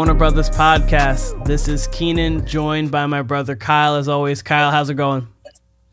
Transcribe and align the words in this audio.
Warner 0.00 0.14
Brothers 0.14 0.48
podcast. 0.48 1.44
This 1.44 1.68
is 1.68 1.86
Keenan, 1.88 2.46
joined 2.46 2.90
by 2.90 3.04
my 3.04 3.20
brother 3.20 3.54
Kyle. 3.54 3.96
As 3.96 4.08
always, 4.08 4.40
Kyle, 4.40 4.70
how's 4.70 4.88
it 4.88 4.94
going? 4.94 5.28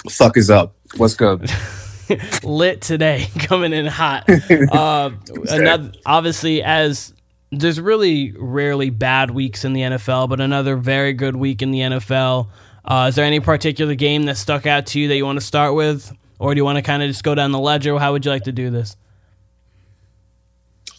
Fuck 0.10 0.38
is 0.38 0.50
up? 0.50 0.74
What's 0.96 1.14
good? 1.14 1.52
Lit 2.46 2.80
today, 2.82 3.28
coming 3.40 3.74
in 3.74 3.86
hot. 3.86 4.30
Uh, 4.72 5.12
another, 5.50 5.92
obviously, 6.06 6.64
as 6.64 7.14
there's 7.52 7.82
really 7.82 8.32
rarely 8.38 8.92
bad 8.92 9.32
weeks 9.32 9.66
in 9.66 9.74
the 9.74 9.82
NFL, 9.82 10.30
but 10.30 10.40
another 10.40 10.78
very 10.78 11.12
good 11.12 11.36
week 11.36 11.62
in 11.62 11.72
the 11.72 11.80
NFL. 11.80 12.48
Uh, 12.86 13.08
is 13.10 13.16
there 13.16 13.26
any 13.26 13.42
particular 13.42 13.94
game 13.94 14.24
that 14.28 14.38
stuck 14.38 14.66
out 14.66 14.86
to 14.86 15.02
you 15.02 15.10
that 15.10 15.18
you 15.18 15.26
want 15.26 15.38
to 15.38 15.46
start 15.46 15.76
with, 15.76 16.16
or 16.40 16.56
do 16.56 16.60
you 16.60 16.64
want 16.64 16.78
to 16.78 16.82
kind 16.82 17.04
of 17.04 17.10
just 17.10 17.26
go 17.26 17.36
down 17.36 17.52
the 17.52 17.60
ledger? 17.60 18.00
How 18.00 18.14
would 18.14 18.24
you 18.24 18.32
like 18.32 18.46
to 18.46 18.54
do 18.54 18.70
this? 18.70 18.96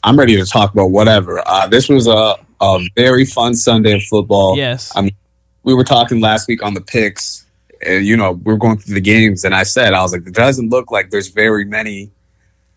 I'm 0.05 0.19
ready 0.19 0.37
to 0.37 0.45
talk 0.45 0.75
about 0.75 0.91
whatever. 0.91 1.43
Uh, 1.47 1.67
this 1.69 1.89
was 1.89 2.07
a, 2.07 2.37
a 2.61 2.89
very 2.97 3.25
fun 3.25 3.55
Sunday 3.55 3.95
of 3.95 4.03
football. 4.05 4.57
Yes. 4.57 4.93
I 4.97 5.03
mean, 5.03 5.15
we 5.63 5.75
were 5.75 5.85
talking 5.85 6.21
last 6.21 6.49
week 6.49 6.63
on 6.63 6.75
the 6.75 6.81
picks, 6.81 7.45
and 7.87 8.07
you 8.07 8.17
know, 8.17 8.33
we 8.33 8.53
are 8.53 8.57
going 8.57 8.79
through 8.79 8.95
the 8.95 9.01
games, 9.01 9.45
and 9.45 9.55
I 9.55 9.63
said, 9.63 9.95
I 9.95 10.03
was 10.03 10.13
like, 10.13 10.27
it 10.27 10.35
doesn't 10.35 10.71
look 10.71 10.91
like 10.91 11.11
there's 11.11 11.29
very 11.29 11.65
many 11.65 12.11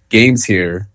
games 0.09 0.43
here 0.43 0.89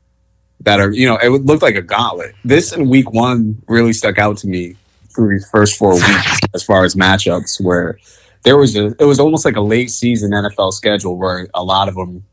that 0.61 0.81
are, 0.81 0.93
you 0.93 1.07
know, 1.07 1.17
it 1.17 1.29
would 1.29 1.47
look 1.47 1.63
like 1.63 1.75
a 1.75 1.83
gauntlet. 1.83 2.35
This 2.45 2.73
in 2.73 2.89
week 2.89 3.13
one 3.13 3.63
really 3.69 3.93
stuck 3.93 4.19
out 4.19 4.37
to 4.39 4.49
me 4.49 4.77
through 5.15 5.31
these 5.31 5.49
first 5.49 5.79
four 5.79 5.95
weeks 5.95 6.41
as 6.55 6.63
far 6.63 6.85
as 6.85 6.95
matchups, 6.95 7.61
where 7.61 7.99
there 8.45 8.57
was 8.57 8.77
a, 8.77 8.95
it 8.99 9.05
was 9.05 9.19
almost 9.19 9.45
like 9.45 9.57
a 9.57 9.61
late 9.61 9.91
season 9.91 10.31
NFL 10.31 10.73
schedule 10.73 11.17
where 11.17 11.49
a 11.55 11.63
lot 11.65 11.89
of 11.89 11.95
them 11.95 12.25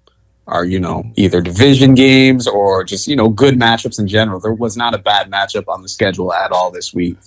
are 0.48 0.66
you 0.66 0.80
know 0.80 1.04
either 1.16 1.42
division 1.42 1.96
games 1.96 2.48
or 2.48 2.84
just 2.84 3.08
you 3.08 3.16
know 3.16 3.30
good 3.30 3.56
matchups 3.56 4.00
in 4.00 4.08
general. 4.08 4.40
There 4.40 4.54
was 4.54 4.76
not 4.76 4.94
a 4.94 4.98
bad 4.98 5.32
matchup 5.32 5.68
on 5.68 5.82
the 5.82 5.90
schedule 5.90 6.34
at 6.34 6.52
all 6.52 6.72
this 6.72 6.94
week. 6.94 7.18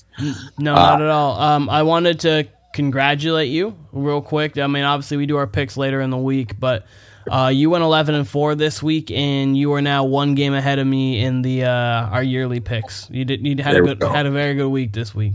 No, 0.59 0.73
uh, 0.73 0.77
not 0.77 1.03
at 1.03 1.09
all. 1.09 1.41
Um, 1.41 1.69
I 1.71 1.83
wanted 1.83 2.21
to 2.21 2.49
congratulate 2.75 3.49
you 3.49 3.77
real 3.93 4.21
quick. 4.21 4.59
I 4.59 4.67
mean, 4.67 4.85
obviously 4.85 5.17
we 5.17 5.27
do 5.27 5.37
our 5.37 5.47
picks 5.47 5.77
later 5.77 6.01
in 6.01 6.11
the 6.11 6.19
week, 6.19 6.61
but 6.61 6.87
uh, 7.31 7.51
you 7.53 7.71
went 7.71 7.83
eleven 7.83 8.15
and 8.15 8.29
four 8.29 8.55
this 8.55 8.83
week, 8.83 9.11
and 9.11 9.57
you 9.57 9.73
are 9.73 9.83
now 9.83 10.05
one 10.05 10.35
game 10.35 10.55
ahead 10.55 10.79
of 10.79 10.87
me 10.87 11.25
in 11.25 11.43
the 11.43 11.65
uh, 11.65 12.07
our 12.09 12.23
yearly 12.23 12.61
picks. 12.61 13.09
You 13.11 13.25
did 13.25 13.47
you 13.47 13.63
had 13.63 13.77
a 13.77 13.81
good 13.81 14.03
had 14.03 14.27
a 14.27 14.31
very 14.31 14.55
good 14.55 14.69
week 14.69 14.93
this 14.93 15.15
week. 15.15 15.35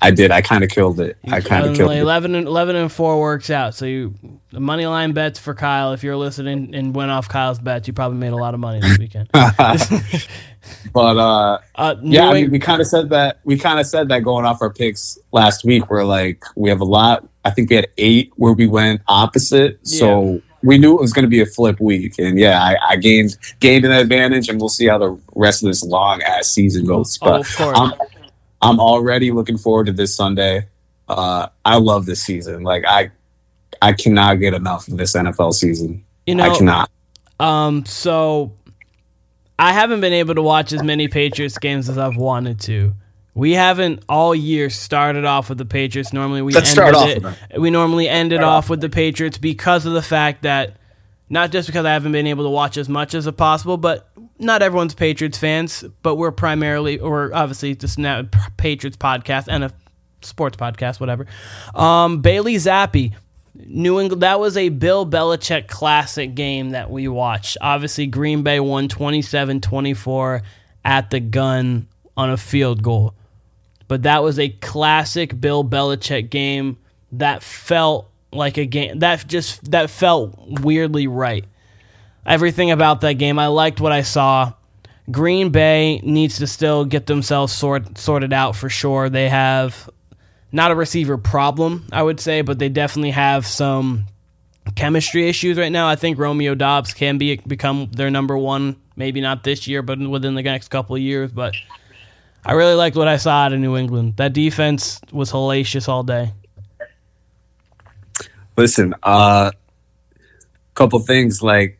I 0.00 0.10
did. 0.10 0.30
I 0.30 0.42
kind 0.42 0.62
of 0.62 0.70
killed 0.70 1.00
it. 1.00 1.16
I 1.28 1.40
kind 1.40 1.66
of 1.66 1.76
killed 1.76 1.92
11 1.92 2.34
it. 2.34 2.38
And, 2.38 2.46
11 2.46 2.76
and 2.76 2.92
4 2.92 3.20
works 3.20 3.50
out. 3.50 3.74
So 3.74 3.86
you 3.86 4.14
the 4.50 4.60
money 4.60 4.86
line 4.86 5.12
bets 5.12 5.38
for 5.38 5.54
Kyle. 5.54 5.92
If 5.92 6.02
you're 6.02 6.16
listening 6.16 6.74
and 6.74 6.94
went 6.94 7.10
off 7.10 7.28
Kyle's 7.28 7.58
bets, 7.58 7.86
you 7.88 7.94
probably 7.94 8.18
made 8.18 8.32
a 8.32 8.36
lot 8.36 8.54
of 8.54 8.60
money 8.60 8.80
this 8.80 8.98
weekend. 8.98 9.28
but 10.92 11.16
uh, 11.16 11.58
uh 11.74 11.96
yeah, 12.02 12.28
I 12.28 12.34
mean, 12.34 12.50
we 12.50 12.58
kind 12.58 12.80
of 12.80 12.86
said 12.86 13.10
that. 13.10 13.40
We 13.44 13.58
kind 13.58 13.80
of 13.80 13.86
said 13.86 14.08
that 14.08 14.20
going 14.20 14.44
off 14.44 14.62
our 14.62 14.72
picks 14.72 15.18
last 15.32 15.64
week. 15.64 15.90
We're 15.90 16.04
like, 16.04 16.44
we 16.56 16.68
have 16.68 16.80
a 16.80 16.84
lot. 16.84 17.26
I 17.44 17.50
think 17.50 17.70
we 17.70 17.76
had 17.76 17.88
eight 17.98 18.32
where 18.36 18.52
we 18.52 18.66
went 18.66 19.00
opposite. 19.08 19.78
Yeah. 19.82 19.98
So 19.98 20.42
we 20.62 20.78
knew 20.78 20.94
it 20.94 21.00
was 21.00 21.12
going 21.12 21.24
to 21.24 21.30
be 21.30 21.40
a 21.40 21.46
flip 21.46 21.78
week, 21.80 22.18
and 22.18 22.38
yeah, 22.38 22.60
I, 22.60 22.76
I, 22.90 22.96
gained 22.96 23.36
gained 23.60 23.84
an 23.84 23.92
advantage, 23.92 24.48
and 24.48 24.58
we'll 24.58 24.68
see 24.68 24.88
how 24.88 24.98
the 24.98 25.18
rest 25.34 25.62
of 25.62 25.68
this 25.68 25.84
long 25.84 26.22
ass 26.22 26.48
season 26.48 26.86
goes. 26.86 27.18
But 27.18 27.28
oh, 27.28 27.40
of 27.40 27.56
course. 27.56 27.78
I'm, 27.78 27.92
I'm 28.62 28.80
already 28.80 29.30
looking 29.30 29.58
forward 29.58 29.86
to 29.86 29.92
this 29.92 30.14
Sunday. 30.14 30.66
Uh, 31.08 31.48
I 31.64 31.78
love 31.78 32.06
this 32.06 32.22
season. 32.22 32.62
Like 32.62 32.84
I, 32.86 33.10
I 33.82 33.92
cannot 33.92 34.40
get 34.40 34.54
enough 34.54 34.88
of 34.88 34.96
this 34.96 35.14
NFL 35.14 35.54
season. 35.54 36.04
You 36.26 36.34
know, 36.34 36.50
I 36.50 36.56
cannot. 36.56 36.90
Um, 37.38 37.84
so 37.84 38.52
I 39.58 39.72
haven't 39.72 40.00
been 40.00 40.12
able 40.12 40.34
to 40.34 40.42
watch 40.42 40.72
as 40.72 40.82
many 40.82 41.08
Patriots 41.08 41.58
games 41.58 41.88
as 41.88 41.98
I've 41.98 42.16
wanted 42.16 42.60
to. 42.60 42.94
We 43.34 43.52
haven't 43.52 44.02
all 44.08 44.34
year 44.34 44.70
started 44.70 45.26
off 45.26 45.50
with 45.50 45.58
the 45.58 45.66
Patriots. 45.66 46.12
Normally 46.12 46.40
we 46.40 46.54
Let's 46.54 46.70
start 46.70 46.94
off. 46.94 47.08
It, 47.50 47.60
we 47.60 47.70
normally 47.70 48.08
ended 48.08 48.38
start 48.38 48.48
off, 48.48 48.64
off 48.64 48.70
with 48.70 48.80
the 48.80 48.88
Patriots 48.88 49.36
because 49.36 49.84
of 49.84 49.92
the 49.92 50.02
fact 50.02 50.42
that 50.42 50.78
not 51.28 51.50
just 51.52 51.68
because 51.68 51.84
I 51.84 51.92
haven't 51.92 52.12
been 52.12 52.26
able 52.26 52.44
to 52.44 52.50
watch 52.50 52.76
as 52.78 52.88
much 52.88 53.14
as 53.14 53.30
possible, 53.32 53.76
but 53.76 54.08
not 54.38 54.62
everyone's 54.62 54.94
Patriots 54.94 55.38
fans, 55.38 55.84
but 56.02 56.16
we're 56.16 56.32
primarily, 56.32 56.98
or 56.98 57.34
obviously 57.34 57.74
just 57.74 57.98
now 57.98 58.22
Patriots 58.56 58.96
podcast 58.96 59.46
and 59.48 59.64
a 59.64 59.72
sports 60.22 60.56
podcast, 60.56 61.00
whatever. 61.00 61.26
Um, 61.74 62.20
Bailey 62.20 62.56
Zappe, 62.56 63.12
New 63.54 64.00
England. 64.00 64.22
That 64.22 64.40
was 64.40 64.56
a 64.56 64.68
Bill 64.68 65.06
Belichick 65.06 65.68
classic 65.68 66.34
game 66.34 66.70
that 66.70 66.90
we 66.90 67.08
watched. 67.08 67.56
Obviously, 67.60 68.06
Green 68.06 68.42
Bay 68.42 68.60
won 68.60 68.88
27-24 68.88 70.42
at 70.84 71.10
the 71.10 71.20
gun 71.20 71.88
on 72.16 72.30
a 72.30 72.36
field 72.36 72.82
goal, 72.82 73.14
but 73.88 74.02
that 74.02 74.22
was 74.22 74.38
a 74.38 74.48
classic 74.48 75.40
Bill 75.40 75.64
Belichick 75.64 76.30
game 76.30 76.78
that 77.12 77.42
felt 77.42 78.10
like 78.32 78.58
a 78.58 78.66
game 78.66 78.98
that 78.98 79.26
just 79.26 79.70
that 79.70 79.88
felt 79.88 80.34
weirdly 80.60 81.06
right. 81.06 81.44
Everything 82.26 82.72
about 82.72 83.02
that 83.02 83.14
game, 83.14 83.38
I 83.38 83.46
liked 83.46 83.80
what 83.80 83.92
I 83.92 84.02
saw. 84.02 84.52
Green 85.10 85.50
Bay 85.50 86.00
needs 86.02 86.38
to 86.38 86.46
still 86.46 86.84
get 86.84 87.06
themselves 87.06 87.52
sort, 87.52 87.96
sorted 87.96 88.32
out 88.32 88.56
for 88.56 88.68
sure. 88.68 89.08
They 89.08 89.28
have 89.28 89.88
not 90.50 90.72
a 90.72 90.74
receiver 90.74 91.16
problem, 91.16 91.86
I 91.92 92.02
would 92.02 92.18
say, 92.18 92.40
but 92.40 92.58
they 92.58 92.68
definitely 92.68 93.12
have 93.12 93.46
some 93.46 94.06
chemistry 94.74 95.28
issues 95.28 95.56
right 95.56 95.70
now. 95.70 95.88
I 95.88 95.94
think 95.94 96.18
Romeo 96.18 96.56
Doubs 96.56 96.92
can 96.92 97.18
be 97.18 97.36
become 97.36 97.88
their 97.92 98.10
number 98.10 98.36
one, 98.36 98.76
maybe 98.96 99.20
not 99.20 99.44
this 99.44 99.68
year, 99.68 99.82
but 99.82 99.98
within 99.98 100.34
the 100.34 100.42
next 100.42 100.68
couple 100.68 100.96
of 100.96 101.02
years. 101.02 101.30
But 101.30 101.54
I 102.44 102.52
really 102.52 102.74
liked 102.74 102.96
what 102.96 103.06
I 103.06 103.18
saw 103.18 103.44
out 103.44 103.52
of 103.52 103.60
New 103.60 103.76
England. 103.76 104.16
That 104.16 104.32
defense 104.32 105.00
was 105.12 105.30
hellacious 105.30 105.88
all 105.88 106.02
day. 106.02 106.32
Listen, 108.56 108.94
a 109.02 109.08
uh, 109.08 109.50
couple 110.74 110.98
things 111.00 111.42
like 111.42 111.78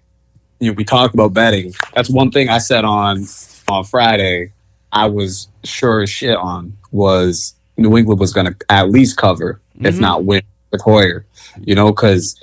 you 0.58 0.70
know 0.70 0.74
we 0.74 0.84
talk 0.84 1.14
about 1.14 1.32
betting. 1.32 1.74
That's 1.94 2.10
one 2.10 2.30
thing 2.30 2.48
I 2.48 2.58
said 2.58 2.84
on 2.84 3.26
on 3.68 3.84
Friday. 3.84 4.52
I 4.92 5.06
was 5.06 5.48
sure 5.64 6.02
as 6.02 6.10
shit 6.10 6.36
on 6.36 6.76
was 6.90 7.54
New 7.76 7.96
England 7.96 8.20
was 8.20 8.32
going 8.32 8.46
to 8.46 8.56
at 8.70 8.90
least 8.90 9.16
cover, 9.16 9.60
mm-hmm. 9.74 9.86
if 9.86 9.98
not 9.98 10.24
win 10.24 10.42
with 10.70 10.80
Hoyer. 10.82 11.26
You 11.60 11.74
know, 11.74 11.92
because 11.92 12.40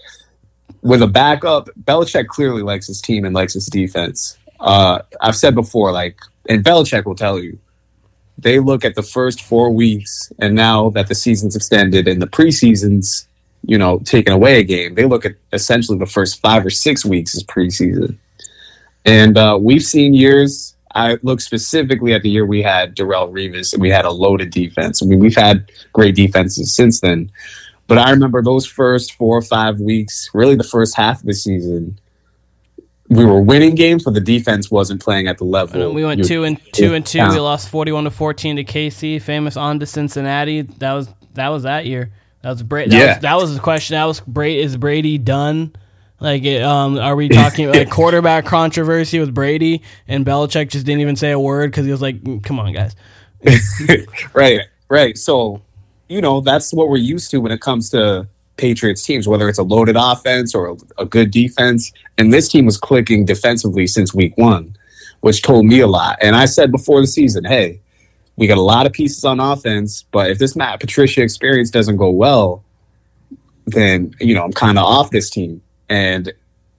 with 0.82 1.02
a 1.02 1.08
backup, 1.08 1.70
Belichick 1.84 2.28
clearly 2.28 2.62
likes 2.62 2.88
his 2.88 3.02
team 3.02 3.26
and 3.26 3.34
likes 3.34 3.54
his 3.54 3.66
defense. 3.68 4.38
Uh, 4.60 5.00
I've 5.22 5.36
said 5.36 5.56
before, 5.56 5.92
like, 5.92 6.20
and 6.48 6.64
Belichick 6.64 7.06
will 7.06 7.16
tell 7.16 7.40
you, 7.40 7.58
they 8.38 8.60
look 8.60 8.84
at 8.84 8.96
the 8.96 9.04
first 9.04 9.42
four 9.42 9.72
weeks, 9.72 10.32
and 10.40 10.56
now 10.56 10.90
that 10.92 11.08
the 11.08 11.16
season's 11.16 11.56
extended 11.56 12.08
and 12.08 12.22
the 12.22 12.28
preseasons 12.28 13.28
you 13.66 13.78
know, 13.78 14.00
taking 14.00 14.34
away 14.34 14.60
a 14.60 14.64
game. 14.64 14.96
They 14.96 15.06
look 15.06 15.26
at 15.26 15.36
essentially 15.52 15.98
the 15.98 16.06
first 16.06 16.42
five 16.42 16.66
or 16.66 16.70
six 16.70 17.06
weeks 17.06 17.36
as 17.36 17.44
preseason. 17.44 18.18
And 19.06 19.38
uh, 19.38 19.58
we've 19.62 19.84
seen 19.84 20.14
years. 20.14 20.76
I 20.96 21.18
look 21.24 21.42
specifically 21.42 22.14
at 22.14 22.22
the 22.22 22.30
year 22.30 22.46
we 22.46 22.62
had 22.62 22.96
Darrelle 22.96 23.32
Revis 23.32 23.74
and 23.74 23.82
we 23.82 23.90
had 23.90 24.06
a 24.06 24.12
loaded 24.12 24.52
defense. 24.52 25.02
I 25.02 25.08
mean, 25.08 25.20
we've 25.20 25.36
had 25.36 25.72
great 25.92 26.16
defenses 26.16 26.76
since 26.76 27.02
then. 27.02 27.32
But 27.88 27.98
I 27.98 28.12
remember 28.12 28.42
those 28.42 28.66
first 28.66 29.14
four 29.14 29.38
or 29.38 29.42
five 29.42 29.80
weeks, 29.80 30.30
really 30.34 30.56
the 30.56 30.64
first 30.64 30.96
half 30.96 31.20
of 31.20 31.26
the 31.26 31.34
season, 31.34 32.00
we 33.10 33.26
were 33.26 33.42
winning 33.42 33.76
games, 33.76 34.04
but 34.04 34.14
the 34.14 34.22
defense 34.22 34.72
wasn't 34.72 35.02
playing 35.02 35.28
at 35.28 35.38
the 35.38 35.44
level. 35.44 35.94
We 35.94 36.06
went 36.06 36.24
two 36.26 36.44
and 36.44 36.60
two 36.74 36.94
and 36.94 37.06
two. 37.06 37.20
We 37.20 37.40
lost 37.40 37.70
forty-one 37.70 38.06
to 38.06 38.12
fourteen 38.12 38.56
to 38.56 38.64
KC, 38.64 39.22
famous 39.22 39.58
on 39.58 39.80
to 39.80 39.86
Cincinnati. 39.86 40.62
That 40.62 40.94
was 40.94 41.10
that 41.34 41.50
was 41.50 41.64
that 41.64 41.86
year. 41.86 42.12
That 42.44 42.50
was 42.50 42.64
Brady. 42.64 42.90
That, 42.92 42.98
yeah. 42.98 43.08
was, 43.08 43.22
that 43.22 43.36
was 43.36 43.56
the 43.56 43.62
question. 43.62 43.94
That 43.96 44.04
was 44.04 44.20
Brady. 44.20 44.60
Is 44.60 44.76
Brady 44.76 45.18
done? 45.18 45.74
Like, 46.20 46.46
um, 46.46 46.98
are 46.98 47.16
we 47.16 47.30
talking 47.30 47.70
like 47.70 47.90
quarterback 47.92 48.46
controversy 48.46 49.20
with 49.20 49.34
Brady 49.34 49.82
and 50.08 50.26
Belichick 50.26 50.70
just 50.70 50.86
didn't 50.86 51.02
even 51.02 51.16
say 51.16 51.32
a 51.32 51.40
word 51.40 51.72
because 51.72 51.86
he 51.86 51.92
was 51.92 52.02
like, 52.02 52.22
mm, 52.22 52.44
"Come 52.44 52.60
on, 52.60 52.74
guys." 52.74 52.96
right, 54.34 54.62
right. 54.90 55.18
So, 55.18 55.62
you 56.10 56.22
know, 56.22 56.42
that's 56.42 56.74
what 56.74 56.90
we're 56.90 56.98
used 56.98 57.32
to 57.32 57.40
when 57.40 57.52
it 57.52 57.62
comes 57.62 57.90
to 57.92 58.28
Patriots 58.58 59.04
teams, 59.04 59.28
whether 59.28 59.48
it's 59.48 59.58
a 59.58 59.64
loaded 59.64 59.96
offense 59.98 60.54
or 60.54 60.72
a, 60.72 60.76
a 60.98 61.06
good 61.06 61.32
defense. 61.32 61.94
And 62.18 62.34
this 62.34 62.50
team 62.50 62.66
was 62.66 62.78
clicking 62.78 63.26
defensively 63.26 63.88
since 63.88 64.14
week 64.14 64.38
one, 64.38 64.76
which 65.22 65.42
told 65.42 65.66
me 65.66 65.80
a 65.80 65.88
lot. 65.88 66.18
And 66.22 66.36
I 66.36 66.46
said 66.46 66.72
before 66.72 67.00
the 67.02 67.08
season, 67.08 67.46
hey, 67.46 67.82
we 68.36 68.48
got 68.48 68.58
a 68.58 68.62
lot 68.62 68.86
of 68.86 68.94
pieces 68.94 69.24
on 69.24 69.40
offense, 69.40 70.04
but 70.12 70.32
if 70.32 70.40
this 70.40 70.56
Matt 70.56 70.80
Patricia 70.80 71.22
experience 71.22 71.70
doesn't 71.70 71.98
go 71.98 72.10
well, 72.10 72.64
then 73.66 74.14
you 74.20 74.34
know 74.34 74.44
I'm 74.44 74.54
kind 74.54 74.78
of 74.78 74.86
off 74.86 75.12
this 75.12 75.30
team. 75.30 75.62
And 75.90 76.34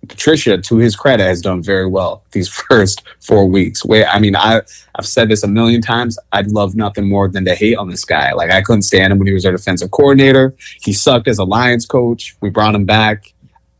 Patricia, 0.09 0.59
to 0.59 0.77
his 0.77 0.97
credit, 0.97 1.25
has 1.25 1.41
done 1.41 1.63
very 1.63 1.87
well 1.87 2.25
these 2.33 2.49
first 2.69 3.03
four 3.21 3.47
weeks. 3.47 3.85
Where 3.85 4.09
I 4.09 4.19
mean, 4.19 4.37
I 4.37 4.63
I've 4.97 5.07
said 5.07 5.29
this 5.29 5.43
a 5.43 5.49
million 5.49 5.81
times. 5.81 6.19
I'd 6.33 6.51
love 6.51 6.75
nothing 6.75 7.09
more 7.09 7.29
than 7.29 7.45
to 7.45 7.55
hate 7.55 7.77
on 7.77 7.89
this 7.89 8.05
guy. 8.05 8.33
Like 8.33 8.51
I 8.51 8.61
couldn't 8.61 8.83
stand 8.83 9.13
him 9.13 9.19
when 9.19 9.29
he 9.29 9.35
was 9.35 9.47
our 9.47 9.53
defensive 9.53 9.91
coordinator. 9.91 10.55
He 10.83 10.93
sucked 10.93 11.29
as 11.29 11.39
a 11.39 11.45
Lions 11.45 11.87
coach. 11.87 12.37
We 12.41 12.51
brought 12.51 12.75
him 12.75 12.85
back. 12.85 13.33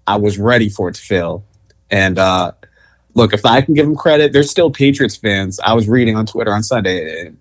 I 0.07 0.17
was 0.17 0.39
ready 0.39 0.69
for 0.69 0.89
it 0.89 0.95
to 0.95 1.03
fail. 1.03 1.45
And 1.91 2.19
uh, 2.19 2.53
look, 3.15 3.33
if 3.33 3.45
I 3.45 3.63
can 3.63 3.75
give 3.75 3.87
him 3.87 3.97
credit, 3.97 4.33
there's 4.33 4.51
still 4.51 4.71
Patriots 4.71 5.17
fans. 5.17 5.59
I 5.61 5.73
was 5.75 5.89
reading 5.89 6.17
on 6.17 6.27
Twitter 6.27 6.53
on 6.53 6.63
Sunday 6.63 7.33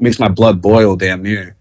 makes 0.00 0.18
my 0.18 0.28
blood 0.28 0.60
boil 0.60 0.96
damn 0.96 1.22
near. 1.22 1.56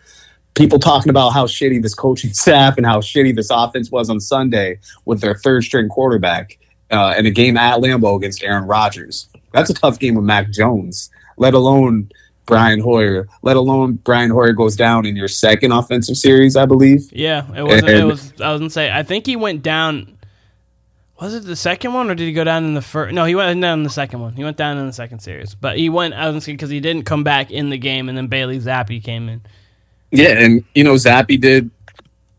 People 0.55 0.79
talking 0.79 1.09
about 1.09 1.29
how 1.29 1.45
shitty 1.45 1.81
this 1.81 1.93
coaching 1.93 2.33
staff 2.33 2.77
and 2.77 2.85
how 2.85 2.99
shitty 2.99 3.35
this 3.35 3.49
offense 3.51 3.91
was 3.91 4.09
on 4.09 4.19
Sunday 4.19 4.79
with 5.05 5.21
their 5.21 5.35
third 5.35 5.63
string 5.63 5.89
quarterback 5.89 6.57
uh, 6.91 7.13
in 7.17 7.25
a 7.25 7.31
game 7.31 7.57
at 7.57 7.79
Lambeau 7.79 8.15
against 8.17 8.43
Aaron 8.43 8.65
Rodgers. 8.65 9.29
That's 9.53 9.69
a 9.69 9.73
tough 9.73 9.99
game 9.99 10.15
with 10.15 10.25
Mac 10.25 10.49
Jones, 10.51 11.09
let 11.37 11.53
alone 11.53 12.09
Brian 12.47 12.79
Hoyer, 12.79 13.27
let 13.43 13.57
alone 13.57 13.93
Brian 13.93 14.31
Hoyer 14.31 14.53
goes 14.53 14.75
down 14.75 15.05
in 15.05 15.15
your 15.15 15.27
second 15.27 15.71
offensive 15.71 16.17
series, 16.17 16.55
I 16.55 16.65
believe. 16.65 17.11
Yeah, 17.11 17.45
it 17.53 17.61
was. 17.61 17.83
it 17.83 18.03
was. 18.03 18.41
I 18.41 18.51
was 18.51 18.61
gonna 18.61 18.69
say. 18.69 18.91
I 18.91 19.03
think 19.03 19.25
he 19.25 19.35
went 19.35 19.61
down. 19.61 20.16
Was 21.19 21.33
it 21.33 21.45
the 21.45 21.55
second 21.55 21.93
one, 21.93 22.11
or 22.11 22.15
did 22.15 22.25
he 22.25 22.33
go 22.33 22.43
down 22.43 22.63
in 22.63 22.75
the 22.75 22.81
first? 22.81 23.13
No, 23.13 23.25
he 23.25 23.33
went 23.33 23.59
down 23.59 23.79
in 23.79 23.83
the 23.83 23.89
second 23.89 24.19
one. 24.19 24.33
He 24.33 24.43
went 24.43 24.55
down 24.55 24.77
in 24.77 24.85
the 24.85 24.93
second 24.93 25.19
series, 25.19 25.55
but 25.55 25.77
he 25.77 25.89
went. 25.89 26.13
I 26.13 26.29
was 26.29 26.45
because 26.45 26.69
he 26.69 26.79
didn't 26.79 27.05
come 27.05 27.23
back 27.23 27.49
in 27.49 27.71
the 27.71 27.77
game, 27.77 28.07
and 28.07 28.17
then 28.17 28.27
Bailey 28.27 28.59
Zappe 28.59 29.03
came 29.03 29.27
in. 29.27 29.41
Yeah, 30.11 30.39
and 30.39 30.63
you 30.75 30.83
know 30.83 30.93
Zappe 30.93 31.39
did 31.41 31.71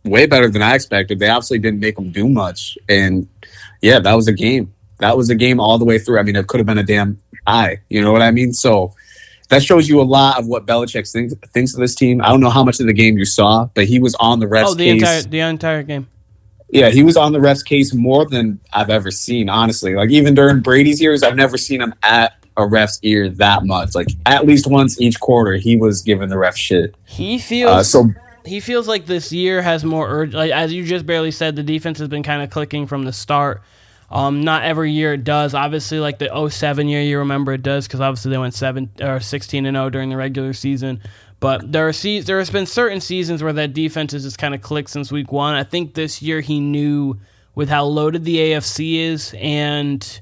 way 0.04 0.26
better 0.26 0.48
than 0.48 0.62
I 0.62 0.74
expected. 0.74 1.18
They 1.18 1.28
obviously 1.28 1.58
didn't 1.58 1.80
make 1.80 1.98
him 1.98 2.12
do 2.12 2.28
much, 2.28 2.78
and 2.88 3.26
yeah, 3.82 3.98
that 3.98 4.14
was 4.14 4.28
a 4.28 4.32
game. 4.32 4.72
That 4.98 5.16
was 5.16 5.28
a 5.28 5.34
game 5.34 5.58
all 5.58 5.78
the 5.78 5.84
way 5.84 5.98
through. 5.98 6.20
I 6.20 6.22
mean, 6.22 6.36
it 6.36 6.46
could 6.46 6.60
have 6.60 6.66
been 6.66 6.78
a 6.78 6.84
damn 6.84 7.20
eye. 7.48 7.78
You 7.88 8.00
know 8.00 8.12
what 8.12 8.22
I 8.22 8.30
mean? 8.30 8.52
So 8.52 8.94
that 9.48 9.62
shows 9.62 9.88
you 9.88 10.00
a 10.00 10.02
lot 10.02 10.38
of 10.38 10.46
what 10.46 10.66
Belichick 10.66 11.10
thinks, 11.10 11.34
thinks 11.52 11.74
of 11.74 11.80
this 11.80 11.94
team. 11.94 12.20
I 12.22 12.28
don't 12.28 12.40
know 12.40 12.50
how 12.50 12.62
much 12.62 12.80
of 12.80 12.86
the 12.86 12.92
game 12.92 13.18
you 13.18 13.24
saw, 13.24 13.68
but 13.74 13.86
he 13.86 13.98
was 13.98 14.14
on 14.16 14.38
the 14.38 14.46
refs. 14.46 14.66
Oh, 14.66 14.74
the 14.74 14.84
case. 14.84 15.02
entire 15.02 15.22
the 15.22 15.40
entire 15.40 15.82
game. 15.82 16.08
Yeah, 16.70 16.90
he 16.90 17.02
was 17.02 17.16
on 17.16 17.32
the 17.32 17.38
refs 17.38 17.64
case 17.64 17.94
more 17.94 18.26
than 18.26 18.60
I've 18.72 18.90
ever 18.90 19.10
seen. 19.10 19.48
Honestly, 19.48 19.94
like 19.94 20.10
even 20.10 20.34
during 20.34 20.60
Brady's 20.60 21.00
years, 21.00 21.22
I've 21.22 21.36
never 21.36 21.56
seen 21.56 21.80
him 21.80 21.94
at 22.02 22.34
a 22.56 22.66
ref's 22.66 22.98
ear 23.02 23.30
that 23.30 23.64
much. 23.64 23.94
Like 23.94 24.08
at 24.26 24.46
least 24.46 24.66
once 24.66 25.00
each 25.00 25.18
quarter, 25.20 25.54
he 25.54 25.76
was 25.76 26.02
giving 26.02 26.28
the 26.28 26.36
ref 26.36 26.56
shit. 26.56 26.94
He 27.06 27.38
feels 27.38 27.70
uh, 27.70 27.82
so. 27.82 28.10
He 28.44 28.60
feels 28.60 28.88
like 28.88 29.06
this 29.06 29.32
year 29.32 29.62
has 29.62 29.84
more 29.84 30.08
urge. 30.08 30.34
Like 30.34 30.52
as 30.52 30.72
you 30.72 30.84
just 30.84 31.06
barely 31.06 31.30
said, 31.30 31.56
the 31.56 31.62
defense 31.62 31.98
has 31.98 32.08
been 32.08 32.22
kind 32.22 32.42
of 32.42 32.50
clicking 32.50 32.86
from 32.86 33.04
the 33.04 33.12
start. 33.12 33.62
Um, 34.10 34.42
not 34.42 34.62
every 34.62 34.90
year 34.92 35.14
it 35.14 35.24
does. 35.24 35.54
Obviously, 35.54 36.00
like 36.00 36.18
the 36.18 36.48
07 36.48 36.88
year, 36.88 37.02
you 37.02 37.18
remember 37.18 37.52
it 37.52 37.62
does 37.62 37.86
because 37.86 38.00
obviously 38.00 38.30
they 38.30 38.38
went 38.38 38.54
seven 38.54 38.90
or 39.00 39.20
16 39.20 39.66
and 39.66 39.74
0 39.74 39.90
during 39.90 40.08
the 40.08 40.16
regular 40.16 40.54
season. 40.54 41.00
But 41.40 41.70
there 41.70 41.86
are 41.86 41.92
se- 41.92 42.22
there 42.22 42.38
has 42.38 42.50
been 42.50 42.66
certain 42.66 43.00
seasons 43.00 43.42
where 43.42 43.52
that 43.52 43.72
defense 43.72 44.12
has 44.12 44.24
just 44.24 44.38
kind 44.38 44.54
of 44.54 44.60
clicked 44.60 44.90
since 44.90 45.12
week 45.12 45.30
one. 45.30 45.54
I 45.54 45.62
think 45.62 45.94
this 45.94 46.20
year 46.20 46.40
he 46.40 46.58
knew 46.58 47.18
with 47.54 47.68
how 47.68 47.84
loaded 47.84 48.24
the 48.24 48.36
AFC 48.36 48.98
is 48.98 49.34
and 49.38 50.20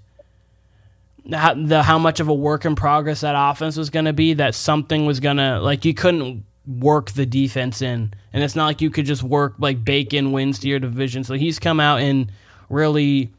how, 1.33 1.55
the 1.55 1.83
how 1.83 1.99
much 1.99 2.21
of 2.21 2.29
a 2.29 2.35
work 2.35 2.65
in 2.65 2.75
progress 2.75 3.23
that 3.23 3.35
offense 3.37 3.77
was 3.77 3.91
going 3.91 4.05
to 4.05 4.13
be 4.13 4.35
that 4.35 4.55
something 4.55 5.07
was 5.07 5.21
going 5.21 5.39
to 5.39 5.59
like 5.61 5.85
you 5.85 5.95
couldn't 5.95 6.45
work 6.67 7.11
the 7.13 7.25
defense 7.25 7.81
in, 7.81 8.13
and 8.33 8.43
it's 8.43 8.57
not 8.57 8.67
like 8.67 8.81
you 8.81 8.91
could 8.91 9.07
just 9.07 9.23
work 9.23 9.55
like 9.59 9.85
bake 9.85 10.13
in 10.13 10.33
wins 10.33 10.59
to 10.61 10.69
your 10.69 10.79
division. 10.79 11.25
So 11.25 11.35
he's 11.35 11.59
come 11.59 11.81
out 11.81 12.01
and 12.01 12.31
really 12.69 13.31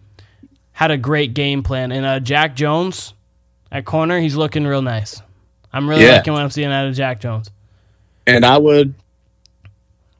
had 0.71 0.91
a 0.91 0.97
great 0.97 1.33
game 1.33 1.63
plan. 1.63 1.91
And 1.91 2.05
uh, 2.05 2.19
Jack 2.19 2.55
Jones 2.55 3.13
at 3.71 3.85
corner, 3.85 4.19
he's 4.19 4.35
looking 4.35 4.65
real 4.65 4.81
nice. 4.81 5.21
I'm 5.71 5.89
really 5.89 6.05
yeah. 6.05 6.17
liking 6.17 6.33
what 6.33 6.41
I'm 6.41 6.49
seeing 6.49 6.71
out 6.71 6.87
of 6.87 6.95
Jack 6.95 7.19
Jones. 7.19 7.51
And 8.27 8.45
I 8.45 8.57
would 8.57 8.93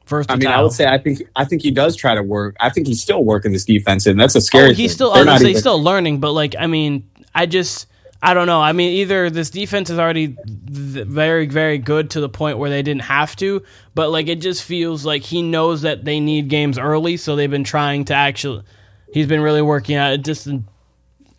first. 0.06 0.30
I 0.30 0.36
mean, 0.36 0.48
I 0.48 0.62
would 0.62 0.72
say 0.72 0.86
I 0.86 0.98
think 0.98 1.22
I 1.36 1.44
think 1.44 1.62
he 1.62 1.70
does 1.70 1.94
try 1.94 2.14
to 2.14 2.22
work. 2.22 2.56
I 2.58 2.70
think 2.70 2.86
he's 2.86 3.02
still 3.02 3.24
working 3.24 3.52
this 3.52 3.64
defense, 3.64 4.06
and 4.06 4.18
that's 4.18 4.34
a 4.34 4.38
oh, 4.38 4.40
scary. 4.40 4.70
Oh, 4.70 4.74
he's 4.74 4.96
thing. 4.96 5.10
still. 5.10 5.38
Say 5.38 5.48
he's 5.48 5.60
still 5.60 5.80
learning, 5.80 6.18
but 6.18 6.32
like, 6.32 6.56
I 6.58 6.66
mean, 6.66 7.08
I 7.34 7.46
just. 7.46 7.86
I 8.20 8.34
don't 8.34 8.48
know. 8.48 8.60
I 8.60 8.72
mean, 8.72 8.94
either 8.94 9.30
this 9.30 9.48
defense 9.48 9.90
is 9.90 9.98
already 10.00 10.36
very, 10.44 11.46
very 11.46 11.78
good 11.78 12.10
to 12.10 12.20
the 12.20 12.28
point 12.28 12.58
where 12.58 12.68
they 12.68 12.82
didn't 12.82 13.02
have 13.02 13.36
to, 13.36 13.62
but 13.94 14.10
like 14.10 14.26
it 14.26 14.40
just 14.40 14.64
feels 14.64 15.06
like 15.06 15.22
he 15.22 15.40
knows 15.40 15.82
that 15.82 16.04
they 16.04 16.18
need 16.18 16.48
games 16.48 16.78
early, 16.78 17.16
so 17.16 17.36
they've 17.36 17.48
been 17.48 17.62
trying 17.62 18.06
to 18.06 18.14
actually 18.14 18.64
he's 19.12 19.28
been 19.28 19.40
really 19.40 19.62
working 19.62 19.94
out. 19.94 20.14
It 20.14 20.24
just 20.24 20.48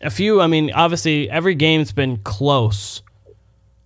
a 0.00 0.10
few. 0.10 0.40
I 0.40 0.46
mean, 0.46 0.72
obviously 0.72 1.28
every 1.28 1.54
game's 1.54 1.92
been 1.92 2.16
close. 2.18 3.02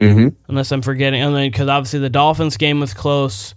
Mm-hmm. 0.08 0.28
Unless 0.48 0.72
I'm 0.72 0.82
forgetting, 0.82 1.22
I 1.22 1.28
mean, 1.28 1.50
because 1.50 1.68
obviously 1.68 2.00
the 2.00 2.10
Dolphins 2.10 2.56
game 2.56 2.80
was 2.80 2.94
close. 2.94 3.54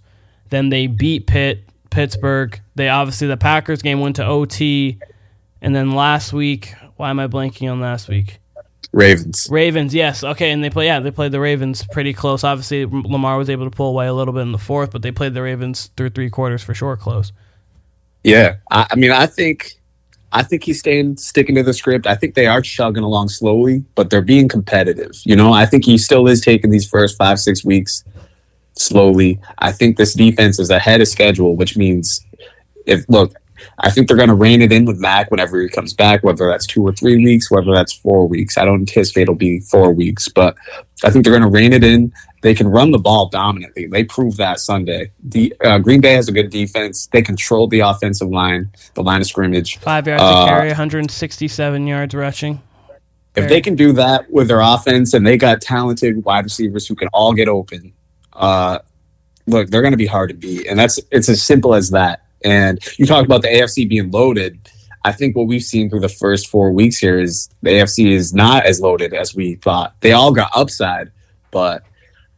Then 0.50 0.68
they 0.70 0.86
beat 0.86 1.26
Pitt, 1.26 1.68
Pittsburgh. 1.90 2.58
They 2.74 2.88
obviously 2.88 3.28
the 3.28 3.36
Packers 3.36 3.82
game 3.82 4.00
went 4.00 4.16
to 4.16 4.24
OT, 4.24 4.98
and 5.60 5.74
then 5.74 5.92
last 5.92 6.32
week, 6.32 6.74
why 6.96 7.10
am 7.10 7.20
I 7.20 7.26
blanking 7.26 7.70
on 7.70 7.80
last 7.80 8.08
week? 8.08 8.40
Ravens. 8.92 9.48
Ravens, 9.50 9.94
yes. 9.94 10.24
Okay, 10.24 10.50
and 10.50 10.64
they 10.64 10.70
play. 10.70 10.86
Yeah, 10.86 11.00
they 11.00 11.10
played 11.10 11.32
the 11.32 11.40
Ravens 11.40 11.84
pretty 11.92 12.14
close. 12.14 12.42
Obviously, 12.42 12.86
Lamar 12.86 13.36
was 13.36 13.50
able 13.50 13.68
to 13.68 13.76
pull 13.76 13.90
away 13.90 14.06
a 14.06 14.14
little 14.14 14.32
bit 14.32 14.40
in 14.40 14.52
the 14.52 14.58
fourth, 14.58 14.90
but 14.90 15.02
they 15.02 15.12
played 15.12 15.34
the 15.34 15.42
Ravens 15.42 15.90
through 15.96 16.10
three 16.10 16.30
quarters 16.30 16.62
for 16.62 16.74
sure, 16.74 16.96
close. 16.96 17.32
Yeah, 18.24 18.56
I, 18.70 18.86
I 18.90 18.96
mean, 18.96 19.10
I 19.10 19.26
think 19.26 19.77
I 20.32 20.42
think 20.42 20.64
he's 20.64 20.78
staying 20.78 21.16
sticking 21.16 21.54
to 21.54 21.62
the 21.62 21.72
script. 21.72 22.06
I 22.06 22.14
think 22.14 22.34
they 22.34 22.46
are 22.46 22.60
chugging 22.60 23.02
along 23.02 23.28
slowly, 23.28 23.84
but 23.94 24.10
they're 24.10 24.20
being 24.20 24.48
competitive. 24.48 25.12
You 25.24 25.36
know, 25.36 25.52
I 25.52 25.64
think 25.64 25.84
he 25.84 25.96
still 25.96 26.28
is 26.28 26.40
taking 26.40 26.70
these 26.70 26.88
first 26.88 27.16
five, 27.16 27.38
six 27.40 27.64
weeks 27.64 28.04
slowly. 28.74 29.40
I 29.58 29.72
think 29.72 29.96
this 29.96 30.14
defense 30.14 30.58
is 30.58 30.70
ahead 30.70 31.00
of 31.00 31.08
schedule, 31.08 31.56
which 31.56 31.76
means 31.76 32.24
if 32.86 33.04
look, 33.08 33.34
I 33.78 33.90
think 33.90 34.08
they're 34.08 34.16
going 34.16 34.28
to 34.28 34.34
rein 34.34 34.62
it 34.62 34.72
in 34.72 34.84
with 34.84 34.98
Mac 34.98 35.30
whenever 35.30 35.60
he 35.60 35.68
comes 35.68 35.94
back, 35.94 36.22
whether 36.22 36.48
that's 36.48 36.66
two 36.66 36.82
or 36.82 36.92
three 36.92 37.22
weeks, 37.22 37.50
whether 37.50 37.72
that's 37.72 37.92
four 37.92 38.26
weeks. 38.26 38.58
I 38.58 38.64
don't 38.64 38.80
anticipate 38.80 39.22
it'll 39.22 39.34
be 39.34 39.60
four 39.60 39.92
weeks, 39.92 40.28
but 40.28 40.56
I 41.04 41.10
think 41.10 41.24
they're 41.24 41.36
going 41.36 41.42
to 41.42 41.48
rein 41.48 41.72
it 41.72 41.84
in. 41.84 42.12
They 42.42 42.54
can 42.54 42.68
run 42.68 42.90
the 42.90 42.98
ball 42.98 43.28
dominantly. 43.28 43.86
They 43.86 44.04
proved 44.04 44.36
that 44.38 44.60
Sunday. 44.60 45.10
The 45.22 45.54
uh, 45.64 45.78
Green 45.78 46.00
Bay 46.00 46.14
has 46.14 46.28
a 46.28 46.32
good 46.32 46.50
defense. 46.50 47.08
They 47.08 47.22
control 47.22 47.66
the 47.66 47.80
offensive 47.80 48.28
line, 48.28 48.70
the 48.94 49.02
line 49.02 49.20
of 49.20 49.26
scrimmage. 49.26 49.78
Five 49.78 50.06
yards 50.06 50.22
uh, 50.22 50.44
to 50.44 50.50
carry, 50.50 50.68
167 50.68 51.86
yards 51.86 52.14
rushing. 52.14 52.62
If 53.34 53.48
they 53.48 53.60
can 53.60 53.76
do 53.76 53.92
that 53.92 54.28
with 54.30 54.48
their 54.48 54.60
offense, 54.60 55.14
and 55.14 55.24
they 55.24 55.36
got 55.36 55.60
talented 55.60 56.24
wide 56.24 56.44
receivers 56.44 56.88
who 56.88 56.96
can 56.96 57.08
all 57.12 57.32
get 57.32 57.46
open, 57.46 57.92
uh, 58.32 58.80
look, 59.46 59.68
they're 59.68 59.82
going 59.82 59.92
to 59.92 59.98
be 59.98 60.06
hard 60.06 60.30
to 60.30 60.34
beat, 60.34 60.66
and 60.66 60.78
that's 60.78 60.98
it's 61.10 61.28
as 61.28 61.42
simple 61.42 61.74
as 61.74 61.90
that. 61.90 62.24
And 62.44 62.78
you 62.98 63.06
talk 63.06 63.24
about 63.24 63.42
the 63.42 63.48
AFC 63.48 63.88
being 63.88 64.10
loaded. 64.10 64.58
I 65.04 65.12
think 65.12 65.36
what 65.36 65.46
we've 65.46 65.62
seen 65.62 65.88
through 65.88 66.00
the 66.00 66.08
first 66.08 66.48
four 66.48 66.72
weeks 66.72 66.98
here 66.98 67.18
is 67.18 67.48
the 67.62 67.70
AFC 67.70 68.10
is 68.10 68.34
not 68.34 68.66
as 68.66 68.80
loaded 68.80 69.14
as 69.14 69.34
we 69.34 69.54
thought. 69.56 69.94
They 70.00 70.12
all 70.12 70.32
got 70.32 70.50
upside, 70.54 71.10
but 71.50 71.82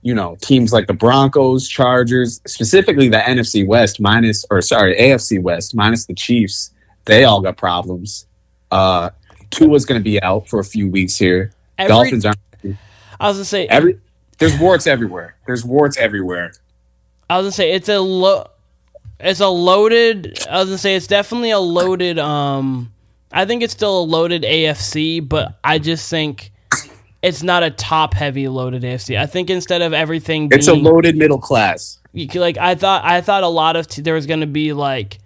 you 0.03 0.15
know, 0.15 0.37
teams 0.41 0.73
like 0.73 0.87
the 0.87 0.95
Broncos, 0.95 1.69
Chargers, 1.69 2.41
specifically 2.47 3.09
the 3.09 3.19
NFC 3.19 3.67
West 3.67 4.01
minus, 4.01 4.45
or 4.51 4.63
sorry, 4.63 4.97
AFC 4.97 5.43
West 5.43 5.75
minus 5.75 6.07
the 6.07 6.15
Chiefs, 6.15 6.71
they 7.05 7.25
all 7.25 7.41
got 7.43 7.57
problems. 7.57 8.27
Uh, 8.71 9.11
Tua's 9.51 9.85
going 9.85 10.01
to 10.01 10.05
be 10.05 10.23
out 10.23 10.49
for 10.49 10.61
a 10.61 10.65
few 10.65 10.89
weeks 10.89 11.17
here. 11.17 11.53
Every, 11.77 11.89
Dolphins 11.89 12.25
aren't. 12.27 12.39
I 13.19 13.29
was 13.29 13.37
gonna 13.37 13.45
say 13.45 13.67
every. 13.67 13.99
There's 14.39 14.59
warts 14.59 14.87
everywhere. 14.87 15.37
There's 15.47 15.65
warts 15.65 15.99
everywhere. 15.99 16.53
I 17.29 17.37
was 17.37 17.45
gonna 17.45 17.53
say 17.53 17.73
it's 17.73 17.89
a 17.89 18.01
lo- 18.01 18.49
it's 19.23 19.41
a 19.41 19.49
loaded. 19.49 20.39
I 20.49 20.59
was 20.59 20.69
gonna 20.69 20.79
say 20.79 20.97
it's 20.97 21.07
definitely 21.07 21.51
a 21.51 21.59
loaded. 21.59 22.19
Um, 22.19 22.93
I 23.33 23.45
think 23.45 23.63
it's 23.63 23.73
still 23.73 24.01
a 24.01 24.03
loaded 24.03 24.43
AFC, 24.43 25.27
but 25.27 25.59
I 25.63 25.79
just 25.79 26.11
think 26.11 26.53
it's 27.23 27.43
not 27.43 27.63
a 27.63 27.71
top 27.71 28.15
heavy 28.15 28.49
loaded 28.49 28.83
AFC. 28.83 29.19
I 29.19 29.27
think 29.27 29.51
instead 29.51 29.83
of 29.83 29.93
everything, 29.93 30.49
it's 30.51 30.69
a 30.69 30.75
loaded 30.75 31.17
middle 31.17 31.39
class. 31.39 31.99
Like 32.13 32.59
I 32.59 32.75
thought, 32.75 33.05
I 33.05 33.21
thought 33.21 33.43
a 33.43 33.49
lot 33.49 33.77
of 33.77 33.87
t- 33.87 34.03
there 34.03 34.15
was 34.15 34.27
going 34.27 34.41
to 34.41 34.47
be 34.47 34.73
like 34.73 35.19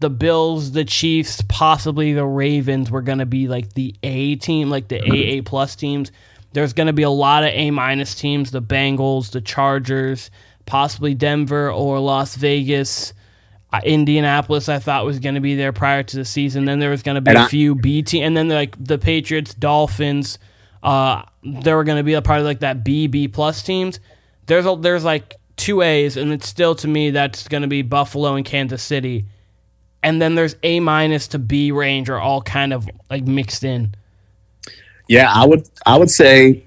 the 0.00 0.10
Bills, 0.10 0.72
the 0.72 0.84
Chiefs, 0.84 1.42
possibly 1.48 2.12
the 2.12 2.24
Ravens 2.24 2.90
were 2.90 3.02
going 3.02 3.18
to 3.18 3.26
be 3.26 3.48
like 3.48 3.72
the 3.74 3.94
A 4.02 4.36
team, 4.36 4.70
like 4.70 4.88
the 4.88 5.00
AA 5.00 5.42
plus 5.42 5.74
teams. 5.74 6.12
There's 6.52 6.72
going 6.72 6.86
to 6.86 6.92
be 6.92 7.02
a 7.02 7.10
lot 7.10 7.42
of 7.42 7.50
A 7.50 7.70
minus 7.70 8.14
teams, 8.14 8.50
the 8.50 8.62
Bengals, 8.62 9.30
the 9.30 9.40
Chargers, 9.40 10.30
possibly 10.66 11.14
Denver 11.14 11.70
or 11.70 11.98
Las 12.00 12.36
Vegas. 12.36 13.12
Uh, 13.72 13.80
Indianapolis, 13.84 14.68
I 14.68 14.78
thought 14.78 15.04
was 15.04 15.18
going 15.18 15.34
to 15.34 15.40
be 15.40 15.56
there 15.56 15.72
prior 15.72 16.02
to 16.04 16.16
the 16.16 16.24
season. 16.24 16.66
Then 16.66 16.78
there 16.78 16.90
was 16.90 17.02
going 17.02 17.16
to 17.16 17.20
be 17.20 17.30
and 17.30 17.38
a 17.38 17.42
I- 17.42 17.48
few 17.48 17.74
B 17.74 18.02
team, 18.02 18.22
and 18.22 18.36
then 18.36 18.48
like 18.48 18.76
the 18.82 18.96
Patriots, 18.96 19.54
Dolphins 19.54 20.38
uh, 20.86 21.22
they 21.42 21.74
were 21.74 21.82
going 21.82 21.98
to 21.98 22.04
be 22.04 22.14
a 22.14 22.22
part 22.22 22.38
of 22.38 22.46
like 22.46 22.60
that 22.60 22.84
B 22.84 23.08
B 23.08 23.26
plus 23.26 23.62
teams. 23.62 23.98
There's 24.46 24.66
a, 24.66 24.76
there's 24.76 25.04
like 25.04 25.34
two 25.56 25.82
A's, 25.82 26.16
and 26.16 26.32
it's 26.32 26.46
still 26.46 26.76
to 26.76 26.88
me 26.88 27.10
that's 27.10 27.48
going 27.48 27.62
to 27.62 27.68
be 27.68 27.82
Buffalo 27.82 28.34
and 28.34 28.44
Kansas 28.44 28.84
City, 28.84 29.26
and 30.04 30.22
then 30.22 30.36
there's 30.36 30.54
A 30.62 30.78
minus 30.78 31.26
to 31.28 31.40
B 31.40 31.72
range 31.72 32.08
are 32.08 32.20
all 32.20 32.40
kind 32.40 32.72
of 32.72 32.88
like 33.10 33.24
mixed 33.24 33.64
in. 33.64 33.96
Yeah, 35.08 35.30
I 35.32 35.44
would 35.44 35.68
I 35.84 35.98
would 35.98 36.10
say 36.10 36.64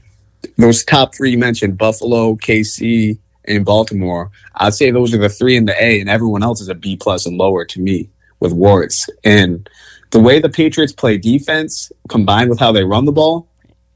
those 0.57 0.83
top 0.83 1.15
three 1.15 1.31
you 1.31 1.37
mentioned 1.37 1.77
Buffalo, 1.77 2.35
KC, 2.35 3.17
and 3.49 3.65
Baltimore. 3.65 4.31
I'd 4.55 4.73
say 4.73 4.91
those 4.91 5.13
are 5.13 5.17
the 5.17 5.29
three 5.29 5.57
in 5.57 5.65
the 5.65 5.83
A, 5.83 5.99
and 5.99 6.09
everyone 6.09 6.43
else 6.43 6.61
is 6.61 6.69
a 6.69 6.75
B 6.75 6.95
plus 6.95 7.25
and 7.25 7.37
lower 7.37 7.65
to 7.65 7.81
me 7.81 8.09
with 8.39 8.53
warts. 8.53 9.09
And 9.23 9.69
the 10.11 10.19
way 10.19 10.39
the 10.39 10.49
Patriots 10.49 10.93
play 10.93 11.17
defense 11.17 11.91
combined 12.07 12.49
with 12.49 12.59
how 12.59 12.71
they 12.71 12.83
run 12.83 13.05
the 13.05 13.11
ball, 13.11 13.47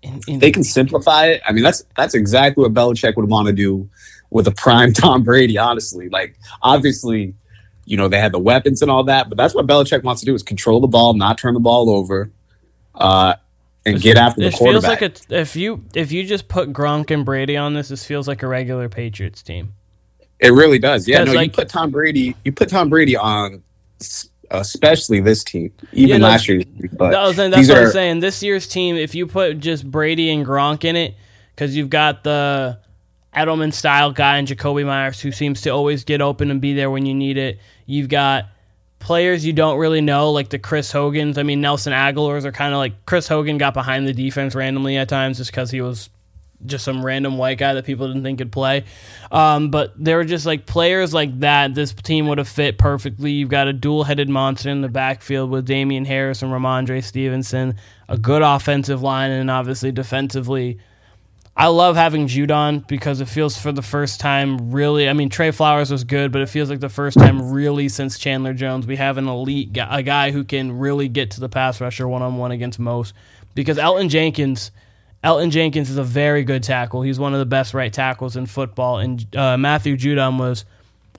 in, 0.01 0.19
in, 0.27 0.39
they 0.39 0.51
can 0.51 0.63
simplify 0.63 1.27
it. 1.27 1.41
I 1.45 1.53
mean, 1.53 1.63
that's 1.63 1.83
that's 1.95 2.13
exactly 2.13 2.61
what 2.61 2.73
Belichick 2.73 3.15
would 3.15 3.29
want 3.29 3.47
to 3.47 3.53
do 3.53 3.89
with 4.29 4.47
a 4.47 4.51
prime 4.51 4.91
Tom 4.93 5.23
Brady. 5.23 5.57
Honestly, 5.57 6.09
like 6.09 6.37
obviously, 6.61 7.35
you 7.85 7.95
know 7.95 8.07
they 8.07 8.19
had 8.19 8.33
the 8.33 8.39
weapons 8.39 8.81
and 8.81 8.91
all 8.91 9.05
that, 9.05 9.29
but 9.29 9.37
that's 9.37 9.55
what 9.55 9.65
Belichick 9.65 10.03
wants 10.03 10.21
to 10.21 10.25
do: 10.25 10.35
is 10.35 10.43
control 10.43 10.81
the 10.81 10.87
ball, 10.87 11.13
not 11.13 11.37
turn 11.37 11.53
the 11.53 11.59
ball 11.59 11.89
over, 11.89 12.31
uh, 12.95 13.35
and 13.85 14.01
get 14.01 14.17
after 14.17 14.41
the 14.41 14.47
It 14.47 14.53
quarterback. 14.55 14.99
feels 14.99 15.29
like 15.29 15.31
a, 15.31 15.41
if 15.41 15.55
you 15.55 15.83
if 15.95 16.11
you 16.11 16.25
just 16.25 16.47
put 16.47 16.71
Gronk 16.73 17.11
and 17.11 17.25
Brady 17.25 17.57
on 17.57 17.73
this, 17.73 17.89
this 17.89 18.05
feels 18.05 18.27
like 18.27 18.43
a 18.43 18.47
regular 18.47 18.89
Patriots 18.89 19.41
team. 19.41 19.73
It 20.39 20.51
really 20.51 20.79
does. 20.79 21.07
Yeah, 21.07 21.23
no, 21.23 21.33
you 21.33 21.49
put 21.49 21.69
Tom 21.69 21.91
Brady. 21.91 22.35
You 22.43 22.51
put 22.51 22.69
Tom 22.69 22.89
Brady 22.89 23.15
on, 23.15 23.63
uh, 24.51 24.57
especially 24.57 25.21
this 25.21 25.43
team, 25.43 25.71
even 25.93 26.21
Yeah, 26.21 26.27
last 26.27 26.49
year. 26.49 26.63
But 26.97 27.11
That 27.11 27.23
was, 27.23 27.35
that's 27.37 27.55
these 27.55 27.69
what 27.69 27.77
are 27.77 27.85
I'm 27.85 27.91
saying. 27.91 28.19
This 28.19 28.43
year's 28.43 28.67
team, 28.67 28.95
if 28.97 29.15
you 29.15 29.25
put 29.25 29.59
just 29.59 29.89
Brady 29.89 30.29
and 30.31 30.45
Gronk 30.45 30.83
in 30.83 30.95
it, 30.97 31.15
because 31.55 31.75
you've 31.77 31.89
got 31.89 32.23
the 32.25 32.79
Edelman 33.35 33.73
style 33.73 34.11
guy 34.11 34.37
and 34.37 34.47
Jakobi 34.47 34.85
Meyers 34.85 35.21
who 35.21 35.31
seems 35.31 35.61
to 35.61 35.69
always 35.69 36.03
get 36.03 36.19
open 36.21 36.51
and 36.51 36.59
be 36.59 36.73
there 36.73 36.89
when 36.91 37.05
you 37.05 37.13
need 37.13 37.37
it. 37.37 37.59
You've 37.85 38.09
got 38.09 38.45
players 39.03 39.45
you 39.45 39.53
don't 39.53 39.77
really 39.77 40.01
know, 40.01 40.31
like 40.31 40.49
the 40.49 40.57
Chris 40.57 40.91
Hogan's. 40.91 41.37
I 41.37 41.43
mean, 41.43 41.61
Nelson 41.61 41.91
Agholor's 41.91 42.45
are 42.45 42.51
kind 42.51 42.73
of 42.73 42.77
like 42.77 43.05
Chris 43.05 43.27
Hogan 43.27 43.57
got 43.57 43.73
behind 43.73 44.07
the 44.07 44.13
defense 44.13 44.55
randomly 44.55 44.95
at 44.97 45.09
times 45.09 45.37
just 45.37 45.51
because 45.51 45.69
he 45.69 45.81
was 45.81 46.09
just 46.65 46.85
some 46.85 47.05
random 47.05 47.37
white 47.37 47.57
guy 47.57 47.73
that 47.73 47.85
people 47.85 48.07
didn't 48.07 48.23
think 48.23 48.37
could 48.37 48.51
play. 48.51 48.85
Um, 49.29 49.69
but 49.69 49.93
there 50.01 50.15
were 50.15 50.23
just 50.23 50.45
like 50.45 50.65
players 50.65 51.13
like 51.13 51.37
that. 51.41 51.75
This 51.75 51.93
team 51.93 52.27
would 52.27 52.37
have 52.37 52.47
fit 52.47 52.77
perfectly. 52.77 53.31
You've 53.31 53.49
got 53.49 53.67
a 53.67 53.73
dual 53.73 54.05
headed 54.05 54.29
monster 54.29 54.69
in 54.69 54.79
the 54.79 54.87
backfield 54.87 55.49
with 55.49 55.65
Damien 55.65 56.05
Harris 56.05 56.41
and 56.41 56.51
Rhamondre 56.51 57.03
Stevenson, 57.03 57.75
a 58.07 58.17
good 58.17 58.41
offensive 58.41 59.01
line, 59.01 59.31
and 59.31 59.51
obviously 59.51 59.91
defensively. 59.91 60.79
I 61.55 61.67
love 61.67 61.95
having 61.95 62.27
Judon 62.27 62.87
because 62.87 63.21
it 63.21 63.27
feels 63.27 63.57
for 63.57 63.71
the 63.71 63.83
first 63.83 64.19
time 64.19 64.71
really. 64.71 65.07
I 65.07 65.13
mean, 65.13 65.29
Trey 65.29 65.51
Flowers 65.51 65.91
was 65.91 66.03
good, 66.03 66.31
but 66.31 66.41
it 66.41 66.49
feels 66.49 66.69
like 66.69 66.79
the 66.79 66.89
first 66.89 67.17
time 67.17 67.51
really 67.51 67.89
since 67.89 68.17
Chandler 68.17 68.53
Jones 68.53 68.87
we 68.87 68.95
have 68.95 69.17
an 69.17 69.27
elite 69.27 69.71
guy, 69.71 69.99
a 69.99 70.03
guy 70.03 70.31
who 70.31 70.43
can 70.43 70.79
really 70.79 71.07
get 71.07 71.31
to 71.31 71.39
the 71.39 71.49
pass 71.49 71.79
rusher 71.79 72.07
one 72.07 72.23
on 72.23 72.37
one 72.37 72.51
against 72.51 72.79
most. 72.79 73.13
Because 73.53 73.77
Elgton 73.77 74.09
Jenkins, 74.09 74.71
Elgton 75.23 75.51
Jenkins 75.51 75.91
is 75.91 75.97
a 75.97 76.03
very 76.03 76.43
good 76.43 76.63
tackle. 76.63 77.03
He's 77.03 77.19
one 77.19 77.33
of 77.33 77.39
the 77.39 77.45
best 77.45 77.75
right 77.75 77.93
tackles 77.93 78.35
in 78.35 78.47
football, 78.47 78.97
and 78.97 79.35
uh, 79.35 79.55
Matthew 79.57 79.95
Judon 79.95 80.39
was 80.39 80.65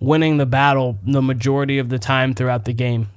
winning 0.00 0.38
the 0.38 0.47
battle 0.47 0.99
the 1.05 1.23
majority 1.23 1.79
of 1.79 1.88
the 1.91 1.99
time 2.00 2.35
throughout 2.35 2.64
the 2.64 2.73
game. 2.73 3.09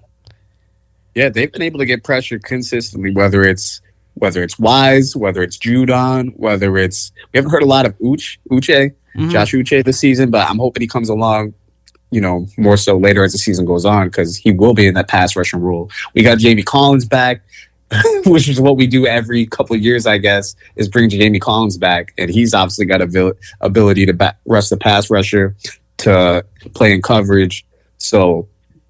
yeah, 1.16 1.30
they've 1.30 1.52
been 1.52 1.64
able 1.64 1.80
to 1.80 1.86
get 1.86 2.04
pressure 2.04 2.38
consistently, 2.38 3.12
whether 3.12 3.42
it's 3.44 3.82
whether 4.20 4.44
it's 4.44 4.58
Wise, 4.60 5.16
whether 5.16 5.42
it's 5.42 5.58
Judon, 5.58 6.34
whether 6.38 6.78
it's 6.78 7.12
we 7.34 7.38
haven't 7.38 7.52
heard 7.52 7.64
a 7.64 7.68
lot 7.68 7.86
of 7.86 7.98
Uche, 8.00 8.38
Uche, 8.52 8.92
Mhm. 9.16 9.32
Josh 9.32 9.52
Uche 9.54 9.84
this 9.84 10.00
season, 10.00 10.30
but 10.30 10.48
I'm 10.50 10.58
hoping 10.60 10.82
he 10.82 10.88
comes 10.88 11.10
along, 11.10 11.54
you 12.12 12.22
know, 12.22 12.48
more 12.58 12.78
so 12.78 12.98
later 12.98 13.24
as 13.24 13.32
the 13.32 13.38
season 13.38 13.66
goes 13.66 13.84
on 13.86 14.08
because 14.08 14.38
he 14.38 14.52
will 14.52 14.74
be 14.74 14.86
in 14.88 14.94
that 14.94 15.08
pass 15.08 15.36
rushing 15.36 15.60
role. 15.60 15.90
We 16.14 16.22
got 16.24 16.38
Jamie 16.38 16.64
Collins 16.64 17.06
back, 17.06 17.42
which 18.26 18.48
is 18.48 18.60
what 18.62 18.78
we 18.78 18.86
do 18.86 19.08
every 19.08 19.46
couple 19.46 19.76
of 19.76 19.82
years, 19.82 20.06
I 20.06 20.18
guess, 20.18 20.56
is 20.76 20.88
bring 20.88 21.10
Jamie 21.10 21.40
Collins 21.40 21.78
back, 21.78 22.14
and 22.18 22.30
he's 22.30 22.54
obviously 22.54 22.86
got 22.86 23.02
a 23.02 23.36
ability 23.62 24.06
to 24.06 24.14
back, 24.14 24.38
rush 24.46 24.70
the 24.70 24.78
pass 24.78 25.10
rusher, 25.10 25.56
to 25.98 26.46
play 26.76 26.94
in 26.94 27.02
coverage. 27.02 27.66
So 27.98 28.48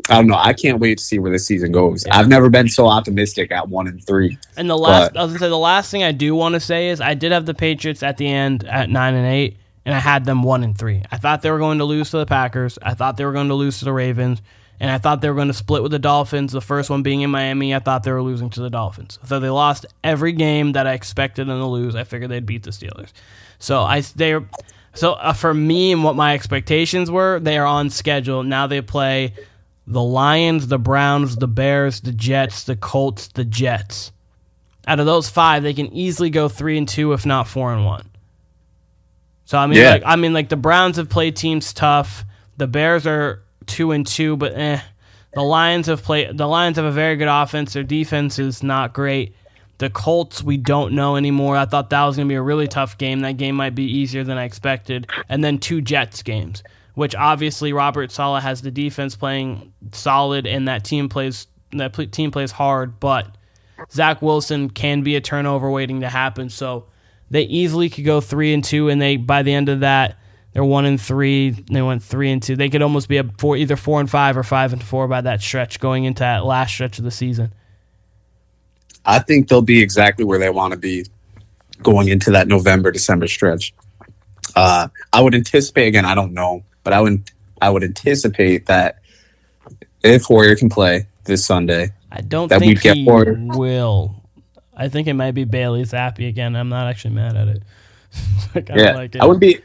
I 0.09 0.15
don't 0.15 0.27
know. 0.27 0.37
I 0.37 0.53
can't 0.53 0.79
wait 0.79 0.97
to 0.97 1.03
see 1.03 1.19
where 1.19 1.31
this 1.31 1.45
season 1.45 1.71
goes. 1.71 2.05
Yeah. 2.05 2.17
I've 2.17 2.27
never 2.27 2.49
been 2.49 2.69
so 2.69 2.87
optimistic 2.87 3.51
at 3.51 3.69
one 3.69 3.87
and 3.87 4.03
three. 4.03 4.37
And 4.55 4.69
the 4.69 4.77
last, 4.77 5.15
I 5.15 5.23
was 5.23 5.31
gonna 5.31 5.39
say, 5.39 5.49
the 5.49 5.57
last 5.57 5.91
thing 5.91 6.03
I 6.03 6.11
do 6.11 6.35
want 6.35 6.53
to 6.53 6.59
say 6.59 6.89
is 6.89 7.01
I 7.01 7.13
did 7.13 7.31
have 7.31 7.45
the 7.45 7.53
Patriots 7.53 8.03
at 8.03 8.17
the 8.17 8.27
end 8.27 8.65
at 8.65 8.89
nine 8.89 9.15
and 9.15 9.25
eight, 9.25 9.57
and 9.85 9.93
I 9.93 9.99
had 9.99 10.25
them 10.25 10.43
one 10.43 10.63
and 10.63 10.77
three. 10.77 11.03
I 11.11 11.17
thought 11.17 11.41
they 11.41 11.51
were 11.51 11.59
going 11.59 11.79
to 11.79 11.85
lose 11.85 12.11
to 12.11 12.17
the 12.17 12.25
Packers. 12.25 12.77
I 12.81 12.93
thought 12.93 13.17
they 13.17 13.25
were 13.25 13.33
going 13.33 13.49
to 13.49 13.53
lose 13.53 13.79
to 13.79 13.85
the 13.85 13.93
Ravens, 13.93 14.41
and 14.79 14.89
I 14.89 14.97
thought 14.97 15.21
they 15.21 15.29
were 15.29 15.35
going 15.35 15.47
to 15.47 15.53
split 15.53 15.83
with 15.83 15.91
the 15.91 15.99
Dolphins. 15.99 16.51
The 16.51 16.61
first 16.61 16.89
one 16.89 17.03
being 17.03 17.21
in 17.21 17.29
Miami, 17.29 17.73
I 17.73 17.79
thought 17.79 18.03
they 18.03 18.11
were 18.11 18.21
losing 18.23 18.49
to 18.51 18.61
the 18.61 18.69
Dolphins. 18.69 19.19
So 19.25 19.39
they 19.39 19.49
lost 19.49 19.85
every 20.03 20.31
game 20.31 20.73
that 20.73 20.87
I 20.87 20.93
expected 20.93 21.47
them 21.47 21.59
to 21.59 21.65
lose. 21.65 21.95
I 21.95 22.03
figured 22.03 22.31
they'd 22.31 22.45
beat 22.45 22.63
the 22.63 22.71
Steelers. 22.71 23.11
So 23.59 23.81
I 23.81 24.01
they 24.01 24.39
so 24.93 25.13
uh, 25.13 25.33
for 25.33 25.53
me 25.53 25.91
and 25.91 26.03
what 26.03 26.15
my 26.15 26.33
expectations 26.33 27.11
were, 27.11 27.39
they 27.39 27.57
are 27.57 27.65
on 27.65 27.89
schedule. 27.89 28.43
Now 28.43 28.67
they 28.67 28.81
play 28.81 29.33
the 29.87 30.03
Lions, 30.03 30.67
the 30.67 30.77
Browns, 30.77 31.37
the 31.37 31.47
Bears, 31.47 32.01
the 32.01 32.11
Jets, 32.11 32.65
the 32.65 32.75
Colts, 32.75 33.29
the 33.29 33.45
Jets. 33.45 34.11
Out 34.85 34.99
of 34.99 35.05
those 35.05 35.29
five, 35.29 35.63
they 35.63 35.73
can 35.73 35.87
easily 35.93 36.29
go 36.29 36.47
three 36.49 36.77
and 36.77 36.87
two, 36.87 37.13
if 37.13 37.25
not 37.25 37.47
four 37.47 37.73
and 37.73 37.85
one. 37.85 38.05
So 39.45 39.57
I 39.57 39.67
mean, 39.67 39.79
Yeah. 39.79 39.91
like 39.91 40.03
I 40.05 40.15
mean, 40.17 40.33
like 40.33 40.49
the 40.49 40.57
Browns 40.57 40.97
have 40.97 41.09
played 41.09 41.35
teams 41.35 41.73
tough. 41.73 42.25
The 42.57 42.67
Bears 42.67 43.07
are 43.07 43.43
two 43.65 43.91
and 43.91 44.05
two, 44.05 44.35
but 44.37 44.53
eh. 44.53 44.79
The 45.33 45.41
Lions 45.43 45.87
have 45.87 46.03
played. 46.03 46.35
The 46.37 46.47
Lions 46.47 46.77
have 46.77 46.85
a 46.85 46.91
very 46.91 47.15
good 47.15 47.27
offense. 47.27 47.73
Their 47.73 47.83
defense 47.83 48.39
is 48.39 48.63
not 48.63 48.93
great. 48.93 49.35
The 49.77 49.89
Colts, 49.89 50.41
we 50.41 50.57
don't 50.57 50.93
know 50.93 51.15
anymore. 51.15 51.55
I 51.55 51.65
thought 51.65 51.91
that 51.91 52.03
was 52.05 52.15
going 52.15 52.27
to 52.27 52.31
be 52.31 52.35
a 52.37 52.41
really 52.41 52.67
tough 52.67 52.97
game. 52.97 53.19
That 53.19 53.37
game 53.37 53.55
might 53.55 53.75
be 53.75 53.83
easier 53.83 54.23
than 54.23 54.37
I 54.39 54.45
expected. 54.45 55.05
And 55.29 55.43
then 55.43 55.59
two 55.59 55.81
Jets 55.81 56.23
games, 56.23 56.63
which 56.97 57.13
obviously 57.13 57.73
Robert 57.73 58.11
Saleh 58.11 58.41
has 58.41 58.63
the 58.63 58.71
defense 58.71 59.15
playing 59.15 59.71
solid, 59.91 60.47
and 60.47 60.67
that 60.67 60.83
team 60.83 61.09
plays 61.09 61.45
that 61.73 61.93
team 62.11 62.31
plays 62.31 62.51
hard. 62.51 62.99
But 62.99 63.37
Zach 63.91 64.21
Wilson 64.21 64.71
can 64.71 65.03
be 65.03 65.15
a 65.15 65.21
turnover 65.21 65.69
waiting 65.69 66.01
to 66.01 66.09
happen. 66.09 66.49
So 66.49 66.87
they 67.29 67.43
easily 67.43 67.89
could 67.89 68.05
go 68.05 68.19
three 68.19 68.51
and 68.51 68.63
two, 68.63 68.89
and 68.89 68.99
they 68.99 69.15
by 69.15 69.43
the 69.43 69.53
end 69.53 69.69
of 69.69 69.81
that 69.81 70.17
they're 70.53 70.65
one 70.65 70.85
and 70.85 70.99
three. 70.99 71.51
They 71.51 71.83
went 71.83 72.01
three 72.01 72.31
and 72.31 72.41
two. 72.41 72.55
They 72.55 72.67
could 72.67 72.81
almost 72.81 73.07
be 73.07 73.17
a 73.17 73.23
four, 73.37 73.55
either 73.57 73.75
four 73.75 73.99
and 73.99 74.09
five 74.09 74.35
or 74.35 74.41
five 74.41 74.73
and 74.73 74.81
four 74.81 75.07
by 75.07 75.21
that 75.21 75.39
stretch 75.39 75.79
going 75.79 76.05
into 76.05 76.21
that 76.21 76.45
last 76.45 76.73
stretch 76.73 76.97
of 76.97 77.03
the 77.03 77.11
season. 77.11 77.53
I 79.05 79.19
think 79.19 79.49
they'll 79.49 79.61
be 79.61 79.83
exactly 79.83 80.25
where 80.25 80.39
they 80.39 80.49
want 80.49 80.71
to 80.71 80.79
be 80.79 81.05
going 81.83 82.07
into 82.07 82.31
that 82.31 82.47
November 82.47 82.91
December 82.91 83.27
stretch. 83.27 83.71
Uh, 84.55 84.87
I 85.13 85.21
would 85.21 85.35
anticipate 85.35 85.89
again. 85.89 86.05
I 86.05 86.15
don't 86.15 86.33
know, 86.33 86.63
but 86.87 86.93
I 86.93 87.01
would 87.01 87.29
I 87.61 87.69
would 87.69 87.83
anticipate 87.83 88.67
that 88.67 88.99
if 90.01 90.23
Hoyer 90.23 90.55
can 90.55 90.69
play 90.69 91.05
this 91.25 91.45
Sunday, 91.45 91.91
I 92.13 92.21
don't 92.21 92.47
That 92.47 92.59
think 92.59 92.69
we'd 92.69 92.81
get 92.81 92.95
he 92.95 93.03
Porter. 93.03 93.35
will. 93.37 94.23
I 94.73 94.87
think 94.87 95.09
it 95.09 95.13
might 95.13 95.31
be 95.33 95.43
Bailey 95.43 95.83
Zappe 95.83 96.25
again. 96.25 96.55
I'm 96.55 96.69
not 96.69 96.87
actually 96.87 97.15
mad 97.15 97.35
at 97.35 97.49
it. 97.49 97.63
I 98.55 98.61
kinda 98.61 98.81
yeah, 98.81 98.95
like 98.95 99.15
it. 99.15 99.21
I 99.21 99.25
would 99.25 99.41
be. 99.41 99.59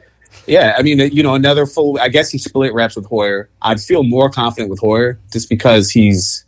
Yeah, 0.48 0.74
I 0.76 0.82
mean, 0.82 0.98
you 1.12 1.22
know, 1.22 1.36
another 1.36 1.64
full. 1.64 1.96
I 2.00 2.08
guess 2.08 2.28
he 2.28 2.38
split 2.38 2.74
reps 2.74 2.96
with 2.96 3.06
Hoyer. 3.06 3.48
I'd 3.60 3.80
feel 3.80 4.02
more 4.02 4.28
confident 4.28 4.68
with 4.68 4.80
Hoyer 4.80 5.20
just 5.32 5.48
because 5.48 5.92
he's 5.92 6.44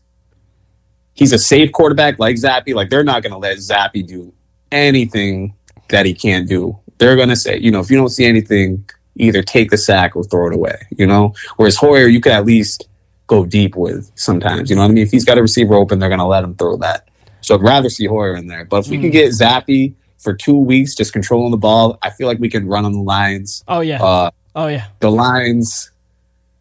he's 1.12 1.32
a 1.32 1.38
safe 1.38 1.70
quarterback 1.70 2.18
like 2.18 2.34
Zappe. 2.34 2.74
Like 2.74 2.90
they're 2.90 3.04
not 3.04 3.22
going 3.22 3.30
to 3.32 3.38
let 3.38 3.58
Zappe 3.58 4.04
do 4.04 4.32
anything 4.72 5.54
that 5.90 6.04
he 6.04 6.14
can't 6.14 6.48
do. 6.48 6.76
They're 6.98 7.14
going 7.14 7.28
to 7.28 7.36
say, 7.36 7.58
you 7.58 7.70
know, 7.70 7.78
if 7.78 7.92
you 7.92 7.96
don't 7.96 8.08
see 8.08 8.24
anything, 8.24 8.84
either 9.16 9.42
take 9.42 9.70
the 9.70 9.76
sack 9.76 10.16
or 10.16 10.24
throw 10.24 10.48
it 10.48 10.54
away. 10.54 10.76
You 10.96 11.06
know, 11.06 11.34
whereas 11.56 11.76
Hoyer, 11.76 12.06
you 12.08 12.20
could 12.20 12.32
at 12.32 12.44
least 12.44 12.88
go 13.26 13.44
deep 13.44 13.76
with 13.76 14.10
sometimes. 14.16 14.68
You 14.70 14.76
know 14.76 14.82
what 14.82 14.90
I 14.90 14.94
mean? 14.94 15.02
If 15.04 15.10
he's 15.10 15.24
got 15.24 15.38
a 15.38 15.42
receiver 15.42 15.74
open, 15.74 15.98
they're 15.98 16.08
going 16.08 16.18
to 16.18 16.26
let 16.26 16.44
him 16.44 16.54
throw 16.56 16.76
that. 16.78 17.08
So 17.40 17.54
I'd 17.54 17.62
rather 17.62 17.88
see 17.90 18.06
Hoyer 18.06 18.34
in 18.36 18.46
there. 18.48 18.64
But 18.64 18.84
if 18.84 18.88
we 18.90 18.98
can 18.98 19.10
Mm. 19.10 19.12
get 19.12 19.30
Zappe 19.30 19.94
for 20.18 20.34
two 20.34 20.56
weeks, 20.58 20.94
just 20.94 21.12
controlling 21.12 21.50
the 21.50 21.56
ball, 21.56 21.98
I 22.02 22.10
feel 22.10 22.26
like 22.26 22.38
we 22.38 22.48
can 22.48 22.66
run 22.66 22.84
on 22.84 22.92
the 22.92 23.00
lines. 23.02 23.62
oh 23.68 23.80
yeah. 23.80 24.02
Uh, 24.02 24.30
oh 24.56 24.66
yeah. 24.68 24.86
the 25.00 25.10
Lions, 25.10 25.90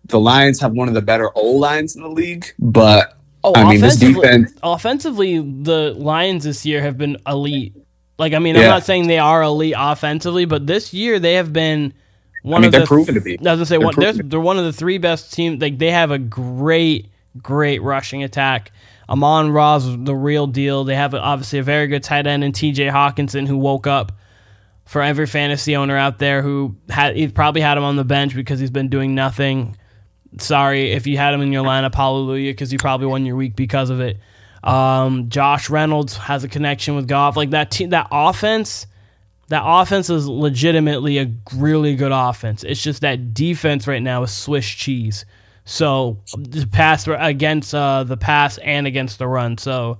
the 0.07 0.19
Lions 0.19 0.59
have 0.59 0.73
one 0.73 0.87
of 0.89 0.93
the 0.93 1.01
better 1.01 1.29
O 1.35 1.51
lines 1.51 1.95
in 1.95 2.01
the 2.01 2.09
league, 2.09 2.45
but 2.59 3.17
Oh, 3.45 3.53
I 3.55 3.69
mean, 3.69 3.81
this 3.81 3.97
defense- 3.97 4.53
offensively, 4.63 5.39
the 5.39 5.93
Lions 5.97 6.45
this 6.45 6.65
year 6.65 6.81
have 6.81 6.97
been 6.97 7.17
elite. 7.27 7.73
Like, 8.17 8.33
I 8.33 8.39
mean, 8.39 8.55
I'm 8.55 8.61
not 8.63 8.83
saying 8.85 9.07
they 9.07 9.19
are 9.19 9.41
elite 9.43 9.75
offensively, 9.77 10.45
but 10.45 10.65
this 10.67 10.93
year 10.93 11.19
they 11.19 11.33
have 11.33 11.51
been 11.51 11.93
one 12.43 12.59
I 12.59 12.61
mean, 12.61 12.67
of 12.67 12.71
they're 12.71 12.81
the. 12.81 12.87
proven 12.87 13.15
to 13.15 13.21
be. 13.21 13.37
I 13.39 13.41
was 13.41 13.45
gonna 13.45 13.65
say 13.65 13.77
They're 13.77 13.85
one, 13.85 13.95
they're, 13.97 14.13
they're 14.13 14.39
one 14.39 14.59
of 14.59 14.65
the 14.65 14.73
three 14.73 14.99
best 14.99 15.33
teams. 15.33 15.61
Like, 15.61 15.79
they 15.79 15.91
have 15.91 16.11
a 16.11 16.19
great, 16.19 17.09
great 17.41 17.81
rushing 17.81 18.23
attack. 18.23 18.71
Amon 19.09 19.51
Ross, 19.51 19.85
is 19.85 19.97
the 19.99 20.15
real 20.15 20.47
deal. 20.47 20.83
They 20.83 20.95
have 20.95 21.13
obviously 21.13 21.59
a 21.59 21.63
very 21.63 21.87
good 21.87 22.03
tight 22.03 22.27
end 22.27 22.43
in 22.43 22.51
T.J. 22.51 22.87
Hockenson, 22.87 23.47
who 23.47 23.57
woke 23.57 23.87
up 23.87 24.13
for 24.85 25.01
every 25.01 25.25
fantasy 25.25 25.75
owner 25.75 25.97
out 25.97 26.19
there 26.19 26.41
who 26.41 26.75
had 26.89 27.15
he 27.15 27.27
probably 27.27 27.61
had 27.61 27.77
him 27.77 27.83
on 27.83 27.95
the 27.95 28.03
bench 28.03 28.35
because 28.35 28.59
he's 28.59 28.71
been 28.71 28.89
doing 28.89 29.15
nothing. 29.15 29.75
Sorry 30.39 30.91
if 30.91 31.07
you 31.07 31.17
had 31.17 31.33
him 31.33 31.41
in 31.41 31.51
your 31.53 31.63
lineup, 31.63 31.95
hallelujah, 31.95 32.51
because 32.51 32.73
you 32.73 32.79
probably 32.79 33.07
won 33.07 33.25
your 33.25 33.35
week 33.35 33.55
because 33.55 33.89
of 33.89 33.99
it. 34.01 34.19
Um, 34.63 35.29
Josh 35.29 35.69
Reynolds 35.69 36.17
has 36.17 36.43
a 36.43 36.47
connection 36.49 36.95
with 36.95 37.07
Goff. 37.07 37.35
Like 37.37 37.51
that 37.51 37.71
team, 37.71 37.89
that 37.89 38.07
offense, 38.11 38.87
that 39.53 39.61
offense 39.63 40.09
is 40.09 40.27
legitimately 40.27 41.19
a 41.19 41.31
really 41.55 41.95
good 41.95 42.11
offense. 42.11 42.63
It's 42.63 42.81
just 42.81 43.01
that 43.01 43.35
defense 43.35 43.85
right 43.85 44.01
now 44.01 44.23
is 44.23 44.31
Swiss 44.31 44.65
cheese. 44.65 45.25
So 45.63 46.17
the 46.35 46.65
pass 46.65 47.07
against 47.07 47.75
uh, 47.75 48.03
the 48.03 48.17
pass 48.17 48.57
and 48.57 48.87
against 48.87 49.19
the 49.19 49.27
run. 49.27 49.59
So 49.59 49.99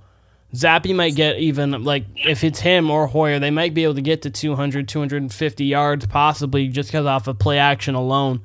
Zappe 0.56 0.96
might 0.96 1.14
get 1.14 1.38
even 1.38 1.84
like 1.84 2.06
if 2.16 2.44
it's 2.44 2.62
him 2.62 2.90
or 2.90 3.06
Hoyer, 3.06 3.38
they 3.38 3.52
might 3.52 3.76
be 3.76 3.84
able 3.84 3.94
to 3.94 4.02
get 4.02 4.24
to 4.24 4.32
200, 4.32 4.88
250 4.88 5.66
yards 5.66 6.08
possibly 6.08 6.68
just 6.68 6.90
because 6.90 7.06
off 7.06 7.28
of 7.28 7.38
play 7.38 7.60
action 7.60 7.94
alone. 7.94 8.42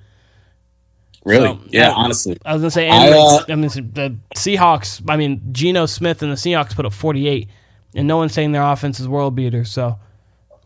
Really? 1.25 1.47
So, 1.47 1.61
yeah, 1.71 1.91
honestly. 1.91 2.37
I 2.45 2.53
was 2.53 2.61
gonna 2.61 2.71
say, 2.71 2.91
I, 2.91 3.12
uh, 3.12 3.45
I 3.49 3.55
mean, 3.55 3.71
the 3.71 4.15
Seahawks. 4.37 5.03
I 5.09 5.17
mean, 5.17 5.41
Geno 5.53 5.87
Smith 5.87 6.23
and 6.23 6.31
the 6.31 6.37
Seahawks 6.37 6.75
put 6.77 6.85
up 6.85 6.93
48, 6.93 7.49
and 7.95 8.07
no 8.07 8.19
one's 8.19 8.35
saying 8.35 8.53
their 8.53 8.62
offense 8.62 9.00
is 9.00 9.09
world 9.09 9.35
beater. 9.35 9.65
So 9.65 9.99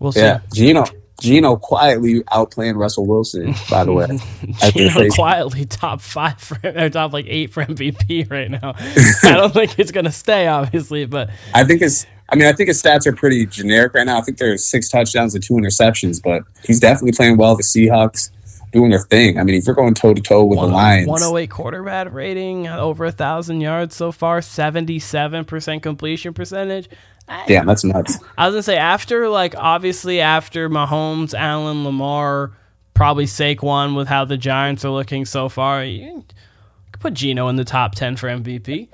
we'll 0.02 0.12
see. 0.12 0.20
Yeah, 0.20 0.40
Geno. 0.52 0.84
Geno 1.20 1.54
quietly 1.56 2.22
outplaying 2.24 2.76
Russell 2.76 3.06
Wilson. 3.06 3.54
By 3.70 3.84
the 3.84 3.92
way, 3.92 4.18
Geno 4.72 5.08
quietly 5.10 5.64
top 5.66 6.00
five 6.00 6.40
for 6.40 6.58
or 6.64 6.90
top 6.90 7.12
like 7.12 7.26
eight 7.28 7.52
for 7.52 7.64
MVP 7.64 8.28
right 8.28 8.50
now. 8.50 8.74
I 9.22 9.36
don't 9.36 9.54
think 9.54 9.78
it's 9.78 9.92
gonna 9.92 10.10
stay, 10.10 10.48
obviously, 10.48 11.06
but 11.06 11.30
I 11.54 11.64
think 11.64 11.80
his. 11.80 12.06
I 12.28 12.34
mean, 12.34 12.48
I 12.48 12.52
think 12.52 12.68
his 12.68 12.82
stats 12.82 13.06
are 13.06 13.12
pretty 13.12 13.44
generic 13.44 13.92
right 13.92 14.06
now. 14.06 14.18
I 14.18 14.22
think 14.22 14.38
there's 14.38 14.64
six 14.64 14.88
touchdowns 14.88 15.34
and 15.34 15.44
two 15.44 15.54
interceptions, 15.54 16.20
but 16.22 16.42
he's 16.64 16.80
definitely 16.80 17.12
playing 17.12 17.36
well. 17.36 17.56
The 17.56 17.62
Seahawks 17.62 18.30
doing 18.72 18.90
their 18.90 19.00
thing. 19.00 19.38
I 19.38 19.44
mean, 19.44 19.54
if 19.54 19.66
you're 19.66 19.74
going 19.74 19.94
toe 19.94 20.14
to 20.14 20.20
toe 20.20 20.44
with 20.44 20.58
the 20.58 20.66
oh 20.66 20.68
Lions, 20.68 21.08
108 21.08 21.50
quarterback 21.50 22.12
rating, 22.12 22.66
uh, 22.66 22.78
over 22.78 23.04
a 23.04 23.12
thousand 23.12 23.60
yards 23.60 23.94
so 23.94 24.12
far, 24.12 24.42
77 24.42 25.44
percent 25.44 25.82
completion 25.82 26.34
percentage. 26.34 26.88
I, 27.28 27.44
damn, 27.46 27.66
that's 27.66 27.84
nuts. 27.84 28.18
I 28.36 28.46
was 28.46 28.54
gonna 28.54 28.62
say 28.62 28.76
after 28.76 29.28
like 29.28 29.54
obviously 29.56 30.20
after 30.20 30.68
Mahomes, 30.68 31.34
Allen, 31.34 31.84
Lamar, 31.84 32.52
probably 32.94 33.26
Saquon 33.26 33.96
with 33.96 34.08
how 34.08 34.24
the 34.24 34.36
Giants 34.36 34.84
are 34.84 34.90
looking 34.90 35.24
so 35.24 35.48
far. 35.48 35.84
You 35.84 36.24
put 36.98 37.14
Geno 37.14 37.48
in 37.48 37.56
the 37.56 37.64
top 37.64 37.94
10 37.94 38.16
for 38.16 38.28
MVP. 38.28 38.88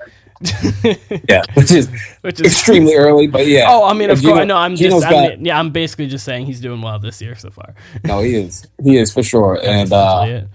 Yeah, 1.27 1.43
which 1.55 1.71
is 1.71 1.89
Which 2.21 2.39
is 2.39 2.47
extremely 2.53 2.95
early, 2.97 3.27
but 3.27 3.45
yeah. 3.47 3.65
Oh, 3.67 3.85
I 3.85 3.93
mean, 3.93 4.09
of 4.09 4.21
Geno- 4.21 4.33
course. 4.35 4.47
No, 4.47 4.57
I'm 4.57 4.75
Geno's 4.75 5.01
just. 5.03 5.07
I 5.07 5.11
got- 5.11 5.37
mean, 5.37 5.45
yeah, 5.45 5.59
I'm 5.59 5.71
basically 5.71 6.07
just 6.07 6.23
saying 6.25 6.45
he's 6.45 6.61
doing 6.61 6.81
well 6.81 6.99
this 6.99 7.21
year 7.21 7.35
so 7.35 7.49
far. 7.49 7.75
no, 8.03 8.21
he 8.21 8.35
is. 8.35 8.67
He 8.83 8.97
is 8.97 9.11
for 9.13 9.23
sure. 9.23 9.59
And 9.63 9.91
uh, 9.91 10.23
it. 10.27 10.47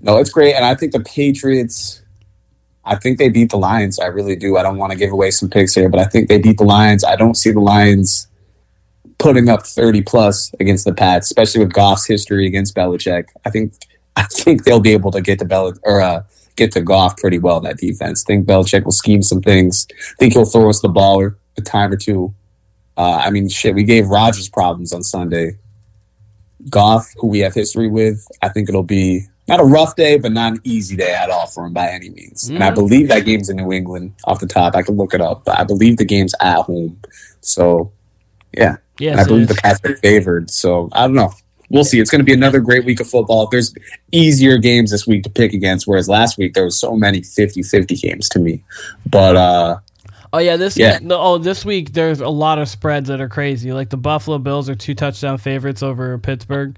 no, 0.00 0.16
it's 0.18 0.30
great. 0.30 0.54
And 0.54 0.64
I 0.64 0.74
think 0.74 0.92
the 0.92 1.00
Patriots. 1.00 2.00
I 2.84 2.96
think 2.96 3.18
they 3.18 3.28
beat 3.28 3.50
the 3.50 3.58
Lions. 3.58 4.00
I 4.00 4.06
really 4.06 4.34
do. 4.34 4.56
I 4.56 4.62
don't 4.64 4.76
want 4.76 4.90
to 4.90 4.98
give 4.98 5.12
away 5.12 5.30
some 5.30 5.48
picks 5.48 5.72
here, 5.72 5.88
but 5.88 6.00
I 6.00 6.04
think 6.04 6.28
they 6.28 6.38
beat 6.38 6.58
the 6.58 6.64
Lions. 6.64 7.04
I 7.04 7.14
don't 7.14 7.36
see 7.36 7.52
the 7.52 7.60
Lions 7.60 8.26
putting 9.18 9.48
up 9.48 9.64
30 9.64 10.02
plus 10.02 10.52
against 10.58 10.84
the 10.84 10.92
Pats, 10.92 11.28
especially 11.28 11.64
with 11.64 11.72
Goff's 11.72 12.04
history 12.06 12.44
against 12.44 12.74
Belichick. 12.74 13.26
I 13.44 13.50
think 13.50 13.74
I 14.16 14.24
think 14.24 14.64
they'll 14.64 14.80
be 14.80 14.92
able 14.94 15.12
to 15.12 15.20
get 15.20 15.38
to 15.38 15.44
Bel 15.44 15.74
or 15.84 16.00
uh, 16.00 16.24
get 16.56 16.72
to 16.72 16.80
Goff 16.80 17.16
pretty 17.16 17.38
well 17.38 17.60
that 17.60 17.78
defense. 17.78 18.22
think 18.22 18.46
Belichick 18.46 18.84
will 18.84 18.92
scheme 18.92 19.22
some 19.22 19.40
things. 19.40 19.86
think 20.18 20.32
he'll 20.34 20.44
throw 20.44 20.68
us 20.68 20.80
the 20.80 20.88
ball 20.88 21.30
a 21.56 21.60
time 21.62 21.92
or 21.92 21.96
two. 21.96 22.34
Uh, 22.96 23.20
I 23.24 23.30
mean, 23.30 23.48
shit, 23.48 23.74
we 23.74 23.84
gave 23.84 24.08
Rodgers 24.08 24.48
problems 24.48 24.92
on 24.92 25.02
Sunday. 25.02 25.58
Goff, 26.70 27.12
who 27.16 27.26
we 27.26 27.40
have 27.40 27.54
history 27.54 27.88
with, 27.88 28.24
I 28.40 28.48
think 28.48 28.68
it'll 28.68 28.82
be 28.84 29.22
not 29.48 29.58
a 29.58 29.64
rough 29.64 29.96
day, 29.96 30.16
but 30.18 30.30
not 30.30 30.52
an 30.52 30.60
easy 30.62 30.94
day 30.94 31.12
at 31.12 31.28
all 31.28 31.46
for 31.46 31.66
him 31.66 31.72
by 31.72 31.88
any 31.90 32.10
means. 32.10 32.48
And 32.48 32.62
I 32.62 32.70
Mhm. 32.70 32.74
believe 32.76 33.08
that 33.08 33.24
game's 33.24 33.48
in 33.48 33.56
New 33.56 33.72
England 33.72 34.12
off 34.24 34.38
the 34.38 34.46
top. 34.46 34.76
I 34.76 34.82
can 34.82 34.96
look 34.96 35.14
it 35.14 35.20
up, 35.20 35.44
but 35.44 35.58
I 35.58 35.64
believe 35.64 35.96
the 35.96 36.04
game's 36.04 36.34
at 36.40 36.58
home. 36.62 36.98
So, 37.40 37.90
yeah. 38.56 38.76
Yes, 39.00 39.12
And 39.12 39.20
I 39.20 39.24
believe 39.24 39.48
the 39.48 39.54
Pats 39.54 39.80
are 39.84 39.96
favored. 39.96 40.50
So, 40.50 40.88
I 40.92 41.02
don't 41.06 41.14
know. 41.16 41.32
We'll 41.72 41.84
see. 41.84 41.98
It's 42.00 42.10
going 42.10 42.20
to 42.20 42.24
be 42.24 42.32
another 42.34 42.60
great 42.60 42.84
week 42.84 43.00
of 43.00 43.08
football. 43.08 43.48
There's 43.48 43.74
easier 44.12 44.58
games 44.58 44.90
this 44.90 45.06
week 45.06 45.24
to 45.24 45.30
pick 45.30 45.52
against, 45.54 45.86
whereas 45.86 46.08
last 46.08 46.36
week 46.38 46.54
there 46.54 46.64
was 46.64 46.78
so 46.78 46.94
many 46.94 47.22
50 47.22 47.62
50 47.62 47.96
games 47.96 48.28
to 48.28 48.38
me. 48.38 48.62
But, 49.06 49.36
uh, 49.36 49.78
Oh 50.34 50.38
yeah, 50.38 50.56
this 50.56 50.76
Yeah. 50.78 50.98
no, 51.02 51.18
oh 51.20 51.38
this 51.38 51.62
week 51.64 51.92
there's 51.92 52.20
a 52.20 52.28
lot 52.28 52.58
of 52.58 52.66
spreads 52.68 53.08
that 53.08 53.20
are 53.20 53.28
crazy. 53.28 53.72
Like 53.72 53.90
the 53.90 53.96
Buffalo 53.98 54.38
Bills 54.38 54.68
are 54.70 54.74
two 54.74 54.94
touchdown 54.94 55.36
favorites 55.38 55.82
over 55.82 56.16
Pittsburgh. 56.18 56.76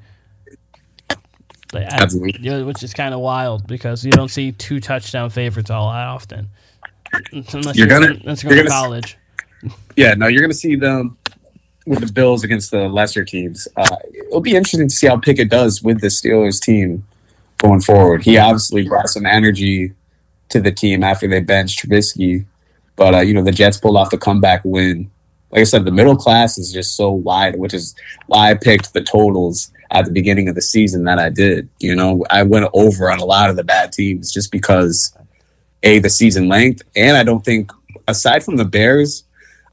Like, 1.73 1.85
I- 1.93 1.97
Absolutely. 2.03 2.41
yeah, 2.41 2.63
which 2.63 2.83
is 2.83 2.93
kind 2.95 3.15
of 3.15 3.21
wild 3.21 3.67
because 3.67 4.05
you 4.05 4.13
don't 4.13 4.29
see 4.31 4.53
two 4.53 4.81
touchdown 4.81 5.31
favorites 5.31 5.71
all 5.71 5.91
that 5.93 6.07
often. 6.07 6.49
Unless 7.33 7.77
You're 7.77 7.87
gonna- 7.87 8.17
unless 8.23 8.43
you're 8.43 8.55
you're 8.55 8.63
to 8.65 8.69
gonna- 8.69 8.81
college. 8.83 9.17
Yeah, 9.97 10.15
no, 10.15 10.27
you're 10.27 10.41
going 10.41 10.51
to 10.51 10.57
see 10.57 10.77
them 10.77 11.17
with 11.87 12.01
the 12.01 12.13
Bills 12.13 12.45
against 12.45 12.71
the 12.71 12.89
lesser 12.89 13.25
teams. 13.25 13.69
Uh, 13.77 13.97
it'll 14.13 14.41
be 14.41 14.57
interesting 14.57 14.89
to 14.89 14.95
see 14.95 15.07
how 15.07 15.17
Pickett 15.17 15.51
does 15.51 15.83
with 15.83 16.01
the 16.01 16.09
Steelers 16.09 16.61
team 16.61 17.07
going 17.59 17.81
forward. 17.81 18.23
He 18.23 18.39
obviously 18.39 18.89
brought 18.89 19.09
some 19.09 19.27
energy 19.27 19.93
to 20.49 20.61
the 20.61 20.73
team 20.73 21.03
after 21.03 21.27
they 21.29 21.41
benched 21.41 21.81
Trubisky, 21.81 22.45
but 22.97 23.15
uh, 23.15 23.21
you 23.21 23.35
know 23.35 23.43
the 23.43 23.53
Jets 23.53 23.79
pulled 23.79 23.97
off 23.97 24.11
the 24.11 24.19
comeback 24.19 24.63
win. 24.65 25.11
Like 25.51 25.61
I 25.61 25.65
said, 25.65 25.85
the 25.85 25.93
middle 25.93 26.17
class 26.17 26.59
is 26.59 26.73
just 26.73 26.97
so 26.97 27.11
wide, 27.11 27.57
which 27.57 27.75
is 27.75 27.95
why 28.27 28.51
I 28.51 28.55
picked 28.55 28.93
the 28.93 29.03
totals 29.03 29.71
at 29.91 30.05
the 30.05 30.11
beginning 30.11 30.49
of 30.49 30.57
the 30.57 30.63
season 30.63 31.05
that 31.05 31.19
I 31.19 31.29
did. 31.29 31.69
You 31.79 31.95
know, 31.95 32.25
I 32.31 32.43
went 32.43 32.69
over 32.73 33.11
on 33.11 33.21
a 33.21 33.25
lot 33.25 33.51
of 33.51 33.57
the 33.57 33.65
bad 33.65 33.93
teams 33.93 34.33
just 34.33 34.51
because 34.51 35.17
a 35.83 35.99
the 36.01 36.11
season 36.11 36.49
length, 36.49 36.83
and 36.97 37.17
I 37.17 37.23
don't 37.23 37.45
think 37.45 37.71
aside 38.09 38.43
from 38.43 38.57
the 38.57 38.65
Bears. 38.65 39.24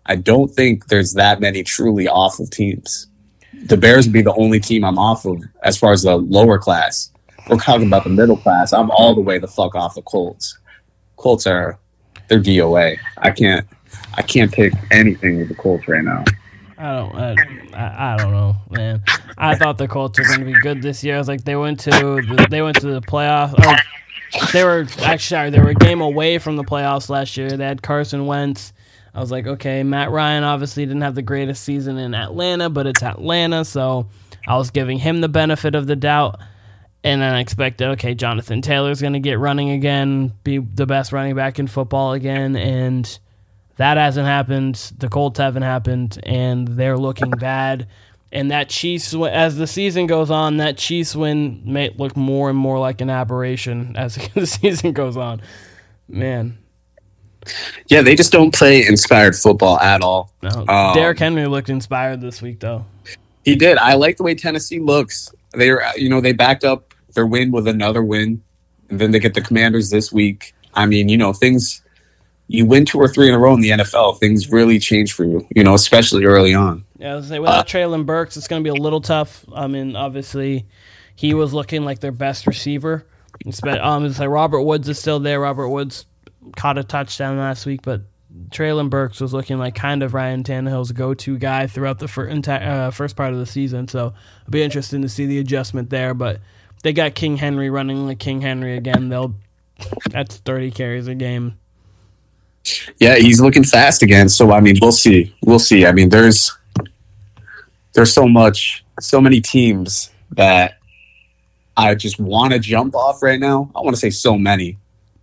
I 0.05 0.15
don't 0.15 0.49
think 0.49 0.87
there's 0.87 1.13
that 1.13 1.39
many 1.39 1.63
truly 1.63 2.07
awful 2.07 2.47
teams. 2.47 3.07
The 3.65 3.77
Bears 3.77 4.07
would 4.07 4.13
be 4.13 4.21
the 4.21 4.33
only 4.33 4.59
team 4.59 4.83
I'm 4.83 4.97
off 4.97 5.25
of 5.25 5.41
as 5.63 5.77
far 5.77 5.91
as 5.91 6.03
the 6.03 6.17
lower 6.17 6.57
class. 6.57 7.11
We're 7.49 7.57
talking 7.57 7.87
about 7.87 8.03
the 8.03 8.09
middle 8.09 8.37
class. 8.37 8.73
I'm 8.73 8.91
all 8.91 9.13
the 9.13 9.21
way 9.21 9.37
the 9.37 9.47
fuck 9.47 9.75
off 9.75 9.95
the 9.95 10.01
Colts. 10.01 10.57
Colts 11.17 11.45
are 11.45 11.79
they're 12.27 12.39
DOA. 12.39 12.97
I 13.17 13.31
can't 13.31 13.67
I 14.15 14.21
can't 14.21 14.51
pick 14.51 14.73
anything 14.89 15.39
with 15.39 15.49
the 15.49 15.55
Colts 15.55 15.87
right 15.87 16.03
now. 16.03 16.23
I 16.77 16.95
don't. 16.95 17.75
I, 17.75 18.13
I, 18.13 18.17
don't 18.17 18.31
know, 18.31 18.55
man. 18.71 19.03
I 19.37 19.55
thought 19.55 19.77
the 19.77 19.87
Colts 19.87 20.17
were 20.17 20.25
going 20.25 20.39
to 20.39 20.45
be 20.45 20.53
good 20.61 20.81
this 20.81 21.03
year. 21.03 21.15
I 21.15 21.17
was 21.19 21.27
like, 21.27 21.43
they 21.43 21.55
went 21.55 21.79
to 21.81 21.91
the, 21.91 22.47
they 22.49 22.63
went 22.63 22.79
to 22.79 22.87
the 22.87 23.01
playoffs. 23.01 23.53
Oh, 23.59 23.75
they 24.51 24.63
were 24.63 24.87
actually 25.03 25.17
sorry, 25.19 25.49
they 25.51 25.59
were 25.59 25.69
a 25.69 25.75
game 25.75 26.01
away 26.01 26.39
from 26.39 26.55
the 26.55 26.63
playoffs 26.63 27.07
last 27.07 27.37
year. 27.37 27.51
They 27.51 27.65
had 27.65 27.83
Carson 27.83 28.25
Wentz. 28.25 28.73
I 29.13 29.19
was 29.19 29.31
like, 29.31 29.45
okay, 29.45 29.83
Matt 29.83 30.09
Ryan 30.11 30.43
obviously 30.43 30.85
didn't 30.85 31.01
have 31.01 31.15
the 31.15 31.21
greatest 31.21 31.63
season 31.63 31.97
in 31.97 32.15
Atlanta, 32.15 32.69
but 32.69 32.87
it's 32.87 33.03
Atlanta, 33.03 33.65
so 33.65 34.07
I 34.47 34.57
was 34.57 34.71
giving 34.71 34.99
him 34.99 35.21
the 35.21 35.29
benefit 35.29 35.75
of 35.75 35.87
the 35.87 35.95
doubt. 35.95 36.39
And 37.03 37.21
then 37.21 37.33
I 37.33 37.39
expected, 37.39 37.87
okay, 37.89 38.13
Jonathan 38.13 38.61
Taylor's 38.61 39.01
going 39.01 39.13
to 39.13 39.19
get 39.19 39.39
running 39.39 39.71
again, 39.71 40.33
be 40.43 40.59
the 40.59 40.85
best 40.85 41.11
running 41.11 41.35
back 41.35 41.57
in 41.59 41.67
football 41.67 42.13
again, 42.13 42.55
and 42.55 43.19
that 43.77 43.97
hasn't 43.97 44.27
happened. 44.27 44.75
The 44.97 45.09
Colts 45.09 45.39
haven't 45.39 45.63
happened, 45.63 46.19
and 46.23 46.67
they're 46.67 46.97
looking 46.97 47.31
bad. 47.31 47.87
And 48.31 48.51
that 48.51 48.69
Chiefs, 48.69 49.13
as 49.13 49.57
the 49.57 49.67
season 49.67 50.07
goes 50.07 50.31
on, 50.31 50.57
that 50.57 50.77
Chiefs 50.77 51.15
win 51.15 51.61
may 51.65 51.89
look 51.89 52.15
more 52.15 52.49
and 52.49 52.57
more 52.57 52.79
like 52.79 53.01
an 53.01 53.09
aberration 53.09 53.95
as 53.97 54.15
the 54.35 54.45
season 54.45 54.93
goes 54.93 55.17
on. 55.17 55.41
Man, 56.07 56.57
Yeah, 57.87 58.01
they 58.01 58.15
just 58.15 58.31
don't 58.31 58.53
play 58.53 58.85
inspired 58.85 59.35
football 59.35 59.79
at 59.79 60.01
all. 60.01 60.31
no. 60.41 60.65
Um, 60.67 60.93
Derrick 60.95 61.19
Henry 61.19 61.47
looked 61.47 61.69
inspired 61.69 62.21
this 62.21 62.41
week, 62.41 62.59
though. 62.59 62.85
He 63.43 63.55
did. 63.55 63.77
I 63.77 63.95
like 63.95 64.17
the 64.17 64.23
way 64.23 64.35
Tennessee 64.35 64.79
looks. 64.79 65.33
They're 65.53 65.83
you 65.97 66.09
know 66.09 66.21
they 66.21 66.33
backed 66.33 66.63
up 66.63 66.93
their 67.13 67.25
win 67.25 67.51
with 67.51 67.67
another 67.67 68.03
win, 68.03 68.41
and 68.89 68.99
then 68.99 69.11
they 69.11 69.19
get 69.19 69.33
the 69.33 69.41
Commanders 69.41 69.89
this 69.89 70.11
week. 70.11 70.53
I 70.73 70.85
mean, 70.85 71.09
you 71.09 71.17
know 71.17 71.33
things. 71.33 71.81
You 72.47 72.65
win 72.65 72.85
two 72.85 72.99
or 72.99 73.07
three 73.07 73.29
in 73.29 73.33
a 73.33 73.39
row 73.39 73.53
in 73.53 73.61
the 73.61 73.69
NFL, 73.69 74.19
things 74.19 74.51
really 74.51 74.77
change 74.77 75.13
for 75.13 75.23
you. 75.23 75.47
You 75.55 75.63
know, 75.63 75.73
especially 75.73 76.25
early 76.25 76.53
on. 76.53 76.83
Yeah, 76.99 77.15
I 77.15 77.21
say 77.21 77.37
Uh, 77.37 77.41
without 77.41 77.65
Treylon 77.67 78.05
Burks, 78.05 78.35
it's 78.35 78.49
going 78.49 78.61
to 78.61 78.63
be 78.69 78.77
a 78.77 78.81
little 78.81 78.99
tough. 78.99 79.45
I 79.55 79.67
mean, 79.67 79.95
obviously, 79.95 80.65
he 81.15 81.33
was 81.33 81.53
looking 81.53 81.85
like 81.85 81.99
their 81.99 82.11
best 82.11 82.45
receiver. 82.47 83.05
Um, 83.63 84.05
it's 84.05 84.19
like 84.19 84.27
Robert 84.29 84.63
Woods 84.63 84.89
is 84.89 84.99
still 84.99 85.19
there. 85.21 85.39
Robert 85.39 85.69
Woods 85.69 86.05
caught 86.55 86.77
a 86.77 86.83
touchdown 86.83 87.37
last 87.37 87.65
week, 87.65 87.81
but 87.83 88.01
Treylon 88.49 88.89
Burks 88.89 89.19
was 89.19 89.33
looking 89.33 89.57
like 89.57 89.75
kind 89.75 90.03
of 90.03 90.13
Ryan 90.13 90.43
Tannehill's 90.43 90.91
go-to 90.91 91.37
guy 91.37 91.67
throughout 91.67 91.99
the 91.99 92.07
fir- 92.07 92.29
enti- 92.29 92.65
uh, 92.65 92.91
first 92.91 93.15
part 93.15 93.33
of 93.33 93.39
the 93.39 93.45
season. 93.45 93.87
So 93.87 94.13
it'll 94.41 94.51
be 94.51 94.63
interesting 94.63 95.01
to 95.01 95.09
see 95.09 95.25
the 95.25 95.39
adjustment 95.39 95.89
there. 95.89 96.13
But 96.13 96.39
they 96.83 96.93
got 96.93 97.15
King 97.15 97.37
Henry 97.37 97.69
running 97.69 98.05
like 98.05 98.19
King 98.19 98.41
Henry 98.41 98.77
again. 98.77 99.09
They'll 99.09 99.35
that's 100.09 100.37
thirty 100.37 100.71
carries 100.71 101.07
a 101.07 101.15
game. 101.15 101.57
Yeah, 102.99 103.15
he's 103.15 103.41
looking 103.41 103.63
fast 103.63 104.01
again. 104.01 104.29
So 104.29 104.51
I 104.51 104.61
mean, 104.61 104.77
we'll 104.81 104.91
see. 104.91 105.35
We'll 105.43 105.59
see. 105.59 105.85
I 105.85 105.91
mean, 105.91 106.09
there's 106.09 106.55
there's 107.93 108.13
so 108.13 108.27
much, 108.27 108.85
so 108.99 109.19
many 109.19 109.41
teams 109.41 110.09
that 110.31 110.77
I 111.75 111.95
just 111.95 112.19
want 112.19 112.53
to 112.53 112.59
jump 112.59 112.95
off 112.95 113.21
right 113.21 113.39
now. 113.39 113.69
I 113.75 113.81
want 113.81 113.95
to 113.95 113.99
say 113.99 114.09
so 114.09 114.37
many, 114.37 114.77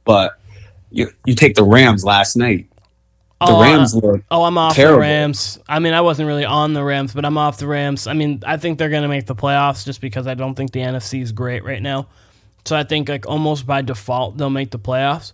but 0.05 0.38
you 0.91 1.11
you 1.25 1.35
take 1.35 1.55
the 1.55 1.65
Rams 1.65 2.05
last 2.05 2.37
night. 2.37 2.67
The 3.41 3.47
Oh, 3.53 3.63
Rams 3.63 3.95
look 3.95 4.05
uh, 4.05 4.19
Oh, 4.33 4.43
I'm 4.43 4.59
off 4.59 4.75
Terrible. 4.75 4.97
the 4.97 5.01
Rams. 5.03 5.59
I 5.69 5.79
mean, 5.79 5.93
I 5.95 6.01
wasn't 6.01 6.27
really 6.27 6.45
on 6.45 6.73
the 6.73 6.83
Rams, 6.83 7.15
but 7.15 7.25
I'm 7.25 7.39
off 7.39 7.59
the 7.59 7.69
Rams. 7.69 8.09
I 8.09 8.13
mean, 8.13 8.43
I 8.45 8.57
think 8.57 8.79
they're 8.79 8.89
going 8.89 9.03
to 9.03 9.09
make 9.09 9.27
the 9.27 9.37
playoffs 9.37 9.85
just 9.85 10.01
because 10.01 10.27
I 10.27 10.35
don't 10.35 10.57
think 10.57 10.73
the 10.73 10.81
NFC 10.81 11.23
is 11.23 11.31
great 11.31 11.63
right 11.65 11.81
now. 11.81 12.09
So 12.65 12.77
I 12.77 12.83
think 12.83 13.09
like 13.09 13.27
almost 13.29 13.67
by 13.67 13.83
default 13.83 14.37
they'll 14.37 14.51
make 14.51 14.71
the 14.73 14.79
playoffs. 14.79 15.33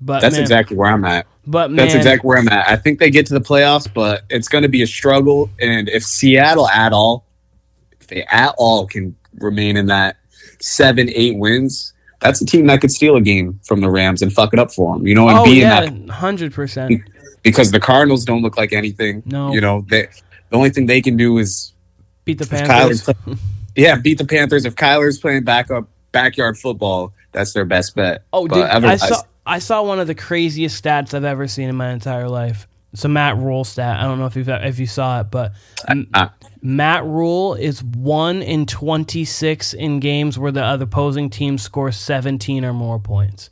But 0.00 0.20
That's 0.20 0.34
man, 0.34 0.40
exactly 0.42 0.76
where 0.76 0.90
I'm 0.90 1.04
at. 1.04 1.26
But 1.46 1.70
man, 1.70 1.76
That's 1.76 1.94
exactly 1.94 2.26
where 2.26 2.38
I'm 2.38 2.48
at. 2.48 2.68
I 2.68 2.76
think 2.76 2.98
they 2.98 3.10
get 3.10 3.26
to 3.26 3.34
the 3.34 3.40
playoffs, 3.40 3.92
but 3.92 4.22
it's 4.30 4.48
going 4.48 4.62
to 4.62 4.68
be 4.68 4.82
a 4.82 4.86
struggle. 4.86 5.50
And 5.60 5.88
if 5.88 6.02
Seattle 6.02 6.68
at 6.68 6.92
all, 6.92 7.26
if 8.00 8.06
they 8.08 8.24
at 8.24 8.54
all 8.58 8.86
can 8.86 9.14
remain 9.38 9.76
in 9.76 9.86
that 9.86 10.16
seven, 10.60 11.08
eight 11.14 11.36
wins, 11.36 11.92
that's 12.22 12.40
a 12.40 12.46
team 12.46 12.66
that 12.68 12.80
could 12.80 12.90
steal 12.90 13.16
a 13.16 13.20
game 13.20 13.60
from 13.64 13.80
the 13.80 13.90
Rams 13.90 14.22
and 14.22 14.32
fuck 14.32 14.52
it 14.52 14.58
up 14.58 14.72
for 14.72 14.94
them. 14.96 15.06
You 15.06 15.14
know, 15.14 15.28
and 15.28 15.38
oh 15.38 15.44
be 15.44 15.60
yeah, 15.60 15.82
in 15.82 16.06
that 16.06 16.14
hundred 16.14 16.52
percent. 16.52 17.02
because 17.42 17.70
the 17.70 17.80
Cardinals 17.80 18.24
don't 18.24 18.42
look 18.42 18.56
like 18.56 18.72
anything. 18.72 19.22
No. 19.26 19.52
you 19.52 19.60
know, 19.60 19.84
they, 19.88 20.08
the 20.50 20.56
only 20.56 20.70
thing 20.70 20.86
they 20.86 21.02
can 21.02 21.16
do 21.16 21.38
is 21.38 21.72
Beat 22.24 22.38
the 22.38 22.46
Panthers. 22.46 23.04
Kyler's 23.06 23.40
yeah, 23.76 23.96
beat 23.96 24.18
the 24.18 24.24
Panthers. 24.24 24.64
If 24.64 24.76
Kyler's 24.76 25.18
playing 25.18 25.44
backup 25.44 25.88
backyard 26.12 26.58
football, 26.58 27.12
that's 27.32 27.52
their 27.52 27.64
best 27.64 27.94
bet. 27.96 28.22
Oh, 28.32 28.46
But 28.46 28.80
dude, 28.80 28.84
I 28.84 28.96
saw 28.96 29.22
I 29.44 29.58
saw 29.58 29.82
one 29.82 29.98
of 29.98 30.06
the 30.06 30.14
craziest 30.14 30.82
stats 30.82 31.14
I've 31.14 31.24
ever 31.24 31.48
seen 31.48 31.68
in 31.68 31.76
my 31.76 31.90
entire 31.90 32.28
life. 32.28 32.68
It's 32.92 33.04
a 33.04 33.08
Matt 33.08 33.36
Rhule 33.38 33.64
stat. 33.64 34.00
I 34.00 34.04
don't 34.04 34.18
know 34.18 34.26
if 34.26 34.36
you 34.36 34.44
if 34.46 34.78
you 34.78 34.86
saw 34.86 35.20
it, 35.20 35.30
but 35.30 35.52
M- 35.88 36.08
uh, 36.12 36.28
Matt 36.60 37.04
Rhule 37.04 37.54
is 37.54 37.82
one 37.82 38.42
in 38.42 38.66
twenty 38.66 39.24
six 39.24 39.72
in 39.72 39.98
games 39.98 40.38
where 40.38 40.52
the 40.52 40.62
other 40.62 40.84
opposing 40.84 41.30
team 41.30 41.56
scores 41.56 41.96
seventeen 41.96 42.64
or 42.64 42.74
more 42.74 42.98
points. 42.98 43.48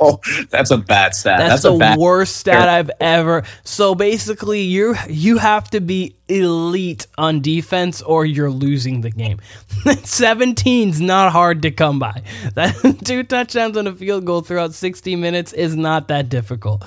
Oh, 0.00 0.18
that's 0.50 0.72
a 0.72 0.78
bad 0.78 1.14
stat. 1.14 1.38
That's, 1.38 1.62
That's, 1.62 1.74
the 1.74 1.78
bad. 1.78 1.98
worst 1.98 2.36
stat 2.38 2.68
I've 2.68 2.90
ever. 3.00 3.44
So 3.62 3.94
basically, 3.94 4.62
you 4.62 4.96
you 5.08 5.38
have 5.38 5.70
to 5.70 5.80
be 5.80 6.16
elite 6.28 7.06
on 7.16 7.40
defense, 7.40 8.02
or 8.02 8.26
you're 8.26 8.50
losing 8.50 9.02
the 9.02 9.10
game. 9.10 9.38
17's 9.86 11.00
not 11.00 11.30
hard 11.30 11.62
to 11.62 11.70
come 11.70 12.00
by. 12.00 12.22
That 12.54 13.00
two 13.04 13.22
touchdowns 13.22 13.76
and 13.76 13.86
a 13.86 13.92
field 13.94 14.24
goal 14.24 14.40
throughout 14.40 14.74
60 14.74 15.14
minutes 15.16 15.52
is 15.52 15.76
not 15.76 16.08
that 16.08 16.28
difficult. 16.28 16.84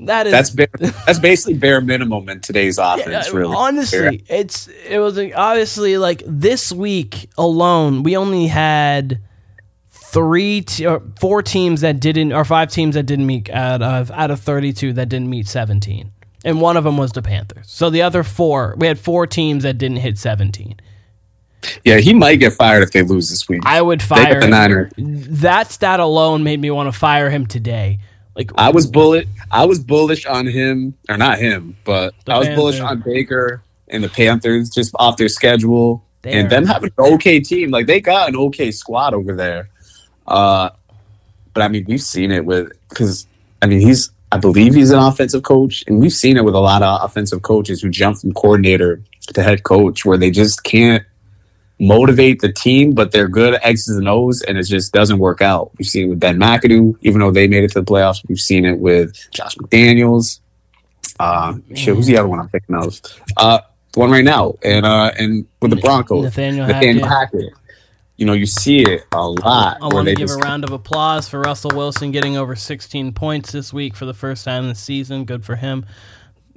That 0.00 0.26
is 0.26 0.32
That's 0.32 0.50
bare, 0.50 0.68
that's 0.78 1.18
basically 1.18 1.54
bare 1.54 1.80
minimum 1.80 2.28
in 2.28 2.40
today's 2.40 2.78
offense. 2.78 3.32
uh, 3.32 3.36
really, 3.36 3.56
honestly, 3.56 4.24
it's 4.28 4.68
it 4.68 4.98
was 4.98 5.18
obviously 5.18 5.98
like 5.98 6.22
this 6.26 6.70
week 6.72 7.28
alone, 7.36 8.02
we 8.02 8.16
only 8.16 8.46
had 8.46 9.20
three 10.10 10.62
te- 10.62 10.86
or 10.86 11.02
four 11.18 11.42
teams 11.42 11.82
that 11.82 12.00
didn't 12.00 12.32
or 12.32 12.44
five 12.44 12.70
teams 12.70 12.94
that 12.94 13.04
didn't 13.04 13.26
meet 13.26 13.50
out 13.50 13.82
of 13.82 14.10
out 14.12 14.30
of 14.30 14.40
32 14.40 14.94
that 14.94 15.08
didn't 15.08 15.28
meet 15.28 15.46
17 15.46 16.10
and 16.44 16.60
one 16.60 16.76
of 16.78 16.84
them 16.84 16.96
was 16.96 17.12
the 17.12 17.20
panthers 17.20 17.70
so 17.70 17.90
the 17.90 18.00
other 18.00 18.22
four 18.22 18.74
we 18.78 18.86
had 18.86 18.98
four 18.98 19.26
teams 19.26 19.64
that 19.64 19.76
didn't 19.76 19.98
hit 19.98 20.16
17 20.16 20.76
yeah, 21.84 21.98
he 21.98 22.14
might 22.14 22.36
get 22.36 22.52
fired 22.52 22.84
if 22.84 22.92
they 22.92 23.02
lose 23.02 23.30
this 23.30 23.48
week. 23.48 23.62
i 23.66 23.82
would 23.82 24.00
fire 24.00 24.40
the. 24.40 24.48
Niner. 24.48 24.90
that 24.96 25.70
stat 25.70 26.00
alone 26.00 26.42
made 26.42 26.60
me 26.60 26.70
want 26.70 26.90
to 26.90 26.98
fire 26.98 27.28
him 27.28 27.46
today 27.46 27.98
like 28.38 28.52
I 28.54 28.70
was 28.70 28.86
bullet. 28.86 29.26
I 29.50 29.64
was 29.64 29.80
bullish 29.80 30.24
on 30.24 30.46
him, 30.46 30.94
or 31.08 31.16
not 31.16 31.38
him, 31.38 31.76
but 31.84 32.14
I 32.28 32.38
was 32.38 32.48
bullish 32.50 32.78
on 32.78 33.00
Baker 33.00 33.62
and 33.88 34.04
the 34.04 34.08
Panthers 34.08 34.70
just 34.70 34.94
off 34.98 35.16
their 35.16 35.28
schedule 35.28 36.04
and 36.22 36.48
them 36.48 36.64
having 36.64 36.92
an 36.96 37.14
okay 37.14 37.40
team. 37.40 37.70
Like 37.70 37.86
they 37.86 38.00
got 38.00 38.28
an 38.28 38.36
okay 38.36 38.70
squad 38.70 39.12
over 39.12 39.34
there. 39.34 39.68
Uh, 40.26 40.70
but 41.52 41.62
I 41.62 41.68
mean, 41.68 41.84
we've 41.88 42.00
seen 42.00 42.30
it 42.30 42.44
with 42.44 42.70
because 42.88 43.26
I 43.60 43.66
mean 43.66 43.80
he's 43.80 44.10
I 44.30 44.38
believe 44.38 44.74
he's 44.74 44.92
an 44.92 45.00
offensive 45.00 45.42
coach, 45.42 45.82
and 45.88 45.98
we've 46.00 46.12
seen 46.12 46.36
it 46.36 46.44
with 46.44 46.54
a 46.54 46.60
lot 46.60 46.82
of 46.82 47.02
offensive 47.02 47.42
coaches 47.42 47.82
who 47.82 47.88
jump 47.88 48.18
from 48.18 48.32
coordinator 48.34 49.02
to 49.34 49.42
head 49.42 49.64
coach, 49.64 50.04
where 50.04 50.16
they 50.16 50.30
just 50.30 50.62
can't 50.62 51.04
motivate 51.80 52.40
the 52.40 52.52
team, 52.52 52.92
but 52.92 53.12
they're 53.12 53.28
good 53.28 53.54
at 53.54 53.64
X's 53.64 53.96
and 53.96 54.08
O's, 54.08 54.42
and 54.42 54.58
it 54.58 54.64
just 54.64 54.92
doesn't 54.92 55.18
work 55.18 55.40
out. 55.40 55.70
We've 55.78 55.88
seen 55.88 56.06
it 56.06 56.08
with 56.10 56.20
Ben 56.20 56.38
McAdoo, 56.38 56.96
even 57.02 57.20
though 57.20 57.30
they 57.30 57.46
made 57.46 57.64
it 57.64 57.72
to 57.72 57.80
the 57.80 57.86
playoffs. 57.86 58.22
We've 58.28 58.40
seen 58.40 58.64
it 58.64 58.78
with 58.78 59.16
Josh 59.32 59.56
McDaniels. 59.56 60.40
Uh, 61.20 61.54
shit, 61.74 61.94
who's 61.94 62.06
the 62.06 62.16
other 62.16 62.28
one 62.28 62.40
I'm 62.40 62.48
thinking 62.48 62.76
of? 62.76 63.00
Uh, 63.36 63.60
the 63.92 64.00
one 64.00 64.10
right 64.10 64.24
now, 64.24 64.54
and 64.62 64.84
uh, 64.84 65.12
and 65.18 65.46
with 65.60 65.70
the 65.70 65.76
Broncos, 65.76 66.24
Nathaniel 66.24 66.66
Nathaniel 66.66 67.06
Hackett. 67.06 67.40
Hackett. 67.42 67.52
You 68.16 68.26
know, 68.26 68.32
you 68.32 68.46
see 68.46 68.80
it 68.80 69.02
a 69.12 69.28
lot. 69.28 69.78
I 69.80 69.86
want 69.86 70.08
to 70.08 70.14
give 70.16 70.26
just- 70.26 70.40
a 70.40 70.42
round 70.42 70.64
of 70.64 70.72
applause 70.72 71.28
for 71.28 71.38
Russell 71.38 71.70
Wilson 71.74 72.10
getting 72.10 72.36
over 72.36 72.56
16 72.56 73.12
points 73.12 73.52
this 73.52 73.72
week 73.72 73.94
for 73.94 74.06
the 74.06 74.14
first 74.14 74.44
time 74.44 74.64
in 74.64 74.68
the 74.68 74.74
season. 74.74 75.24
Good 75.24 75.44
for 75.44 75.54
him. 75.54 75.86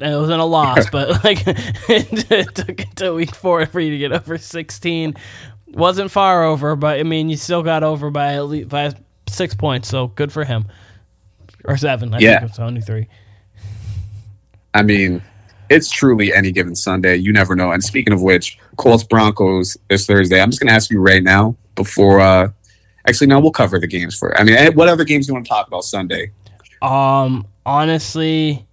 It 0.03 0.15
wasn't 0.15 0.41
a 0.41 0.45
loss, 0.45 0.89
but 0.91 1.23
like 1.23 1.41
it 1.47 2.55
took 2.55 2.79
until 2.81 3.15
week 3.15 3.35
four 3.35 3.65
for 3.65 3.79
you 3.79 3.91
to 3.91 3.97
get 3.97 4.11
over 4.11 4.37
16. 4.37 5.15
Wasn't 5.67 6.11
far 6.11 6.43
over, 6.43 6.75
but 6.75 6.99
I 6.99 7.03
mean, 7.03 7.29
you 7.29 7.37
still 7.37 7.63
got 7.63 7.83
over 7.83 8.11
by 8.11 8.33
at 8.33 8.45
least 8.45 8.69
by 8.69 8.93
six 9.29 9.55
points, 9.55 9.87
so 9.87 10.07
good 10.07 10.31
for 10.31 10.43
him. 10.43 10.65
Or 11.63 11.77
seven, 11.77 12.13
I 12.13 12.19
Yeah. 12.19 12.39
think 12.39 12.49
it's 12.51 12.59
only 12.59 12.81
three. 12.81 13.07
I 14.73 14.81
mean, 14.83 15.21
it's 15.69 15.89
truly 15.89 16.33
any 16.33 16.51
given 16.51 16.75
Sunday. 16.75 17.15
You 17.17 17.31
never 17.31 17.55
know. 17.55 17.71
And 17.71 17.83
speaking 17.83 18.13
of 18.13 18.21
which, 18.21 18.57
Colts 18.77 19.03
Broncos 19.03 19.77
this 19.89 20.05
Thursday. 20.05 20.41
I'm 20.41 20.49
just 20.49 20.59
going 20.61 20.69
to 20.69 20.73
ask 20.73 20.89
you 20.91 20.99
right 20.99 21.23
now 21.23 21.55
before. 21.75 22.19
uh 22.19 22.49
Actually, 23.07 23.27
no, 23.27 23.39
we'll 23.39 23.51
cover 23.51 23.79
the 23.79 23.87
games 23.87 24.15
for. 24.15 24.37
I 24.39 24.43
mean, 24.43 24.53
eh, 24.55 24.69
what 24.69 24.87
other 24.87 25.03
games 25.03 25.25
do 25.25 25.31
you 25.31 25.33
want 25.33 25.45
to 25.45 25.49
talk 25.49 25.65
about 25.67 25.83
Sunday? 25.83 26.31
Um, 26.83 27.47
honestly, 27.65 28.67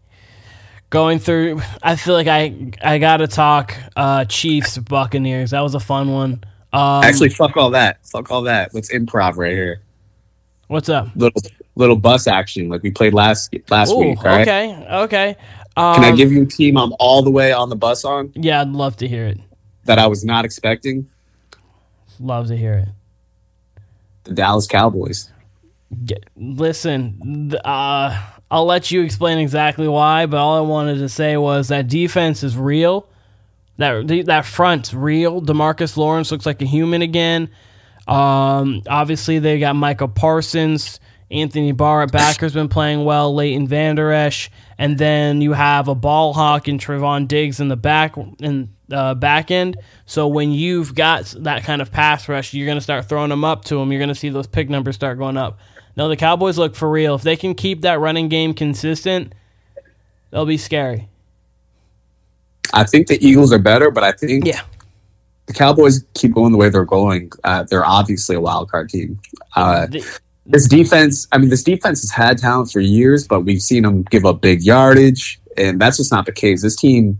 going 0.90 1.18
through, 1.18 1.60
I 1.82 1.96
feel 1.96 2.14
like 2.14 2.26
I 2.28 2.70
I 2.82 2.98
gotta 2.98 3.26
talk 3.26 3.74
uh 3.96 4.24
Chiefs 4.26 4.78
Buccaneers. 4.78 5.50
That 5.50 5.60
was 5.60 5.74
a 5.74 5.80
fun 5.80 6.12
one. 6.12 6.44
Um, 6.72 7.02
Actually, 7.02 7.30
fuck 7.30 7.56
all 7.56 7.70
that. 7.70 8.06
Fuck 8.06 8.30
all 8.30 8.42
that. 8.42 8.74
Let's 8.74 8.92
improv 8.92 9.36
right 9.36 9.52
here. 9.52 9.80
what's 10.66 10.88
up? 10.88 11.08
Little 11.16 11.40
little 11.76 11.96
bus 11.96 12.26
action 12.26 12.68
like 12.68 12.82
we 12.82 12.90
played 12.90 13.14
last 13.14 13.54
last 13.70 13.90
Ooh, 13.92 13.98
week. 13.98 14.22
Right. 14.22 14.42
okay, 14.42 14.86
okay. 14.90 15.36
Um, 15.76 15.94
Can 15.94 16.04
I 16.04 16.16
give 16.16 16.32
you 16.32 16.42
a 16.42 16.46
team 16.46 16.76
I'm 16.76 16.92
all 16.98 17.22
the 17.22 17.30
way 17.30 17.52
on 17.52 17.68
the 17.68 17.76
bus 17.76 18.04
on 18.04 18.32
Yeah, 18.34 18.60
I'd 18.60 18.68
love 18.70 18.96
to 18.96 19.06
hear 19.08 19.26
it. 19.28 19.38
that 19.84 19.98
I 19.98 20.06
was 20.08 20.24
not 20.24 20.44
expecting? 20.44 21.08
Love 22.18 22.48
to 22.48 22.56
hear 22.56 22.74
it. 22.74 22.88
The 24.24 24.34
Dallas 24.34 24.66
Cowboys. 24.66 25.30
Get, 26.04 26.24
listen, 26.36 27.54
uh, 27.64 28.20
I'll 28.50 28.64
let 28.64 28.90
you 28.90 29.02
explain 29.02 29.38
exactly 29.38 29.88
why, 29.88 30.26
but 30.26 30.38
all 30.38 30.56
I 30.56 30.60
wanted 30.60 30.98
to 30.98 31.08
say 31.08 31.36
was 31.36 31.68
that 31.68 31.88
defense 31.88 32.42
is 32.42 32.56
real. 32.56 33.06
That 33.76 34.24
that 34.26 34.44
front's 34.44 34.92
real. 34.94 35.40
Demarcus 35.40 35.96
Lawrence 35.96 36.32
looks 36.32 36.46
like 36.46 36.60
a 36.62 36.66
human 36.66 37.02
again. 37.02 37.50
Um, 38.06 38.82
obviously, 38.88 39.38
they 39.38 39.60
got 39.60 39.76
Michael 39.76 40.08
Parsons, 40.08 40.98
Anthony 41.30 41.72
Barr 41.72 42.02
at 42.02 42.12
backer's 42.12 42.54
been 42.54 42.68
playing 42.68 43.04
well. 43.04 43.34
Leighton 43.34 43.68
Vander 43.68 44.10
Esch, 44.10 44.50
and 44.78 44.96
then 44.96 45.42
you 45.42 45.52
have 45.52 45.86
a 45.88 45.94
ball 45.94 46.32
hawk 46.32 46.68
and 46.68 46.80
Trevon 46.80 47.28
Diggs 47.28 47.60
in 47.60 47.68
the 47.68 47.76
back 47.76 48.16
in 48.40 48.70
uh, 48.90 49.14
back 49.14 49.50
end. 49.50 49.76
So 50.06 50.26
when 50.26 50.52
you've 50.52 50.94
got 50.94 51.26
that 51.40 51.64
kind 51.64 51.82
of 51.82 51.92
pass 51.92 52.28
rush, 52.28 52.54
you're 52.54 52.66
going 52.66 52.78
to 52.78 52.82
start 52.82 53.04
throwing 53.08 53.28
them 53.28 53.44
up 53.44 53.64
to 53.66 53.76
them. 53.76 53.92
You're 53.92 54.00
going 54.00 54.08
to 54.08 54.14
see 54.14 54.30
those 54.30 54.46
pick 54.46 54.70
numbers 54.70 54.94
start 54.94 55.18
going 55.18 55.36
up. 55.36 55.58
No, 55.98 56.08
the 56.08 56.16
Cowboys 56.16 56.56
look 56.56 56.76
for 56.76 56.88
real. 56.88 57.16
If 57.16 57.22
they 57.22 57.34
can 57.36 57.56
keep 57.56 57.80
that 57.82 57.98
running 57.98 58.28
game 58.28 58.54
consistent, 58.54 59.32
they'll 60.30 60.46
be 60.46 60.56
scary. 60.56 61.08
I 62.72 62.84
think 62.84 63.08
the 63.08 63.18
Eagles 63.26 63.52
are 63.52 63.58
better, 63.58 63.90
but 63.90 64.04
I 64.04 64.12
think 64.12 64.46
Yeah. 64.46 64.60
the 65.46 65.54
Cowboys 65.54 66.04
keep 66.14 66.32
going 66.34 66.52
the 66.52 66.58
way 66.58 66.68
they're 66.68 66.84
going. 66.84 67.32
Uh, 67.42 67.64
they're 67.64 67.84
obviously 67.84 68.36
a 68.36 68.40
wild 68.40 68.70
card 68.70 68.88
team. 68.90 69.18
Uh, 69.56 69.86
The- 69.86 70.04
this 70.46 70.68
defense, 70.68 71.26
I 71.32 71.38
mean, 71.38 71.48
this 71.48 71.64
defense 71.64 72.00
has 72.02 72.10
had 72.12 72.38
talent 72.38 72.70
for 72.70 72.80
years, 72.80 73.26
but 73.26 73.40
we've 73.40 73.60
seen 73.60 73.82
them 73.82 74.04
give 74.10 74.24
up 74.24 74.40
big 74.40 74.62
yardage, 74.62 75.40
and 75.56 75.80
that's 75.80 75.96
just 75.96 76.12
not 76.12 76.26
the 76.26 76.32
case. 76.32 76.62
This 76.62 76.76
team, 76.76 77.18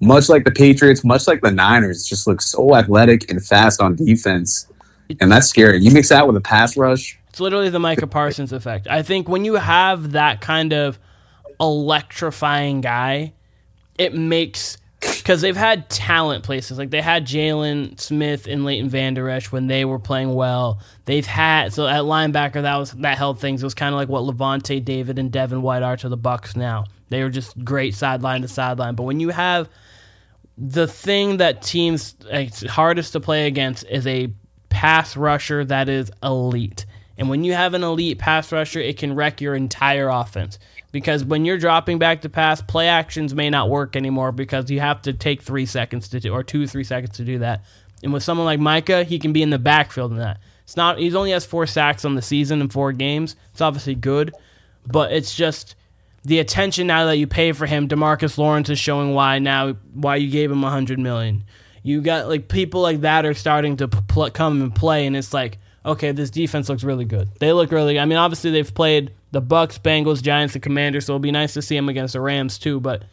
much 0.00 0.28
like 0.28 0.44
the 0.44 0.50
Patriots, 0.50 1.04
much 1.04 1.28
like 1.28 1.42
the 1.42 1.52
Niners, 1.52 2.04
just 2.04 2.26
looks 2.26 2.46
so 2.46 2.74
athletic 2.74 3.30
and 3.30 3.42
fast 3.44 3.80
on 3.80 3.94
defense, 3.94 4.66
and 5.20 5.30
that's 5.30 5.46
scary. 5.46 5.80
You 5.80 5.92
mix 5.92 6.08
that 6.08 6.26
with 6.26 6.36
a 6.36 6.40
pass 6.40 6.76
rush, 6.76 7.18
It's 7.36 7.40
literally 7.42 7.68
the 7.68 7.78
Micah 7.78 8.06
Parsons 8.06 8.50
effect. 8.50 8.88
I 8.88 9.02
think 9.02 9.28
when 9.28 9.44
you 9.44 9.56
have 9.56 10.12
that 10.12 10.40
kind 10.40 10.72
of 10.72 10.98
electrifying 11.60 12.80
guy, 12.80 13.34
it 13.98 14.14
makes 14.14 14.78
because 15.00 15.42
they've 15.42 15.54
had 15.54 15.90
talent 15.90 16.44
places 16.44 16.78
like 16.78 16.88
they 16.88 17.02
had 17.02 17.26
Jaylon 17.26 18.00
Smith 18.00 18.46
and 18.46 18.64
Leighton 18.64 18.88
Vander 18.88 19.28
Esch 19.28 19.52
when 19.52 19.66
they 19.66 19.84
were 19.84 19.98
playing 19.98 20.32
well. 20.32 20.80
They've 21.04 21.26
had 21.26 21.74
so 21.74 21.86
at 21.86 22.04
linebacker 22.04 22.62
that 22.62 22.76
was 22.76 22.92
that 22.92 23.18
held 23.18 23.38
things. 23.38 23.62
It 23.62 23.66
was 23.66 23.74
kind 23.74 23.94
of 23.94 23.98
like 23.98 24.08
what 24.08 24.22
Lavonte 24.22 24.82
David 24.82 25.18
and 25.18 25.30
Devin 25.30 25.60
White 25.60 25.82
are 25.82 25.98
to 25.98 26.08
the 26.08 26.16
Bucs 26.16 26.56
now. 26.56 26.86
They 27.10 27.22
were 27.22 27.28
just 27.28 27.62
great 27.62 27.94
sideline 27.94 28.40
to 28.40 28.48
sideline. 28.48 28.94
But 28.94 29.02
when 29.02 29.20
you 29.20 29.28
have 29.28 29.68
the 30.56 30.86
thing 30.86 31.36
that 31.36 31.60
teams 31.60 32.16
it's 32.30 32.64
hardest 32.64 33.12
to 33.12 33.20
play 33.20 33.46
against 33.46 33.84
is 33.90 34.06
a 34.06 34.32
pass 34.70 35.18
rusher 35.18 35.66
that 35.66 35.90
is 35.90 36.10
elite. 36.22 36.85
And 37.18 37.28
when 37.28 37.44
you 37.44 37.54
have 37.54 37.74
an 37.74 37.82
elite 37.82 38.18
pass 38.18 38.52
rusher, 38.52 38.80
it 38.80 38.98
can 38.98 39.14
wreck 39.14 39.40
your 39.40 39.54
entire 39.54 40.08
offense. 40.08 40.58
Because 40.92 41.24
when 41.24 41.44
you're 41.44 41.58
dropping 41.58 41.98
back 41.98 42.22
to 42.22 42.28
pass, 42.28 42.60
play 42.62 42.88
actions 42.88 43.34
may 43.34 43.50
not 43.50 43.70
work 43.70 43.96
anymore 43.96 44.32
because 44.32 44.70
you 44.70 44.80
have 44.80 45.02
to 45.02 45.12
take 45.12 45.42
three 45.42 45.66
seconds 45.66 46.08
to 46.08 46.20
do, 46.20 46.32
or 46.32 46.42
two, 46.42 46.66
three 46.66 46.84
seconds 46.84 47.16
to 47.16 47.24
do 47.24 47.38
that. 47.38 47.64
And 48.02 48.12
with 48.12 48.22
someone 48.22 48.44
like 48.44 48.60
Micah, 48.60 49.04
he 49.04 49.18
can 49.18 49.32
be 49.32 49.42
in 49.42 49.50
the 49.50 49.58
backfield 49.58 50.12
in 50.12 50.18
that. 50.18 50.40
It's 50.64 50.76
not. 50.76 50.98
He's 50.98 51.14
only 51.14 51.30
has 51.30 51.46
four 51.46 51.66
sacks 51.66 52.04
on 52.04 52.14
the 52.14 52.22
season 52.22 52.60
in 52.60 52.68
four 52.68 52.92
games. 52.92 53.36
It's 53.52 53.60
obviously 53.60 53.94
good, 53.94 54.34
but 54.86 55.12
it's 55.12 55.34
just 55.34 55.76
the 56.24 56.40
attention 56.40 56.88
now 56.88 57.06
that 57.06 57.18
you 57.18 57.26
pay 57.26 57.52
for 57.52 57.66
him. 57.66 57.88
Demarcus 57.88 58.36
Lawrence 58.36 58.68
is 58.68 58.78
showing 58.78 59.14
why 59.14 59.38
now 59.38 59.74
why 59.94 60.16
you 60.16 60.30
gave 60.30 60.50
him 60.50 60.64
a 60.64 60.70
hundred 60.70 60.98
million. 60.98 61.44
You 61.82 62.00
got 62.00 62.28
like 62.28 62.48
people 62.48 62.80
like 62.80 63.02
that 63.02 63.24
are 63.24 63.34
starting 63.34 63.76
to 63.76 63.86
pl- 63.86 64.30
come 64.30 64.60
and 64.60 64.74
play, 64.74 65.06
and 65.06 65.16
it's 65.16 65.32
like 65.32 65.58
okay, 65.86 66.12
this 66.12 66.30
defense 66.30 66.68
looks 66.68 66.84
really 66.84 67.04
good. 67.04 67.28
They 67.38 67.52
look 67.52 67.70
really. 67.70 67.98
I 67.98 68.04
mean, 68.04 68.18
obviously 68.18 68.50
they've 68.50 68.74
played 68.74 69.12
the 69.30 69.40
Bucs, 69.40 69.80
Bengals, 69.80 70.22
Giants, 70.22 70.54
and 70.54 70.62
Commanders, 70.62 71.06
so 71.06 71.12
it'll 71.12 71.20
be 71.20 71.30
nice 71.30 71.54
to 71.54 71.62
see 71.62 71.76
them 71.76 71.88
against 71.88 72.12
the 72.12 72.20
Rams 72.20 72.58
too. 72.58 72.80
But 72.80 73.04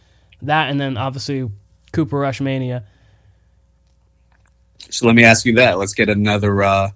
that, 0.41 0.69
and 0.69 0.81
then 0.81 0.97
obviously 0.97 1.49
Cooper 1.91 2.17
Rush 2.17 2.41
mania. 2.41 2.83
So 4.89 5.05
let 5.07 5.15
me 5.15 5.23
ask 5.23 5.45
you 5.45 5.53
that. 5.55 5.77
Let's 5.77 5.93
get 5.93 6.09
another 6.09 6.63
uh, 6.63 6.89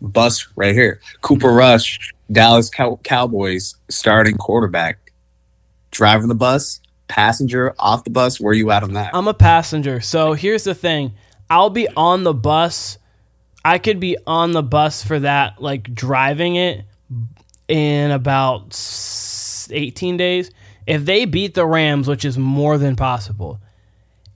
bus 0.00 0.48
right 0.56 0.74
here. 0.74 1.00
Cooper 1.20 1.52
Rush, 1.52 2.12
Dallas 2.32 2.70
Cow- 2.70 3.00
Cowboys 3.02 3.74
starting 3.90 4.36
quarterback, 4.36 5.12
driving 5.90 6.28
the 6.28 6.34
bus, 6.34 6.80
passenger 7.08 7.74
off 7.78 8.04
the 8.04 8.10
bus. 8.10 8.40
Where 8.40 8.52
are 8.52 8.54
you 8.54 8.70
at 8.70 8.82
on 8.82 8.94
that? 8.94 9.14
I'm 9.14 9.28
a 9.28 9.34
passenger. 9.34 10.00
So 10.00 10.32
here's 10.32 10.64
the 10.64 10.74
thing 10.74 11.12
I'll 11.50 11.70
be 11.70 11.88
on 11.96 12.24
the 12.24 12.34
bus. 12.34 12.98
I 13.64 13.78
could 13.78 13.98
be 13.98 14.16
on 14.26 14.52
the 14.52 14.62
bus 14.62 15.02
for 15.02 15.18
that, 15.20 15.60
like 15.60 15.94
driving 15.94 16.56
it 16.56 16.84
in 17.66 18.10
about 18.10 18.78
18 19.70 20.16
days. 20.16 20.50
If 20.86 21.04
they 21.06 21.24
beat 21.24 21.54
the 21.54 21.66
Rams, 21.66 22.06
which 22.06 22.24
is 22.24 22.36
more 22.36 22.76
than 22.76 22.94
possible, 22.94 23.58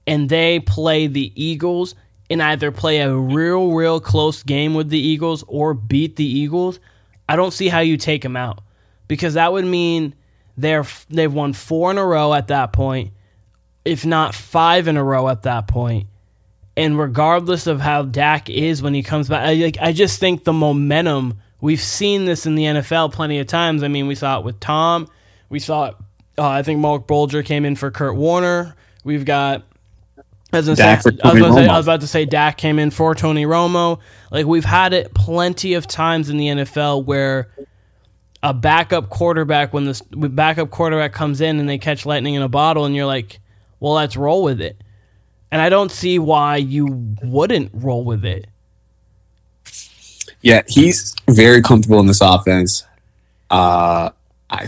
and 0.07 0.29
they 0.29 0.59
play 0.59 1.05
the 1.05 1.31
Eagles 1.35 1.93
and 2.29 2.41
either 2.41 2.71
play 2.71 2.99
a 3.01 3.13
real, 3.15 3.71
real 3.71 3.99
close 3.99 4.41
game 4.41 4.73
with 4.73 4.89
the 4.89 4.99
Eagles 4.99 5.43
or 5.47 5.75
beat 5.75 6.15
the 6.15 6.25
Eagles, 6.25 6.79
I 7.27 7.35
don't 7.35 7.53
see 7.53 7.67
how 7.67 7.79
you 7.79 7.97
take 7.97 8.23
them 8.23 8.35
out 8.35 8.61
because 9.07 9.35
that 9.35 9.51
would 9.51 9.65
mean 9.65 10.15
they're 10.57 10.85
they've 11.09 11.31
won 11.31 11.53
four 11.53 11.91
in 11.91 11.97
a 11.99 12.05
row 12.05 12.33
at 12.33 12.47
that 12.47 12.73
point, 12.73 13.13
if 13.85 14.05
not 14.05 14.33
five 14.33 14.87
in 14.87 14.97
a 14.97 15.03
row 15.03 15.27
at 15.27 15.43
that 15.43 15.67
point. 15.67 16.07
And 16.79 16.97
regardless 16.97 17.67
of 17.67 17.81
how 17.81 18.03
Dak 18.03 18.49
is 18.49 18.81
when 18.81 18.93
he 18.93 19.03
comes 19.03 19.27
back, 19.27 19.45
I, 19.45 19.53
like, 19.55 19.77
I 19.81 19.91
just 19.91 20.19
think 20.19 20.45
the 20.45 20.53
momentum. 20.53 21.39
We've 21.61 21.81
seen 21.81 22.23
this 22.23 22.45
in 22.45 22.55
the 22.55 22.63
NFL 22.63 23.11
plenty 23.11 23.37
of 23.39 23.47
times. 23.47 23.83
I 23.83 23.89
mean, 23.89 24.07
we 24.07 24.15
saw 24.15 24.39
it 24.39 24.45
with 24.45 24.61
Tom. 24.61 25.09
We 25.49 25.59
saw 25.59 25.87
it. 25.87 25.95
Uh, 26.37 26.47
I 26.47 26.63
think 26.63 26.79
Marc 26.79 27.05
Bulger 27.05 27.43
came 27.43 27.65
in 27.65 27.75
for 27.75 27.91
Kurt 27.91 28.15
Warner. 28.15 28.75
We've 29.03 29.25
got 29.25 29.65
as 30.53 30.69
I, 30.69 30.73
say, 30.73 30.83
I, 31.23 31.33
was 31.33 31.53
say, 31.53 31.67
I 31.67 31.77
was 31.77 31.85
about 31.85 32.01
to 32.01 32.07
say 32.07 32.25
Dak 32.25 32.57
came 32.57 32.79
in 32.79 32.91
for 32.91 33.13
Tony 33.13 33.45
Romo. 33.45 33.99
Like 34.31 34.45
we've 34.45 34.65
had 34.65 34.93
it 34.93 35.13
plenty 35.13 35.73
of 35.73 35.85
times 35.85 36.29
in 36.29 36.37
the 36.37 36.47
NFL 36.47 37.05
where 37.05 37.51
a 38.41 38.53
backup 38.53 39.09
quarterback, 39.09 39.73
when 39.73 39.85
this 39.85 40.01
backup 40.01 40.71
quarterback 40.71 41.13
comes 41.13 41.41
in 41.41 41.59
and 41.59 41.67
they 41.67 41.77
catch 41.77 42.05
lightning 42.05 42.35
in 42.35 42.41
a 42.41 42.49
bottle, 42.49 42.85
and 42.85 42.95
you're 42.95 43.05
like, 43.05 43.39
well, 43.79 43.93
let's 43.93 44.15
roll 44.15 44.43
with 44.43 44.61
it. 44.61 44.81
And 45.51 45.61
I 45.61 45.69
don't 45.69 45.91
see 45.91 46.19
why 46.19 46.57
you 46.57 46.87
wouldn't 47.23 47.71
roll 47.73 48.03
with 48.03 48.23
it. 48.23 48.47
Yeah, 50.41 50.61
he's 50.67 51.15
very 51.29 51.61
comfortable 51.61 51.99
in 51.99 52.07
this 52.07 52.21
offense. 52.21 52.85
Uh, 53.49 54.11
I 54.49 54.67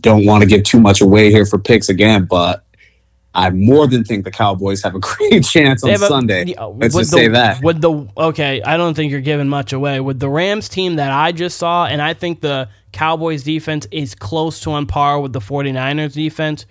don't 0.00 0.26
want 0.26 0.42
to 0.42 0.48
give 0.48 0.64
too 0.64 0.80
much 0.80 1.00
away 1.00 1.30
here 1.30 1.46
for 1.46 1.58
picks 1.58 1.88
again, 1.88 2.26
but 2.28 2.64
I 3.36 3.50
more 3.50 3.86
than 3.86 4.02
think 4.02 4.24
the 4.24 4.30
Cowboys 4.30 4.82
have 4.82 4.94
a 4.94 4.98
great 5.00 5.44
chance 5.44 5.84
on 5.84 5.96
Sunday. 5.98 6.54
A, 6.56 6.68
Let's 6.68 6.94
just 6.94 7.10
the, 7.10 7.16
say 7.16 7.28
that. 7.28 7.62
With 7.62 7.80
the 7.80 8.08
okay, 8.16 8.62
I 8.62 8.76
don't 8.76 8.94
think 8.94 9.12
you're 9.12 9.20
giving 9.20 9.48
much 9.48 9.72
away 9.72 10.00
with 10.00 10.18
the 10.18 10.28
Rams 10.28 10.68
team 10.68 10.96
that 10.96 11.12
I 11.12 11.32
just 11.32 11.58
saw, 11.58 11.86
and 11.86 12.00
I 12.00 12.14
think 12.14 12.40
the 12.40 12.68
Cowboys 12.92 13.44
defense 13.44 13.86
is 13.90 14.14
close 14.14 14.60
to 14.60 14.72
on 14.72 14.86
par 14.86 15.20
with 15.20 15.32
the 15.32 15.40
49ers 15.40 16.14
defense. 16.14 16.66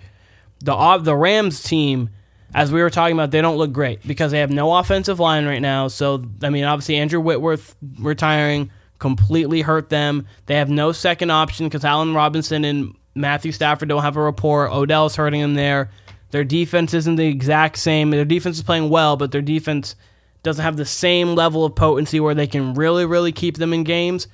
The 0.60 0.74
uh, 0.74 0.98
the 0.98 1.14
Rams 1.14 1.62
team 1.62 2.10
as 2.54 2.72
we 2.72 2.80
were 2.80 2.90
talking 2.90 3.16
about, 3.16 3.30
they 3.30 3.40
don't 3.40 3.56
look 3.56 3.72
great 3.72 4.06
because 4.06 4.32
they 4.32 4.40
have 4.40 4.50
no 4.50 4.74
offensive 4.76 5.20
line 5.20 5.46
right 5.46 5.60
now. 5.60 5.88
So, 5.88 6.24
I 6.42 6.50
mean, 6.50 6.64
obviously, 6.64 6.96
Andrew 6.96 7.20
Whitworth 7.20 7.76
retiring 7.98 8.70
completely 8.98 9.62
hurt 9.62 9.90
them. 9.90 10.26
They 10.46 10.56
have 10.56 10.70
no 10.70 10.92
second 10.92 11.30
option 11.30 11.66
because 11.66 11.84
Allen 11.84 12.14
Robinson 12.14 12.64
and 12.64 12.94
Matthew 13.14 13.52
Stafford 13.52 13.88
don't 13.88 14.02
have 14.02 14.16
a 14.16 14.22
rapport. 14.22 14.70
Odell's 14.70 15.16
hurting 15.16 15.40
them 15.40 15.54
there. 15.54 15.90
Their 16.30 16.44
defense 16.44 16.94
isn't 16.94 17.16
the 17.16 17.26
exact 17.26 17.78
same. 17.78 18.10
Their 18.10 18.24
defense 18.24 18.56
is 18.56 18.62
playing 18.62 18.90
well, 18.90 19.16
but 19.16 19.32
their 19.32 19.42
defense 19.42 19.96
doesn't 20.42 20.62
have 20.62 20.76
the 20.76 20.84
same 20.84 21.34
level 21.34 21.64
of 21.64 21.74
potency 21.74 22.20
where 22.20 22.34
they 22.34 22.46
can 22.46 22.74
really, 22.74 23.04
really 23.04 23.32
keep 23.32 23.56
them 23.56 23.72
in 23.72 23.84
games. 23.84 24.28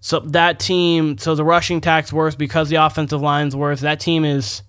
So 0.00 0.20
that 0.20 0.60
team, 0.60 1.18
so 1.18 1.34
the 1.34 1.44
rushing 1.44 1.80
tax 1.80 2.12
worse 2.12 2.34
because 2.34 2.68
the 2.68 2.76
offensive 2.76 3.22
line's 3.22 3.56
worse. 3.56 3.80
That 3.80 4.00
team 4.00 4.24
is 4.24 4.62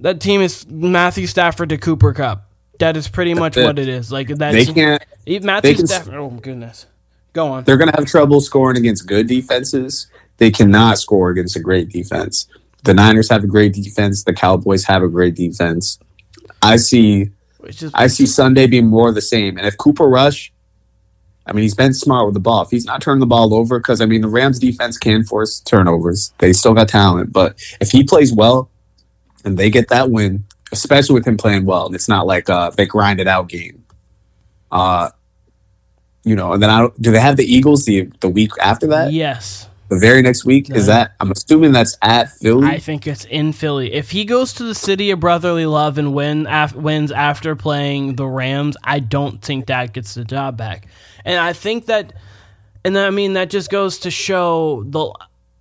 that 0.00 0.20
team 0.20 0.40
is 0.40 0.66
Matthew 0.68 1.26
Stafford 1.26 1.68
to 1.70 1.78
Cooper 1.78 2.12
Kupp. 2.12 2.46
That 2.78 2.96
is 2.96 3.08
pretty 3.08 3.34
much 3.34 3.56
what 3.56 3.78
it 3.78 3.88
is. 3.88 4.10
Like 4.10 4.28
that. 4.28 4.52
They 4.52 4.64
can't. 4.64 5.04
Matthew 5.26 5.74
they 5.74 5.84
Stafford. 5.84 6.14
Oh 6.14 6.30
goodness. 6.30 6.86
Go 7.32 7.46
on. 7.48 7.64
They're 7.64 7.76
going 7.76 7.90
to 7.90 7.96
have 7.96 8.08
trouble 8.08 8.40
scoring 8.40 8.76
against 8.76 9.06
good 9.06 9.28
defenses. 9.28 10.08
They 10.38 10.50
cannot 10.50 10.98
score 10.98 11.30
against 11.30 11.54
a 11.56 11.60
great 11.60 11.90
defense. 11.90 12.48
The 12.82 12.94
Niners 12.94 13.28
have 13.28 13.44
a 13.44 13.46
great 13.46 13.74
defense. 13.74 14.24
The 14.24 14.32
Cowboys 14.32 14.84
have 14.84 15.02
a 15.02 15.08
great 15.08 15.36
defense. 15.36 15.98
I 16.62 16.76
see. 16.76 17.30
Is, 17.62 17.90
I 17.92 18.06
see 18.06 18.26
Sunday 18.26 18.66
being 18.66 18.86
more 18.86 19.10
of 19.10 19.14
the 19.14 19.20
same. 19.20 19.58
And 19.58 19.66
if 19.66 19.76
Cooper 19.76 20.08
Rush, 20.08 20.50
I 21.46 21.52
mean, 21.52 21.62
he's 21.62 21.74
been 21.74 21.92
smart 21.92 22.24
with 22.24 22.34
the 22.34 22.40
ball. 22.40 22.62
If 22.62 22.70
he's 22.70 22.86
not 22.86 23.02
turning 23.02 23.20
the 23.20 23.26
ball 23.26 23.54
over, 23.54 23.78
because 23.78 24.00
I 24.00 24.06
mean, 24.06 24.22
the 24.22 24.28
Rams 24.28 24.58
defense 24.58 24.96
can 24.96 25.22
force 25.22 25.60
turnovers. 25.60 26.32
They 26.38 26.54
still 26.54 26.72
got 26.72 26.88
talent, 26.88 27.32
but 27.32 27.62
if 27.80 27.90
he 27.90 28.02
plays 28.02 28.32
well, 28.32 28.70
and 29.44 29.58
they 29.58 29.70
get 29.70 29.88
that 29.88 30.10
win, 30.10 30.44
especially 30.72 31.14
with 31.14 31.26
him 31.26 31.36
playing 31.36 31.64
well. 31.64 31.86
And 31.86 31.94
it's 31.94 32.08
not 32.08 32.26
like 32.26 32.48
uh, 32.48 32.70
they 32.70 32.86
grinded 32.86 33.28
out 33.28 33.48
game. 33.48 33.84
Uh, 34.70 35.10
you 36.24 36.36
know, 36.36 36.52
and 36.52 36.62
then 36.62 36.70
I 36.70 36.88
do 37.00 37.10
they 37.10 37.20
have 37.20 37.36
the 37.36 37.44
Eagles 37.44 37.84
the 37.84 38.10
the 38.20 38.28
week 38.28 38.52
after 38.60 38.86
that? 38.88 39.12
Yes. 39.12 39.68
The 39.88 39.98
very 39.98 40.22
next 40.22 40.44
week 40.44 40.70
is 40.70 40.86
that 40.86 41.14
I'm 41.18 41.32
assuming 41.32 41.72
that's 41.72 41.98
at 42.00 42.30
Philly. 42.30 42.68
I 42.68 42.78
think 42.78 43.08
it's 43.08 43.24
in 43.24 43.52
Philly. 43.52 43.92
If 43.92 44.12
he 44.12 44.24
goes 44.24 44.52
to 44.52 44.62
the 44.62 44.74
city 44.74 45.10
of 45.10 45.18
brotherly 45.18 45.66
love 45.66 45.98
and 45.98 46.14
win 46.14 46.46
af- 46.46 46.76
wins 46.76 47.10
after 47.10 47.56
playing 47.56 48.14
the 48.14 48.24
Rams, 48.24 48.76
I 48.84 49.00
don't 49.00 49.42
think 49.42 49.66
that 49.66 49.92
gets 49.92 50.14
the 50.14 50.24
job 50.24 50.56
back. 50.56 50.86
And 51.24 51.40
I 51.40 51.52
think 51.52 51.86
that, 51.86 52.12
and 52.84 52.96
I 52.96 53.10
mean 53.10 53.32
that 53.32 53.50
just 53.50 53.68
goes 53.68 53.98
to 54.00 54.12
show 54.12 54.84
the 54.86 55.12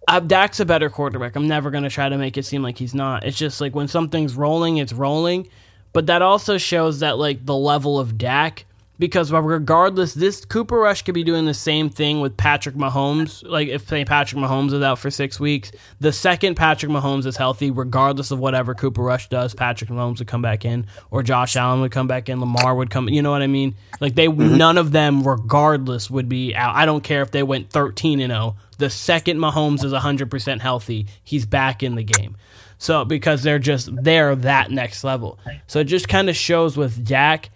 uh, 0.09 0.19
Dak's 0.19 0.59
a 0.59 0.65
better 0.65 0.89
quarterback. 0.89 1.35
I'm 1.35 1.47
never 1.47 1.69
going 1.69 1.83
to 1.83 1.89
try 1.89 2.09
to 2.09 2.17
make 2.17 2.37
it 2.37 2.45
seem 2.45 2.63
like 2.63 2.77
he's 2.77 2.95
not. 2.95 3.25
It's 3.25 3.37
just 3.37 3.61
like 3.61 3.75
when 3.75 3.87
something's 3.87 4.35
rolling, 4.35 4.77
it's 4.77 4.93
rolling. 4.93 5.47
But 5.93 6.07
that 6.07 6.21
also 6.21 6.57
shows 6.57 6.99
that 6.99 7.17
like 7.17 7.45
the 7.45 7.55
level 7.55 7.99
of 7.99 8.17
Dak 8.17 8.65
because 8.99 9.31
regardless, 9.31 10.13
this 10.13 10.43
Cooper 10.43 10.77
Rush 10.77 11.03
could 11.03 11.15
be 11.15 11.23
doing 11.23 11.45
the 11.45 11.53
same 11.53 11.89
thing 11.89 12.19
with 12.19 12.35
Patrick 12.35 12.75
Mahomes. 12.75 13.47
Like 13.47 13.69
if 13.69 13.87
say 13.87 14.03
Patrick 14.03 14.41
Mahomes 14.41 14.73
is 14.73 14.83
out 14.83 14.99
for 14.99 15.09
six 15.09 15.39
weeks, 15.39 15.71
the 16.01 16.11
second 16.11 16.55
Patrick 16.55 16.91
Mahomes 16.91 17.25
is 17.25 17.37
healthy, 17.37 17.71
regardless 17.71 18.29
of 18.29 18.39
whatever 18.39 18.75
Cooper 18.75 19.01
Rush 19.01 19.29
does, 19.29 19.55
Patrick 19.55 19.89
Mahomes 19.89 20.19
would 20.19 20.27
come 20.27 20.41
back 20.41 20.65
in, 20.65 20.85
or 21.11 21.23
Josh 21.23 21.55
Allen 21.55 21.79
would 21.79 21.91
come 21.91 22.07
back 22.07 22.27
in, 22.27 22.41
Lamar 22.41 22.75
would 22.75 22.89
come. 22.89 23.07
You 23.07 23.21
know 23.21 23.31
what 23.31 23.41
I 23.41 23.47
mean? 23.47 23.75
Like 24.01 24.15
they, 24.15 24.27
mm-hmm. 24.27 24.57
none 24.57 24.77
of 24.77 24.91
them, 24.91 25.25
regardless, 25.25 26.11
would 26.11 26.27
be 26.27 26.53
out. 26.53 26.75
I 26.75 26.85
don't 26.85 27.03
care 27.03 27.21
if 27.21 27.31
they 27.31 27.41
went 27.41 27.69
thirteen 27.69 28.19
and 28.19 28.31
zero. 28.31 28.57
The 28.79 28.89
second 28.89 29.37
Mahomes 29.37 29.83
is 29.83 29.93
hundred 29.93 30.31
percent 30.31 30.61
healthy, 30.61 31.07
he's 31.23 31.45
back 31.45 31.83
in 31.83 31.95
the 31.95 32.03
game. 32.03 32.35
So 32.79 33.05
because 33.05 33.43
they're 33.43 33.59
just 33.59 33.89
they're 34.03 34.35
that 34.37 34.71
next 34.71 35.03
level. 35.03 35.37
So 35.67 35.81
it 35.81 35.83
just 35.83 36.09
kind 36.09 36.29
of 36.29 36.35
shows 36.35 36.75
with 36.75 37.05
Dak 37.05 37.49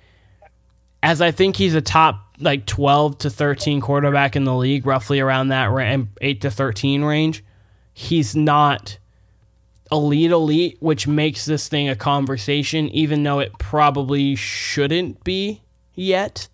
as 1.01 1.21
I 1.21 1.31
think 1.31 1.55
he's 1.55 1.75
a 1.75 1.81
top 1.81 2.35
like 2.39 2.65
12 2.65 3.19
to 3.19 3.29
13 3.29 3.81
quarterback 3.81 4.35
in 4.35 4.43
the 4.43 4.55
league, 4.55 4.85
roughly 4.85 5.19
around 5.19 5.49
that 5.49 5.69
8 6.21 6.41
to 6.41 6.51
13 6.51 7.03
range. 7.03 7.43
He's 7.93 8.35
not 8.35 8.97
elite 9.91 10.31
elite, 10.31 10.77
which 10.79 11.07
makes 11.07 11.45
this 11.45 11.67
thing 11.67 11.87
a 11.87 11.95
conversation, 11.95 12.89
even 12.89 13.23
though 13.23 13.39
it 13.39 13.57
probably 13.59 14.35
shouldn't 14.35 15.23
be 15.23 15.61
yet, 15.93 16.47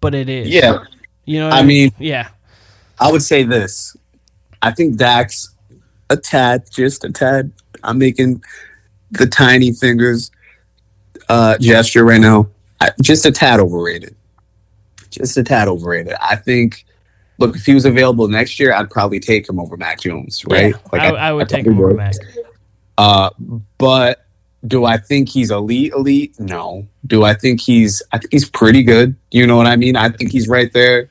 but 0.00 0.14
it 0.14 0.28
is. 0.28 0.48
Yeah. 0.48 0.84
You 1.24 1.40
know 1.40 1.48
I, 1.48 1.60
I 1.60 1.62
mean, 1.62 1.92
yeah. 1.98 2.28
I 3.00 3.10
would 3.10 3.22
say 3.22 3.42
this. 3.42 3.96
I 4.62 4.70
think 4.70 4.96
Dax, 4.96 5.54
a 6.10 6.16
tad, 6.16 6.64
just 6.70 7.04
a 7.04 7.10
tad. 7.10 7.52
I'm 7.82 7.98
making 7.98 8.42
the 9.10 9.26
tiny 9.26 9.72
fingers 9.72 10.30
uh, 11.28 11.58
gesture 11.58 12.04
right 12.04 12.20
now 12.20 12.48
just 13.00 13.26
a 13.26 13.32
tad 13.32 13.60
overrated. 13.60 14.14
Just 15.10 15.36
a 15.36 15.44
tad 15.44 15.68
overrated. 15.68 16.14
I 16.20 16.36
think. 16.36 16.84
Look, 17.38 17.56
if 17.56 17.66
he 17.66 17.74
was 17.74 17.84
available 17.84 18.28
next 18.28 18.60
year, 18.60 18.72
I'd 18.72 18.90
probably 18.90 19.18
take 19.18 19.48
him 19.48 19.58
over 19.58 19.76
Mac 19.76 20.00
Jones, 20.00 20.44
right? 20.48 20.70
Yeah, 20.70 20.78
like 20.92 21.02
I, 21.02 21.08
I, 21.08 21.28
I 21.28 21.32
would 21.32 21.48
take 21.48 21.66
him 21.66 21.78
over 21.78 21.92
Mac. 21.92 22.14
Uh, 22.96 23.28
but 23.76 24.24
do 24.68 24.84
I 24.84 24.98
think 24.98 25.28
he's 25.28 25.50
elite? 25.50 25.92
Elite? 25.92 26.38
No. 26.38 26.86
Do 27.06 27.24
I 27.24 27.34
think 27.34 27.60
he's? 27.60 28.02
I 28.12 28.18
think 28.18 28.32
he's 28.32 28.48
pretty 28.48 28.84
good. 28.84 29.16
You 29.32 29.48
know 29.48 29.56
what 29.56 29.66
I 29.66 29.74
mean? 29.74 29.96
I 29.96 30.10
think 30.10 30.30
he's 30.30 30.48
right 30.48 30.72
there 30.72 31.10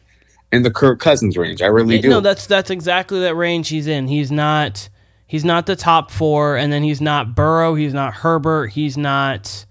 in 0.53 0.63
the 0.63 0.71
Kirk 0.71 0.99
Cousins 0.99 1.35
range. 1.35 1.61
I 1.61 1.67
really 1.67 1.99
do. 1.99 2.09
No, 2.09 2.19
that's 2.21 2.47
that's 2.47 2.69
exactly 2.69 3.19
that 3.21 3.35
range 3.35 3.69
he's 3.69 3.87
in. 3.87 4.07
He's 4.07 4.31
not 4.31 4.89
He's 5.33 5.43
not 5.43 5.65
the 5.65 5.75
top 5.75 6.11
four, 6.11 6.57
and 6.57 6.71
then 6.71 6.83
he's 6.83 7.01
not 7.01 7.33
Burrow. 7.33 7.73
He's 7.73 7.91
not 7.91 8.13
Herbert. 8.13 8.67
He's 8.67 8.97
not. 8.97 9.65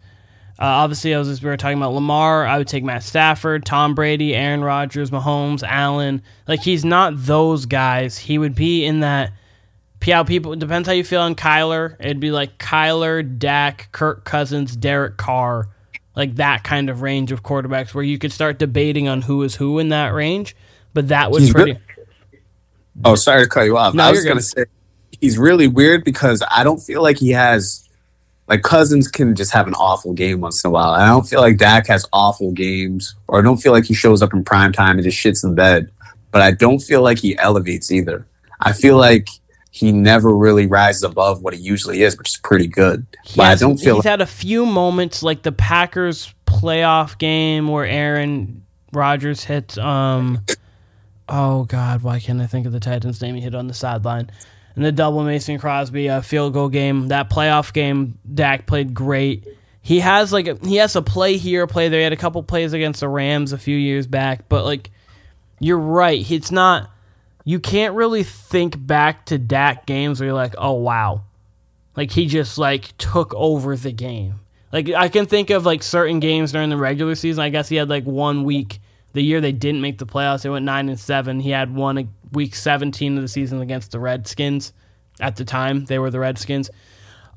Uh, 0.58 0.64
obviously, 0.64 1.12
as 1.12 1.40
we 1.40 1.48
were 1.48 1.56
talking 1.56 1.76
about 1.76 1.92
Lamar, 1.92 2.44
I 2.44 2.58
would 2.58 2.66
take 2.66 2.82
Matt 2.82 3.04
Stafford, 3.04 3.64
Tom 3.64 3.94
Brady, 3.94 4.34
Aaron 4.34 4.64
Rodgers, 4.64 5.12
Mahomes, 5.12 5.62
Allen. 5.62 6.20
Like 6.48 6.62
he's 6.62 6.84
not 6.84 7.12
those 7.14 7.66
guys. 7.66 8.18
He 8.18 8.38
would 8.38 8.56
be 8.56 8.84
in 8.84 9.00
that. 9.00 9.34
How 10.04 10.24
people 10.24 10.56
depends 10.56 10.88
how 10.88 10.94
you 10.94 11.04
feel 11.04 11.20
on 11.20 11.36
Kyler. 11.36 11.94
It'd 12.00 12.18
be 12.18 12.32
like 12.32 12.58
Kyler, 12.58 13.38
Dak, 13.38 13.88
Kirk 13.92 14.24
Cousins, 14.24 14.74
Derek 14.74 15.16
Carr, 15.16 15.68
like 16.16 16.34
that 16.34 16.64
kind 16.64 16.90
of 16.90 17.02
range 17.02 17.30
of 17.30 17.44
quarterbacks 17.44 17.94
where 17.94 18.02
you 18.02 18.18
could 18.18 18.32
start 18.32 18.58
debating 18.58 19.06
on 19.06 19.22
who 19.22 19.44
is 19.44 19.54
who 19.54 19.78
in 19.78 19.90
that 19.90 20.08
range. 20.08 20.56
But 20.94 21.08
that 21.08 21.30
was 21.30 21.44
He's 21.44 21.52
pretty. 21.52 21.78
Oh, 23.04 23.14
sorry 23.14 23.44
to 23.44 23.48
cut 23.48 23.62
you 23.62 23.78
off. 23.78 23.94
No, 23.94 24.04
I 24.04 24.10
was 24.10 24.24
going 24.24 24.36
to 24.36 24.42
say 24.42 24.64
he's 25.20 25.38
really 25.38 25.68
weird 25.68 26.04
because 26.04 26.42
I 26.50 26.62
don't 26.62 26.78
feel 26.78 27.02
like 27.02 27.18
he 27.18 27.30
has 27.30 27.88
like 28.48 28.62
Cousins 28.62 29.08
can 29.08 29.34
just 29.34 29.52
have 29.52 29.66
an 29.66 29.74
awful 29.74 30.12
game 30.12 30.40
once 30.40 30.62
in 30.62 30.68
a 30.68 30.70
while. 30.70 30.90
I 30.90 31.06
don't 31.06 31.26
feel 31.26 31.40
like 31.40 31.56
Dak 31.56 31.86
has 31.86 32.06
awful 32.12 32.52
games, 32.52 33.14
or 33.28 33.38
I 33.38 33.42
don't 33.42 33.56
feel 33.56 33.72
like 33.72 33.84
he 33.84 33.94
shows 33.94 34.20
up 34.20 34.34
in 34.34 34.44
prime 34.44 34.72
time 34.72 34.98
and 34.98 35.04
just 35.04 35.16
shits 35.16 35.44
in 35.44 35.54
bed. 35.54 35.90
But 36.32 36.42
I 36.42 36.50
don't 36.50 36.80
feel 36.80 37.02
like 37.02 37.18
he 37.18 37.38
elevates 37.38 37.90
either. 37.90 38.26
I 38.60 38.72
feel 38.72 38.96
like 38.96 39.28
he 39.70 39.90
never 39.90 40.36
really 40.36 40.66
rises 40.66 41.02
above 41.02 41.42
what 41.42 41.54
he 41.54 41.60
usually 41.60 42.02
is, 42.02 42.18
which 42.18 42.30
is 42.30 42.36
pretty 42.38 42.66
good. 42.66 43.06
He 43.24 43.36
but 43.36 43.46
I 43.46 43.54
don't 43.54 43.78
feel 43.78 43.96
he's 43.96 44.04
had 44.04 44.20
a 44.20 44.26
few 44.26 44.66
moments 44.66 45.22
like 45.22 45.42
the 45.42 45.52
Packers 45.52 46.34
playoff 46.46 47.16
game 47.16 47.68
where 47.68 47.86
Aaron 47.86 48.66
Rodgers 48.92 49.44
hits 49.44 49.78
um 49.78 50.44
oh 51.32 51.64
god, 51.64 52.02
why 52.02 52.20
can't 52.20 52.40
I 52.40 52.46
think 52.46 52.66
of 52.66 52.72
the 52.72 52.78
Titans 52.78 53.20
name 53.20 53.34
he 53.34 53.40
hit 53.40 53.54
on 53.54 53.66
the 53.66 53.74
sideline? 53.74 54.30
And 54.76 54.84
the 54.84 54.92
double 54.92 55.24
Mason 55.24 55.58
Crosby 55.58 56.08
uh, 56.08 56.20
field 56.20 56.52
goal 56.52 56.68
game, 56.68 57.08
that 57.08 57.28
playoff 57.28 57.72
game, 57.72 58.18
Dak 58.32 58.66
played 58.66 58.94
great. 58.94 59.46
He 59.80 60.00
has 60.00 60.32
like 60.32 60.46
a, 60.46 60.54
he 60.62 60.76
has 60.76 60.94
a 60.94 61.02
play 61.02 61.36
here, 61.36 61.66
play 61.66 61.88
there. 61.88 62.00
He 62.00 62.04
had 62.04 62.12
a 62.12 62.16
couple 62.16 62.42
plays 62.42 62.72
against 62.72 63.00
the 63.00 63.08
Rams 63.08 63.52
a 63.52 63.58
few 63.58 63.76
years 63.76 64.06
back, 64.06 64.48
but 64.48 64.64
like 64.64 64.90
you're 65.58 65.78
right, 65.78 66.30
it's 66.30 66.52
not 66.52 66.90
you 67.44 67.58
can't 67.58 67.94
really 67.94 68.22
think 68.22 68.86
back 68.86 69.26
to 69.26 69.38
Dak 69.38 69.86
games 69.86 70.20
where 70.20 70.28
you're 70.28 70.34
like, 70.34 70.54
"Oh 70.58 70.72
wow." 70.74 71.24
Like 71.96 72.12
he 72.12 72.26
just 72.26 72.58
like 72.58 72.96
took 72.98 73.34
over 73.34 73.76
the 73.76 73.92
game. 73.92 74.40
Like 74.72 74.90
I 74.90 75.08
can 75.08 75.26
think 75.26 75.50
of 75.50 75.66
like 75.66 75.82
certain 75.82 76.20
games 76.20 76.52
during 76.52 76.70
the 76.70 76.76
regular 76.76 77.14
season. 77.14 77.42
I 77.42 77.50
guess 77.50 77.68
he 77.68 77.76
had 77.76 77.90
like 77.90 78.04
one 78.04 78.44
week 78.44 78.80
the 79.12 79.22
year 79.22 79.40
they 79.40 79.52
didn't 79.52 79.80
make 79.80 79.98
the 79.98 80.06
playoffs. 80.06 80.42
They 80.42 80.50
went 80.50 80.64
nine 80.64 80.88
and 80.88 80.98
seven. 80.98 81.40
He 81.40 81.50
had 81.50 81.74
one 81.74 82.08
week 82.32 82.54
seventeen 82.54 83.16
of 83.16 83.22
the 83.22 83.28
season 83.28 83.60
against 83.60 83.92
the 83.92 83.98
Redskins. 84.00 84.72
At 85.20 85.36
the 85.36 85.44
time, 85.44 85.84
they 85.84 85.98
were 85.98 86.10
the 86.10 86.20
Redskins. 86.20 86.70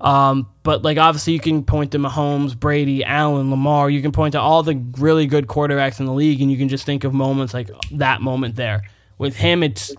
Um, 0.02 0.48
but 0.64 0.84
like 0.84 0.98
obviously, 0.98 1.34
you 1.34 1.40
can 1.40 1.64
point 1.64 1.92
to 1.92 2.00
Mahomes, 2.00 2.58
Brady, 2.58 3.04
Allen, 3.04 3.50
Lamar. 3.50 3.90
You 3.90 4.02
can 4.02 4.12
point 4.12 4.34
to 4.34 4.40
all 4.40 4.64
the 4.64 4.82
really 4.98 5.26
good 5.26 5.48
quarterbacks 5.48 6.00
in 6.00 6.06
the 6.06 6.14
league, 6.14 6.42
and 6.42 6.52
you 6.52 6.58
can 6.58 6.70
just 6.70 6.86
think 6.86 7.04
of 7.04 7.14
moments 7.14 7.54
like 7.54 7.70
that 7.92 8.22
moment 8.22 8.56
there. 8.56 8.82
With 9.18 9.36
him, 9.36 9.64
it's 9.64 9.94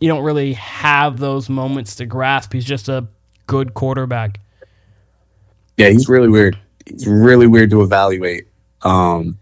you 0.00 0.08
don't 0.08 0.22
really 0.22 0.54
have 0.54 1.18
those 1.18 1.48
moments 1.48 1.96
to 1.96 2.06
grasp. 2.06 2.52
He's 2.52 2.64
just 2.64 2.88
a 2.88 3.06
good 3.46 3.74
quarterback. 3.74 4.40
Yeah, 5.76 5.88
he's 5.88 6.08
really 6.08 6.28
weird. 6.28 6.58
He's 6.86 7.06
really 7.06 7.46
weird 7.46 7.70
to 7.70 7.82
evaluate. 7.82 8.48
Um, 8.82 9.38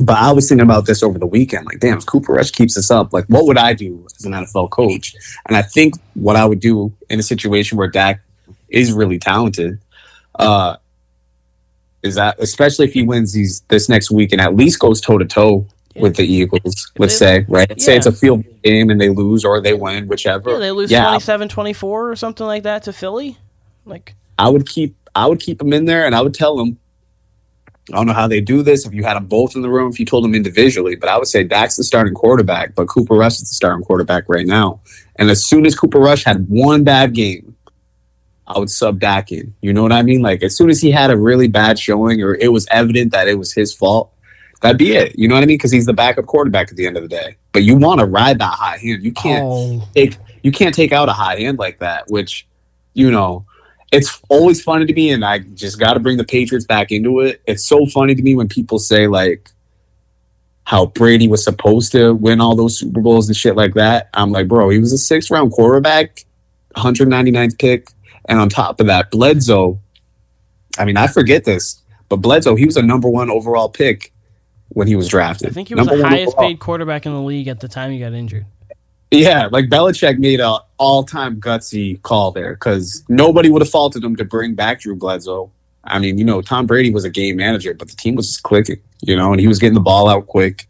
but 0.00 0.16
I 0.16 0.32
was 0.32 0.48
thinking 0.48 0.64
about 0.64 0.86
this 0.86 1.02
over 1.02 1.18
the 1.18 1.26
weekend. 1.26 1.66
Like, 1.66 1.80
damn, 1.80 1.98
if 1.98 2.06
Cooper 2.06 2.32
Rush 2.32 2.50
keeps 2.50 2.74
this 2.74 2.90
up, 2.90 3.12
like, 3.12 3.26
what 3.26 3.44
would 3.46 3.58
I 3.58 3.74
do 3.74 4.06
as 4.16 4.24
an 4.24 4.32
NFL 4.32 4.70
coach? 4.70 5.14
And 5.46 5.56
I 5.56 5.62
think 5.62 5.94
what 6.14 6.36
I 6.36 6.44
would 6.44 6.60
do 6.60 6.92
in 7.10 7.18
a 7.18 7.22
situation 7.22 7.76
where 7.76 7.88
Dak 7.88 8.20
is 8.68 8.92
really 8.92 9.18
talented, 9.18 9.78
uh, 10.38 10.76
is 12.02 12.14
that 12.16 12.36
especially 12.40 12.86
if 12.86 12.94
he 12.94 13.02
wins 13.02 13.32
these 13.32 13.60
this 13.68 13.88
next 13.88 14.10
week 14.10 14.32
and 14.32 14.40
at 14.40 14.56
least 14.56 14.78
goes 14.80 15.00
toe 15.00 15.18
to 15.18 15.24
toe 15.24 15.66
with 15.94 16.16
the 16.16 16.24
Eagles, 16.24 16.90
let's 16.98 17.18
they- 17.18 17.40
say, 17.40 17.46
right? 17.48 17.80
Say 17.80 17.96
it's 17.96 18.06
a 18.06 18.12
field 18.12 18.44
game 18.62 18.88
and 18.90 19.00
they 19.00 19.10
lose 19.10 19.44
or 19.44 19.60
they 19.60 19.74
win, 19.74 20.08
whichever. 20.08 20.52
Yeah, 20.52 20.58
they 20.58 20.70
lose 20.70 20.90
Yeah, 20.90 21.04
27-24 21.04 21.82
or 21.82 22.16
something 22.16 22.46
like 22.46 22.62
that 22.62 22.84
to 22.84 22.92
Philly. 22.92 23.36
Like 23.84 24.14
I 24.38 24.48
would 24.48 24.68
keep 24.68 24.96
I 25.14 25.26
would 25.26 25.40
keep 25.40 25.60
him 25.60 25.72
in 25.72 25.84
there 25.84 26.06
and 26.06 26.14
I 26.14 26.22
would 26.22 26.34
tell 26.34 26.56
them 26.56 26.78
I 27.90 27.96
don't 27.96 28.06
know 28.06 28.12
how 28.12 28.28
they 28.28 28.40
do 28.40 28.62
this 28.62 28.86
if 28.86 28.94
you 28.94 29.02
had 29.02 29.14
them 29.14 29.26
both 29.26 29.56
in 29.56 29.62
the 29.62 29.70
room 29.70 29.90
if 29.90 29.98
you 29.98 30.06
told 30.06 30.24
them 30.24 30.34
individually 30.34 30.94
but 30.94 31.08
I 31.08 31.18
would 31.18 31.26
say 31.26 31.42
Dak's 31.42 31.76
the 31.76 31.84
starting 31.84 32.14
quarterback 32.14 32.74
but 32.74 32.88
Cooper 32.88 33.14
Rush 33.14 33.34
is 33.34 33.48
the 33.48 33.54
starting 33.54 33.84
quarterback 33.84 34.24
right 34.28 34.46
now. 34.46 34.80
And 35.16 35.30
as 35.30 35.44
soon 35.44 35.66
as 35.66 35.74
Cooper 35.74 35.98
Rush 35.98 36.24
had 36.24 36.48
one 36.48 36.84
bad 36.84 37.14
game 37.14 37.56
I 38.46 38.58
would 38.58 38.70
sub 38.70 39.00
Dak 39.00 39.32
in. 39.32 39.54
You 39.62 39.72
know 39.72 39.82
what 39.82 39.92
I 39.92 40.02
mean? 40.02 40.20
Like 40.20 40.42
as 40.42 40.56
soon 40.56 40.70
as 40.70 40.80
he 40.80 40.90
had 40.90 41.10
a 41.10 41.16
really 41.16 41.48
bad 41.48 41.78
showing 41.78 42.22
or 42.22 42.34
it 42.34 42.52
was 42.52 42.66
evident 42.70 43.12
that 43.12 43.28
it 43.28 43.38
was 43.38 43.52
his 43.52 43.74
fault 43.74 44.12
that'd 44.62 44.78
be 44.78 44.92
it. 44.92 45.18
You 45.18 45.28
know 45.28 45.34
what 45.34 45.42
I 45.42 45.46
mean? 45.46 45.58
Because 45.58 45.72
he's 45.72 45.86
the 45.86 45.92
backup 45.92 46.26
quarterback 46.26 46.70
at 46.70 46.76
the 46.76 46.86
end 46.86 46.96
of 46.96 47.02
the 47.02 47.08
day. 47.08 47.36
But 47.52 47.64
you 47.64 47.76
want 47.76 48.00
to 48.00 48.06
ride 48.06 48.38
that 48.38 48.54
high 48.54 48.78
hand. 48.78 49.02
You 49.02 49.12
can't 49.12 49.44
oh, 49.44 49.88
take 49.94 50.16
you 50.42 50.50
can't 50.50 50.74
take 50.74 50.92
out 50.92 51.08
a 51.08 51.12
high 51.12 51.38
hand 51.38 51.58
like 51.58 51.80
that, 51.80 52.08
which 52.08 52.46
you 52.94 53.10
know 53.10 53.44
it's 53.92 54.20
always 54.30 54.62
funny 54.62 54.86
to 54.86 54.92
me, 54.92 55.10
and 55.10 55.24
I 55.24 55.40
just 55.40 55.78
got 55.78 55.94
to 55.94 56.00
bring 56.00 56.16
the 56.16 56.24
Patriots 56.24 56.64
back 56.64 56.90
into 56.90 57.20
it. 57.20 57.42
It's 57.46 57.64
so 57.64 57.84
funny 57.86 58.14
to 58.14 58.22
me 58.22 58.34
when 58.34 58.48
people 58.48 58.78
say 58.78 59.06
like 59.06 59.50
how 60.64 60.86
Brady 60.86 61.28
was 61.28 61.44
supposed 61.44 61.92
to 61.92 62.14
win 62.14 62.40
all 62.40 62.56
those 62.56 62.78
Super 62.78 63.00
Bowls 63.00 63.28
and 63.28 63.36
shit 63.36 63.54
like 63.54 63.74
that. 63.74 64.08
I'm 64.14 64.32
like, 64.32 64.48
bro, 64.48 64.70
he 64.70 64.78
was 64.78 64.92
a 64.92 64.98
sixth 64.98 65.30
round 65.30 65.52
quarterback, 65.52 66.24
199th 66.76 67.58
pick, 67.58 67.88
and 68.24 68.40
on 68.40 68.48
top 68.48 68.80
of 68.80 68.86
that, 68.86 69.10
Bledsoe. 69.10 69.78
I 70.78 70.86
mean, 70.86 70.96
I 70.96 71.06
forget 71.06 71.44
this, 71.44 71.82
but 72.08 72.16
Bledsoe, 72.16 72.54
he 72.56 72.64
was 72.64 72.78
a 72.78 72.82
number 72.82 73.08
one 73.08 73.30
overall 73.30 73.68
pick 73.68 74.12
when 74.70 74.86
he 74.86 74.96
was 74.96 75.06
drafted. 75.08 75.50
I 75.50 75.52
think 75.52 75.68
he 75.68 75.74
was 75.74 75.86
Number 75.86 76.02
the 76.02 76.08
highest 76.08 76.28
overall. 76.28 76.48
paid 76.48 76.60
quarterback 76.60 77.04
in 77.04 77.12
the 77.12 77.20
league 77.20 77.48
at 77.48 77.60
the 77.60 77.68
time 77.68 77.92
he 77.92 77.98
got 77.98 78.14
injured. 78.14 78.46
Yeah, 79.12 79.48
like 79.52 79.66
Belichick 79.66 80.18
made 80.18 80.40
a 80.40 80.58
all-time 80.78 81.38
gutsy 81.38 82.00
call 82.02 82.32
there 82.32 82.54
because 82.54 83.04
nobody 83.08 83.50
would 83.50 83.60
have 83.60 83.68
faulted 83.70 84.02
him 84.02 84.16
to 84.16 84.24
bring 84.24 84.54
back 84.54 84.80
Drew 84.80 84.96
Bledsoe. 84.96 85.50
I 85.84 85.98
mean, 85.98 86.16
you 86.16 86.24
know, 86.24 86.40
Tom 86.40 86.66
Brady 86.66 86.90
was 86.90 87.04
a 87.04 87.10
game 87.10 87.36
manager, 87.36 87.74
but 87.74 87.88
the 87.88 87.96
team 87.96 88.14
was 88.14 88.28
just 88.28 88.42
clicking, 88.42 88.80
you 89.02 89.14
know, 89.14 89.32
and 89.32 89.40
he 89.40 89.48
was 89.48 89.58
getting 89.58 89.74
the 89.74 89.80
ball 89.80 90.08
out 90.08 90.26
quick, 90.28 90.66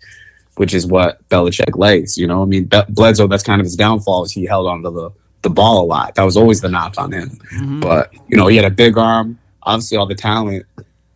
which 0.57 0.75
is 0.75 0.87
what 0.87 1.27
Belichick 1.29 1.77
likes, 1.77 2.19
you 2.19 2.27
know. 2.27 2.43
I 2.43 2.47
mean, 2.47 2.65
Be- 2.65 2.83
Bledsoe, 2.89 3.29
that's 3.29 3.43
kind 3.45 3.61
of 3.61 3.65
his 3.65 3.77
downfall 3.77 4.25
is 4.25 4.33
he 4.33 4.45
held 4.45 4.67
onto 4.67 4.91
the 4.93 5.11
the 5.43 5.51
ball 5.51 5.83
a 5.83 5.87
lot. 5.87 6.15
That 6.15 6.23
was 6.23 6.37
always 6.37 6.61
the 6.61 6.69
knock 6.69 6.95
on 6.99 7.13
him. 7.13 7.31
Mhm. 7.55 7.81
But 7.81 8.13
you 8.29 8.37
know, 8.37 8.47
he 8.49 8.57
had 8.57 8.65
a 8.65 8.71
big 8.71 8.97
arm, 8.99 9.39
obviously 9.63 9.99
all 9.99 10.07
the 10.07 10.15
talent, 10.15 10.67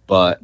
but 0.07 0.41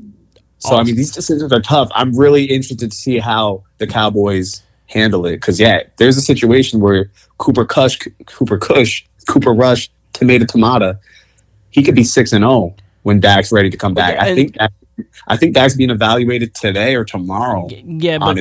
so 0.58 0.76
I 0.76 0.82
mean, 0.84 0.96
these 0.96 1.10
decisions 1.12 1.52
are 1.52 1.60
tough. 1.60 1.90
I'm 1.94 2.16
really 2.16 2.44
interested 2.44 2.90
to 2.90 2.96
see 2.96 3.18
how 3.18 3.64
the 3.78 3.86
Cowboys 3.86 4.62
handle 4.92 5.26
it 5.26 5.32
because 5.32 5.58
yeah, 5.58 5.82
there's 5.96 6.16
a 6.16 6.20
situation 6.20 6.80
where 6.80 7.10
Cooper 7.38 7.64
Cush, 7.64 7.98
Cooper 8.26 8.58
Cush, 8.58 9.04
Cooper 9.28 9.52
Rush, 9.52 9.90
Tomato 10.12 10.44
Tomata, 10.44 10.98
he 11.70 11.82
could 11.82 11.94
be 11.94 12.04
six 12.04 12.32
and 12.32 12.42
zero 12.42 12.74
when 13.02 13.20
Dak's 13.20 13.52
ready 13.52 13.70
to 13.70 13.76
come 13.76 13.94
back. 13.94 14.18
I 14.18 14.34
think 14.34 14.54
Dak, 14.54 14.72
I 15.26 15.36
think 15.36 15.54
Dak's 15.54 15.74
being 15.74 15.90
evaluated 15.90 16.54
today 16.54 16.94
or 16.94 17.04
tomorrow. 17.04 17.68
Yeah, 17.70 18.18
but. 18.18 18.38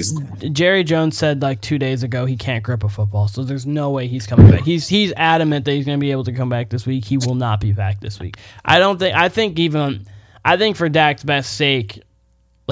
Jerry 0.51 0.83
Jones 0.83 1.17
said 1.17 1.41
like 1.41 1.61
two 1.61 1.79
days 1.79 2.03
ago 2.03 2.25
he 2.25 2.35
can't 2.35 2.63
grip 2.63 2.83
a 2.83 2.89
football, 2.89 3.27
so 3.27 3.43
there's 3.43 3.65
no 3.65 3.89
way 3.89 4.07
he's 4.07 4.27
coming 4.27 4.51
back. 4.51 4.61
He's 4.61 4.87
he's 4.87 5.13
adamant 5.15 5.65
that 5.65 5.71
he's 5.71 5.85
going 5.85 5.99
to 5.99 6.01
be 6.01 6.11
able 6.11 6.25
to 6.25 6.33
come 6.33 6.49
back 6.49 6.69
this 6.69 6.85
week. 6.85 7.05
He 7.05 7.17
will 7.17 7.35
not 7.35 7.61
be 7.61 7.71
back 7.71 8.01
this 8.01 8.19
week. 8.19 8.37
I 8.65 8.79
don't 8.79 8.99
think. 8.99 9.15
I 9.15 9.29
think 9.29 9.59
even. 9.59 10.05
I 10.43 10.57
think 10.57 10.75
for 10.75 10.89
Dak's 10.89 11.23
best 11.23 11.55
sake, 11.55 12.01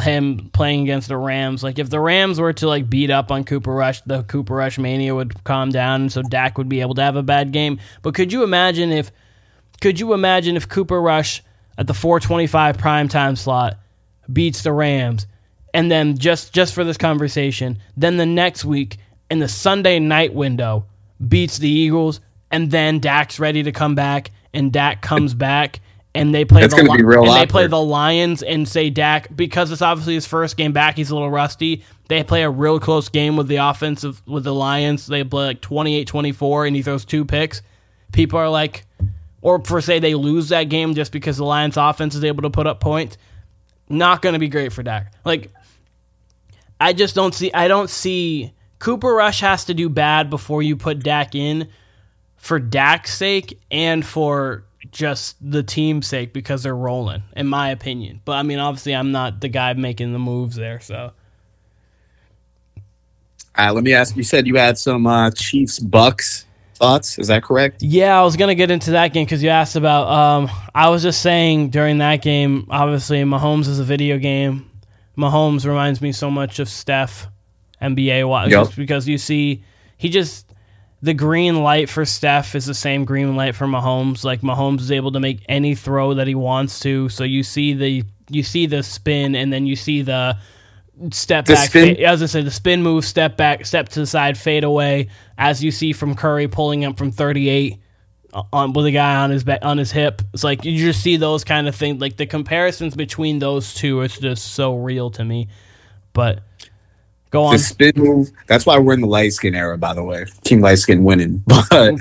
him 0.01 0.49
playing 0.53 0.83
against 0.83 1.07
the 1.07 1.17
Rams, 1.17 1.63
like 1.63 1.79
if 1.79 1.89
the 1.89 1.99
Rams 1.99 2.39
were 2.39 2.53
to 2.53 2.67
like 2.67 2.89
beat 2.89 3.09
up 3.09 3.31
on 3.31 3.43
Cooper 3.43 3.73
Rush, 3.73 4.01
the 4.01 4.23
Cooper 4.23 4.55
Rush 4.55 4.77
mania 4.77 5.15
would 5.15 5.43
calm 5.43 5.69
down, 5.69 6.09
so 6.09 6.21
Dak 6.21 6.57
would 6.57 6.69
be 6.69 6.81
able 6.81 6.95
to 6.95 7.01
have 7.01 7.15
a 7.15 7.23
bad 7.23 7.51
game. 7.51 7.79
But 8.01 8.15
could 8.15 8.31
you 8.31 8.43
imagine 8.43 8.91
if? 8.91 9.11
Could 9.81 9.99
you 9.99 10.13
imagine 10.13 10.57
if 10.57 10.67
Cooper 10.67 11.01
Rush 11.01 11.41
at 11.77 11.87
the 11.87 11.93
425 11.93 12.77
primetime 12.77 13.37
slot 13.37 13.79
beats 14.31 14.61
the 14.61 14.73
Rams 14.73 15.25
and 15.73 15.89
then 15.89 16.17
just 16.17 16.53
just 16.53 16.73
for 16.73 16.83
this 16.83 16.97
conversation, 16.97 17.79
then 17.95 18.17
the 18.17 18.25
next 18.25 18.65
week 18.65 18.97
in 19.29 19.39
the 19.39 19.47
Sunday 19.47 19.99
night 19.99 20.33
window 20.33 20.85
beats 21.25 21.57
the 21.57 21.69
Eagles 21.69 22.19
and 22.51 22.71
then 22.71 22.99
Dak's 22.99 23.39
ready 23.39 23.63
to 23.63 23.71
come 23.71 23.95
back 23.95 24.31
and 24.53 24.71
Dak 24.71 25.01
comes 25.01 25.33
back 25.33 25.79
and 26.19 26.35
they 26.35 26.43
play 26.43 26.63
It's 26.63 26.75
the 26.75 26.83
real 26.83 27.23
and 27.23 27.33
they 27.33 27.45
play 27.45 27.67
the 27.67 27.79
Lions 27.79 28.43
and 28.43 28.67
say 28.67 28.89
Dak 28.89 29.33
because 29.33 29.71
it's 29.71 29.81
obviously 29.81 30.15
his 30.15 30.25
first 30.25 30.57
game 30.57 30.73
back, 30.73 30.97
he's 30.97 31.11
a 31.11 31.15
little 31.15 31.31
rusty. 31.31 31.85
They 32.09 32.25
play 32.25 32.43
a 32.43 32.49
real 32.49 32.77
close 32.77 33.07
game 33.07 33.37
with 33.37 33.47
the 33.47 33.55
offensive 33.55 34.21
with 34.27 34.43
the 34.43 34.53
Lions. 34.53 35.07
They 35.07 35.23
play 35.23 35.45
like 35.45 35.61
28-24 35.61 36.67
and 36.67 36.75
he 36.75 36.81
throws 36.81 37.05
two 37.05 37.23
picks. 37.23 37.61
People 38.11 38.37
are 38.37 38.49
like 38.49 38.85
or 39.41 39.63
for 39.63 39.79
say 39.79 39.99
they 39.99 40.13
lose 40.13 40.49
that 40.49 40.65
game 40.65 40.93
just 40.93 41.13
because 41.13 41.37
the 41.37 41.45
Lions 41.45 41.77
offense 41.77 42.15
is 42.15 42.25
able 42.25 42.41
to 42.41 42.49
put 42.49 42.67
up 42.67 42.81
points, 42.81 43.17
not 43.87 44.21
going 44.21 44.33
to 44.33 44.39
be 44.39 44.49
great 44.49 44.73
for 44.73 44.83
Dak. 44.83 45.13
Like 45.23 45.53
I 46.81 46.91
just 46.91 47.15
don't 47.15 47.33
see 47.33 47.49
I 47.53 47.69
don't 47.69 47.89
see 47.89 48.51
Cooper 48.79 49.13
Rush 49.13 49.39
has 49.39 49.63
to 49.65 49.73
do 49.73 49.87
bad 49.87 50.29
before 50.29 50.61
you 50.61 50.75
put 50.75 50.99
Dak 50.99 51.33
in 51.33 51.69
for 52.35 52.59
Dak's 52.59 53.15
sake 53.15 53.57
and 53.71 54.05
for 54.05 54.65
just 54.91 55.35
the 55.41 55.63
team's 55.63 56.07
sake 56.07 56.33
because 56.33 56.63
they're 56.63 56.75
rolling, 56.75 57.23
in 57.35 57.47
my 57.47 57.69
opinion. 57.71 58.21
But 58.25 58.33
I 58.33 58.43
mean, 58.43 58.59
obviously, 58.59 58.93
I'm 58.95 59.11
not 59.11 59.41
the 59.41 59.49
guy 59.49 59.73
making 59.73 60.13
the 60.13 60.19
moves 60.19 60.55
there, 60.55 60.79
so. 60.79 61.11
All 63.57 63.65
right, 63.65 63.71
let 63.71 63.83
me 63.83 63.93
ask. 63.93 64.15
You 64.15 64.23
said 64.23 64.47
you 64.47 64.55
had 64.55 64.77
some 64.77 65.05
uh, 65.07 65.31
Chiefs 65.31 65.79
Bucs 65.79 66.45
thoughts. 66.75 67.19
Is 67.19 67.27
that 67.27 67.43
correct? 67.43 67.81
Yeah, 67.81 68.17
I 68.17 68.23
was 68.23 68.37
gonna 68.37 68.55
get 68.55 68.71
into 68.71 68.91
that 68.91 69.09
game 69.13 69.25
because 69.25 69.43
you 69.43 69.49
asked 69.49 69.75
about. 69.75 70.07
Um, 70.07 70.49
I 70.73 70.89
was 70.89 71.03
just 71.03 71.21
saying 71.21 71.69
during 71.71 71.97
that 71.97 72.21
game. 72.21 72.67
Obviously, 72.69 73.21
Mahomes 73.23 73.67
is 73.67 73.79
a 73.79 73.83
video 73.83 74.17
game. 74.17 74.69
Mahomes 75.17 75.65
reminds 75.65 76.01
me 76.01 76.13
so 76.13 76.31
much 76.31 76.59
of 76.59 76.69
Steph, 76.69 77.27
NBA 77.81 78.27
wise, 78.27 78.51
Yep. 78.51 78.75
because 78.77 79.07
you 79.07 79.17
see 79.17 79.63
he 79.97 80.07
just 80.07 80.48
the 81.01 81.13
green 81.13 81.63
light 81.63 81.89
for 81.89 82.03
Steph 82.05 82.55
is 82.55 82.65
the 82.65 82.73
same 82.73 83.05
green 83.05 83.35
light 83.35 83.55
for 83.55 83.65
Mahomes. 83.67 84.23
Like 84.23 84.41
Mahomes 84.41 84.81
is 84.81 84.91
able 84.91 85.11
to 85.13 85.19
make 85.19 85.39
any 85.47 85.75
throw 85.75 86.13
that 86.15 86.27
he 86.27 86.35
wants 86.35 86.79
to. 86.81 87.09
So 87.09 87.23
you 87.23 87.43
see 87.43 87.73
the 87.73 88.03
you 88.29 88.43
see 88.43 88.65
the 88.65 88.83
spin 88.83 89.33
and 89.35 89.51
then 89.51 89.65
you 89.65 89.75
see 89.75 90.01
the 90.01 90.37
step 91.11 91.45
The 91.45 91.53
back. 91.53 91.69
spin- 91.69 91.95
fa- 91.95 92.01
as 92.05 92.21
I 92.21 92.25
said, 92.25 92.45
the 92.45 92.51
spin 92.51 92.83
move, 92.83 93.05
step 93.05 93.37
back, 93.37 93.65
step 93.65 93.89
to 93.89 94.01
the 94.01 94.05
side, 94.05 94.37
fade 94.37 94.63
away. 94.63 95.07
As 95.37 95.63
you 95.63 95.71
see 95.71 95.93
from 95.93 96.15
Curry 96.15 96.47
pulling 96.47 96.83
up 96.85 96.97
from 96.97 97.11
38 97.11 97.77
uh, 98.33 98.43
on 98.53 98.73
with 98.73 98.85
a 98.85 98.91
guy 98.91 99.15
on 99.15 99.29
his 99.31 99.43
back, 99.43 99.59
on 99.63 99.77
his 99.77 99.91
hip. 99.91 100.21
It's 100.33 100.43
like 100.43 100.65
you 100.65 100.77
just 100.77 101.01
see 101.01 101.15
those 101.17 101.43
kind 101.43 101.67
of 101.67 101.75
things. 101.75 101.99
Like 102.01 102.17
the 102.17 102.25
comparisons 102.27 102.93
between 102.95 103.39
those 103.39 103.73
two, 103.73 104.01
it's 104.01 104.19
just 104.19 104.51
so 104.53 104.75
real 104.75 105.09
to 105.11 105.23
me. 105.23 105.47
But 106.13 106.43
go 107.29 107.43
on. 107.43 107.53
The 107.53 107.59
spin 107.59 107.93
move. 107.95 108.31
That's 108.47 108.65
why 108.65 108.77
we're 108.77 108.93
in 108.93 109.01
the 109.01 109.07
light 109.07 109.33
skin 109.33 109.55
era, 109.55 109.77
by 109.77 109.93
the 109.93 110.03
way. 110.03 110.25
Team 110.43 110.61
light 110.61 110.79
skin 110.79 111.03
winning. 111.03 111.43
But 111.69 111.99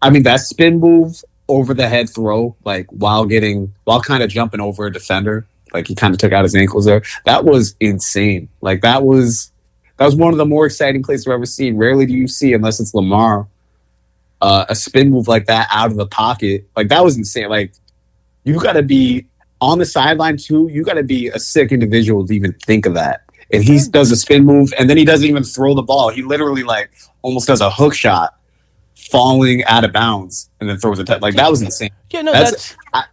I 0.00 0.10
mean 0.10 0.22
that 0.22 0.40
spin 0.40 0.78
move 0.78 1.22
over 1.48 1.74
the 1.74 1.88
head 1.88 2.08
throw, 2.08 2.54
like 2.64 2.86
while 2.90 3.24
getting 3.24 3.74
while 3.84 4.00
kind 4.00 4.22
of 4.22 4.30
jumping 4.30 4.60
over 4.60 4.86
a 4.86 4.92
defender, 4.92 5.46
like 5.72 5.88
he 5.88 5.94
kind 5.94 6.14
of 6.14 6.18
took 6.18 6.32
out 6.32 6.44
his 6.44 6.54
ankles 6.54 6.84
there. 6.84 7.02
That 7.24 7.44
was 7.44 7.74
insane. 7.80 8.48
Like 8.60 8.82
that 8.82 9.02
was 9.02 9.50
that 9.96 10.04
was 10.04 10.14
one 10.14 10.32
of 10.32 10.38
the 10.38 10.46
more 10.46 10.66
exciting 10.66 11.02
plays 11.02 11.26
I've 11.26 11.32
ever 11.32 11.46
seen. 11.46 11.76
Rarely 11.76 12.06
do 12.06 12.14
you 12.14 12.28
see, 12.28 12.52
unless 12.52 12.78
it's 12.80 12.94
Lamar, 12.94 13.48
uh, 14.40 14.66
a 14.68 14.74
spin 14.74 15.10
move 15.10 15.26
like 15.26 15.46
that 15.46 15.68
out 15.70 15.90
of 15.90 15.96
the 15.96 16.06
pocket. 16.06 16.68
Like 16.76 16.88
that 16.88 17.02
was 17.02 17.16
insane. 17.16 17.48
Like 17.48 17.72
you 18.44 18.60
got 18.60 18.74
to 18.74 18.82
be 18.82 19.26
on 19.60 19.78
the 19.78 19.86
sideline 19.86 20.36
too. 20.36 20.68
You 20.70 20.84
got 20.84 20.94
to 20.94 21.02
be 21.02 21.28
a 21.28 21.38
sick 21.38 21.72
individual 21.72 22.26
to 22.26 22.32
even 22.32 22.52
think 22.52 22.86
of 22.86 22.94
that. 22.94 23.22
And 23.52 23.64
he 23.64 23.80
does 23.90 24.10
a 24.10 24.16
spin 24.16 24.44
move, 24.44 24.72
and 24.78 24.90
then 24.90 24.96
he 24.98 25.04
doesn't 25.06 25.26
even 25.26 25.42
throw 25.42 25.74
the 25.74 25.82
ball. 25.82 26.10
He 26.10 26.22
literally 26.22 26.62
like 26.64 26.90
almost 27.22 27.46
does 27.46 27.60
a 27.62 27.70
hook 27.70 27.94
shot, 27.94 28.34
falling 28.94 29.64
out 29.64 29.84
of 29.84 29.92
bounds, 29.92 30.50
and 30.60 30.68
then 30.68 30.76
throws 30.78 30.98
a 30.98 31.04
touch. 31.04 31.22
Like 31.22 31.34
that 31.36 31.50
was 31.50 31.62
insane. 31.62 31.90
yeah, 32.10 32.22
no, 32.22 32.32
that's- 32.32 32.76
that's 32.92 33.08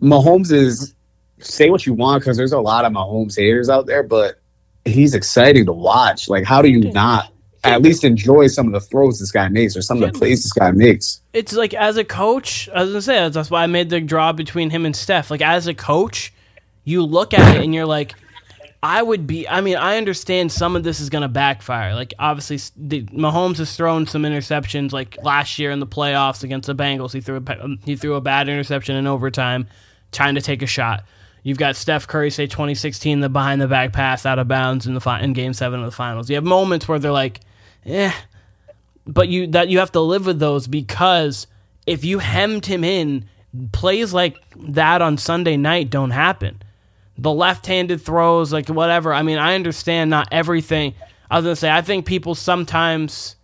Mahomes 0.00 0.50
is 0.52 0.94
say 1.38 1.70
what 1.70 1.86
you 1.86 1.92
want 1.94 2.22
because 2.22 2.36
there's 2.36 2.52
a 2.52 2.58
lot 2.60 2.84
of 2.84 2.92
Mahomes 2.92 3.36
haters 3.36 3.68
out 3.68 3.86
there, 3.86 4.02
but 4.02 4.40
he's 4.84 5.14
exciting 5.14 5.66
to 5.66 5.72
watch. 5.72 6.28
Like, 6.28 6.44
how 6.44 6.62
do 6.62 6.68
you 6.68 6.90
not 6.92 7.30
at 7.62 7.80
least 7.82 8.04
enjoy 8.04 8.46
some 8.48 8.66
of 8.66 8.72
the 8.72 8.80
throws 8.80 9.18
this 9.18 9.30
guy 9.30 9.48
makes 9.48 9.76
or 9.76 9.82
some 9.82 10.02
of 10.02 10.12
the 10.12 10.18
plays 10.18 10.42
this 10.42 10.52
guy 10.52 10.70
makes? 10.70 11.20
it's 11.32 11.52
like 11.52 11.74
as 11.74 11.96
a 11.96 12.04
coach, 12.04 12.68
as 12.68 12.74
I 12.74 12.80
was 12.82 12.90
gonna 12.90 13.02
say 13.02 13.28
that's 13.28 13.50
why 13.50 13.62
I 13.62 13.66
made 13.66 13.90
the 13.90 14.00
draw 14.00 14.32
between 14.32 14.70
him 14.70 14.84
and 14.86 14.94
Steph. 14.96 15.30
Like 15.30 15.42
as 15.42 15.66
a 15.66 15.74
coach, 15.74 16.32
you 16.84 17.02
look 17.04 17.32
at 17.34 17.56
it 17.56 17.62
and 17.62 17.74
you're 17.74 17.86
like, 17.86 18.14
I 18.84 19.02
would 19.02 19.26
be. 19.26 19.48
I 19.48 19.62
mean, 19.62 19.76
I 19.76 19.96
understand 19.96 20.52
some 20.52 20.76
of 20.76 20.84
this 20.84 21.00
is 21.00 21.08
gonna 21.08 21.26
backfire. 21.26 21.94
Like 21.94 22.12
obviously, 22.18 22.58
the, 22.76 23.02
Mahomes 23.04 23.56
has 23.56 23.74
thrown 23.74 24.06
some 24.06 24.24
interceptions. 24.24 24.92
Like 24.92 25.16
last 25.22 25.58
year 25.58 25.70
in 25.70 25.80
the 25.80 25.86
playoffs 25.86 26.44
against 26.44 26.66
the 26.66 26.74
Bengals, 26.74 27.14
he 27.14 27.22
threw 27.22 27.36
a, 27.38 27.64
um, 27.64 27.78
he 27.82 27.96
threw 27.96 28.14
a 28.14 28.20
bad 28.20 28.46
interception 28.46 28.94
in 28.94 29.06
overtime, 29.06 29.68
trying 30.12 30.34
to 30.34 30.42
take 30.42 30.60
a 30.60 30.66
shot. 30.66 31.06
You've 31.42 31.56
got 31.56 31.76
Steph 31.76 32.06
Curry 32.06 32.30
say 32.30 32.46
2016 32.46 33.20
the 33.20 33.30
behind 33.30 33.62
the 33.62 33.68
back 33.68 33.94
pass 33.94 34.26
out 34.26 34.38
of 34.38 34.48
bounds 34.48 34.86
in 34.86 34.92
the 34.92 35.00
fi- 35.00 35.20
in 35.22 35.32
Game 35.32 35.54
Seven 35.54 35.80
of 35.80 35.86
the 35.86 35.96
Finals. 35.96 36.28
You 36.28 36.36
have 36.36 36.44
moments 36.44 36.86
where 36.86 36.98
they're 36.98 37.10
like, 37.10 37.40
eh, 37.86 38.12
but 39.06 39.28
you 39.28 39.46
that 39.46 39.70
you 39.70 39.78
have 39.78 39.92
to 39.92 40.00
live 40.00 40.26
with 40.26 40.40
those 40.40 40.66
because 40.66 41.46
if 41.86 42.04
you 42.04 42.18
hemmed 42.18 42.66
him 42.66 42.84
in, 42.84 43.24
plays 43.72 44.12
like 44.12 44.36
that 44.56 45.00
on 45.00 45.16
Sunday 45.16 45.56
night 45.56 45.88
don't 45.88 46.10
happen. 46.10 46.60
The 47.16 47.32
left-handed 47.32 48.00
throws, 48.00 48.52
like 48.52 48.68
whatever. 48.68 49.14
I 49.14 49.22
mean, 49.22 49.38
I 49.38 49.54
understand 49.54 50.10
not 50.10 50.28
everything. 50.32 50.94
I 51.30 51.36
was 51.36 51.44
gonna 51.44 51.56
say 51.56 51.70
I 51.70 51.80
think 51.82 52.06
people 52.06 52.34
sometimes. 52.34 53.36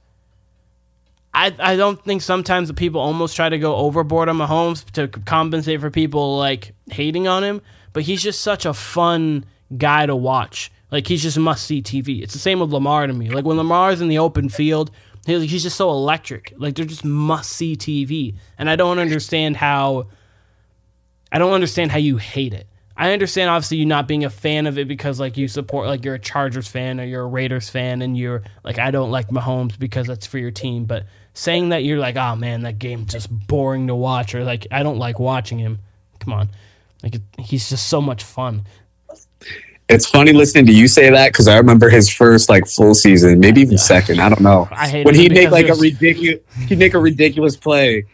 I, 1.33 1.55
I 1.61 1.77
don't 1.77 2.03
think 2.05 2.23
sometimes 2.23 2.67
the 2.67 2.75
people 2.75 3.01
almost 3.01 3.37
try 3.37 3.49
to 3.49 3.59
go 3.59 3.77
overboard 3.77 4.29
on 4.29 4.37
Mahomes 4.39 4.85
to 4.93 5.07
compensate 5.07 5.81
for 5.81 5.89
people 5.89 6.37
like 6.37 6.75
hating 6.91 7.29
on 7.29 7.45
him, 7.45 7.63
but 7.93 8.03
he's 8.03 8.21
just 8.21 8.41
such 8.41 8.67
a 8.67 8.75
fun 8.75 9.45
guy 9.77 10.07
to 10.07 10.17
watch. 10.17 10.73
Like 10.91 11.07
he's 11.07 11.23
just 11.23 11.39
must 11.39 11.65
see 11.67 11.83
TV. 11.83 12.21
It's 12.23 12.33
the 12.33 12.41
same 12.41 12.59
with 12.59 12.71
Lamar 12.73 13.07
to 13.07 13.13
me. 13.13 13.31
Like 13.31 13.45
when 13.45 13.57
Lamar's 13.57 14.01
in 14.01 14.09
the 14.09 14.19
open 14.19 14.49
field, 14.49 14.91
he- 15.25 15.47
he's 15.47 15.63
just 15.63 15.77
so 15.77 15.91
electric. 15.91 16.53
Like 16.57 16.75
they're 16.75 16.85
just 16.85 17.05
must 17.05 17.53
see 17.53 17.77
TV, 17.77 18.35
and 18.59 18.69
I 18.69 18.75
don't 18.75 18.99
understand 18.99 19.57
how. 19.57 20.09
I 21.31 21.39
don't 21.39 21.53
understand 21.53 21.93
how 21.93 21.99
you 21.99 22.17
hate 22.17 22.53
it. 22.53 22.67
I 23.01 23.15
understand 23.15 23.49
obviously 23.49 23.79
you 23.79 23.87
not 23.87 24.07
being 24.07 24.27
a 24.27 24.31
fan 24.31 24.67
of 24.67 24.77
it 24.77 24.87
because 24.87 25.19
like 25.19 25.39
you 25.39 25.49
support 25.49 25.87
like 25.87 26.05
you're 26.05 26.17
a 26.17 26.19
Chargers 26.19 26.69
fan 26.69 27.01
or 27.01 27.05
you're 27.05 27.23
a 27.23 27.27
Raiders 27.27 27.71
fan 27.71 28.03
and 28.03 28.15
you're 28.15 28.43
like 28.63 28.79
I 28.79 28.91
don't 28.91 29.11
like 29.11 29.29
Mahomes 29.29 29.79
because 29.79 30.07
that's 30.07 30.27
for 30.27 30.37
your 30.37 30.51
team, 30.51 30.85
but 30.85 31.07
saying 31.33 31.71
that 31.71 31.83
you're 31.83 31.99
like 31.99 32.17
oh 32.17 32.37
man 32.37 32.61
that 32.63 32.79
game's 32.79 33.11
just 33.11 33.31
boring 33.47 33.87
to 33.87 33.95
watch 33.95 34.35
or 34.35 34.45
like 34.45 34.67
I 34.71 34.83
don't 34.83 34.99
like 34.99 35.19
watching 35.19 35.59
him. 35.59 35.79
Come 36.19 36.35
on. 36.35 36.51
Like 37.03 37.15
it, 37.15 37.23
he's 37.39 37.71
just 37.71 37.89
so 37.89 38.03
much 38.03 38.23
fun. 38.23 38.67
It's 39.89 40.07
funny 40.07 40.35
listening 40.35 40.67
to 40.67 40.73
you 40.73 40.87
say 40.87 41.09
that 41.09 41.33
because 41.33 41.49
I 41.49 41.57
remember 41.57 41.89
his 41.89 42.11
first 42.11 42.51
like 42.51 42.67
full 42.67 42.95
season, 42.95 43.41
maybe 43.41 43.63
even 43.63 43.79
second. 43.79 44.21
I 44.21 44.29
don't 44.29 44.43
know. 44.43 44.69
I 44.71 44.87
hate 44.87 45.07
when 45.07 45.15
he'd 45.15 45.33
make 45.33 45.51
like 45.51 45.65
he 45.65 45.73
a 45.73 45.75
ridiculous, 45.75 46.41
he'd 46.69 46.79
make 46.79 46.93
a 46.93 47.01
ridiculous 47.01 47.57
play, 47.57 48.05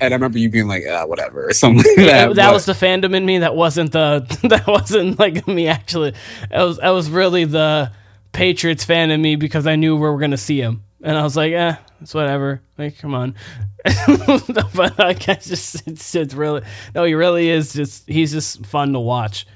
and 0.00 0.12
I 0.12 0.16
remember 0.16 0.38
you 0.38 0.48
being 0.50 0.68
like, 0.68 0.84
ah, 0.90 1.06
whatever, 1.06 1.48
or 1.48 1.52
something 1.52 1.78
like 1.84 1.96
that, 1.96 2.28
that. 2.28 2.34
that 2.36 2.46
but- 2.48 2.54
was 2.54 2.66
the 2.66 2.72
fandom 2.72 3.14
in 3.14 3.24
me. 3.26 3.38
That 3.38 3.54
wasn't 3.56 3.92
the 3.92 4.20
that 4.48 4.66
wasn't 4.66 5.18
like 5.18 5.46
me 5.48 5.68
actually. 5.68 6.14
That 6.50 6.62
was 6.62 6.78
that 6.78 6.90
was 6.90 7.10
really 7.10 7.44
the 7.44 7.92
Patriots 8.32 8.84
fan 8.84 9.10
in 9.10 9.20
me 9.22 9.36
because 9.36 9.66
I 9.66 9.76
knew 9.76 9.96
where 9.96 10.10
we 10.10 10.14
were 10.14 10.20
gonna 10.20 10.36
see 10.36 10.60
him, 10.60 10.82
and 11.02 11.16
I 11.16 11.22
was 11.22 11.36
like, 11.36 11.52
eh, 11.52 11.76
it's 12.00 12.14
whatever. 12.14 12.60
Like, 12.78 12.98
come 12.98 13.14
on. 13.14 13.34
but 14.74 14.98
I 15.00 15.12
guess 15.14 15.46
just 15.48 15.86
it's, 15.86 16.14
it's 16.14 16.34
really 16.34 16.62
no. 16.94 17.04
He 17.04 17.14
really 17.14 17.48
is 17.48 17.72
just 17.72 18.08
he's 18.08 18.32
just 18.32 18.66
fun 18.66 18.92
to 18.92 19.00
watch. 19.00 19.46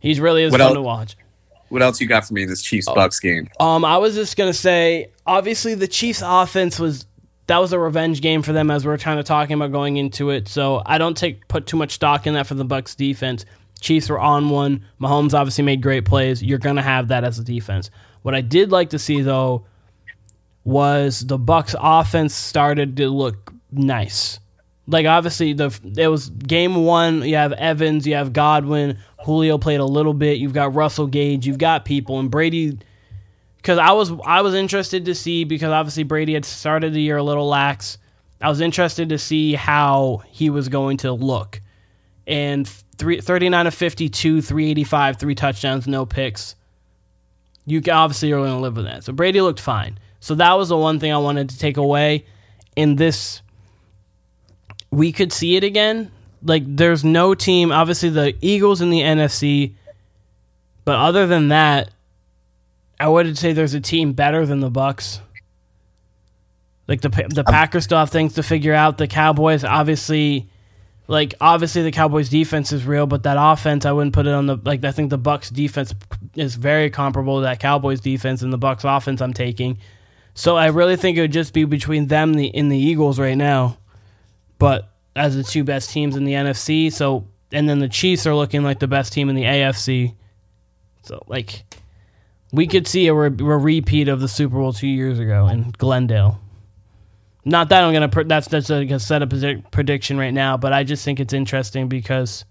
He's 0.00 0.20
really 0.20 0.42
is 0.42 0.52
What 0.52 0.60
fun 0.60 0.68
else- 0.68 0.74
to 0.76 0.82
watch. 0.82 1.16
what 1.70 1.82
else 1.82 2.00
you 2.00 2.06
got 2.06 2.26
for 2.26 2.34
me 2.34 2.42
in 2.42 2.48
this 2.48 2.62
Chiefs 2.62 2.88
Bucs 2.88 3.20
game? 3.20 3.48
Um, 3.58 3.84
I 3.84 3.96
was 3.98 4.14
just 4.14 4.36
gonna 4.36 4.52
say, 4.52 5.10
obviously 5.26 5.74
the 5.74 5.88
Chiefs' 5.88 6.22
offense 6.24 6.78
was 6.78 7.06
that 7.46 7.58
was 7.58 7.72
a 7.72 7.78
revenge 7.78 8.20
game 8.20 8.42
for 8.42 8.52
them 8.52 8.70
as 8.70 8.86
we 8.86 8.92
are 8.92 8.98
kind 8.98 9.20
of 9.20 9.26
talking 9.26 9.54
about 9.54 9.72
going 9.72 9.96
into 9.96 10.30
it. 10.30 10.48
So 10.48 10.82
I 10.84 10.98
don't 10.98 11.16
take 11.16 11.46
put 11.48 11.66
too 11.66 11.76
much 11.76 11.92
stock 11.92 12.26
in 12.26 12.34
that 12.34 12.46
for 12.46 12.54
the 12.54 12.64
Bucs 12.64 12.96
defense. 12.96 13.44
Chiefs 13.80 14.08
were 14.08 14.20
on 14.20 14.48
one. 14.48 14.84
Mahomes 15.00 15.34
obviously 15.34 15.64
made 15.64 15.82
great 15.82 16.04
plays. 16.04 16.42
You're 16.42 16.58
gonna 16.58 16.82
have 16.82 17.08
that 17.08 17.24
as 17.24 17.38
a 17.38 17.44
defense. 17.44 17.90
What 18.22 18.34
I 18.34 18.40
did 18.40 18.72
like 18.72 18.90
to 18.90 18.98
see 18.98 19.20
though 19.20 19.66
was 20.64 21.26
the 21.26 21.38
Bucs 21.38 21.74
offense 21.78 22.34
started 22.34 22.96
to 22.96 23.08
look 23.08 23.52
nice. 23.70 24.40
Like 24.86 25.06
obviously 25.06 25.52
the 25.52 25.78
it 25.96 26.08
was 26.08 26.30
game 26.30 26.84
one. 26.86 27.22
You 27.22 27.36
have 27.36 27.52
Evans, 27.52 28.06
you 28.06 28.14
have 28.14 28.32
Godwin, 28.32 28.98
Julio 29.24 29.58
played 29.58 29.80
a 29.80 29.84
little 29.84 30.14
bit. 30.14 30.38
You've 30.38 30.54
got 30.54 30.74
Russell 30.74 31.06
Gage, 31.06 31.46
you've 31.46 31.58
got 31.58 31.84
people, 31.84 32.18
and 32.18 32.30
Brady. 32.30 32.78
Because 33.64 33.78
I 33.78 33.92
was 33.92 34.12
I 34.26 34.42
was 34.42 34.52
interested 34.52 35.06
to 35.06 35.14
see 35.14 35.44
because 35.44 35.70
obviously 35.70 36.02
Brady 36.02 36.34
had 36.34 36.44
started 36.44 36.92
the 36.92 37.00
year 37.00 37.16
a 37.16 37.22
little 37.22 37.48
lax. 37.48 37.96
I 38.38 38.50
was 38.50 38.60
interested 38.60 39.08
to 39.08 39.16
see 39.16 39.54
how 39.54 40.22
he 40.26 40.50
was 40.50 40.68
going 40.68 40.98
to 40.98 41.12
look, 41.12 41.62
and 42.26 42.68
three, 42.98 43.22
39 43.22 43.66
of 43.66 43.72
52, 43.72 44.42
385, 44.42 45.18
three 45.18 45.34
touchdowns, 45.34 45.88
no 45.88 46.04
picks. 46.04 46.56
You 47.64 47.80
obviously 47.90 48.30
are 48.32 48.36
going 48.36 48.50
to 48.50 48.58
live 48.58 48.76
with 48.76 48.84
that. 48.84 49.02
So 49.02 49.14
Brady 49.14 49.40
looked 49.40 49.60
fine. 49.60 49.98
So 50.20 50.34
that 50.34 50.52
was 50.58 50.68
the 50.68 50.76
one 50.76 51.00
thing 51.00 51.10
I 51.10 51.16
wanted 51.16 51.48
to 51.48 51.58
take 51.58 51.78
away. 51.78 52.26
In 52.76 52.96
this, 52.96 53.40
we 54.90 55.10
could 55.10 55.32
see 55.32 55.56
it 55.56 55.64
again. 55.64 56.10
Like 56.42 56.64
there's 56.66 57.02
no 57.02 57.34
team. 57.34 57.72
Obviously, 57.72 58.10
the 58.10 58.34
Eagles 58.42 58.82
in 58.82 58.90
the 58.90 59.00
NFC, 59.00 59.72
but 60.84 60.96
other 60.96 61.26
than 61.26 61.48
that, 61.48 61.88
I 63.04 63.08
wouldn't 63.08 63.36
say 63.36 63.52
there's 63.52 63.74
a 63.74 63.82
team 63.82 64.14
better 64.14 64.46
than 64.46 64.60
the 64.60 64.70
Bucs. 64.70 65.20
Like 66.88 67.02
the 67.02 67.10
the 67.10 67.44
Packers 67.44 67.84
still 67.84 67.98
have 67.98 68.08
things 68.08 68.32
to 68.36 68.42
figure 68.42 68.72
out. 68.72 68.96
The 68.96 69.06
Cowboys, 69.06 69.62
obviously, 69.62 70.48
like 71.06 71.34
obviously 71.38 71.82
the 71.82 71.90
Cowboys 71.90 72.30
defense 72.30 72.72
is 72.72 72.86
real, 72.86 73.06
but 73.06 73.24
that 73.24 73.36
offense 73.38 73.84
I 73.84 73.92
wouldn't 73.92 74.14
put 74.14 74.26
it 74.26 74.32
on 74.32 74.46
the 74.46 74.56
like. 74.64 74.82
I 74.86 74.90
think 74.90 75.10
the 75.10 75.18
Bucs 75.18 75.52
defense 75.52 75.92
is 76.34 76.54
very 76.54 76.88
comparable 76.88 77.40
to 77.40 77.42
that 77.42 77.60
Cowboys 77.60 78.00
defense 78.00 78.40
and 78.40 78.50
the 78.50 78.58
Bucs 78.58 78.84
offense 78.84 79.20
I'm 79.20 79.34
taking. 79.34 79.76
So 80.32 80.56
I 80.56 80.68
really 80.68 80.96
think 80.96 81.18
it 81.18 81.20
would 81.20 81.32
just 81.32 81.52
be 81.52 81.64
between 81.66 82.06
them 82.06 82.30
and 82.30 82.38
the, 82.38 82.54
and 82.54 82.72
the 82.72 82.78
Eagles 82.78 83.20
right 83.20 83.36
now. 83.36 83.76
But 84.58 84.88
as 85.14 85.36
the 85.36 85.44
two 85.44 85.62
best 85.62 85.90
teams 85.90 86.16
in 86.16 86.24
the 86.24 86.32
NFC, 86.32 86.90
so 86.90 87.28
and 87.52 87.68
then 87.68 87.80
the 87.80 87.88
Chiefs 87.90 88.26
are 88.26 88.34
looking 88.34 88.62
like 88.62 88.78
the 88.78 88.88
best 88.88 89.12
team 89.12 89.28
in 89.28 89.36
the 89.36 89.44
AFC. 89.44 90.14
So 91.02 91.22
like 91.26 91.64
we 92.54 92.66
could 92.66 92.86
see 92.86 93.08
a, 93.08 93.14
re- 93.14 93.26
a 93.26 93.58
repeat 93.58 94.08
of 94.08 94.20
the 94.20 94.28
Super 94.28 94.56
Bowl 94.56 94.72
2 94.72 94.86
years 94.86 95.18
ago 95.18 95.48
in 95.48 95.74
Glendale. 95.76 96.40
Not 97.44 97.68
that 97.68 97.84
I'm 97.84 97.92
gonna. 97.92 98.08
Pr- 98.08 98.22
that's 98.22 98.48
that's 98.48 98.70
a, 98.70 98.86
a 98.86 98.98
set 98.98 99.20
up 99.20 99.30
prediction 99.70 100.16
right 100.16 100.32
now, 100.32 100.56
but 100.56 100.72
I 100.72 100.82
just 100.82 101.04
think 101.04 101.20
it's 101.20 101.34
interesting 101.34 101.88
because 101.88 102.46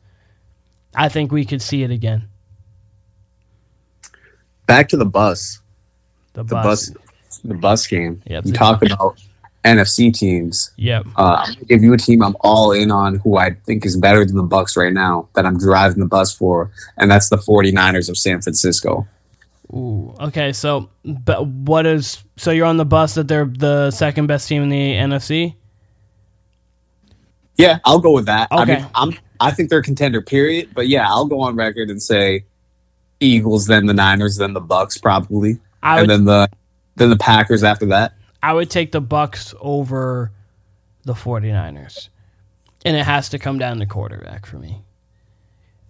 I 0.96 1.10
think 1.10 1.32
we 1.32 1.46
could 1.46 1.64
see 1.64 1.82
it 1.82 1.90
again. 1.90 2.28
Back 4.68 4.90
to 4.90 4.98
the 4.98 5.06
bus. 5.06 5.60
The, 6.34 6.44
The 6.44 6.56
bus. 6.56 6.90
bus. 6.90 7.40
The 7.44 7.54
bus 7.56 7.88
game. 7.88 8.22
Yep. 8.28 8.46
You 8.46 8.54
talk 8.54 8.84
about 8.84 9.20
NFC 9.66 10.14
teams. 10.14 10.72
Yep. 10.78 11.08
Uh, 11.16 11.48
give 11.68 11.82
you 11.82 11.94
a 11.94 11.98
team 11.98 12.22
I'm 12.22 12.36
all 12.42 12.72
in 12.72 12.92
on 12.92 13.16
who 13.16 13.38
I 13.38 13.52
think 13.66 13.86
is 13.86 13.98
better 13.98 14.24
than 14.24 14.36
the 14.36 14.44
Bucs 14.44 14.78
right 14.78 14.94
now 14.94 15.28
that 15.34 15.46
I'm 15.46 15.58
driving 15.58 16.00
the 16.00 16.06
bus 16.06 16.34
for, 16.34 16.70
and 16.98 17.10
that's 17.10 17.30
the 17.30 17.38
49ers 17.38 18.10
of 18.10 18.18
San 18.18 18.42
Francisco. 18.42 19.08
Ooh. 19.74 20.16
Okay. 20.20 20.54
So, 20.54 20.90
but 21.04 21.48
what 21.48 21.86
is? 21.86 22.24
So 22.38 22.52
you're 22.52 22.68
on 22.68 22.78
the 22.78 22.86
bus 22.86 23.16
that 23.16 23.28
they're 23.28 23.46
the 23.46 23.90
second 23.92 24.28
best 24.28 24.48
team 24.48 24.62
in 24.64 24.70
the 24.70 24.94
NFC. 24.94 25.56
Yeah, 27.58 27.80
I'll 27.86 28.00
go 28.00 28.12
with 28.12 28.26
that. 28.28 28.48
I 28.52 28.64
Okay. 28.64 28.76
mean, 28.78 28.88
I'm 28.96 29.14
I 29.40 29.52
think 29.52 29.70
they're 29.70 29.80
a 29.80 29.84
contender, 29.84 30.22
period. 30.22 30.70
But 30.74 30.88
yeah, 30.88 31.08
I'll 31.10 31.26
go 31.26 31.42
on 31.42 31.56
record 31.56 31.90
and 31.90 32.02
say 32.02 32.46
Eagles, 33.20 33.68
then 33.68 33.86
the 33.88 33.94
Niners, 33.94 34.38
then 34.38 34.54
the 34.54 34.62
Bucs, 34.62 35.02
probably, 35.02 35.60
I 35.82 36.02
and 36.02 36.10
then 36.10 36.26
the 36.26 36.48
then 36.96 37.10
the 37.10 37.18
Packers 37.18 37.64
after 37.64 37.86
that. 37.88 38.14
I 38.42 38.54
would 38.54 38.70
take 38.70 38.92
the 38.92 39.02
Bucs 39.02 39.56
over 39.60 40.32
the 41.04 41.14
49ers. 41.14 42.10
And 42.86 42.98
it 42.98 43.06
has 43.06 43.30
to 43.30 43.40
come 43.40 43.58
down 43.58 43.80
to 43.80 43.86
quarterback 43.86 44.46
for 44.46 44.58
me. 44.58 44.84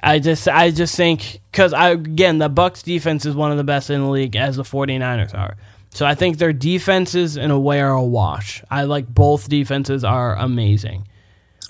I 0.04 0.20
just 0.20 0.50
I 0.50 0.70
just 0.70 0.96
think 0.96 1.40
cuz 1.54 1.72
I 1.72 1.92
again 1.92 2.38
the 2.38 2.50
Bucs 2.50 2.84
defense 2.84 3.26
is 3.26 3.36
one 3.36 3.52
of 3.52 3.58
the 3.58 3.64
best 3.64 3.90
in 3.90 4.02
the 4.02 4.10
league 4.10 4.36
as 4.36 4.58
the 4.58 4.64
49ers 4.64 5.34
are. 5.34 5.56
So 5.92 6.06
I 6.06 6.14
think 6.14 6.40
their 6.40 6.52
defenses 6.52 7.38
in 7.38 7.52
a 7.52 7.60
way 7.60 7.80
are 7.80 7.92
a 7.92 8.04
wash. 8.04 8.64
I 8.70 8.84
like 8.84 9.08
both 9.08 9.48
defenses 9.48 10.04
are 10.04 10.36
amazing. 10.36 11.08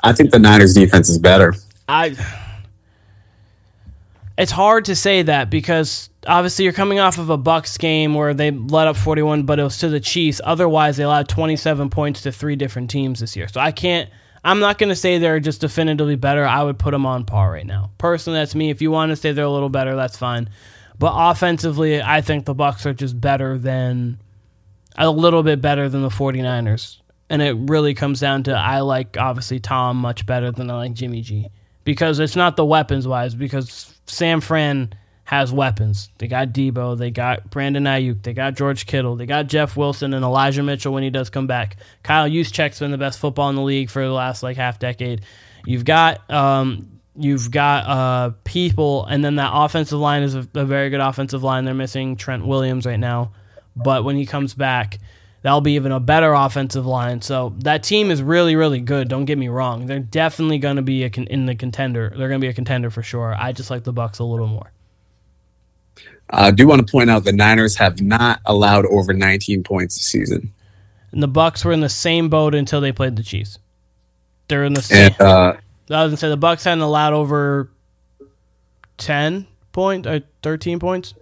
I 0.01 0.13
think 0.13 0.31
the 0.31 0.39
Niners 0.39 0.73
defense 0.73 1.09
is 1.09 1.19
better. 1.19 1.53
I 1.87 2.15
it's 4.35 4.51
hard 4.51 4.85
to 4.85 4.95
say 4.95 5.21
that 5.21 5.51
because 5.51 6.09
obviously 6.25 6.63
you're 6.63 6.73
coming 6.73 6.99
off 6.99 7.19
of 7.19 7.29
a 7.29 7.37
Bucs 7.37 7.77
game 7.77 8.15
where 8.15 8.33
they 8.33 8.49
let 8.49 8.87
up 8.87 8.97
41 8.97 9.43
but 9.43 9.59
it 9.59 9.63
was 9.63 9.77
to 9.77 9.89
the 9.89 9.99
Chiefs. 9.99 10.41
Otherwise 10.43 10.97
they 10.97 11.03
allowed 11.03 11.29
27 11.29 11.91
points 11.91 12.21
to 12.23 12.31
three 12.31 12.55
different 12.55 12.89
teams 12.89 13.19
this 13.19 13.35
year. 13.35 13.47
So 13.47 13.61
I 13.61 13.71
can't 13.71 14.09
I'm 14.43 14.59
not 14.59 14.77
going 14.77 14.89
to 14.89 14.95
say 14.95 15.17
they're 15.17 15.39
just 15.39 15.61
definitively 15.61 16.15
better. 16.15 16.45
I 16.45 16.63
would 16.63 16.77
put 16.77 16.91
them 16.91 17.05
on 17.05 17.25
par 17.25 17.51
right 17.51 17.65
now. 17.65 17.91
Personally, 17.97 18.39
that's 18.39 18.55
me. 18.55 18.69
If 18.69 18.81
you 18.81 18.91
want 18.91 19.11
to 19.11 19.15
say 19.15 19.31
they're 19.31 19.45
a 19.45 19.49
little 19.49 19.69
better, 19.69 19.95
that's 19.95 20.17
fine. 20.17 20.49
But 20.99 21.13
offensively, 21.15 22.01
I 22.01 22.21
think 22.21 22.45
the 22.45 22.55
Bucs 22.55 22.85
are 22.85 22.93
just 22.93 23.19
better 23.19 23.57
than 23.57 24.19
a 24.97 25.09
little 25.09 25.43
bit 25.43 25.61
better 25.61 25.89
than 25.89 26.01
the 26.01 26.09
49ers. 26.09 26.97
And 27.29 27.41
it 27.41 27.55
really 27.57 27.93
comes 27.93 28.19
down 28.19 28.43
to 28.43 28.53
I 28.53 28.81
like 28.81 29.17
obviously 29.17 29.59
Tom 29.59 29.97
much 29.97 30.25
better 30.25 30.51
than 30.51 30.69
I 30.69 30.75
like 30.75 30.93
Jimmy 30.93 31.21
G. 31.21 31.49
Because 31.83 32.19
it's 32.19 32.35
not 32.35 32.55
the 32.55 32.65
weapons 32.65 33.07
wise, 33.07 33.35
because 33.35 33.93
Sam 34.05 34.39
Fran 34.39 34.93
has 35.25 35.53
weapons. 35.53 36.09
They 36.17 36.27
got 36.27 36.49
Debo, 36.49 36.97
they 36.97 37.09
got 37.09 37.49
Brandon 37.49 37.83
Aiyuk, 37.83 38.23
they 38.23 38.33
got 38.33 38.55
George 38.55 38.85
Kittle, 38.85 39.15
they 39.15 39.25
got 39.25 39.47
Jeff 39.47 39.77
Wilson 39.77 40.13
and 40.13 40.23
Elijah 40.23 40.63
Mitchell 40.63 40.93
when 40.93 41.03
he 41.03 41.09
does 41.09 41.29
come 41.29 41.47
back. 41.47 41.77
Kyle 42.03 42.29
Juszczyk's 42.29 42.79
been 42.79 42.91
the 42.91 42.97
best 42.97 43.19
football 43.19 43.49
in 43.49 43.55
the 43.55 43.61
league 43.61 43.89
for 43.89 44.03
the 44.03 44.11
last 44.11 44.43
like 44.43 44.57
half 44.57 44.79
decade. 44.79 45.21
You've 45.65 45.85
got 45.85 46.29
um, 46.29 46.99
you've 47.15 47.51
got 47.51 47.85
uh, 47.85 48.33
people, 48.43 49.05
and 49.05 49.23
then 49.23 49.35
that 49.35 49.51
offensive 49.53 49.99
line 49.99 50.23
is 50.23 50.35
a, 50.35 50.47
a 50.55 50.65
very 50.65 50.89
good 50.89 50.99
offensive 50.99 51.41
line. 51.41 51.63
They're 51.63 51.73
missing 51.73 52.17
Trent 52.17 52.45
Williams 52.45 52.85
right 52.85 52.99
now, 52.99 53.31
but 53.77 54.03
when 54.03 54.17
he 54.17 54.25
comes 54.25 54.53
back, 54.53 54.99
that'll 55.41 55.61
be 55.61 55.75
even 55.75 55.93
a 55.93 56.01
better 56.01 56.33
offensive 56.33 56.85
line. 56.85 57.21
So 57.21 57.55
that 57.59 57.81
team 57.83 58.11
is 58.11 58.21
really, 58.21 58.57
really 58.57 58.81
good. 58.81 59.07
Don't 59.07 59.23
get 59.23 59.37
me 59.37 59.47
wrong; 59.47 59.85
they're 59.85 59.99
definitely 59.99 60.57
going 60.57 60.75
to 60.75 60.81
be 60.81 61.09
con- 61.09 61.27
in 61.27 61.45
the 61.45 61.55
contender. 61.55 62.09
They're 62.09 62.27
going 62.27 62.41
to 62.41 62.45
be 62.45 62.49
a 62.49 62.53
contender 62.53 62.89
for 62.89 63.03
sure. 63.03 63.33
I 63.37 63.53
just 63.53 63.69
like 63.69 63.85
the 63.85 63.93
Bucs 63.93 64.19
a 64.19 64.25
little 64.25 64.47
more. 64.47 64.72
I 66.29 66.51
do 66.51 66.67
want 66.67 66.85
to 66.85 66.91
point 66.91 67.09
out 67.09 67.23
the 67.25 67.31
Niners 67.33 67.75
have 67.77 68.01
not 68.01 68.39
allowed 68.45 68.85
over 68.87 69.13
19 69.13 69.63
points 69.63 69.97
this 69.97 70.07
season, 70.07 70.51
And 71.11 71.21
the 71.21 71.27
Bucs 71.27 71.63
were 71.63 71.71
in 71.71 71.81
the 71.81 71.89
same 71.89 72.29
boat 72.29 72.55
until 72.55 72.81
they 72.81 72.91
played 72.91 73.15
the 73.15 73.23
Chiefs. 73.23 73.59
They're 74.47 74.63
in 74.63 74.73
the 74.73 74.81
same. 74.81 75.11
and 75.19 75.21
uh, 75.21 75.53
I 75.89 76.03
was 76.03 76.09
gonna 76.11 76.17
say 76.17 76.29
the 76.29 76.37
Bucs 76.37 76.63
hadn't 76.63 76.81
allowed 76.81 77.13
over 77.13 77.69
ten 78.97 79.47
point 79.71 80.05
or 80.07 80.21
thirteen 80.41 80.79
points 80.79 81.13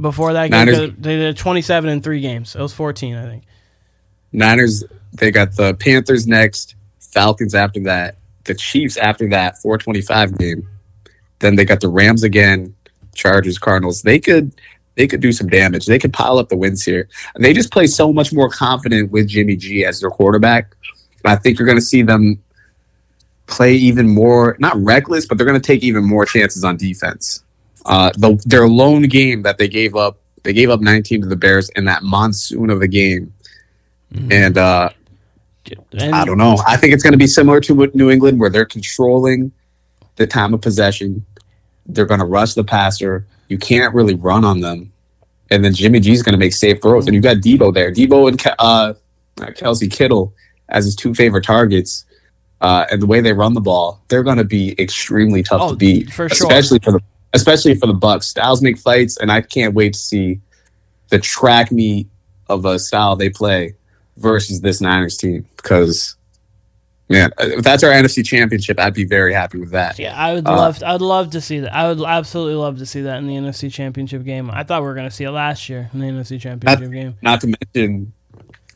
before 0.00 0.32
that 0.34 0.50
game. 0.50 0.66
Niners- 0.66 0.92
They 0.98 1.16
did 1.16 1.36
twenty-seven 1.36 1.90
in 1.90 2.00
three 2.02 2.20
games. 2.20 2.54
It 2.54 2.60
was 2.60 2.72
fourteen, 2.72 3.16
I 3.16 3.24
think. 3.24 3.44
Niners 4.32 4.84
they 5.14 5.30
got 5.30 5.56
the 5.56 5.74
Panthers 5.74 6.26
next, 6.26 6.74
Falcons 7.00 7.54
after 7.54 7.80
that, 7.84 8.16
the 8.44 8.54
Chiefs 8.54 8.96
after 8.98 9.28
that 9.30 9.56
425 9.62 10.38
game. 10.38 10.68
Then 11.38 11.56
they 11.56 11.64
got 11.64 11.80
the 11.80 11.88
Rams 11.88 12.22
again, 12.24 12.74
Chargers, 13.18 13.58
Cardinals. 13.58 14.02
They 14.02 14.18
could 14.18 14.52
they 14.94 15.06
could 15.06 15.20
do 15.20 15.32
some 15.32 15.48
damage. 15.48 15.86
They 15.86 15.98
could 15.98 16.12
pile 16.12 16.38
up 16.38 16.48
the 16.48 16.56
wins 16.56 16.82
here. 16.82 17.08
They 17.38 17.52
just 17.52 17.70
play 17.70 17.86
so 17.86 18.12
much 18.12 18.32
more 18.32 18.48
confident 18.48 19.10
with 19.12 19.28
Jimmy 19.28 19.56
G 19.56 19.84
as 19.84 20.00
their 20.00 20.10
quarterback. 20.10 20.74
I 21.24 21.36
think 21.36 21.58
you're 21.58 21.66
going 21.66 21.78
to 21.78 21.84
see 21.84 22.02
them 22.02 22.42
play 23.46 23.74
even 23.74 24.08
more 24.08 24.56
not 24.58 24.76
reckless, 24.76 25.26
but 25.26 25.36
they're 25.36 25.46
going 25.46 25.60
to 25.60 25.66
take 25.66 25.82
even 25.82 26.04
more 26.04 26.24
chances 26.24 26.64
on 26.64 26.76
defense. 26.76 27.44
Uh, 27.86 28.10
the, 28.16 28.40
their 28.44 28.68
lone 28.68 29.02
game 29.02 29.42
that 29.42 29.58
they 29.58 29.68
gave 29.68 29.96
up, 29.96 30.18
they 30.42 30.52
gave 30.52 30.70
up 30.70 30.80
19 30.80 31.22
to 31.22 31.28
the 31.28 31.36
Bears 31.36 31.68
in 31.70 31.84
that 31.86 32.02
monsoon 32.02 32.70
of 32.70 32.82
a 32.82 32.88
game, 32.88 33.32
and 34.30 34.58
uh, 34.58 34.90
I 35.98 36.24
don't 36.24 36.38
know. 36.38 36.58
I 36.66 36.76
think 36.76 36.92
it's 36.92 37.02
going 37.02 37.12
to 37.12 37.18
be 37.18 37.26
similar 37.26 37.60
to 37.60 37.74
what 37.74 37.94
New 37.94 38.10
England, 38.10 38.40
where 38.40 38.50
they're 38.50 38.64
controlling 38.66 39.52
the 40.16 40.26
time 40.26 40.54
of 40.54 40.60
possession. 40.60 41.24
They're 41.88 42.06
going 42.06 42.20
to 42.20 42.26
rush 42.26 42.54
the 42.54 42.64
passer. 42.64 43.26
You 43.48 43.58
can't 43.58 43.94
really 43.94 44.14
run 44.14 44.44
on 44.44 44.60
them. 44.60 44.92
And 45.50 45.64
then 45.64 45.72
Jimmy 45.72 46.00
G's 46.00 46.22
going 46.22 46.34
to 46.34 46.38
make 46.38 46.52
safe 46.52 46.82
throws. 46.82 47.06
And 47.06 47.14
you 47.14 47.20
got 47.20 47.38
Debo 47.38 47.72
there. 47.72 47.90
Debo 47.90 48.28
and 48.28 48.54
uh, 48.58 48.92
Kelsey 49.54 49.88
Kittle 49.88 50.34
as 50.68 50.84
his 50.84 50.94
two 50.94 51.14
favorite 51.14 51.44
targets. 51.44 52.04
Uh, 52.60 52.84
and 52.90 53.00
the 53.00 53.06
way 53.06 53.20
they 53.20 53.32
run 53.32 53.54
the 53.54 53.60
ball, 53.60 54.02
they're 54.08 54.22
going 54.24 54.36
to 54.36 54.44
be 54.44 54.74
extremely 54.80 55.42
tough 55.42 55.60
Oh, 55.62 55.70
to 55.70 55.76
beat, 55.76 56.10
for 56.12 56.28
sure. 56.28 56.46
especially 56.48 56.80
for 56.80 56.92
the 56.92 57.00
especially 57.32 57.74
for 57.76 57.86
the 57.86 57.94
Bucs. 57.94 58.24
Styles 58.24 58.60
make 58.62 58.78
fights, 58.78 59.16
and 59.18 59.30
I 59.30 59.42
can't 59.42 59.74
wait 59.74 59.92
to 59.92 59.98
see 59.98 60.40
the 61.08 61.18
track 61.20 61.70
meet 61.70 62.08
of 62.48 62.64
a 62.64 62.78
style 62.80 63.14
they 63.14 63.30
play 63.30 63.74
versus 64.16 64.60
this 64.60 64.80
Niners 64.80 65.16
team 65.16 65.46
because 65.56 66.16
man, 67.08 67.30
if 67.38 67.62
that's 67.64 67.82
our 67.82 67.90
NFC 67.90 68.24
championship, 68.24 68.78
I'd 68.78 68.94
be 68.94 69.04
very 69.04 69.32
happy 69.32 69.58
with 69.58 69.70
that. 69.70 69.98
yeah, 69.98 70.14
I 70.16 70.34
would 70.34 70.46
Uh, 70.46 70.56
love. 70.56 70.82
I'd 70.84 71.00
love 71.00 71.30
to 71.30 71.40
see 71.40 71.60
that. 71.60 71.74
I 71.74 71.88
would 71.92 72.04
absolutely 72.06 72.54
love 72.54 72.78
to 72.78 72.86
see 72.86 73.02
that 73.02 73.16
in 73.18 73.26
the 73.26 73.34
NFC 73.34 73.72
Championship 73.72 74.24
game. 74.24 74.50
I 74.50 74.62
thought 74.64 74.82
we 74.82 74.88
were 74.88 74.94
going 74.94 75.08
to 75.08 75.14
see 75.14 75.24
it 75.24 75.30
last 75.30 75.68
year 75.68 75.90
in 75.92 76.00
the 76.00 76.06
NFC 76.06 76.40
Championship 76.40 76.90
game. 76.92 77.16
Not 77.22 77.40
to 77.42 77.54
mention 77.74 78.12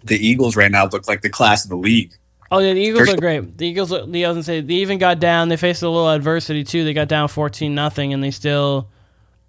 the 0.05 0.17
Eagles 0.17 0.57
right 0.57 0.71
now 0.71 0.87
look 0.87 1.07
like 1.09 1.21
the 1.23 1.31
class 1.31 1.65
of 1.65 1.71
the 1.71 1.77
league. 1.77 2.13
Oh 2.51 2.59
yeah, 2.59 2.75
the 2.75 2.81
Eagles 2.81 3.07
They're- 3.07 3.15
are 3.17 3.19
great. 3.19 3.57
The 3.57 3.67
Eagles, 3.67 3.91
look- 3.91 4.11
the 4.13 4.25
other 4.27 4.43
say 4.43 4.61
they 4.61 4.75
even 4.75 4.99
got 4.99 5.21
down. 5.21 5.49
They 5.49 5.57
faced 5.57 5.83
a 5.83 5.89
little 5.89 6.11
adversity 6.11 6.65
too. 6.65 6.85
They 6.85 6.93
got 6.93 7.09
down 7.09 7.29
fourteen 7.29 7.75
nothing, 7.75 8.13
and 8.13 8.23
they 8.23 8.31
still, 8.31 8.89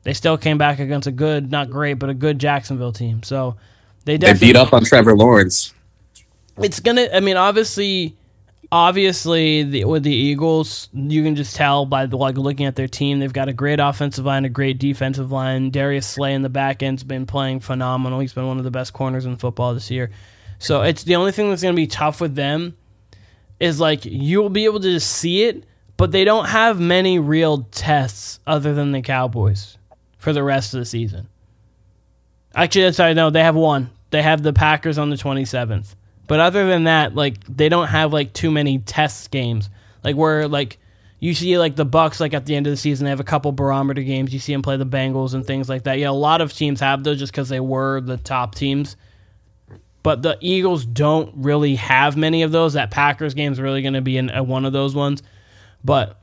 they 0.03 0.13
still 0.13 0.38
came 0.38 0.57
back 0.57 0.79
against 0.79 1.05
a 1.07 1.11
good, 1.11 1.51
not 1.51 1.69
great, 1.69 1.95
but 1.95 2.09
a 2.09 2.13
good 2.13 2.39
Jacksonville 2.39 2.93
team. 2.93 3.21
So 3.23 3.57
they 4.05 4.13
They 4.13 4.19
definitely 4.27 4.47
beat 4.47 4.55
up 4.55 4.73
on 4.73 4.86
Trevor 4.86 5.15
Lawrence. 5.17 5.73
it's 6.61 6.79
gonna. 6.79 7.07
I 7.13 7.19
mean, 7.19 7.36
obviously, 7.36 8.15
obviously, 8.74 9.61
the, 9.61 9.86
with 9.86 10.01
the 10.01 10.13
Eagles, 10.13 10.89
you 10.93 11.24
can 11.24 11.36
just 11.36 11.55
tell 11.55 11.86
by 11.86 12.07
the, 12.07 12.17
like 12.17 12.38
looking 12.38 12.65
at 12.65 12.76
their 12.76 12.88
team. 12.88 13.19
They've 13.19 13.32
got 13.32 13.47
a 13.47 13.53
great 13.53 13.80
offensive 13.80 14.26
line, 14.26 14.45
a 14.45 14.49
great 14.49 14.80
defensive 14.80 15.32
line. 15.32 15.69
Darius 15.69 16.07
Slay 16.07 16.34
in 16.34 16.41
the 16.41 16.49
back 16.49 16.82
end's 16.82 17.03
been 17.03 17.28
playing 17.28 17.59
phenomenal. 17.59 18.19
He's 18.19 18.34
been 18.34 18.47
one 18.47 18.57
of 18.57 18.63
the 18.63 18.71
best 18.71 18.91
corners 18.91 19.28
in 19.28 19.38
football 19.38 19.76
this 19.76 19.91
year. 19.91 20.09
So 20.57 20.82
it's 20.82 21.03
the 21.03 21.17
only 21.17 21.32
thing 21.32 21.49
that's 21.49 21.61
gonna 21.61 21.76
be 21.76 21.86
tough 21.86 22.19
with 22.19 22.34
them 22.34 22.76
is 23.59 23.80
like 23.80 24.05
you'll 24.05 24.49
be 24.49 24.65
able 24.65 24.80
to 24.80 24.91
just 24.91 25.11
see 25.11 25.43
it, 25.43 25.65
but 25.95 26.11
they 26.11 26.26
don't 26.26 26.45
have 26.45 26.80
many 26.80 27.19
real 27.19 27.67
tests 27.71 28.39
other 28.47 28.74
than 28.74 28.91
the 28.91 29.01
Cowboys 29.03 29.78
for 30.17 30.34
the 30.34 30.41
rest 30.41 30.74
of 30.74 30.80
the 30.80 30.86
season. 30.86 31.30
Actually, 32.55 32.86
that's 32.86 32.99
I 32.99 33.13
know 33.13 33.30
they 33.30 33.43
have 33.43 33.55
one. 33.55 33.91
They 34.09 34.24
have 34.24 34.41
the 34.41 34.53
Packers 34.53 34.97
on 34.97 35.11
the 35.11 35.15
27th. 35.15 35.95
But 36.28 36.39
other 36.39 36.67
than 36.67 36.86
that, 36.86 37.15
like 37.15 37.43
they 37.45 37.69
don't 37.69 37.88
have 37.88 38.13
like 38.13 38.34
too 38.34 38.51
many 38.51 38.80
test 38.80 39.30
games. 39.32 39.69
Like 40.03 40.15
where 40.15 40.47
like 40.47 40.78
you 41.19 41.34
see 41.34 41.57
like 41.57 41.76
the 41.76 41.86
Bucs 41.86 42.19
like 42.19 42.34
at 42.34 42.45
the 42.45 42.55
end 42.55 42.67
of 42.67 42.71
the 42.71 42.78
season 42.78 43.05
they 43.05 43.09
have 43.09 43.19
a 43.19 43.26
couple 43.26 43.51
barometer 43.51 44.01
games. 44.01 44.34
You 44.34 44.39
see 44.39 44.53
them 44.53 44.61
play 44.61 44.78
the 44.78 44.86
Bengals 44.86 45.34
and 45.34 45.45
things 45.45 45.69
like 45.69 45.84
that. 45.84 45.99
Yeah, 45.99 46.09
a 46.09 46.11
lot 46.11 46.41
of 46.41 46.53
teams 46.53 46.80
have 46.80 47.03
those 47.03 47.19
just 47.19 47.32
because 47.32 47.49
they 47.49 47.59
were 47.59 48.01
the 48.01 48.17
top 48.17 48.55
teams. 48.55 48.95
But 50.01 50.21
the 50.21 50.38
Eagles 50.41 50.86
don't 50.86 51.32
really 51.38 51.76
have 51.76 52.17
many 52.17 52.43
of 52.43 52.51
those. 52.51 52.74
That 52.74 52.91
Packers 52.91 53.34
game 53.34 53.53
is 53.53 53.59
really 53.61 53.82
going 53.82 53.93
to 53.93 54.01
be 54.01 54.17
in, 54.17 54.30
uh, 54.30 54.43
one 54.43 54.65
of 54.65 54.74
those 54.74 54.93
ones. 54.93 55.24
But 55.82 56.21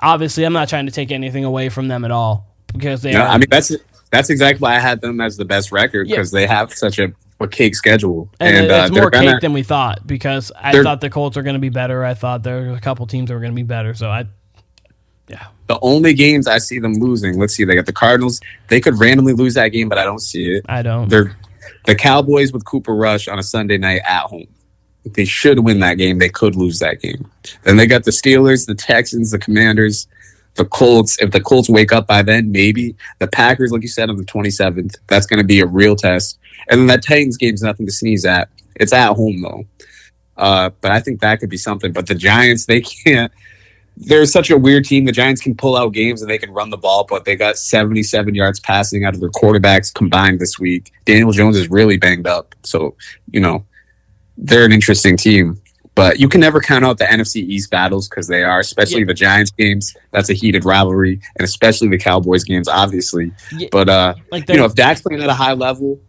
obviously, 0.00 0.44
I'm 0.44 0.54
not 0.54 0.70
trying 0.70 0.86
to 0.86 0.92
take 0.92 1.10
anything 1.10 1.44
away 1.44 1.68
from 1.68 1.88
them 1.88 2.06
at 2.06 2.10
all 2.10 2.46
because 2.72 3.02
they 3.02 3.12
No, 3.12 3.20
are. 3.20 3.28
I 3.28 3.36
mean 3.38 3.46
that's 3.50 3.72
that's 4.10 4.30
exactly 4.30 4.60
why 4.62 4.76
I 4.76 4.78
had 4.78 5.00
them 5.02 5.20
as 5.20 5.36
the 5.36 5.44
best 5.44 5.70
record 5.70 6.08
Yeah. 6.08 6.16
because 6.16 6.30
they 6.30 6.46
have 6.46 6.72
such 6.72 6.98
a, 6.98 7.12
a 7.40 7.48
cake 7.48 7.74
schedule, 7.74 8.28
and, 8.40 8.56
and, 8.56 8.66
it- 8.66 8.70
uh, 8.70 8.82
it's 8.84 8.90
they're 8.94 9.02
more 9.02 9.10
gonna- 9.10 9.32
cake 9.32 9.40
than 9.40 9.52
we 9.52 9.62
thought 9.62 10.06
because 10.06 10.52
I 10.56 10.82
thought 10.82 11.00
the 11.00 11.10
Colts 11.10 11.36
were 11.36 11.42
going 11.42 11.54
to 11.54 11.60
be 11.60 11.68
better. 11.70 12.04
I 12.04 12.14
thought 12.14 12.42
there 12.42 12.62
were 12.62 12.76
a 12.76 12.80
couple 12.80 13.06
teams 13.06 13.28
that 13.28 13.34
were 13.34 13.40
going 13.40 13.52
to 13.52 13.56
be 13.56 13.62
better. 13.62 13.94
So 13.94 14.08
I, 14.10 14.26
yeah, 15.28 15.46
the 15.68 15.78
only 15.80 16.12
games 16.14 16.46
I 16.46 16.58
see 16.58 16.78
them 16.78 16.94
losing. 16.94 17.38
Let's 17.38 17.54
see, 17.54 17.64
they 17.64 17.74
got 17.74 17.86
the 17.86 17.92
Cardinals. 17.92 18.40
They 18.68 18.80
could 18.80 18.98
randomly 18.98 19.32
lose 19.32 19.54
that 19.54 19.68
game, 19.68 19.88
but 19.88 19.98
I 19.98 20.04
don't 20.04 20.18
see 20.20 20.44
it. 20.56 20.64
I 20.68 20.82
don't. 20.82 21.08
They're 21.08 21.36
the 21.86 21.94
Cowboys 21.94 22.52
with 22.52 22.64
Cooper 22.64 22.94
Rush 22.94 23.28
on 23.28 23.38
a 23.38 23.42
Sunday 23.42 23.78
night 23.78 24.02
at 24.06 24.22
home. 24.24 24.46
They 25.04 25.24
should 25.24 25.60
win 25.60 25.80
that 25.80 25.94
game. 25.94 26.18
They 26.18 26.28
could 26.28 26.56
lose 26.56 26.78
that 26.80 27.00
game. 27.00 27.30
Then 27.62 27.76
they 27.76 27.86
got 27.86 28.04
the 28.04 28.10
Steelers, 28.10 28.66
the 28.66 28.74
Texans, 28.74 29.30
the 29.30 29.38
Commanders, 29.38 30.08
the 30.56 30.64
Colts. 30.66 31.16
If 31.22 31.30
the 31.30 31.40
Colts 31.40 31.70
wake 31.70 31.90
up 31.92 32.06
by 32.06 32.20
then, 32.22 32.52
maybe 32.52 32.96
the 33.18 33.26
Packers, 33.28 33.72
like 33.72 33.80
you 33.82 33.88
said, 33.88 34.10
on 34.10 34.16
the 34.16 34.24
27th. 34.24 34.96
That's 35.06 35.24
going 35.26 35.38
to 35.38 35.44
be 35.46 35.60
a 35.60 35.66
real 35.66 35.96
test. 35.96 36.38
And 36.70 36.80
then 36.80 36.86
that 36.86 37.02
Titans 37.02 37.36
game's 37.36 37.62
nothing 37.62 37.86
to 37.86 37.92
sneeze 37.92 38.24
at. 38.24 38.48
It's 38.76 38.92
at 38.92 39.12
home 39.14 39.42
though. 39.42 39.64
Uh, 40.36 40.70
but 40.80 40.90
I 40.90 41.00
think 41.00 41.20
that 41.20 41.40
could 41.40 41.50
be 41.50 41.56
something. 41.58 41.92
But 41.92 42.06
the 42.06 42.14
Giants, 42.14 42.66
they 42.66 42.80
can't. 43.04 43.30
They're 43.96 44.24
such 44.24 44.48
a 44.50 44.56
weird 44.56 44.86
team. 44.86 45.04
The 45.04 45.12
Giants 45.12 45.42
can 45.42 45.54
pull 45.54 45.76
out 45.76 45.92
games 45.92 46.22
and 46.22 46.30
they 46.30 46.38
can 46.38 46.50
run 46.52 46.70
the 46.70 46.78
ball, 46.78 47.04
but 47.10 47.26
they 47.26 47.36
got 47.36 47.58
77 47.58 48.34
yards 48.34 48.58
passing 48.60 49.04
out 49.04 49.12
of 49.14 49.20
their 49.20 49.28
quarterbacks 49.28 49.92
combined 49.92 50.40
this 50.40 50.58
week. 50.58 50.90
Daniel 51.04 51.32
Jones 51.32 51.56
is 51.56 51.68
really 51.68 51.98
banged 51.98 52.26
up. 52.26 52.54
So, 52.62 52.94
you 53.30 53.40
know, 53.40 53.66
they're 54.38 54.64
an 54.64 54.72
interesting 54.72 55.18
team. 55.18 55.60
But 55.96 56.18
you 56.18 56.28
can 56.28 56.40
never 56.40 56.60
count 56.60 56.82
out 56.84 56.96
the 56.96 57.04
NFC 57.04 57.36
East 57.42 57.70
battles 57.70 58.08
because 58.08 58.26
they 58.26 58.42
are, 58.42 58.60
especially 58.60 59.00
Yeah. 59.00 59.06
the 59.06 59.14
Giants 59.14 59.50
games. 59.50 59.94
That's 60.12 60.30
a 60.30 60.34
heated 60.34 60.64
rivalry, 60.64 61.20
and 61.36 61.44
especially 61.44 61.88
the 61.88 61.98
Cowboys 61.98 62.44
games, 62.44 62.68
obviously. 62.68 63.32
Yeah. 63.54 63.68
But 63.70 63.88
uh, 63.90 64.14
like 64.30 64.48
you 64.48 64.56
know, 64.56 64.64
if 64.64 64.74
Dak's 64.74 65.02
playing 65.02 65.20
at 65.22 65.28
a 65.28 65.34
high 65.34 65.52
level, 65.52 66.00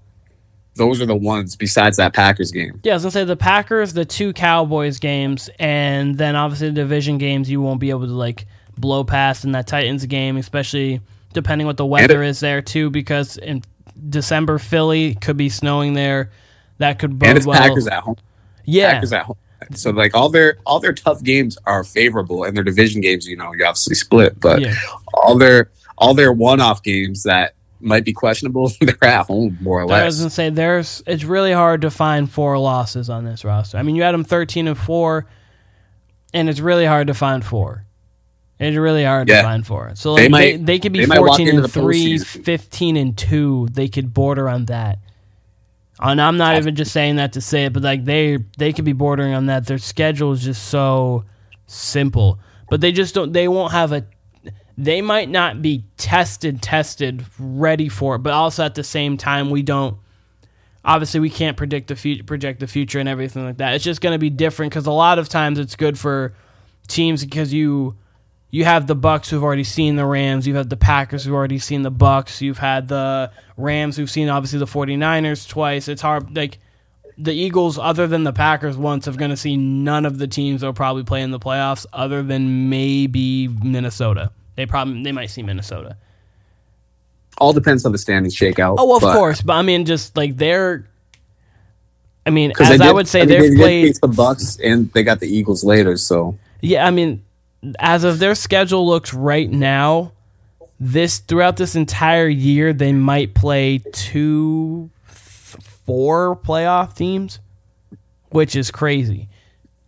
those 0.75 1.01
are 1.01 1.05
the 1.05 1.15
ones 1.15 1.55
besides 1.55 1.97
that 1.97 2.13
Packers 2.13 2.51
game. 2.51 2.79
Yeah, 2.83 2.93
I 2.93 2.95
was 2.95 3.03
gonna 3.03 3.11
say 3.11 3.23
the 3.23 3.35
Packers, 3.35 3.93
the 3.93 4.05
two 4.05 4.33
Cowboys 4.33 4.99
games, 4.99 5.49
and 5.59 6.17
then 6.17 6.35
obviously 6.35 6.69
the 6.69 6.75
division 6.75 7.17
games. 7.17 7.49
You 7.49 7.61
won't 7.61 7.79
be 7.79 7.89
able 7.89 8.07
to 8.07 8.13
like 8.13 8.45
blow 8.77 9.03
past 9.03 9.43
in 9.43 9.51
that 9.51 9.67
Titans 9.67 10.05
game, 10.05 10.37
especially 10.37 11.01
depending 11.33 11.67
what 11.67 11.77
the 11.77 11.85
weather 11.85 12.23
is 12.23 12.39
there 12.39 12.61
too. 12.61 12.89
Because 12.89 13.37
in 13.37 13.63
December, 14.09 14.59
Philly 14.59 15.15
could 15.15 15.37
be 15.37 15.49
snowing 15.49 15.93
there. 15.93 16.31
That 16.77 16.99
could 16.99 17.19
bode 17.19 17.29
and 17.29 17.37
it's 17.37 17.47
well. 17.47 17.59
Packers 17.59 17.87
at 17.87 18.03
home. 18.03 18.15
yeah, 18.65 18.93
Packers 18.93 19.13
at 19.13 19.23
home. 19.23 19.37
So 19.75 19.91
like 19.91 20.15
all 20.15 20.29
their 20.29 20.57
all 20.65 20.79
their 20.79 20.93
tough 20.93 21.21
games 21.21 21.57
are 21.65 21.83
favorable, 21.83 22.45
and 22.45 22.55
their 22.55 22.63
division 22.63 23.01
games, 23.01 23.27
you 23.27 23.35
know, 23.35 23.53
you 23.53 23.65
obviously 23.65 23.95
split. 23.95 24.39
But 24.39 24.61
yeah. 24.61 24.75
all 25.13 25.37
their 25.37 25.69
all 25.97 26.13
their 26.13 26.31
one 26.31 26.61
off 26.61 26.81
games 26.81 27.23
that 27.23 27.55
might 27.83 28.05
be 28.05 28.13
questionable, 28.13 28.71
they're 28.81 29.03
at 29.03 29.27
home 29.27 29.57
more 29.61 29.81
or 29.81 29.85
less. 29.85 30.01
I 30.01 30.05
was 30.05 30.17
gonna 30.19 30.29
say 30.29 30.49
there's. 30.49 31.03
It's 31.05 31.23
really 31.23 31.51
hard 31.53 31.81
to 31.81 31.91
find 31.91 32.29
four 32.29 32.57
losses 32.57 33.09
on 33.09 33.25
this 33.25 33.43
roster. 33.45 33.77
I 33.77 33.83
mean, 33.83 33.95
you 33.95 34.03
had 34.03 34.13
them 34.13 34.23
thirteen 34.23 34.67
and 34.67 34.77
four, 34.77 35.25
and 36.33 36.49
it's 36.49 36.59
really 36.59 36.85
hard 36.85 37.07
to 37.07 37.13
find 37.13 37.43
four. 37.45 37.85
It's 38.59 38.77
really 38.77 39.03
hard 39.03 39.27
to 39.27 39.33
find 39.41 39.65
four. 39.65 39.91
So 39.95 40.15
They 40.15 40.29
like, 40.29 40.43
they, 40.43 40.57
might- 40.57 40.65
they, 40.67 40.79
could 40.79 40.93
be 40.93 41.03
they 41.03 41.15
14 41.15 41.47
and 41.47 41.63
the 41.63 41.67
3, 41.67 42.17
postseason. 42.19 42.43
15 42.43 42.95
and 42.97 43.17
2. 43.17 43.69
They 43.71 43.87
could 43.87 44.13
border 44.13 44.47
on 44.47 44.65
that. 44.65 44.99
And 45.99 46.21
I'm 46.21 46.37
not 46.37 46.57
even 46.57 46.75
just 46.75 46.91
saying 46.91 47.15
that 47.15 47.33
to 47.33 47.41
say 47.41 47.65
it, 47.65 47.73
but 47.73 47.81
like 47.81 48.05
they 48.05 48.37
they 48.57 48.71
could 48.73 48.85
be 48.85 48.93
bordering 48.93 49.33
on 49.33 49.47
that. 49.47 49.65
Their 49.65 49.79
schedule 49.79 50.31
is 50.31 50.43
just 50.43 50.67
so 50.67 51.25
simple. 51.65 52.39
But 52.69 52.81
they 52.81 52.91
just 52.91 53.13
don't 53.15 53.33
they 53.33 53.47
won't 53.47 53.71
have 53.71 53.91
a 53.91 54.05
they 54.77 55.01
might 55.01 55.29
not 55.29 55.61
be 55.61 55.83
tested 55.97 56.61
tested 56.61 57.25
ready 57.39 57.89
for 57.89 58.15
it, 58.15 58.19
but 58.19 58.33
also 58.33 58.63
at 58.63 58.75
the 58.75 58.83
same 58.83 59.17
time 59.17 59.49
we 59.49 59.61
don't 59.63 59.97
obviously 60.83 61.19
we 61.19 61.29
can't 61.29 61.57
predict 61.57 61.87
the 61.87 61.95
future 61.95 62.23
project 62.23 62.59
the 62.59 62.67
future 62.67 62.99
and 62.99 63.09
everything 63.09 63.45
like 63.45 63.57
that. 63.57 63.75
It's 63.75 63.83
just 63.83 64.01
going 64.01 64.13
to 64.13 64.19
be 64.19 64.29
different 64.29 64.71
cuz 64.71 64.85
a 64.85 64.91
lot 64.91 65.19
of 65.19 65.29
times 65.29 65.59
it's 65.59 65.75
good 65.75 65.99
for 65.99 66.33
teams 66.87 67.23
because 67.23 67.53
you 67.53 67.95
you 68.49 68.65
have 68.65 68.85
the 68.85 68.95
Bucs 68.95 69.29
who've 69.29 69.43
already 69.43 69.63
seen 69.63 69.95
the 69.95 70.05
Rams, 70.05 70.45
you 70.45 70.55
have 70.55 70.67
the 70.67 70.77
Packers 70.77 71.23
who've 71.23 71.33
already 71.33 71.59
seen 71.59 71.83
the 71.83 71.91
Bucs, 71.91 72.41
you've 72.41 72.57
had 72.57 72.89
the 72.89 73.31
Rams 73.55 73.95
who've 73.95 74.11
seen 74.11 74.27
obviously 74.27 74.59
the 74.59 74.65
49ers 74.65 75.47
twice. 75.47 75.87
It's 75.87 76.01
hard 76.01 76.35
like 76.35 76.59
the 77.17 77.33
Eagles 77.33 77.77
other 77.77 78.07
than 78.07 78.23
the 78.23 78.33
Packers 78.33 78.77
once 78.77 79.07
are 79.07 79.13
going 79.13 79.31
to 79.31 79.37
see 79.37 79.55
none 79.55 80.05
of 80.05 80.17
the 80.17 80.27
teams 80.27 80.61
that'll 80.61 80.73
probably 80.73 81.03
play 81.03 81.21
in 81.21 81.31
the 81.31 81.39
playoffs 81.39 81.85
other 81.93 82.23
than 82.23 82.69
maybe 82.69 83.47
Minnesota. 83.47 84.31
They 84.55 84.65
probably 84.65 85.03
they 85.03 85.11
might 85.11 85.27
see 85.27 85.41
Minnesota. 85.43 85.97
all 87.37 87.53
depends 87.53 87.85
on 87.85 87.91
the 87.91 87.97
standings 87.97 88.35
shakeout. 88.35 88.75
Oh, 88.77 88.95
of 88.95 89.01
but- 89.01 89.13
course, 89.15 89.41
but 89.41 89.53
I 89.53 89.61
mean 89.61 89.85
just 89.85 90.15
like 90.17 90.37
they're 90.37 90.87
I 92.25 92.29
mean, 92.29 92.53
as 92.59 92.77
they 92.77 92.85
I 92.87 92.91
would 92.91 93.07
say, 93.07 93.21
mean, 93.21 93.29
they've 93.29 93.51
they 93.51 93.55
played 93.57 93.95
the 93.95 94.07
Bucs 94.07 94.59
and 94.63 94.91
they 94.93 95.01
got 95.03 95.19
the 95.19 95.27
Eagles 95.27 95.63
later. 95.63 95.97
So 95.97 96.37
Yeah, 96.61 96.85
I 96.85 96.91
mean, 96.91 97.23
as 97.79 98.03
of 98.03 98.19
their 98.19 98.35
schedule 98.35 98.85
looks 98.85 99.11
right 99.11 99.49
now, 99.49 100.11
this 100.79 101.17
throughout 101.17 101.57
this 101.57 101.75
entire 101.75 102.27
year 102.27 102.73
they 102.73 102.91
might 102.93 103.33
play 103.33 103.79
two, 103.91 104.91
th- 105.07 105.17
four 105.85 106.35
playoff 106.35 106.95
teams, 106.95 107.39
which 108.29 108.55
is 108.55 108.69
crazy. 108.69 109.27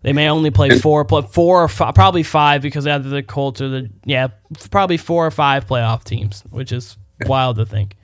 They 0.04 0.12
may 0.14 0.30
only 0.30 0.52
play 0.52 0.78
four, 0.80 1.06
pl- 1.06 1.22
four 1.24 1.64
or 1.64 1.68
five, 1.70 1.96
probably 1.96 2.24
five 2.24 2.62
because 2.62 2.86
either 2.86 3.08
the 3.10 3.24
Colts 3.24 3.62
or 3.62 3.70
the 3.70 3.90
yeah, 4.04 4.28
probably 4.70 4.98
four 4.98 5.26
or 5.26 5.32
five 5.32 5.66
playoff 5.66 6.04
teams, 6.04 6.44
which 6.52 6.72
is 6.74 6.98
wild 7.26 7.56
to 7.56 7.66
think. 7.66 7.96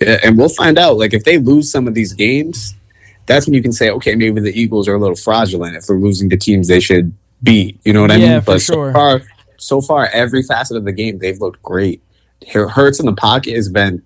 Yeah, 0.00 0.18
and 0.24 0.36
we'll 0.36 0.48
find 0.48 0.78
out. 0.78 0.98
Like 0.98 1.14
if 1.14 1.22
they 1.24 1.38
lose 1.38 1.70
some 1.70 1.86
of 1.86 1.94
these 1.94 2.12
games, 2.12 2.74
that's 3.26 3.46
when 3.46 3.54
you 3.54 3.62
can 3.62 3.72
say, 3.72 3.88
okay, 3.90 4.16
maybe 4.16 4.40
the 4.40 4.52
Eagles 4.60 4.88
are 4.88 4.94
a 4.94 4.98
little 4.98 5.16
fraudulent 5.16 5.76
if 5.76 5.86
they're 5.86 5.96
losing 5.96 6.28
the 6.28 6.36
teams 6.36 6.66
they 6.66 6.80
should 6.80 7.16
beat. 7.44 7.80
You 7.84 7.92
know 7.92 8.02
what 8.02 8.10
I 8.10 8.16
Yeah, 8.16 8.34
mean? 8.34 8.42
But 8.44 8.60
sure. 8.60 8.90
so 8.90 8.92
far, 8.92 9.22
so 9.58 9.80
far, 9.80 10.06
every 10.12 10.42
facet 10.42 10.76
of 10.76 10.84
the 10.84 10.92
game 10.92 11.18
they've 11.18 11.40
looked 11.40 11.62
great. 11.62 12.02
Hurts 12.52 12.98
in 12.98 13.06
the 13.06 13.14
pocket 13.14 13.54
has 13.54 13.68
been 13.68 14.02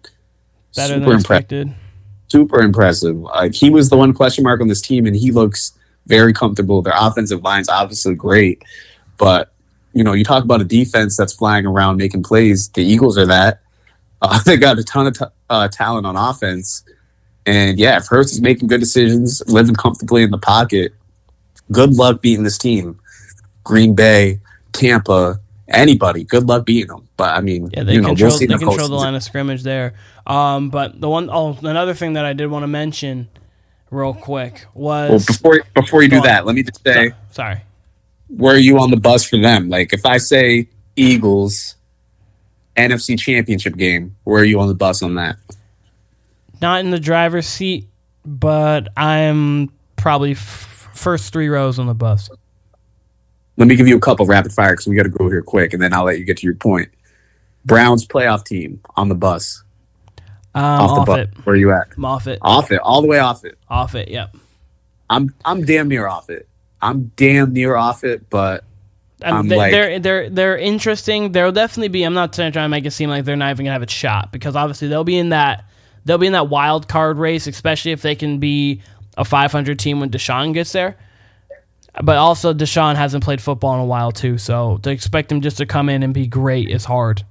Better 0.76 0.94
super 0.94 1.12
impressive. 1.12 1.70
Super 2.28 2.60
impressive. 2.60 3.16
Like 3.16 3.54
he 3.54 3.70
was 3.70 3.88
the 3.88 3.96
one 3.96 4.12
question 4.12 4.44
mark 4.44 4.60
on 4.60 4.68
this 4.68 4.80
team, 4.82 5.06
and 5.06 5.16
he 5.16 5.30
looks 5.30 5.72
very 6.06 6.32
comfortable. 6.32 6.82
Their 6.82 6.94
offensive 6.96 7.42
line's 7.42 7.68
obviously 7.68 8.14
great, 8.14 8.62
but 9.18 9.52
you 9.92 10.02
know, 10.02 10.12
you 10.14 10.24
talk 10.24 10.42
about 10.42 10.60
a 10.60 10.64
defense 10.64 11.16
that's 11.16 11.34
flying 11.34 11.66
around 11.66 11.98
making 11.98 12.22
plays. 12.22 12.68
The 12.70 12.82
Eagles 12.82 13.18
are 13.18 13.26
that. 13.26 13.60
Uh, 14.24 14.38
they 14.44 14.56
got 14.56 14.78
a 14.78 14.84
ton 14.84 15.08
of 15.08 15.18
t- 15.18 15.24
uh, 15.50 15.66
talent 15.66 16.06
on 16.06 16.14
offense, 16.14 16.84
and 17.44 17.76
yeah, 17.76 17.96
if 17.96 18.06
Hurts 18.06 18.30
is 18.30 18.40
making 18.40 18.68
good 18.68 18.78
decisions, 18.78 19.42
living 19.48 19.74
comfortably 19.74 20.22
in 20.22 20.30
the 20.30 20.38
pocket, 20.38 20.92
good 21.72 21.94
luck 21.94 22.22
beating 22.22 22.44
this 22.44 22.56
team. 22.56 23.00
Green 23.64 23.96
Bay, 23.96 24.38
Tampa, 24.72 25.40
anybody, 25.68 26.24
good 26.24 26.44
luck 26.44 26.66
beating 26.66 26.88
them. 26.88 27.08
But 27.16 27.36
I 27.36 27.40
mean, 27.40 27.70
Yeah, 27.72 27.82
they 27.82 27.94
you 27.94 28.00
know, 28.00 28.08
control 28.08 28.30
we'll 28.30 28.38
they 28.38 28.46
the 28.46 28.58
control 28.58 28.88
the 28.88 28.94
line 28.94 29.14
of 29.14 29.22
scrimmage 29.22 29.62
there. 29.62 29.94
Um, 30.26 30.70
but 30.70 31.00
the 31.00 31.08
one 31.08 31.28
oh 31.30 31.58
another 31.62 31.94
thing 31.94 32.12
that 32.12 32.24
I 32.24 32.32
did 32.32 32.46
want 32.46 32.62
to 32.62 32.68
mention 32.68 33.28
real 33.92 34.14
quick 34.14 34.64
was 34.74 35.10
Well, 35.10 35.18
before 35.26 35.60
before 35.74 36.02
you 36.02 36.08
do 36.08 36.16
on. 36.16 36.22
that, 36.24 36.46
let 36.46 36.54
me 36.56 36.62
just 36.64 36.82
say. 36.82 37.10
So- 37.10 37.14
sorry. 37.30 37.60
where 38.28 38.54
are 38.54 38.58
you 38.58 38.78
on 38.80 38.90
the 38.90 38.96
bus 38.96 39.24
for 39.28 39.36
them? 39.36 39.68
Like 39.68 39.92
if 39.92 40.04
I 40.06 40.16
say 40.18 40.66
Eagles 40.96 41.76
NFC 42.76 43.18
championship 43.18 43.76
game, 43.76 44.16
where 44.24 44.40
are 44.42 44.44
you 44.46 44.58
on 44.60 44.68
the 44.68 44.74
bus 44.74 45.02
on 45.02 45.14
that? 45.16 45.36
Not 46.62 46.80
in 46.80 46.90
the 46.90 46.98
driver's 47.00 47.46
seat, 47.46 47.88
but 48.24 48.88
I'm 48.96 49.70
probably 49.96 50.32
f- 50.32 50.88
first 50.94 51.32
three 51.32 51.48
rows 51.48 51.78
on 51.78 51.86
the 51.86 51.94
bus. 51.94 52.30
Let 53.58 53.68
me 53.68 53.76
give 53.76 53.86
you 53.88 53.96
a 53.96 54.00
couple 54.00 54.24
rapid 54.24 54.52
fire 54.52 54.70
because 54.72 54.86
we 54.86 54.96
got 54.96 55.02
to 55.02 55.08
go 55.10 55.28
here 55.28 55.42
quick, 55.42 55.74
and 55.74 55.82
then 55.82 55.92
I'll 55.92 56.04
let 56.04 56.18
you 56.18 56.24
get 56.24 56.38
to 56.38 56.46
your 56.46 56.54
point. 56.54 56.88
Browns 57.66 58.06
playoff 58.06 58.44
team 58.44 58.80
on 58.96 59.08
the 59.10 59.14
bus, 59.14 59.61
Um, 60.54 60.62
off 60.64 60.90
off, 60.90 61.06
the 61.06 61.12
bus. 61.12 61.18
it. 61.20 61.46
Where 61.46 61.54
are 61.54 61.58
you 61.58 61.72
at? 61.72 61.88
I'm 61.96 62.04
off 62.04 62.26
it. 62.26 62.38
Off 62.42 62.70
it, 62.72 62.78
all 62.80 63.00
the 63.00 63.08
way 63.08 63.18
off 63.18 63.44
it. 63.44 63.56
Off 63.68 63.94
it. 63.94 64.08
Yep. 64.08 64.36
I'm 65.10 65.34
I'm 65.44 65.64
damn 65.64 65.88
near 65.88 66.06
off 66.06 66.28
it. 66.30 66.48
I'm 66.80 67.12
damn 67.16 67.52
near 67.52 67.76
off 67.76 68.02
it, 68.04 68.28
but 68.28 68.64
Um, 69.22 69.34
I'm 69.36 69.48
they, 69.48 69.56
like- 69.56 69.72
they're 69.72 69.98
they're 70.00 70.30
they're 70.30 70.58
interesting. 70.58 71.32
There'll 71.32 71.52
definitely 71.52 71.88
be. 71.88 72.02
I'm 72.02 72.14
not 72.14 72.32
trying 72.32 72.52
to 72.52 72.68
make 72.68 72.84
it 72.86 72.90
seem 72.92 73.08
like 73.10 73.24
they're 73.24 73.36
not 73.36 73.50
even 73.50 73.64
gonna 73.64 73.72
have 73.74 73.82
a 73.82 73.88
shot 73.88 74.32
because 74.32 74.56
obviously 74.56 74.88
they'll 74.88 75.04
be 75.04 75.16
in 75.18 75.30
that 75.30 75.64
they'll 76.04 76.18
be 76.18 76.26
in 76.26 76.32
that 76.34 76.48
wild 76.48 76.88
card 76.88 77.18
race, 77.18 77.46
especially 77.46 77.92
if 77.92 78.02
they 78.02 78.14
can 78.14 78.38
be 78.38 78.82
a 79.16 79.24
500 79.24 79.78
team 79.78 80.00
when 80.00 80.10
Deshaun 80.10 80.52
gets 80.54 80.72
there. 80.72 80.96
But 82.02 82.16
also 82.16 82.54
Deshaun 82.54 82.96
hasn't 82.96 83.22
played 83.22 83.40
football 83.40 83.74
in 83.74 83.80
a 83.80 83.84
while 83.84 84.12
too, 84.12 84.38
so 84.38 84.78
to 84.78 84.90
expect 84.90 85.30
him 85.30 85.42
just 85.42 85.58
to 85.58 85.66
come 85.66 85.88
in 85.90 86.02
and 86.02 86.12
be 86.14 86.26
great 86.26 86.70
is 86.70 86.84
hard. 86.86 87.22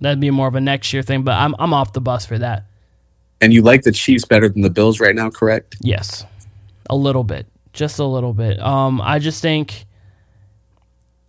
That'd 0.00 0.20
be 0.20 0.30
more 0.30 0.48
of 0.48 0.54
a 0.54 0.60
next 0.60 0.92
year 0.92 1.02
thing. 1.02 1.22
But 1.22 1.34
I'm 1.34 1.54
I'm 1.58 1.72
off 1.72 1.92
the 1.92 2.00
bus 2.00 2.26
for 2.26 2.38
that. 2.38 2.64
and 3.40 3.52
you 3.52 3.62
like 3.62 3.82
the 3.82 3.92
Chiefs 3.92 4.24
better 4.24 4.48
than 4.48 4.62
the 4.62 4.70
Bills 4.70 5.00
right 5.00 5.14
now, 5.14 5.30
correct? 5.30 5.76
Yes. 5.80 6.24
a 6.88 6.96
little 6.96 7.24
bit, 7.24 7.46
just 7.72 7.98
a 7.98 8.04
little 8.04 8.32
bit. 8.32 8.60
Um, 8.60 9.00
I 9.00 9.18
just 9.18 9.42
think. 9.42 9.84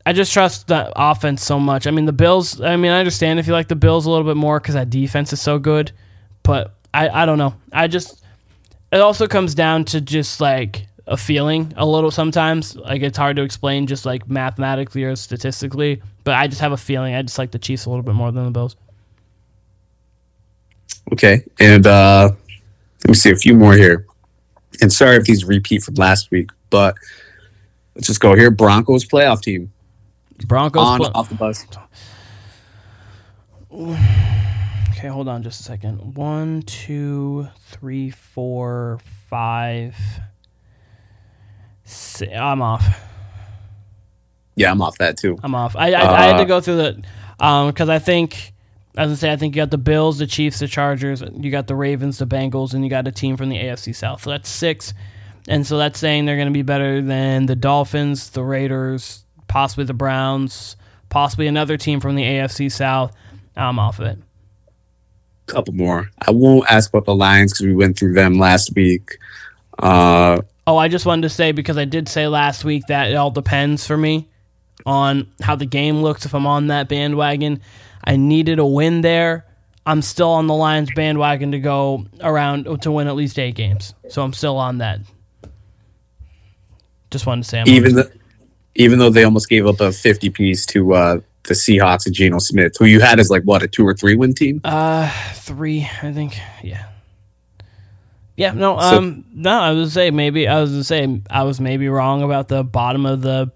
I 0.05 0.13
just 0.13 0.31
trust 0.31 0.67
the 0.67 0.89
offense 0.95 1.43
so 1.43 1.59
much. 1.59 1.85
I 1.85 1.91
mean, 1.91 2.05
the 2.05 2.13
Bills. 2.13 2.61
I 2.61 2.77
mean, 2.77 2.91
I 2.91 2.99
understand 2.99 3.39
if 3.39 3.47
you 3.47 3.53
like 3.53 3.67
the 3.67 3.75
Bills 3.75 4.05
a 4.05 4.09
little 4.09 4.25
bit 4.25 4.37
more 4.37 4.59
because 4.59 4.75
that 4.75 4.89
defense 4.89 5.33
is 5.33 5.41
so 5.41 5.59
good, 5.59 5.91
but 6.43 6.73
I, 6.93 7.09
I 7.09 7.25
don't 7.25 7.37
know. 7.37 7.55
I 7.73 7.87
just 7.87 8.23
it 8.93 9.01
also 9.01 9.27
comes 9.27 9.53
down 9.53 9.83
to 9.85 9.99
just 9.99 10.39
like 10.39 10.87
a 11.07 11.17
feeling 11.17 11.73
a 11.77 11.85
little 11.85 12.11
sometimes. 12.11 12.75
Like 12.75 13.01
it's 13.01 13.17
hard 13.17 13.37
to 13.37 13.43
explain 13.43 13.87
just 13.87 14.05
like 14.05 14.29
mathematically 14.29 15.03
or 15.03 15.15
statistically, 15.15 16.01
but 16.23 16.35
I 16.35 16.47
just 16.47 16.61
have 16.61 16.71
a 16.71 16.77
feeling. 16.77 17.15
I 17.15 17.21
just 17.21 17.37
like 17.37 17.51
the 17.51 17.59
Chiefs 17.59 17.85
a 17.85 17.89
little 17.89 18.03
bit 18.03 18.13
more 18.13 18.31
than 18.31 18.45
the 18.45 18.51
Bills. 18.51 18.75
Okay, 21.13 21.43
and 21.59 21.87
uh, 21.87 22.31
let 23.03 23.07
me 23.07 23.13
see 23.13 23.31
a 23.31 23.35
few 23.35 23.55
more 23.55 23.73
here. 23.73 24.05
And 24.81 24.91
sorry 24.91 25.15
if 25.15 25.23
these 25.23 25.45
repeat 25.45 25.81
from 25.83 25.95
last 25.95 26.29
week, 26.29 26.51
but 26.69 26.95
let's 27.95 28.07
just 28.07 28.19
go 28.19 28.35
here. 28.35 28.51
Broncos 28.51 29.05
playoff 29.05 29.41
team 29.41 29.71
Broncos 30.45 30.83
on 30.83 30.99
pl- 30.99 31.11
off 31.15 31.29
the 31.29 31.35
bus. 31.35 31.65
Okay, 34.97 35.09
hold 35.09 35.27
on 35.27 35.43
just 35.43 35.59
a 35.59 35.63
second. 35.63 36.15
One, 36.15 36.63
two, 36.63 37.49
three, 37.59 38.09
four, 38.09 38.99
five. 39.29 39.95
I'm 42.35 42.61
off. 42.61 42.85
Yeah, 44.55 44.71
I'm 44.71 44.81
off 44.81 44.97
that 44.97 45.17
too. 45.17 45.37
I'm 45.43 45.55
off. 45.55 45.75
I 45.75 45.91
I, 45.93 46.01
I 46.17 46.23
had 46.27 46.37
to 46.37 46.43
Uh, 46.43 46.45
go 46.45 46.61
through 46.61 46.77
the 46.77 47.03
um 47.39 47.67
because 47.67 47.89
I 47.89 47.99
think 47.99 48.53
as 48.97 49.11
I 49.11 49.15
say, 49.15 49.31
I 49.31 49.35
think 49.37 49.55
you 49.55 49.61
got 49.61 49.69
the 49.69 49.77
Bills, 49.77 50.17
the 50.17 50.25
Chiefs, 50.25 50.57
the 50.59 50.67
Chargers, 50.67 51.21
you 51.35 51.51
got 51.51 51.67
the 51.67 51.75
Ravens, 51.75 52.17
the 52.17 52.25
Bengals, 52.25 52.73
and 52.73 52.83
you 52.83 52.89
got 52.89 53.07
a 53.07 53.11
team 53.11 53.37
from 53.37 53.49
the 53.49 53.57
AFC 53.57 53.95
South. 53.95 54.23
So 54.23 54.31
that's 54.31 54.49
six, 54.49 54.95
and 55.47 55.65
so 55.67 55.77
that's 55.77 55.99
saying 55.99 56.25
they're 56.25 56.35
going 56.35 56.47
to 56.47 56.53
be 56.53 56.63
better 56.63 56.99
than 57.01 57.45
the 57.45 57.55
Dolphins, 57.55 58.31
the 58.31 58.43
Raiders, 58.43 59.23
possibly 59.47 59.85
the 59.85 59.93
Browns, 59.93 60.75
possibly 61.09 61.45
another 61.45 61.77
team 61.77 61.99
from 61.99 62.15
the 62.15 62.23
AFC 62.23 62.71
South. 62.71 63.13
I'm 63.55 63.77
off 63.77 63.99
of 63.99 64.07
it. 64.07 64.17
couple 65.45 65.75
more. 65.75 66.09
I 66.27 66.31
won't 66.31 66.69
ask 66.69 66.89
about 66.89 67.05
the 67.05 67.13
Lions 67.15 67.53
because 67.53 67.67
we 67.67 67.75
went 67.75 67.99
through 67.99 68.13
them 68.13 68.33
last 68.39 68.73
week. 68.75 69.17
Uh, 69.77 70.41
Oh, 70.67 70.75
I 70.75 70.89
just 70.89 71.05
wanted 71.05 71.21
to 71.21 71.29
say 71.29 71.53
because 71.53 71.77
I 71.77 71.85
did 71.85 72.09
say 72.09 72.27
last 72.27 72.65
week 72.65 72.83
that 72.87 73.09
it 73.09 73.15
all 73.15 73.31
depends 73.31 73.87
for 73.87 73.95
me 73.95 74.27
on 74.85 75.31
how 75.41 75.55
the 75.55 75.65
game 75.65 76.01
looks 76.01 76.25
if 76.25 76.35
I'm 76.35 76.45
on 76.45 76.67
that 76.67 76.89
bandwagon. 76.89 77.61
I 78.03 78.17
needed 78.17 78.59
a 78.59 78.65
win 78.65 78.99
there. 78.99 79.45
I'm 79.85 80.01
still 80.01 80.29
on 80.29 80.47
the 80.47 80.53
Lions 80.53 80.89
bandwagon 80.93 81.53
to 81.53 81.59
go 81.59 82.05
around 82.19 82.81
to 82.81 82.91
win 82.91 83.07
at 83.07 83.15
least 83.15 83.39
eight 83.39 83.55
games. 83.55 83.93
So 84.09 84.21
I'm 84.21 84.33
still 84.33 84.57
on 84.57 84.79
that. 84.79 84.99
Just 87.11 87.25
wanted 87.25 87.43
to 87.43 87.49
say 87.49 87.61
I'm 87.61 87.67
even 87.69 87.95
the, 87.95 88.11
even 88.75 88.99
though 88.99 89.09
they 89.09 89.23
almost 89.23 89.47
gave 89.47 89.65
up 89.65 89.79
a 89.79 89.93
50 89.93 90.29
piece 90.31 90.65
to 90.67 90.93
uh, 90.93 91.19
the 91.43 91.53
Seahawks 91.53 92.05
and 92.05 92.13
Geno 92.13 92.39
Smith, 92.39 92.75
who 92.77 92.83
you 92.83 92.99
had 92.99 93.21
as 93.21 93.29
like 93.29 93.43
what 93.43 93.63
a 93.63 93.69
two 93.69 93.87
or 93.87 93.93
three 93.93 94.17
win 94.17 94.33
team. 94.33 94.59
uh 94.65 95.09
three, 95.33 95.87
I 96.01 96.11
think. 96.11 96.37
Yeah. 96.61 96.87
Yeah, 98.37 98.51
no, 98.51 98.79
So- 98.79 98.97
um 98.99 99.25
no, 99.33 99.51
I 99.51 99.71
was 99.71 99.77
gonna 99.79 99.89
say 99.89 100.11
maybe 100.11 100.47
I 100.47 100.61
was 100.61 100.69
gonna 100.71 100.83
say 100.83 101.21
I 101.29 101.43
was 101.43 101.59
maybe 101.59 101.89
wrong 101.89 102.21
about 102.23 102.47
the 102.47 102.63
bottom 102.63 103.05
of 103.05 103.21
the 103.21 103.51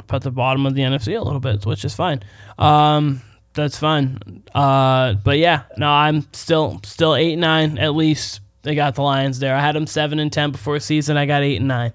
about 0.00 0.22
the 0.22 0.30
bottom 0.30 0.64
of 0.64 0.74
the 0.74 0.82
NFC 0.82 1.18
a 1.18 1.22
little 1.22 1.40
bit, 1.40 1.66
which 1.66 1.84
is 1.84 1.92
fine. 1.94 2.22
Um 2.58 3.20
that's 3.52 3.76
fine. 3.76 4.42
Uh 4.54 5.14
but 5.14 5.38
yeah, 5.38 5.62
no, 5.76 5.88
I'm 5.90 6.26
still 6.32 6.80
still 6.84 7.14
eight 7.16 7.36
nine 7.36 7.78
at 7.78 7.94
least. 7.94 8.40
They 8.62 8.74
got 8.76 8.94
the 8.94 9.02
Lions 9.02 9.38
there. 9.40 9.54
I 9.56 9.60
had 9.60 9.74
them 9.76 9.86
seven 9.86 10.18
and 10.20 10.32
ten 10.32 10.50
before 10.52 10.78
season. 10.80 11.16
I 11.16 11.26
got 11.26 11.42
eight 11.42 11.56
and 11.56 11.68
nine. 11.68 11.92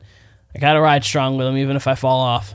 I 0.53 0.59
gotta 0.59 0.81
ride 0.81 1.03
strong 1.05 1.37
with 1.37 1.47
them 1.47 1.57
even 1.57 1.75
if 1.77 1.87
I 1.87 1.95
fall 1.95 2.19
off. 2.19 2.53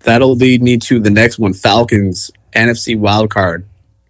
That'll 0.00 0.34
lead 0.36 0.62
me 0.62 0.76
to 0.78 1.00
the 1.00 1.10
next 1.10 1.38
one: 1.38 1.52
Falcons 1.54 2.30
NFC 2.52 2.96
wild 2.96 3.30
card. 3.30 3.66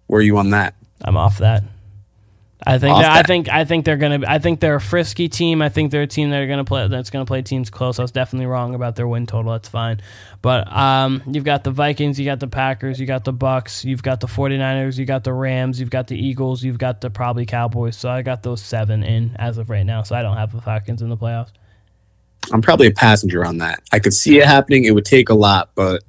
Where 0.07 0.19
are 0.19 0.23
you 0.23 0.37
on 0.37 0.49
that? 0.51 0.75
I'm 1.01 1.17
off 1.17 1.37
that. 1.39 1.63
I 2.67 2.79
think 2.79 2.97
that, 2.97 3.11
I 3.11 3.23
think 3.23 3.49
I 3.49 3.65
think 3.65 3.85
they're 3.85 3.97
gonna 3.97 4.21
I 4.27 4.39
think 4.39 4.59
they're 4.59 4.75
a 4.75 4.81
frisky 4.81 5.29
team. 5.29 5.61
I 5.61 5.69
think 5.69 5.91
they're 5.91 6.01
a 6.01 6.07
team 6.07 6.31
that 6.31 6.41
are 6.41 6.47
gonna 6.47 6.65
play 6.65 6.87
that's 6.87 7.09
gonna 7.09 7.25
play 7.25 7.41
teams 7.41 7.69
close. 7.69 7.99
I 7.99 8.01
was 8.01 8.11
definitely 8.11 8.47
wrong 8.47 8.73
about 8.73 8.95
their 8.95 9.07
win 9.07 9.27
total. 9.27 9.51
That's 9.51 9.69
fine. 9.69 10.01
But 10.41 10.71
um 10.71 11.21
you've 11.27 11.43
got 11.43 11.63
the 11.63 11.71
Vikings, 11.71 12.19
you 12.19 12.25
got 12.25 12.39
the 12.39 12.47
Packers, 12.47 12.99
you 12.99 13.05
got 13.05 13.23
the 13.23 13.33
Bucs, 13.33 13.83
you've 13.83 14.01
got 14.01 14.19
the 14.19 14.27
49ers, 14.27 14.97
you 14.97 15.05
got 15.05 15.23
the 15.23 15.33
Rams, 15.33 15.79
you've 15.79 15.91
got 15.91 16.07
the 16.07 16.17
Eagles, 16.17 16.63
you've 16.63 16.79
got 16.79 17.01
the 17.01 17.09
probably 17.09 17.45
Cowboys. 17.45 17.95
So 17.97 18.09
I 18.09 18.23
got 18.23 18.41
those 18.41 18.61
seven 18.61 19.03
in 19.03 19.35
as 19.37 19.57
of 19.57 19.69
right 19.69 19.85
now. 19.85 20.01
So 20.01 20.15
I 20.15 20.23
don't 20.23 20.37
have 20.37 20.51
the 20.51 20.61
Falcons 20.61 21.01
in 21.01 21.09
the 21.09 21.17
playoffs. 21.17 21.51
I'm 22.51 22.61
probably 22.61 22.87
a 22.87 22.91
passenger 22.91 23.45
on 23.45 23.57
that. 23.59 23.81
I 23.91 23.99
could 23.99 24.13
see 24.13 24.37
it 24.37 24.45
happening. 24.45 24.85
It 24.85 24.91
would 24.91 25.05
take 25.05 25.29
a 25.29 25.33
lot, 25.33 25.69
but 25.75 26.03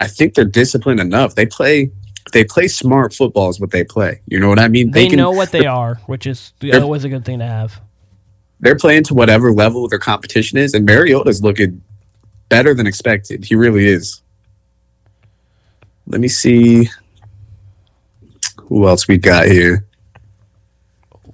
I 0.00 0.06
think 0.06 0.34
they're 0.34 0.44
disciplined 0.44 1.00
enough. 1.00 1.34
They 1.34 1.46
play. 1.46 1.90
They 2.32 2.44
play 2.44 2.68
smart 2.68 3.14
football. 3.14 3.48
Is 3.48 3.60
what 3.60 3.70
they 3.70 3.84
play. 3.84 4.20
You 4.26 4.40
know 4.40 4.48
what 4.48 4.58
I 4.58 4.68
mean? 4.68 4.90
They, 4.90 5.08
can, 5.08 5.16
know 5.16 5.30
what 5.30 5.50
they 5.52 5.66
are, 5.66 5.96
which 6.06 6.26
is 6.26 6.52
always 6.72 7.04
a 7.04 7.08
good 7.08 7.24
thing 7.24 7.38
to 7.38 7.46
have. 7.46 7.80
they're 8.60 8.76
playing 8.76 9.04
to 9.04 9.14
whatever 9.14 9.52
level 9.52 9.88
their 9.88 9.98
competition 9.98 10.58
is, 10.58 10.74
and 10.74 10.84
Mariota's 10.84 11.42
looking 11.42 11.82
better 12.48 12.74
than 12.74 12.86
expected. 12.86 13.44
He 13.44 13.54
really 13.54 13.86
is. 13.86 14.22
Let 16.06 16.20
me 16.20 16.28
see 16.28 16.88
who 18.62 18.88
else 18.88 19.06
we 19.08 19.18
got 19.18 19.46
here. 19.46 19.86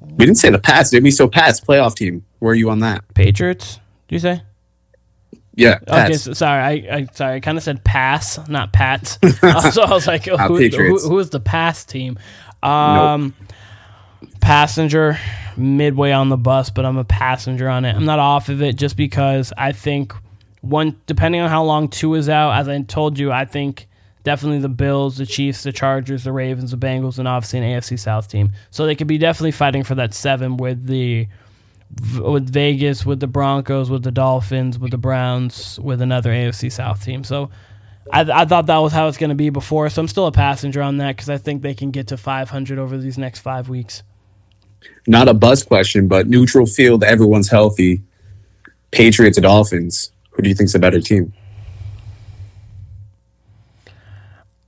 We 0.00 0.26
didn't 0.26 0.36
say 0.38 0.50
the 0.50 0.58
Pats, 0.58 0.90
did 0.90 1.02
we? 1.02 1.10
So 1.10 1.28
Pats 1.28 1.60
playoff 1.60 1.96
team. 1.96 2.24
Where 2.38 2.52
are 2.52 2.56
you 2.56 2.70
on 2.70 2.80
that? 2.80 3.02
Patriots, 3.14 3.80
do 4.08 4.14
you 4.14 4.18
say? 4.20 4.42
Yeah, 5.56 5.78
Pats. 5.78 6.10
Okay, 6.10 6.12
so, 6.14 6.32
sorry, 6.32 6.62
I, 6.90 6.96
I 6.96 7.06
sorry, 7.12 7.36
I 7.36 7.40
kind 7.40 7.56
of 7.56 7.64
said 7.64 7.84
pass, 7.84 8.46
not 8.48 8.72
Pats. 8.72 9.18
Uh, 9.22 9.60
so 9.70 9.82
I 9.82 9.90
was 9.90 10.06
like, 10.06 10.24
who, 10.24 10.36
who, 10.36 10.98
who 10.98 11.18
is 11.18 11.30
the 11.30 11.40
pass 11.40 11.84
team? 11.84 12.18
Um, 12.62 13.34
passenger, 14.40 15.18
midway 15.56 16.12
on 16.12 16.28
the 16.28 16.36
bus, 16.36 16.70
but 16.70 16.84
I'm 16.84 16.96
a 16.96 17.04
passenger 17.04 17.68
on 17.68 17.84
it. 17.84 17.94
I'm 17.94 18.04
not 18.04 18.18
off 18.18 18.48
of 18.48 18.62
it 18.62 18.76
just 18.76 18.96
because 18.96 19.52
I 19.56 19.72
think 19.72 20.12
one, 20.60 21.00
depending 21.06 21.40
on 21.40 21.50
how 21.50 21.62
long 21.62 21.88
two 21.88 22.14
is 22.14 22.28
out, 22.28 22.52
as 22.52 22.68
I 22.68 22.80
told 22.82 23.18
you, 23.18 23.30
I 23.30 23.44
think 23.44 23.86
definitely 24.22 24.60
the 24.60 24.68
Bills, 24.68 25.18
the 25.18 25.26
Chiefs, 25.26 25.62
the 25.62 25.72
Chargers, 25.72 26.24
the 26.24 26.32
Ravens, 26.32 26.70
the 26.70 26.78
Bengals, 26.78 27.18
and 27.18 27.28
obviously 27.28 27.60
an 27.60 27.64
AFC 27.64 27.98
South 27.98 28.28
team. 28.28 28.52
So 28.70 28.86
they 28.86 28.94
could 28.94 29.06
be 29.06 29.18
definitely 29.18 29.52
fighting 29.52 29.84
for 29.84 29.94
that 29.96 30.14
seven 30.14 30.56
with 30.56 30.86
the 30.86 31.28
with 32.18 32.50
Vegas, 32.50 33.04
with 33.04 33.20
the 33.20 33.26
Broncos, 33.26 33.90
with 33.90 34.02
the 34.02 34.10
Dolphins, 34.10 34.78
with 34.78 34.90
the 34.90 34.98
Browns, 34.98 35.78
with 35.80 36.00
another 36.00 36.30
AFC 36.30 36.70
South 36.70 37.04
team. 37.04 37.24
So 37.24 37.50
I, 38.12 38.20
I 38.20 38.44
thought 38.44 38.66
that 38.66 38.78
was 38.78 38.92
how 38.92 39.08
it's 39.08 39.18
going 39.18 39.30
to 39.30 39.36
be 39.36 39.50
before. 39.50 39.88
So 39.90 40.00
I'm 40.02 40.08
still 40.08 40.26
a 40.26 40.32
passenger 40.32 40.82
on 40.82 40.98
that 40.98 41.16
because 41.16 41.30
I 41.30 41.38
think 41.38 41.62
they 41.62 41.74
can 41.74 41.90
get 41.90 42.08
to 42.08 42.16
500 42.16 42.78
over 42.78 42.98
these 42.98 43.18
next 43.18 43.40
five 43.40 43.68
weeks. 43.68 44.02
Not 45.06 45.28
a 45.28 45.34
buzz 45.34 45.62
question, 45.62 46.08
but 46.08 46.28
neutral 46.28 46.66
field, 46.66 47.04
everyone's 47.04 47.48
healthy. 47.48 48.02
Patriots 48.90 49.38
or 49.38 49.42
Dolphins. 49.42 50.12
Who 50.30 50.42
do 50.42 50.48
you 50.48 50.54
think's 50.54 50.74
a 50.74 50.78
better 50.78 51.00
team? 51.00 51.32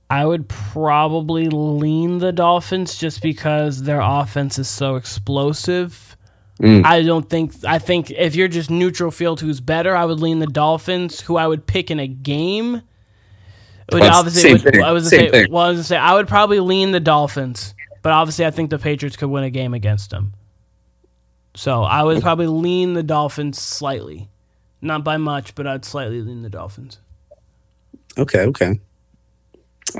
I 0.09 0.25
would 0.25 0.47
probably 0.47 1.49
lean 1.49 2.19
the 2.19 2.31
Dolphins 2.31 2.97
just 2.97 3.21
because 3.21 3.83
their 3.83 3.99
offense 3.99 4.57
is 4.57 4.69
so 4.69 4.95
explosive. 4.95 6.06
Mm. 6.59 6.85
I 6.85 7.03
don't 7.03 7.29
think 7.29 7.53
I 7.65 7.77
think 7.79 8.09
if 8.11 8.35
you're 8.35 8.47
just 8.47 8.71
neutral 8.71 9.11
field 9.11 9.41
who's 9.41 9.59
better, 9.61 9.95
I 9.95 10.05
would 10.05 10.19
lean 10.19 10.39
the 10.39 10.47
Dolphins, 10.47 11.21
who 11.21 11.37
I 11.37 11.45
would 11.47 11.67
pick 11.67 11.91
in 11.91 11.99
a 11.99 12.07
game. 12.07 12.81
Would 13.91 14.01
Well, 14.01 14.13
obviously 14.15 14.41
same 14.41 14.51
would- 14.53 14.61
thing, 14.73 14.83
I 14.83 14.91
was 14.91 15.03
gonna 15.03 15.09
same 15.21 15.31
say 15.31 15.43
thing. 15.43 15.51
well, 15.51 15.63
I 15.63 15.69
was 15.69 15.77
gonna 15.77 15.83
say 15.85 15.97
I 15.97 16.13
would 16.15 16.27
probably 16.27 16.59
lean 16.59 16.91
the 16.93 16.99
Dolphins, 16.99 17.75
but 18.01 18.11
obviously 18.11 18.45
I 18.45 18.51
think 18.51 18.69
the 18.71 18.79
Patriots 18.79 19.15
could 19.15 19.29
win 19.29 19.43
a 19.43 19.49
game 19.51 19.73
against 19.73 20.09
them. 20.09 20.33
So 21.55 21.83
I 21.83 22.03
would 22.03 22.21
probably 22.21 22.47
lean 22.47 22.93
the 22.95 23.03
Dolphins 23.03 23.59
slightly, 23.61 24.29
not 24.81 25.03
by 25.03 25.17
much, 25.17 25.55
but 25.55 25.65
I'd 25.67 25.85
slightly 25.85 26.21
lean 26.21 26.41
the 26.41 26.49
Dolphins. 26.49 26.99
Okay, 28.17 28.41
okay. 28.41 28.79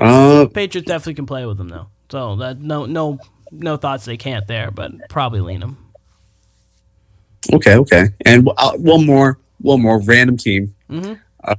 Uh, 0.00 0.46
Patriots 0.52 0.86
definitely 0.86 1.14
can 1.14 1.26
play 1.26 1.46
with 1.46 1.56
them 1.56 1.68
though. 1.68 1.86
So 2.10 2.36
that 2.36 2.60
no 2.60 2.84
no 2.86 3.18
no 3.50 3.76
thoughts 3.76 4.04
they 4.04 4.16
can't 4.16 4.46
there, 4.46 4.70
but 4.70 4.92
probably 5.08 5.40
lean 5.40 5.60
them. 5.60 5.78
Okay, 7.54 7.76
okay. 7.76 8.04
And 8.24 8.48
uh, 8.56 8.72
one 8.76 9.06
more, 9.06 9.38
one 9.60 9.80
more 9.82 10.00
random 10.02 10.36
team. 10.36 10.74
Mhm. 10.90 11.20
Uh, 11.44 11.54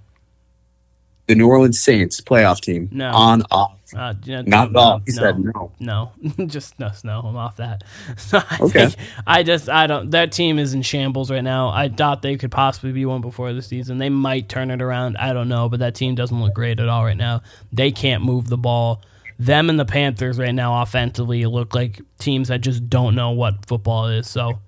the 1.28 1.36
New 1.36 1.48
Orleans 1.48 1.82
Saints 1.82 2.20
playoff 2.22 2.60
team. 2.60 2.90
No. 2.92 3.12
On 3.12 3.44
off. 3.52 3.76
Uh, 3.96 4.14
yeah, 4.24 4.44
Not 4.46 4.72
no, 4.72 4.80
off. 4.80 5.02
He 5.08 5.14
no, 5.14 5.22
said 5.22 5.40
no. 5.40 5.72
no, 5.80 6.46
just 6.46 6.80
no, 6.80 6.92
no. 7.04 7.22
I'm 7.22 7.36
off 7.36 7.58
that. 7.58 7.84
I 8.34 8.58
Okay. 8.62 8.90
I 9.26 9.44
just 9.44 9.68
I 9.70 9.88
don't. 9.88 10.12
That 10.12 10.32
team 10.32 10.60
is 10.60 10.74
in 10.74 10.82
shambles 10.84 11.32
right 11.32 11.44
now. 11.44 11.70
I 11.70 11.90
thought 11.90 12.22
they 12.22 12.38
could 12.38 12.52
possibly 12.52 12.92
be 12.92 13.06
one 13.06 13.22
before 13.22 13.52
the 13.54 13.62
season. 13.64 13.98
They 13.98 14.10
might 14.10 14.48
turn 14.50 14.70
it 14.72 14.82
around. 14.82 15.18
I 15.18 15.34
don't 15.34 15.50
know, 15.50 15.70
but 15.70 15.80
that 15.80 15.96
team 15.96 16.14
doesn't 16.16 16.40
look 16.40 16.54
great 16.54 16.80
at 16.80 16.88
all 16.88 17.04
right 17.04 17.18
now. 17.18 17.42
They 17.72 17.92
can't 17.92 18.24
move 18.24 18.48
the 18.50 18.58
ball. 18.58 19.02
Them 19.40 19.70
and 19.70 19.80
the 19.80 19.86
Panthers 19.86 20.38
right 20.38 20.54
now 20.54 20.82
offensively 20.82 21.46
look 21.46 21.74
like 21.74 22.02
teams 22.20 22.50
that 22.50 22.62
just 22.62 22.90
don't 22.90 23.16
know 23.16 23.32
what 23.32 23.66
football 23.66 24.08
is. 24.08 24.28
So 24.28 24.60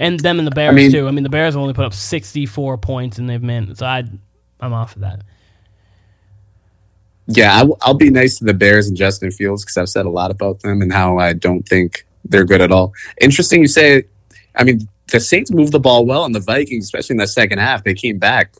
and 0.00 0.18
them 0.18 0.38
and 0.38 0.46
the 0.46 0.50
Bears 0.50 0.74
mean- 0.74 0.90
too. 0.90 1.06
I 1.06 1.12
mean, 1.12 1.22
the 1.22 1.28
Bears 1.30 1.54
only 1.54 1.74
put 1.74 1.84
up 1.84 1.94
64 1.94 2.78
points, 2.78 3.18
and 3.18 3.28
they've 3.28 3.42
man. 3.42 3.74
So 3.76 3.86
I, 3.86 4.02
I'm 4.58 4.72
off 4.72 4.96
of 4.96 5.02
that. 5.02 5.22
Yeah, 7.26 7.54
I 7.54 7.58
w- 7.60 7.76
I'll 7.82 7.94
be 7.94 8.10
nice 8.10 8.38
to 8.38 8.44
the 8.44 8.54
Bears 8.54 8.88
and 8.88 8.96
Justin 8.96 9.30
Fields 9.30 9.62
because 9.64 9.76
I've 9.76 9.88
said 9.88 10.06
a 10.06 10.10
lot 10.10 10.32
about 10.32 10.60
them 10.60 10.82
and 10.82 10.92
how 10.92 11.18
I 11.18 11.32
don't 11.34 11.62
think 11.68 12.04
they're 12.24 12.44
good 12.44 12.60
at 12.60 12.72
all. 12.72 12.92
Interesting 13.20 13.60
you 13.60 13.68
say. 13.68 14.04
I 14.56 14.64
mean, 14.64 14.80
the 15.12 15.20
Saints 15.20 15.52
moved 15.52 15.70
the 15.72 15.78
ball 15.78 16.04
well, 16.06 16.24
and 16.24 16.34
the 16.34 16.40
Vikings, 16.40 16.84
especially 16.84 17.14
in 17.14 17.18
the 17.18 17.28
second 17.28 17.58
half, 17.58 17.84
they 17.84 17.94
came 17.94 18.18
back. 18.18 18.54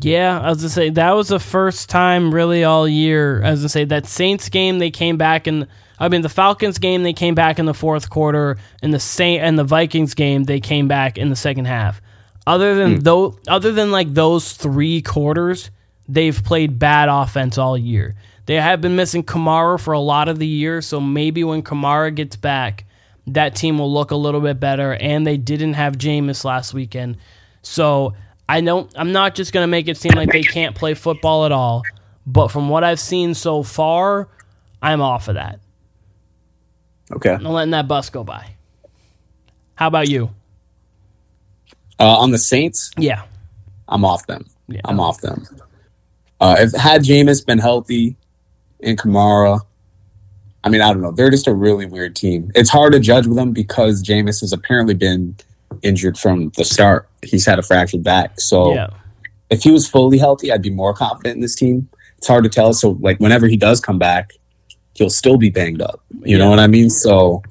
Yeah, 0.00 0.40
I 0.40 0.50
was 0.50 0.58
gonna 0.58 0.68
say 0.68 0.90
that 0.90 1.12
was 1.16 1.28
the 1.28 1.40
first 1.40 1.88
time 1.88 2.32
really 2.32 2.62
all 2.62 2.86
year. 2.86 3.42
I 3.42 3.50
was 3.50 3.60
gonna 3.60 3.68
say 3.70 3.84
that 3.86 4.06
Saints 4.06 4.48
game 4.48 4.78
they 4.78 4.92
came 4.92 5.16
back 5.16 5.48
and 5.48 5.66
I 6.00 6.08
mean 6.08 6.22
the 6.22 6.28
Falcons 6.28 6.78
game 6.78 7.02
they 7.02 7.12
came 7.12 7.34
back 7.34 7.58
in 7.58 7.66
the 7.66 7.74
fourth 7.74 8.10
quarter 8.10 8.58
and 8.82 8.92
the 8.94 9.00
Saint 9.00 9.42
and 9.42 9.58
the 9.58 9.64
Vikings 9.64 10.14
game 10.14 10.44
they 10.44 10.60
came 10.60 10.88
back 10.88 11.18
in 11.18 11.30
the 11.30 11.36
second 11.36 11.66
half. 11.66 12.00
Other 12.46 12.74
than 12.74 12.94
hmm. 12.94 13.00
though, 13.00 13.38
other 13.46 13.72
than 13.72 13.90
like 13.90 14.14
those 14.14 14.54
three 14.54 15.02
quarters, 15.02 15.70
they've 16.08 16.42
played 16.42 16.78
bad 16.78 17.08
offense 17.08 17.58
all 17.58 17.76
year. 17.76 18.14
They 18.46 18.54
have 18.54 18.80
been 18.80 18.96
missing 18.96 19.22
Kamara 19.22 19.78
for 19.78 19.92
a 19.92 20.00
lot 20.00 20.28
of 20.28 20.38
the 20.38 20.46
year, 20.46 20.80
so 20.80 20.98
maybe 20.98 21.44
when 21.44 21.62
Kamara 21.62 22.14
gets 22.14 22.36
back, 22.36 22.86
that 23.26 23.54
team 23.54 23.78
will 23.78 23.92
look 23.92 24.10
a 24.10 24.16
little 24.16 24.40
bit 24.40 24.58
better. 24.58 24.94
And 24.94 25.26
they 25.26 25.36
didn't 25.36 25.74
have 25.74 25.98
Jameis 25.98 26.44
last 26.44 26.72
weekend, 26.72 27.18
so 27.60 28.14
I 28.48 28.62
don't. 28.62 28.90
I'm 28.96 29.12
not 29.12 29.34
just 29.34 29.52
gonna 29.52 29.66
make 29.66 29.86
it 29.86 29.98
seem 29.98 30.12
like 30.16 30.32
they 30.32 30.42
can't 30.42 30.74
play 30.74 30.94
football 30.94 31.44
at 31.44 31.52
all. 31.52 31.82
But 32.26 32.48
from 32.48 32.70
what 32.70 32.84
I've 32.84 33.00
seen 33.00 33.34
so 33.34 33.62
far, 33.62 34.28
I'm 34.80 35.02
off 35.02 35.28
of 35.28 35.34
that. 35.34 35.60
Okay. 37.12 37.32
I'm 37.32 37.44
letting 37.44 37.70
that 37.72 37.88
bus 37.88 38.10
go 38.10 38.24
by. 38.24 38.50
How 39.74 39.86
about 39.86 40.08
you? 40.08 40.30
Uh, 42.00 42.16
on 42.18 42.30
the 42.30 42.38
Saints, 42.38 42.90
Yeah, 42.96 43.22
I'm 43.88 44.04
off 44.04 44.26
them. 44.26 44.46
yeah. 44.68 44.80
I'm 44.84 45.00
off 45.00 45.20
them. 45.20 45.44
Uh, 46.40 46.56
if 46.58 46.72
had 46.72 47.02
Jameis 47.02 47.44
been 47.44 47.58
healthy 47.58 48.16
and 48.82 48.96
Kamara, 48.96 49.60
I 50.62 50.68
mean, 50.68 50.80
I 50.80 50.92
don't 50.92 51.02
know. 51.02 51.10
They're 51.10 51.30
just 51.30 51.48
a 51.48 51.54
really 51.54 51.86
weird 51.86 52.14
team. 52.14 52.52
It's 52.54 52.70
hard 52.70 52.92
to 52.92 53.00
judge 53.00 53.26
with 53.26 53.36
them 53.36 53.52
because 53.52 54.02
Jameis 54.02 54.40
has 54.40 54.52
apparently 54.52 54.94
been 54.94 55.36
injured 55.82 56.18
from 56.18 56.50
the 56.56 56.64
start. 56.64 57.08
He's 57.22 57.46
had 57.46 57.58
a 57.58 57.62
fractured 57.62 58.04
back. 58.04 58.40
So 58.40 58.74
yeah. 58.74 58.88
if 59.50 59.62
he 59.62 59.70
was 59.70 59.88
fully 59.88 60.18
healthy, 60.18 60.52
I'd 60.52 60.62
be 60.62 60.70
more 60.70 60.94
confident 60.94 61.36
in 61.36 61.40
this 61.40 61.54
team. 61.54 61.88
It's 62.18 62.26
hard 62.26 62.44
to 62.44 62.50
tell. 62.50 62.72
So, 62.72 62.98
like, 63.00 63.18
whenever 63.18 63.46
he 63.46 63.56
does 63.56 63.80
come 63.80 63.98
back, 63.98 64.32
he'll 64.98 65.10
still 65.10 65.36
be 65.36 65.48
banged 65.48 65.80
up. 65.80 66.02
You 66.22 66.36
know 66.36 66.50
what 66.50 66.58
I 66.58 66.66
mean? 66.66 66.90
So, 66.90 67.42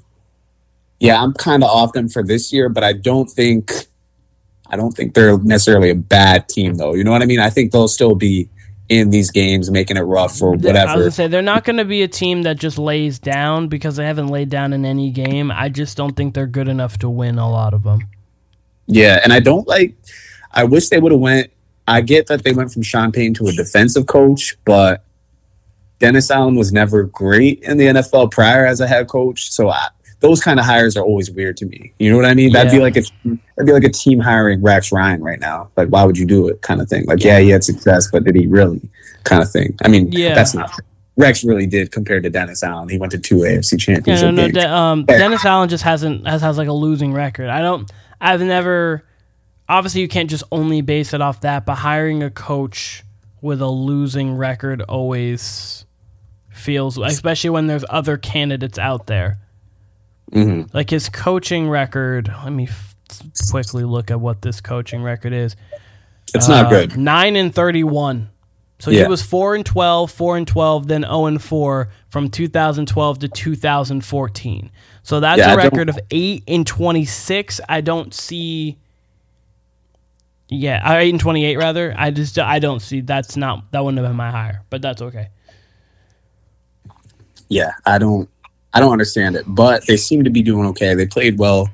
yeah, 0.99 1.21
I'm 1.21 1.33
kind 1.33 1.63
of 1.63 1.69
off 1.69 1.93
them 1.93 2.09
for 2.09 2.23
this 2.23 2.51
year, 2.51 2.67
but 2.69 2.83
I 2.83 2.93
don't 2.93 3.29
think, 3.29 3.71
I 4.69 4.75
don't 4.75 4.91
think 4.91 5.13
they're 5.13 5.37
necessarily 5.39 5.89
a 5.89 5.95
bad 5.95 6.49
team, 6.49 6.75
though. 6.75 6.93
You 6.93 7.03
know 7.03 7.11
what 7.11 7.21
I 7.21 7.25
mean? 7.25 7.39
I 7.39 7.49
think 7.49 7.71
they'll 7.71 7.87
still 7.87 8.15
be 8.15 8.49
in 8.89 9.09
these 9.09 9.31
games, 9.31 9.69
making 9.69 9.97
it 9.97 10.01
rough 10.01 10.41
or 10.41 10.51
whatever. 10.51 10.77
I 10.77 10.95
was 10.95 11.03
gonna 11.03 11.11
say 11.11 11.27
they're 11.27 11.41
not 11.41 11.65
gonna 11.65 11.83
be 11.85 12.03
a 12.03 12.07
team 12.07 12.43
that 12.43 12.57
just 12.57 12.77
lays 12.77 13.19
down 13.19 13.67
because 13.67 13.97
they 13.97 14.05
haven't 14.05 14.27
laid 14.27 14.49
down 14.49 14.71
in 14.71 14.85
any 14.85 15.11
game. 15.11 15.51
I 15.51 15.67
just 15.69 15.97
don't 15.97 16.15
think 16.15 16.33
they're 16.33 16.47
good 16.47 16.69
enough 16.69 16.97
to 16.99 17.09
win 17.09 17.37
a 17.37 17.49
lot 17.49 17.73
of 17.73 17.83
them. 17.83 18.07
Yeah, 18.85 19.19
and 19.23 19.33
I 19.33 19.41
don't 19.41 19.67
like. 19.67 19.95
I 20.51 20.63
wish 20.63 20.87
they 20.87 20.99
would 20.99 21.11
have 21.11 21.19
went. 21.19 21.51
I 21.85 21.99
get 22.01 22.27
that 22.27 22.43
they 22.43 22.53
went 22.53 22.71
from 22.71 22.81
Sean 22.81 23.11
Payne 23.11 23.33
to 23.35 23.47
a 23.47 23.51
defensive 23.51 24.05
coach, 24.05 24.57
but 24.63 25.03
Dennis 25.99 26.29
Allen 26.29 26.55
was 26.55 26.71
never 26.71 27.03
great 27.03 27.61
in 27.63 27.77
the 27.77 27.85
NFL 27.87 28.31
prior 28.31 28.65
as 28.65 28.79
a 28.81 28.87
head 28.87 29.07
coach. 29.07 29.51
So 29.51 29.69
I, 29.69 29.87
those 30.19 30.41
kind 30.41 30.59
of 30.59 30.65
hires 30.65 30.95
are 30.97 31.03
always 31.03 31.29
weird 31.31 31.57
to 31.57 31.65
me. 31.65 31.93
You 31.99 32.11
know 32.11 32.17
what 32.17 32.25
I 32.25 32.33
mean? 32.33 32.51
That'd 32.51 32.71
be 32.71 32.79
like 32.79 32.97
a 32.97 33.01
that'd 33.23 33.65
be 33.65 33.71
like 33.73 33.83
a 33.83 33.89
team 33.89 34.19
hiring 34.19 34.61
Rex 34.61 34.91
Ryan 34.91 35.23
right 35.23 35.39
now. 35.39 35.69
Like, 35.75 35.89
why 35.89 36.03
would 36.03 36.17
you 36.17 36.25
do 36.25 36.47
it? 36.47 36.61
Kind 36.61 36.81
of 36.81 36.89
thing. 36.89 37.05
Like, 37.05 37.23
yeah, 37.23 37.39
he 37.39 37.49
had 37.49 37.63
success, 37.63 38.09
but 38.11 38.23
did 38.23 38.35
he 38.35 38.47
really? 38.47 38.81
Kind 39.23 39.41
of 39.43 39.51
thing. 39.51 39.75
I 39.83 39.87
mean, 39.89 40.11
Yeah. 40.11 40.33
that's 40.35 40.53
not. 40.53 40.71
Rex 41.17 41.43
really 41.43 41.65
did 41.65 41.91
compared 41.91 42.21
to 42.23 42.29
Dennis 42.29 42.61
Allen. 42.63 42.89
He 42.89 42.99
went 42.99 43.11
to 43.11 43.17
two 43.17 43.37
AFC 43.37 43.71
Yeah, 43.73 43.77
championship 43.77 44.33
no, 44.35 44.45
no. 44.45 44.51
De- 44.51 44.71
um, 44.71 45.03
Dennis 45.05 45.43
Allen 45.43 45.67
just 45.67 45.83
hasn't 45.83 46.27
has, 46.27 46.41
has 46.41 46.59
like 46.59 46.67
a 46.67 46.73
losing 46.73 47.11
record. 47.11 47.49
I 47.49 47.61
don't. 47.61 47.91
I've 48.21 48.41
never. 48.41 49.03
Obviously, 49.67 50.01
you 50.01 50.07
can't 50.07 50.29
just 50.29 50.43
only 50.51 50.81
base 50.81 51.13
it 51.13 51.21
off 51.21 51.41
that, 51.41 51.65
but 51.65 51.75
hiring 51.75 52.21
a 52.23 52.29
coach 52.29 53.03
with 53.41 53.61
a 53.61 53.67
losing 53.67 54.35
record 54.35 54.81
always 54.83 55.85
feels, 56.57 56.97
especially 56.97 57.49
when 57.51 57.67
there's 57.67 57.85
other 57.89 58.17
candidates 58.17 58.77
out 58.79 59.07
there. 59.07 59.39
Mhm. 60.31 60.73
Like 60.73 60.89
his 60.89 61.07
coaching 61.09 61.69
record. 61.69 62.33
Let 62.43 62.51
me 62.51 62.65
f- 62.67 62.95
quickly 63.51 63.83
look 63.85 64.11
at 64.11 64.19
what 64.19 64.41
this 64.41 64.59
coaching 64.59 65.01
record 65.03 65.31
is. 65.33 65.55
It's 66.33 66.49
not 66.49 66.65
Uh, 66.65 66.69
good. 66.69 66.97
Nine 66.97 67.35
and 67.37 67.53
thirty-one. 67.55 68.29
So 68.79 68.91
Yeah. 68.91 69.03
he 69.03 69.07
was 69.07 69.23
four 69.23 69.55
and 69.55 69.65
12, 69.65 70.11
4 70.11 70.37
and 70.37 70.45
twelve, 70.45 70.87
then 70.87 71.01
zero 71.01 71.25
and 71.25 71.41
four 71.41 71.89
from 72.09 72.29
2012 72.29 73.17
to 73.19 73.27
2014. 73.27 74.69
So 75.01 75.19
that's 75.19 75.39
Yeah, 75.39 75.53
a 75.53 75.57
record 75.57 75.89
of 75.89 75.97
eight 76.11 76.43
and 76.47 76.67
twenty-six. 76.67 77.59
I 77.69 77.79
don't 77.81 78.13
see. 78.13 78.77
Yeah, 80.49 80.81
uh, 80.87 80.97
eight 80.97 81.09
and 81.13 81.19
twenty-eight 81.19 81.57
rather. 81.57 81.93
I 81.97 82.11
just 82.11 82.37
I 82.39 82.59
don't 82.59 82.81
see. 82.81 83.01
That's 83.01 83.35
not 83.35 83.71
that 83.71 83.83
wouldn't 83.83 84.01
have 84.01 84.09
been 84.09 84.15
my 84.17 84.31
hire, 84.31 84.63
but 84.69 84.81
that's 84.81 85.01
okay. 85.01 85.29
Yeah, 87.49 87.71
I 87.85 87.97
don't 87.97 88.29
I 88.73 88.79
don't 88.79 88.91
understand 88.91 89.35
it. 89.35 89.45
But 89.47 89.85
they 89.87 89.97
seem 89.97 90.23
to 90.23 90.29
be 90.29 90.41
doing 90.41 90.65
okay. 90.67 90.93
They 90.93 91.07
played 91.07 91.37
well 91.39 91.69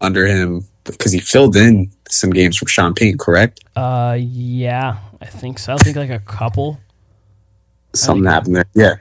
under 0.00 0.26
him 0.26 0.66
because 0.84 1.12
he 1.12 1.20
filled 1.20 1.56
in 1.56 1.90
some 2.08 2.30
games 2.30 2.56
for 2.56 2.68
Sean 2.68 2.94
Payne, 2.94 3.18
correct? 3.18 3.60
Uh, 3.76 4.16
yeah, 4.20 4.98
I 5.20 5.26
think 5.26 5.58
so. 5.58 5.74
I 5.74 5.76
think 5.76 5.96
like 5.96 6.10
a 6.10 6.18
couple. 6.18 6.78
Something 7.94 8.24
happened 8.24 8.56
there. 8.56 8.64
Yeah. 8.74 8.94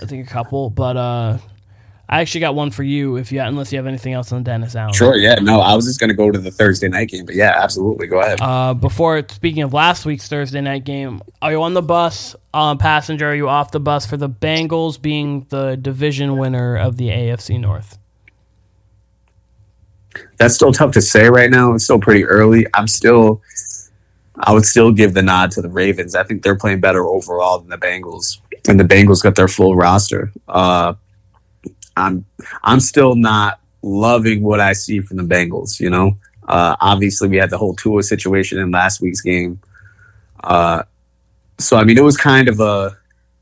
I 0.00 0.06
think 0.06 0.26
a 0.26 0.30
couple, 0.30 0.70
but 0.70 0.96
uh, 0.96 1.38
I 2.12 2.20
actually 2.20 2.42
got 2.42 2.54
one 2.54 2.70
for 2.70 2.82
you. 2.82 3.16
If 3.16 3.32
you 3.32 3.40
unless 3.40 3.72
you 3.72 3.78
have 3.78 3.86
anything 3.86 4.12
else 4.12 4.32
on 4.32 4.42
Dennis 4.42 4.76
Allen. 4.76 4.92
Sure, 4.92 5.16
yeah. 5.16 5.36
No, 5.36 5.60
I 5.60 5.74
was 5.74 5.86
just 5.86 5.98
gonna 5.98 6.12
go 6.12 6.30
to 6.30 6.38
the 6.38 6.50
Thursday 6.50 6.86
night 6.86 7.08
game, 7.08 7.24
but 7.24 7.34
yeah, 7.34 7.54
absolutely. 7.56 8.06
Go 8.06 8.20
ahead. 8.20 8.38
Uh, 8.38 8.74
before 8.74 9.26
speaking 9.30 9.62
of 9.62 9.72
last 9.72 10.04
week's 10.04 10.28
Thursday 10.28 10.60
night 10.60 10.84
game, 10.84 11.22
are 11.40 11.52
you 11.52 11.62
on 11.62 11.72
the 11.72 11.80
bus, 11.80 12.36
um, 12.52 12.76
passenger? 12.76 13.30
Are 13.30 13.34
you 13.34 13.48
off 13.48 13.70
the 13.70 13.80
bus 13.80 14.04
for 14.04 14.18
the 14.18 14.28
Bengals 14.28 15.00
being 15.00 15.46
the 15.48 15.76
division 15.76 16.36
winner 16.36 16.76
of 16.76 16.98
the 16.98 17.08
AFC 17.08 17.58
North? 17.58 17.96
That's 20.36 20.54
still 20.54 20.72
tough 20.72 20.92
to 20.92 21.00
say 21.00 21.30
right 21.30 21.50
now. 21.50 21.72
It's 21.72 21.84
still 21.84 21.98
pretty 21.98 22.26
early. 22.26 22.66
I'm 22.74 22.88
still 22.88 23.40
I 24.36 24.52
would 24.52 24.66
still 24.66 24.92
give 24.92 25.14
the 25.14 25.22
nod 25.22 25.50
to 25.52 25.62
the 25.62 25.70
Ravens. 25.70 26.14
I 26.14 26.24
think 26.24 26.42
they're 26.42 26.56
playing 26.56 26.80
better 26.80 27.06
overall 27.06 27.58
than 27.58 27.70
the 27.70 27.78
Bengals. 27.78 28.38
And 28.68 28.78
the 28.78 28.84
Bengals 28.84 29.22
got 29.22 29.34
their 29.34 29.48
full 29.48 29.76
roster. 29.76 30.30
Uh 30.46 30.92
I'm 31.96 32.24
I'm 32.62 32.80
still 32.80 33.14
not 33.14 33.60
loving 33.82 34.42
what 34.42 34.60
I 34.60 34.72
see 34.72 35.00
from 35.00 35.16
the 35.16 35.22
Bengals, 35.22 35.80
you 35.80 35.90
know. 35.90 36.16
Uh 36.48 36.76
obviously 36.80 37.28
we 37.28 37.36
had 37.36 37.50
the 37.50 37.58
whole 37.58 37.74
Tua 37.74 38.02
situation 38.02 38.58
in 38.58 38.70
last 38.70 39.00
week's 39.00 39.20
game. 39.20 39.60
Uh 40.42 40.82
so 41.58 41.76
I 41.76 41.84
mean 41.84 41.98
it 41.98 42.04
was 42.04 42.16
kind 42.16 42.48
of 42.48 42.60
a 42.60 42.96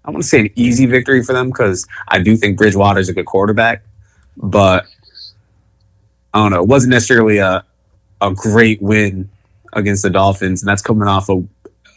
I 0.05 0.11
want 0.11 0.23
to 0.23 0.29
say 0.29 0.41
an 0.41 0.51
easy 0.57 0.87
victory 0.87 1.23
for 1.23 1.33
them 1.33 1.49
because 1.49 1.87
I 2.09 2.21
do 2.21 2.37
think 2.37 2.59
Bridgewater's 2.59 3.09
a 3.09 3.13
good 3.13 3.27
quarterback, 3.27 3.85
but 4.37 4.87
I 6.33 6.39
don't 6.39 6.53
know. 6.53 6.63
It 6.63 6.69
wasn't 6.69 6.93
necessarily 6.93 7.39
a 7.39 7.65
a 8.21 8.33
great 8.35 8.81
win 8.83 9.31
against 9.73 10.03
the 10.03 10.11
Dolphins, 10.11 10.63
and 10.63 10.69
that's 10.69 10.83
coming 10.83 11.09
off 11.09 11.29
of 11.29 11.47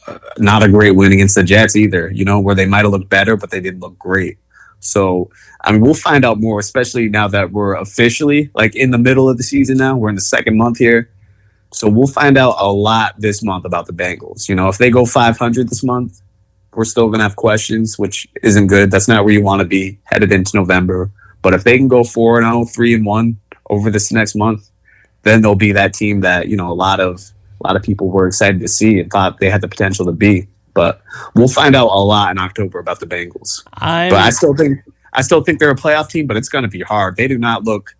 uh, 0.07 0.17
not 0.37 0.63
a 0.63 0.69
great 0.69 0.91
win 0.91 1.11
against 1.11 1.35
the 1.35 1.43
Jets 1.43 1.75
either. 1.75 2.11
You 2.11 2.25
know, 2.25 2.39
where 2.39 2.55
they 2.55 2.65
might 2.65 2.83
have 2.83 2.91
looked 2.91 3.09
better, 3.09 3.35
but 3.35 3.51
they 3.51 3.59
didn't 3.59 3.79
look 3.79 3.97
great. 3.97 4.37
So, 4.83 5.29
I 5.61 5.71
mean, 5.71 5.81
we'll 5.81 5.93
find 5.93 6.25
out 6.25 6.41
more, 6.41 6.59
especially 6.59 7.09
now 7.09 7.27
that 7.29 7.51
we're 7.51 7.75
officially 7.75 8.49
like 8.53 8.75
in 8.75 8.91
the 8.91 8.97
middle 8.97 9.29
of 9.29 9.37
the 9.37 9.43
season. 9.43 9.77
Now 9.77 9.95
we're 9.95 10.09
in 10.09 10.15
the 10.15 10.21
second 10.21 10.57
month 10.57 10.77
here, 10.77 11.09
so 11.71 11.87
we'll 11.87 12.07
find 12.07 12.37
out 12.37 12.55
a 12.59 12.71
lot 12.71 13.15
this 13.17 13.41
month 13.43 13.65
about 13.65 13.87
the 13.87 13.93
Bengals. 13.93 14.49
You 14.49 14.55
know, 14.55 14.67
if 14.67 14.77
they 14.77 14.89
go 14.89 15.05
500 15.05 15.69
this 15.69 15.83
month, 15.83 16.21
we're 16.73 16.85
still 16.85 17.09
gonna 17.09 17.23
have 17.23 17.35
questions, 17.35 17.97
which 17.97 18.27
isn't 18.41 18.67
good. 18.67 18.91
That's 18.91 19.07
not 19.07 19.23
where 19.23 19.33
you 19.33 19.41
want 19.41 19.61
to 19.61 19.67
be 19.67 19.99
headed 20.03 20.31
into 20.31 20.57
November. 20.57 21.11
But 21.41 21.53
if 21.53 21.63
they 21.63 21.77
can 21.77 21.87
go 21.87 22.03
four 22.03 22.39
and 22.39 22.45
0, 22.45 22.65
3 22.65 22.95
and 22.95 23.05
one 23.05 23.37
over 23.69 23.89
this 23.89 24.11
next 24.11 24.35
month, 24.35 24.69
then 25.23 25.41
they'll 25.41 25.55
be 25.55 25.71
that 25.71 25.93
team 25.93 26.21
that 26.21 26.47
you 26.49 26.57
know 26.57 26.71
a 26.71 26.73
lot 26.73 26.99
of 26.99 27.21
a 27.61 27.67
lot 27.67 27.75
of 27.75 27.83
people 27.83 28.09
were 28.09 28.27
excited 28.27 28.59
to 28.59 28.67
see 28.67 28.99
and 28.99 29.09
thought 29.09 29.39
they 29.39 29.49
had 29.49 29.61
the 29.61 29.67
potential 29.67 30.05
to 30.05 30.11
be. 30.11 30.47
But 30.73 31.01
we'll 31.35 31.47
find 31.47 31.75
out 31.75 31.87
a 31.87 31.99
lot 31.99 32.31
in 32.31 32.39
October 32.39 32.79
about 32.79 32.99
the 32.99 33.05
Bengals. 33.05 33.63
I'm 33.75 34.09
But 34.09 34.19
I 34.19 34.29
still 34.31 34.55
think 34.55 34.79
I 35.13 35.21
still 35.21 35.43
think 35.43 35.59
they're 35.59 35.69
a 35.69 35.75
playoff 35.75 36.09
team, 36.09 36.27
but 36.27 36.37
it's 36.37 36.49
going 36.49 36.63
to 36.63 36.69
be 36.69 36.81
hard. 36.81 37.17
They 37.17 37.27
do 37.27 37.37
not 37.37 37.63
look 37.63 37.95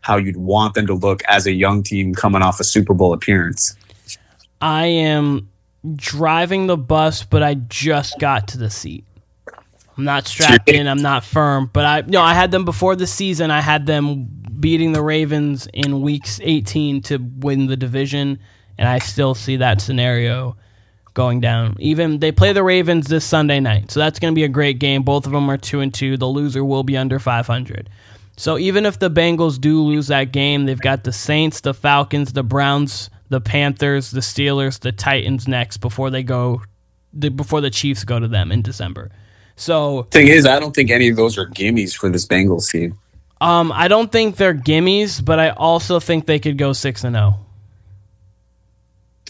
how 0.00 0.16
you'd 0.16 0.36
want 0.36 0.74
them 0.74 0.86
to 0.86 0.94
look 0.94 1.22
as 1.24 1.46
a 1.46 1.52
young 1.52 1.82
team 1.82 2.14
coming 2.14 2.40
off 2.40 2.60
a 2.60 2.64
Super 2.64 2.94
Bowl 2.94 3.12
appearance. 3.12 3.76
I 4.60 4.86
am 4.86 5.50
driving 5.94 6.66
the 6.66 6.76
bus, 6.76 7.24
but 7.24 7.42
I 7.42 7.54
just 7.54 8.18
got 8.18 8.48
to 8.48 8.58
the 8.58 8.70
seat. 8.70 9.04
I'm 9.96 10.04
not 10.04 10.26
strapped 10.26 10.68
in. 10.68 10.86
I'm 10.86 11.02
not 11.02 11.24
firm, 11.24 11.70
but 11.72 11.84
I 11.84 12.02
no. 12.02 12.20
I 12.20 12.34
had 12.34 12.50
them 12.50 12.64
before 12.64 12.96
the 12.96 13.06
season. 13.06 13.50
I 13.50 13.60
had 13.60 13.86
them 13.86 14.26
beating 14.60 14.92
the 14.92 15.02
Ravens 15.02 15.68
in 15.72 16.02
weeks 16.02 16.38
18 16.42 17.02
to 17.02 17.16
win 17.16 17.66
the 17.66 17.76
division, 17.76 18.38
and 18.76 18.88
I 18.88 18.98
still 18.98 19.34
see 19.34 19.56
that 19.56 19.80
scenario 19.80 20.56
going 21.16 21.40
down. 21.40 21.74
Even 21.80 22.20
they 22.20 22.30
play 22.30 22.52
the 22.52 22.62
Ravens 22.62 23.08
this 23.08 23.24
Sunday 23.24 23.58
night, 23.58 23.90
so 23.90 23.98
that's 23.98 24.20
going 24.20 24.32
to 24.32 24.36
be 24.36 24.44
a 24.44 24.48
great 24.48 24.78
game. 24.78 25.02
Both 25.02 25.26
of 25.26 25.32
them 25.32 25.50
are 25.50 25.56
two 25.56 25.80
and 25.80 25.92
two. 25.92 26.16
The 26.16 26.26
loser 26.26 26.64
will 26.64 26.84
be 26.84 26.96
under 26.96 27.18
500. 27.18 27.90
So 28.36 28.58
even 28.58 28.84
if 28.86 28.98
the 28.98 29.10
Bengals 29.10 29.58
do 29.58 29.82
lose 29.82 30.08
that 30.08 30.30
game, 30.30 30.66
they've 30.66 30.78
got 30.78 31.04
the 31.04 31.12
Saints, 31.12 31.62
the 31.62 31.72
Falcons, 31.74 32.34
the 32.34 32.42
Browns, 32.42 33.08
the 33.30 33.40
Panthers, 33.40 34.10
the 34.10 34.20
Steelers, 34.20 34.78
the 34.78 34.92
Titans 34.92 35.48
next 35.48 35.78
before 35.78 36.10
they 36.10 36.22
go 36.22 36.62
the, 37.12 37.30
before 37.30 37.62
the 37.62 37.70
Chiefs 37.70 38.04
go 38.04 38.20
to 38.20 38.28
them 38.28 38.52
in 38.52 38.60
December. 38.60 39.10
So 39.56 40.02
thing 40.10 40.28
is, 40.28 40.44
I 40.44 40.60
don't 40.60 40.74
think 40.74 40.90
any 40.90 41.08
of 41.08 41.16
those 41.16 41.38
are 41.38 41.46
gimmies 41.46 41.96
for 41.96 42.10
this 42.10 42.26
Bengals 42.26 42.70
team. 42.70 42.98
Um, 43.40 43.72
I 43.72 43.88
don't 43.88 44.12
think 44.12 44.36
they're 44.36 44.54
gimmies, 44.54 45.24
but 45.24 45.38
I 45.38 45.50
also 45.50 45.98
think 45.98 46.26
they 46.26 46.38
could 46.38 46.58
go 46.58 46.74
six 46.74 47.04
and 47.04 47.16
zero. 47.16 47.38
Oh. 47.38 47.46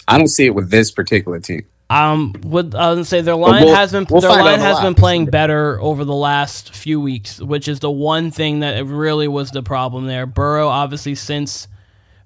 I 0.09 0.19
don't 0.19 0.29
see 0.29 0.47
it 0.47 0.55
with 0.55 0.71
this 0.71 0.91
particular 0.91 1.41
team. 1.41 1.65
Um, 1.89 2.35
would 2.43 2.75
I 2.75 2.95
would 2.95 3.07
say 3.07 3.21
their 3.21 3.37
line 3.37 3.65
we'll, 3.65 3.75
has 3.75 3.93
been 3.93 4.07
we'll 4.11 4.21
their 4.21 4.31
line 4.31 4.59
has 4.59 4.81
been 4.81 4.95
playing 4.95 5.27
better 5.27 5.81
over 5.81 6.05
the 6.05 6.15
last 6.15 6.75
few 6.75 7.01
weeks, 7.01 7.41
which 7.41 7.69
is 7.69 7.79
the 7.79 7.91
one 7.91 8.33
thing 8.33 8.61
that 8.61 8.85
really 8.85 9.29
was 9.29 9.53
the 9.53 9.63
problem 9.63 10.07
there. 10.07 10.27
Burrow 10.27 10.67
obviously 10.67 11.15
since 11.15 11.69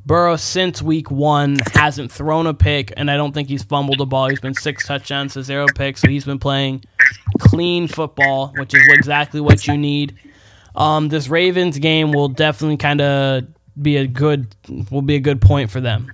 Burrow 0.07 0.37
since 0.37 0.81
week 0.81 1.11
one 1.11 1.59
hasn't 1.75 2.11
thrown 2.11 2.47
a 2.47 2.55
pick, 2.55 2.93
and 2.97 3.11
I 3.11 3.19
don't 3.19 3.33
think 3.33 3.49
he's 3.49 3.63
fumbled 3.63 4.01
a 4.01 4.07
ball. 4.07 4.29
He's 4.29 4.41
been 4.41 4.55
six 4.55 4.87
touchdowns 4.87 5.35
to 5.35 5.43
zero 5.43 5.67
picks, 5.75 6.01
so 6.01 6.09
he's 6.09 6.25
been 6.25 6.39
playing 6.39 6.83
clean 7.39 7.87
football, 7.87 8.55
which 8.57 8.75
is 8.75 8.83
exactly 8.89 9.41
what 9.41 9.67
you 9.67 9.77
need. 9.77 10.17
Um, 10.75 11.09
this 11.09 11.29
Ravens 11.29 11.79
game 11.79 12.13
will 12.13 12.29
definitely 12.29 12.79
kind 12.79 13.01
of 13.03 13.45
be 13.81 13.99
a 13.99 14.07
good 14.07 14.55
will 14.91 15.03
be 15.03 15.17
a 15.17 15.21
good 15.21 15.41
point 15.41 15.71
for 15.71 15.81
them. 15.81 16.13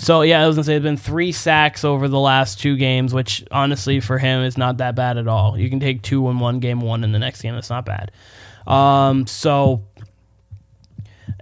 So 0.00 0.22
yeah, 0.22 0.42
I 0.42 0.46
was 0.46 0.54
gonna 0.54 0.64
say 0.64 0.76
it's 0.76 0.82
been 0.84 0.96
three 0.96 1.32
sacks 1.32 1.84
over 1.84 2.06
the 2.06 2.20
last 2.20 2.60
two 2.60 2.76
games, 2.76 3.12
which 3.12 3.44
honestly 3.50 3.98
for 3.98 4.16
him 4.16 4.42
is 4.42 4.56
not 4.56 4.76
that 4.76 4.94
bad 4.94 5.18
at 5.18 5.26
all. 5.26 5.58
You 5.58 5.68
can 5.68 5.80
take 5.80 6.02
two 6.02 6.28
in 6.28 6.38
one 6.38 6.60
game, 6.60 6.80
one 6.80 7.02
in 7.02 7.10
the 7.10 7.18
next 7.18 7.42
game. 7.42 7.54
That's 7.54 7.68
not 7.68 7.84
bad. 7.84 8.12
Um, 8.64 9.26
so 9.26 9.82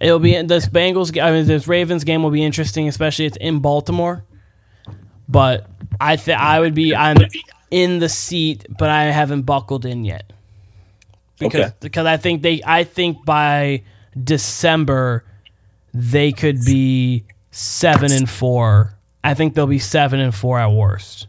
it'll 0.01 0.21
be 0.21 0.41
this 0.41 0.67
Bengals. 0.67 1.21
I 1.21 1.33
mean, 1.33 1.47
this 1.47 1.69
Ravens 1.69 2.03
game 2.03 2.23
will 2.23 2.31
be 2.31 2.43
interesting, 2.43 2.89
especially 2.89 3.27
it's 3.27 3.37
in 3.37 3.59
Baltimore. 3.59 4.25
But 5.29 5.69
I 6.01 6.17
think 6.17 6.41
I 6.41 6.59
would 6.59 6.75
be 6.75 6.97
I'm 6.97 7.19
in 7.71 7.99
the 7.99 8.09
seat, 8.09 8.65
but 8.79 8.89
I 8.89 9.05
haven't 9.05 9.43
buckled 9.43 9.85
in 9.85 10.03
yet 10.03 10.33
because 11.39 11.67
okay. 11.67 11.75
because 11.81 12.07
I 12.07 12.17
think 12.17 12.41
they 12.41 12.63
I 12.65 12.85
think 12.85 13.23
by 13.27 13.83
December 14.19 15.27
they 15.93 16.33
could 16.33 16.65
be 16.65 17.27
seven 17.57 18.13
and 18.13 18.29
four. 18.29 18.95
I 19.25 19.35
think 19.35 19.55
they'll 19.55 19.67
be 19.67 19.79
seven 19.79 20.21
and 20.21 20.35
four 20.35 20.59
at 20.59 20.71
worst, 20.71 21.27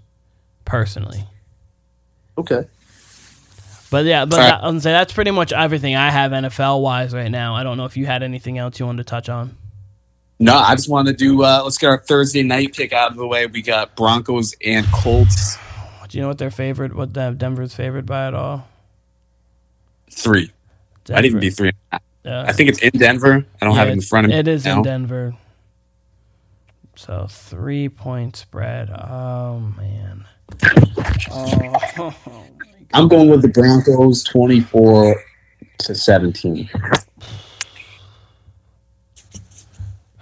personally. 0.65 1.25
Okay. 2.37 2.65
But 3.89 4.05
yeah, 4.05 4.25
but 4.25 4.37
right. 4.37 4.61
that, 4.61 4.81
say 4.81 4.91
that's 4.91 5.13
pretty 5.13 5.31
much 5.31 5.53
everything 5.53 5.95
I 5.95 6.11
have 6.11 6.31
NFL 6.31 6.81
wise 6.81 7.13
right 7.13 7.31
now. 7.31 7.55
I 7.55 7.63
don't 7.63 7.77
know 7.77 7.85
if 7.85 7.95
you 7.95 8.05
had 8.05 8.21
anything 8.21 8.57
else 8.57 8.79
you 8.79 8.85
wanted 8.85 9.07
to 9.07 9.09
touch 9.09 9.29
on. 9.29 9.55
No, 10.39 10.55
I 10.55 10.75
just 10.75 10.89
wanted 10.89 11.17
to 11.17 11.17
do. 11.17 11.41
Uh, 11.43 11.61
let's 11.63 11.77
get 11.77 11.87
our 11.87 11.97
Thursday 11.97 12.43
night 12.43 12.75
pick 12.75 12.91
out 12.91 13.11
of 13.11 13.17
the 13.17 13.25
way. 13.25 13.47
We 13.47 13.61
got 13.61 13.95
Broncos 13.95 14.53
and 14.63 14.85
Colts. 14.87 15.57
Do 16.09 16.17
you 16.17 16.21
know 16.21 16.27
what 16.27 16.37
their 16.37 16.51
favorite? 16.51 16.93
What 16.93 17.13
Denver's 17.13 17.73
favorite 17.73 18.05
by 18.05 18.27
at 18.27 18.33
all? 18.33 18.67
Three. 20.11 20.51
Denver. 21.05 21.17
I'd 21.17 21.25
even 21.25 21.39
be 21.39 21.49
three. 21.49 21.71
Yeah. 22.23 22.43
I 22.45 22.51
think 22.51 22.69
it's 22.69 22.79
in 22.79 22.91
Denver. 22.91 23.45
I 23.61 23.65
don't 23.65 23.73
yeah, 23.73 23.79
have 23.79 23.89
it 23.89 23.93
in 23.93 24.01
front 24.01 24.25
of 24.25 24.31
me. 24.31 24.37
It 24.37 24.47
is 24.47 24.65
now. 24.65 24.77
in 24.77 24.83
Denver. 24.83 25.33
So 26.97 27.27
three 27.29 27.89
point 27.89 28.35
spread. 28.35 28.89
Oh 28.89 29.59
man. 29.77 30.25
Oh, 31.31 32.15
I'm 32.93 33.07
going 33.07 33.29
with 33.29 33.43
the 33.43 33.49
Broncos, 33.49 34.23
twenty 34.23 34.61
four 34.61 35.23
to 35.79 35.93
seventeen. 35.93 36.69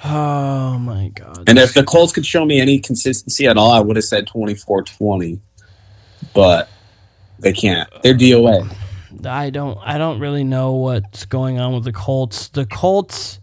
Oh 0.04 0.78
my 0.78 1.08
god. 1.16 1.48
And 1.48 1.58
if 1.58 1.74
the 1.74 1.84
Colts 1.84 2.12
could 2.12 2.26
show 2.26 2.46
me 2.46 2.60
any 2.60 2.80
consistency 2.80 3.48
at 3.48 3.58
all, 3.58 3.72
I 3.72 3.80
would 3.80 3.96
have 3.96 4.06
said 4.06 4.28
24-20. 4.28 5.40
But 6.36 6.70
they 7.40 7.54
can't. 7.54 7.90
They're 8.04 8.14
DOA. 8.14 8.72
I 9.26 9.50
don't 9.50 9.80
I 9.82 9.98
don't 9.98 10.20
really 10.20 10.44
know 10.44 10.74
what's 10.74 11.26
going 11.26 11.58
on 11.60 11.74
with 11.74 11.86
the 11.86 11.94
Colts. 11.94 12.50
The 12.50 12.66
Colts 12.66 13.40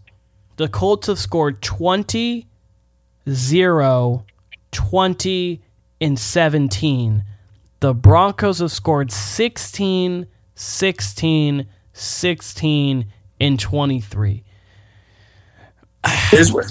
the 0.57 0.67
Colts 0.69 1.07
have 1.07 1.17
scored 1.17 1.61
20 1.61 2.47
0 3.29 4.25
20 4.71 5.61
and 6.01 6.19
17. 6.19 7.23
The 7.79 7.93
Broncos 7.93 8.59
have 8.59 8.71
scored 8.71 9.11
16 9.11 10.27
16 10.55 11.67
16 11.93 13.05
and 13.39 13.59
23. 13.59 14.43
Here's 16.29 16.51
what 16.51 16.65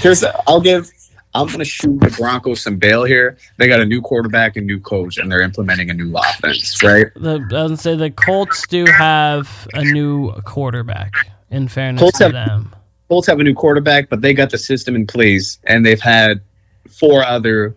here's 0.00 0.24
I'll 0.46 0.60
give 0.60 0.90
I'm 1.34 1.46
going 1.46 1.58
to 1.58 1.64
shoot 1.64 2.00
the 2.00 2.10
Broncos 2.18 2.62
some 2.62 2.78
bail 2.78 3.04
here. 3.04 3.36
They 3.58 3.68
got 3.68 3.80
a 3.80 3.86
new 3.86 4.00
quarterback 4.00 4.56
and 4.56 4.66
new 4.66 4.80
coach, 4.80 5.18
and 5.18 5.30
they're 5.30 5.42
implementing 5.42 5.90
a 5.90 5.94
new 5.94 6.16
offense, 6.16 6.82
right? 6.82 7.06
The, 7.14 7.46
I 7.54 7.64
would 7.64 7.78
say 7.78 7.96
the 7.96 8.10
Colts 8.10 8.66
do 8.66 8.86
have 8.86 9.68
a 9.74 9.84
new 9.84 10.32
quarterback. 10.42 11.12
In 11.50 11.68
fairness 11.68 12.00
Colts 12.00 12.18
to 12.18 12.24
have, 12.24 12.32
them, 12.32 12.74
Colts 13.08 13.26
have 13.26 13.40
a 13.40 13.42
new 13.42 13.54
quarterback, 13.54 14.08
but 14.08 14.20
they 14.20 14.34
got 14.34 14.50
the 14.50 14.58
system 14.58 14.94
in 14.94 15.06
place, 15.06 15.58
and 15.64 15.84
they've 15.84 16.00
had 16.00 16.42
four 16.88 17.24
other 17.24 17.74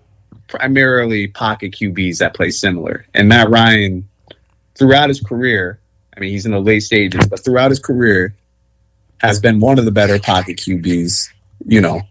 primarily 0.48 1.28
pocket 1.28 1.72
QBs 1.72 2.18
that 2.18 2.34
play 2.34 2.52
similar. 2.52 3.06
And 3.14 3.30
Matt 3.30 3.50
Ryan, 3.50 4.08
throughout 4.76 5.08
his 5.10 5.22
career, 5.22 5.80
I 6.16 6.20
mean, 6.20 6.32
he's 6.32 6.46
in 6.46 6.52
the 6.52 6.60
late 6.60 6.82
stages, 6.82 7.26
but 7.28 7.44
throughout 7.44 7.72
his 7.72 7.80
career, 7.80 8.36
has 9.22 9.40
been 9.40 9.60
one 9.60 9.78
of 9.78 9.86
the 9.86 9.92
better 9.92 10.20
pocket 10.20 10.58
QBs, 10.58 11.30
you 11.68 11.80
know, 11.80 12.02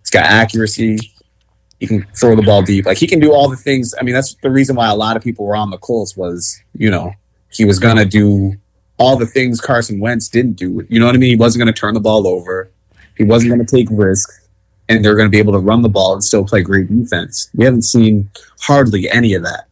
he's 0.00 0.10
got 0.10 0.24
accuracy. 0.24 0.98
He 1.80 1.86
can 1.88 2.06
throw 2.14 2.36
the 2.36 2.42
ball 2.42 2.62
deep. 2.62 2.86
Like 2.86 2.96
he 2.96 3.08
can 3.08 3.18
do 3.18 3.32
all 3.32 3.48
the 3.48 3.56
things. 3.56 3.94
I 3.98 4.04
mean, 4.04 4.14
that's 4.14 4.34
the 4.36 4.50
reason 4.50 4.76
why 4.76 4.88
a 4.88 4.94
lot 4.94 5.16
of 5.16 5.22
people 5.22 5.44
were 5.44 5.56
on 5.56 5.70
the 5.70 5.78
Colts 5.78 6.16
was, 6.16 6.62
you 6.72 6.90
know, 6.90 7.12
he 7.50 7.64
was 7.64 7.78
gonna 7.78 8.04
do 8.04 8.56
all 8.98 9.16
the 9.16 9.26
things 9.26 9.60
Carson 9.60 9.98
Wentz 10.00 10.28
didn't 10.28 10.54
do. 10.54 10.84
You 10.88 11.00
know 11.00 11.06
what 11.06 11.14
I 11.14 11.18
mean? 11.18 11.30
He 11.30 11.36
wasn't 11.36 11.60
gonna 11.60 11.72
turn 11.72 11.94
the 11.94 12.00
ball 12.00 12.26
over. 12.26 12.70
He 13.16 13.24
wasn't 13.24 13.52
gonna 13.52 13.64
take 13.64 13.88
risks, 13.90 14.48
and 14.88 15.04
they're 15.04 15.16
gonna 15.16 15.28
be 15.28 15.38
able 15.38 15.52
to 15.52 15.58
run 15.58 15.82
the 15.82 15.88
ball 15.88 16.14
and 16.14 16.22
still 16.22 16.44
play 16.44 16.62
great 16.62 16.88
defense. 16.88 17.50
We 17.54 17.64
haven't 17.64 17.82
seen 17.82 18.30
hardly 18.60 19.10
any 19.10 19.34
of 19.34 19.42
that. 19.42 19.66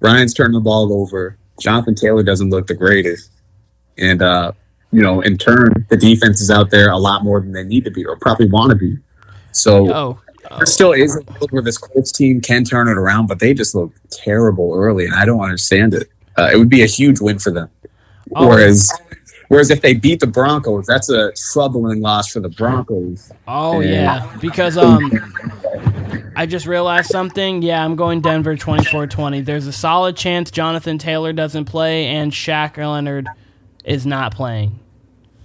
Ryan's 0.00 0.34
turning 0.34 0.54
the 0.54 0.60
ball 0.60 0.92
over. 0.92 1.36
Jonathan 1.60 1.94
Taylor 1.94 2.22
doesn't 2.22 2.50
look 2.50 2.66
the 2.66 2.74
greatest, 2.74 3.30
and 3.96 4.22
uh, 4.22 4.52
you 4.92 5.02
know, 5.02 5.20
in 5.20 5.36
turn, 5.36 5.86
the 5.90 5.96
defense 5.96 6.40
is 6.40 6.50
out 6.50 6.70
there 6.70 6.90
a 6.90 6.98
lot 6.98 7.24
more 7.24 7.40
than 7.40 7.52
they 7.52 7.64
need 7.64 7.84
to 7.84 7.90
be 7.90 8.04
or 8.04 8.16
probably 8.16 8.46
want 8.46 8.70
to 8.70 8.76
be. 8.76 8.96
So 9.52 9.92
oh. 9.92 10.18
Oh. 10.50 10.56
there 10.56 10.66
still 10.66 10.92
is 10.92 11.16
a 11.16 11.20
world 11.32 11.50
where 11.50 11.62
this 11.62 11.78
Colts 11.78 12.12
team 12.12 12.40
can 12.40 12.64
turn 12.64 12.88
it 12.88 12.96
around, 12.96 13.26
but 13.26 13.38
they 13.38 13.54
just 13.54 13.74
look 13.74 13.92
terrible 14.10 14.72
early, 14.74 15.04
and 15.04 15.14
I 15.14 15.24
don't 15.24 15.40
understand 15.40 15.94
it. 15.94 16.08
Uh, 16.38 16.50
it 16.52 16.56
would 16.56 16.68
be 16.68 16.82
a 16.82 16.86
huge 16.86 17.20
win 17.20 17.38
for 17.38 17.50
them. 17.50 17.68
Whereas, 18.30 18.90
whereas 19.48 19.70
if 19.70 19.80
they 19.80 19.94
beat 19.94 20.20
the 20.20 20.26
Broncos, 20.26 20.86
that's 20.86 21.10
a 21.10 21.32
troubling 21.52 22.00
loss 22.00 22.32
for 22.32 22.40
the 22.40 22.48
Broncos. 22.48 23.32
Oh 23.46 23.80
and 23.80 23.90
yeah, 23.90 24.36
because 24.40 24.76
um, 24.76 25.10
I 26.36 26.46
just 26.46 26.66
realized 26.66 27.10
something. 27.10 27.62
Yeah, 27.62 27.84
I'm 27.84 27.96
going 27.96 28.20
Denver 28.20 28.56
24-20. 28.56 29.44
There's 29.44 29.66
a 29.66 29.72
solid 29.72 30.16
chance 30.16 30.50
Jonathan 30.50 30.98
Taylor 30.98 31.32
doesn't 31.32 31.64
play 31.64 32.06
and 32.06 32.32
Shaq 32.32 32.76
Leonard 32.76 33.26
is 33.84 34.06
not 34.06 34.34
playing. 34.34 34.78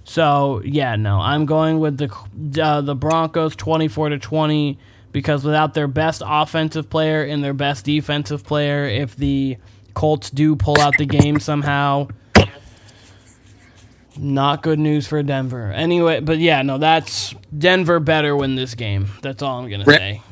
So 0.04 0.60
yeah, 0.64 0.96
no, 0.96 1.18
I'm 1.18 1.46
going 1.46 1.80
with 1.80 1.96
the 1.96 2.62
uh, 2.62 2.82
the 2.82 2.94
Broncos 2.94 3.56
24 3.56 4.10
to 4.10 4.18
20 4.18 4.78
because 5.12 5.44
without 5.44 5.74
their 5.74 5.88
best 5.88 6.22
offensive 6.24 6.90
player 6.90 7.22
and 7.22 7.42
their 7.42 7.54
best 7.54 7.84
defensive 7.84 8.44
player, 8.44 8.84
if 8.84 9.16
the 9.16 9.56
Colts 9.94 10.28
do 10.28 10.56
pull 10.56 10.78
out 10.80 10.94
the 10.98 11.06
game 11.06 11.40
somehow, 11.40 12.08
not 14.18 14.62
good 14.62 14.78
news 14.78 15.06
for 15.06 15.22
Denver. 15.22 15.72
Anyway, 15.72 16.20
but 16.20 16.38
yeah, 16.38 16.62
no, 16.62 16.78
that's 16.78 17.34
Denver 17.56 18.00
better 18.00 18.36
win 18.36 18.54
this 18.54 18.74
game. 18.74 19.08
That's 19.22 19.42
all 19.42 19.60
I'm 19.60 19.70
gonna 19.70 19.84
say. 19.84 20.22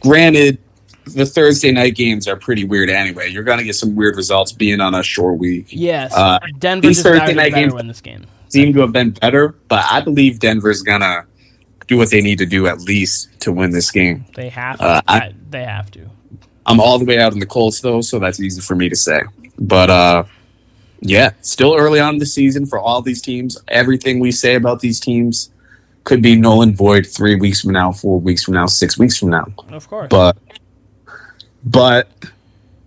Granted, 0.00 0.58
the 1.06 1.26
Thursday 1.26 1.72
night 1.72 1.94
games 1.94 2.28
are 2.28 2.36
pretty 2.36 2.64
weird 2.64 2.90
anyway. 2.90 3.30
You're 3.30 3.44
gonna 3.44 3.64
get 3.64 3.74
some 3.74 3.94
weird 3.96 4.16
results 4.16 4.52
being 4.52 4.80
on 4.80 4.94
a 4.94 5.02
short 5.02 5.38
week. 5.38 5.66
Yes, 5.70 6.14
uh, 6.14 6.38
Denver 6.58 6.88
these 6.88 7.02
Thursday 7.02 7.34
night 7.34 7.54
games 7.54 7.74
win 7.74 7.86
this 7.86 8.00
game 8.00 8.26
seem 8.48 8.72
to 8.74 8.80
have 8.80 8.92
been 8.92 9.10
better, 9.10 9.54
but 9.68 9.84
I 9.90 10.00
believe 10.00 10.40
Denver's 10.40 10.82
gonna 10.82 11.24
do 11.86 11.96
what 11.96 12.10
they 12.10 12.20
need 12.20 12.38
to 12.38 12.46
do 12.46 12.66
at 12.66 12.80
least 12.80 13.28
to 13.40 13.52
win 13.52 13.70
this 13.70 13.90
game. 13.90 14.24
They 14.34 14.48
have. 14.50 14.80
Uh, 14.80 15.00
I, 15.08 15.32
they 15.50 15.64
have 15.64 15.90
to. 15.92 16.08
I'm 16.66 16.80
all 16.80 16.98
the 16.98 17.04
way 17.04 17.18
out 17.18 17.32
in 17.32 17.38
the 17.38 17.46
Colts 17.46 17.80
though, 17.80 18.00
so 18.00 18.18
that's 18.18 18.40
easy 18.40 18.60
for 18.60 18.74
me 18.74 18.88
to 18.88 18.96
say. 18.96 19.22
But 19.58 19.90
uh, 19.90 20.24
yeah, 21.00 21.30
still 21.40 21.76
early 21.76 22.00
on 22.00 22.14
in 22.14 22.18
the 22.18 22.26
season 22.26 22.66
for 22.66 22.78
all 22.78 23.02
these 23.02 23.22
teams. 23.22 23.58
Everything 23.68 24.18
we 24.18 24.32
say 24.32 24.54
about 24.54 24.80
these 24.80 25.00
teams 25.00 25.50
could 26.04 26.22
be 26.22 26.34
null 26.34 26.62
and 26.62 26.76
void 26.76 27.06
three 27.06 27.36
weeks 27.36 27.60
from 27.60 27.72
now, 27.72 27.92
four 27.92 28.18
weeks 28.18 28.44
from 28.44 28.54
now, 28.54 28.66
six 28.66 28.98
weeks 28.98 29.16
from 29.16 29.30
now. 29.30 29.46
Of 29.70 29.88
course. 29.88 30.08
But, 30.08 30.36
but 31.64 32.08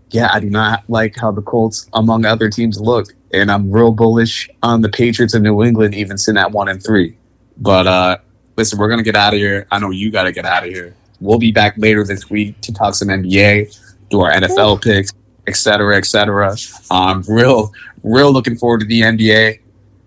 yeah, 0.09 0.29
I 0.33 0.39
do 0.39 0.49
not 0.49 0.83
like 0.87 1.15
how 1.15 1.31
the 1.31 1.41
Colts, 1.41 1.87
among 1.93 2.25
other 2.25 2.49
teams, 2.49 2.79
look, 2.79 3.13
and 3.33 3.51
I'm 3.51 3.71
real 3.71 3.91
bullish 3.91 4.49
on 4.63 4.81
the 4.81 4.89
Patriots 4.89 5.33
in 5.33 5.43
New 5.43 5.63
England, 5.63 5.95
even 5.95 6.17
sitting 6.17 6.39
at 6.39 6.51
one 6.51 6.67
and 6.67 6.83
three. 6.83 7.15
But 7.57 7.87
uh, 7.87 8.17
listen, 8.57 8.77
we're 8.79 8.89
gonna 8.89 9.03
get 9.03 9.15
out 9.15 9.33
of 9.33 9.39
here. 9.39 9.67
I 9.71 9.79
know 9.79 9.91
you 9.91 10.11
got 10.11 10.23
to 10.23 10.31
get 10.31 10.45
out 10.45 10.63
of 10.63 10.69
here. 10.69 10.95
We'll 11.19 11.39
be 11.39 11.51
back 11.51 11.75
later 11.77 12.03
this 12.03 12.29
week 12.29 12.59
to 12.61 12.73
talk 12.73 12.95
some 12.95 13.09
NBA, 13.09 13.77
do 14.09 14.21
our 14.21 14.31
NFL 14.31 14.81
picks, 14.81 15.13
et 15.47 15.55
cetera, 15.55 15.97
et 15.97 16.05
cetera. 16.05 16.55
I'm 16.89 17.21
real, 17.27 17.71
real 18.03 18.31
looking 18.31 18.55
forward 18.55 18.81
to 18.81 18.85
the 18.85 19.01
NBA. 19.01 19.59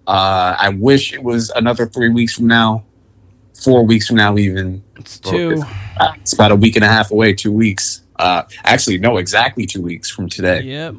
Uh, 0.06 0.56
I 0.58 0.68
wish 0.70 1.12
it 1.12 1.22
was 1.22 1.50
another 1.50 1.86
three 1.86 2.10
weeks 2.10 2.34
from 2.34 2.46
now, 2.46 2.84
four 3.54 3.84
weeks 3.84 4.06
from 4.06 4.16
now, 4.16 4.36
even. 4.36 4.82
It's 4.96 5.18
two. 5.18 5.62
It's 6.16 6.32
about 6.32 6.52
a 6.52 6.56
week 6.56 6.76
and 6.76 6.84
a 6.84 6.88
half 6.88 7.10
away, 7.10 7.32
two 7.32 7.52
weeks. 7.52 8.02
Uh, 8.16 8.42
actually, 8.64 8.98
no, 8.98 9.16
exactly 9.16 9.66
two 9.66 9.82
weeks 9.82 10.10
from 10.10 10.28
today. 10.28 10.60
Yep. 10.62 10.94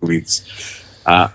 Weeks. 0.00 0.84
Uh, 1.04 1.28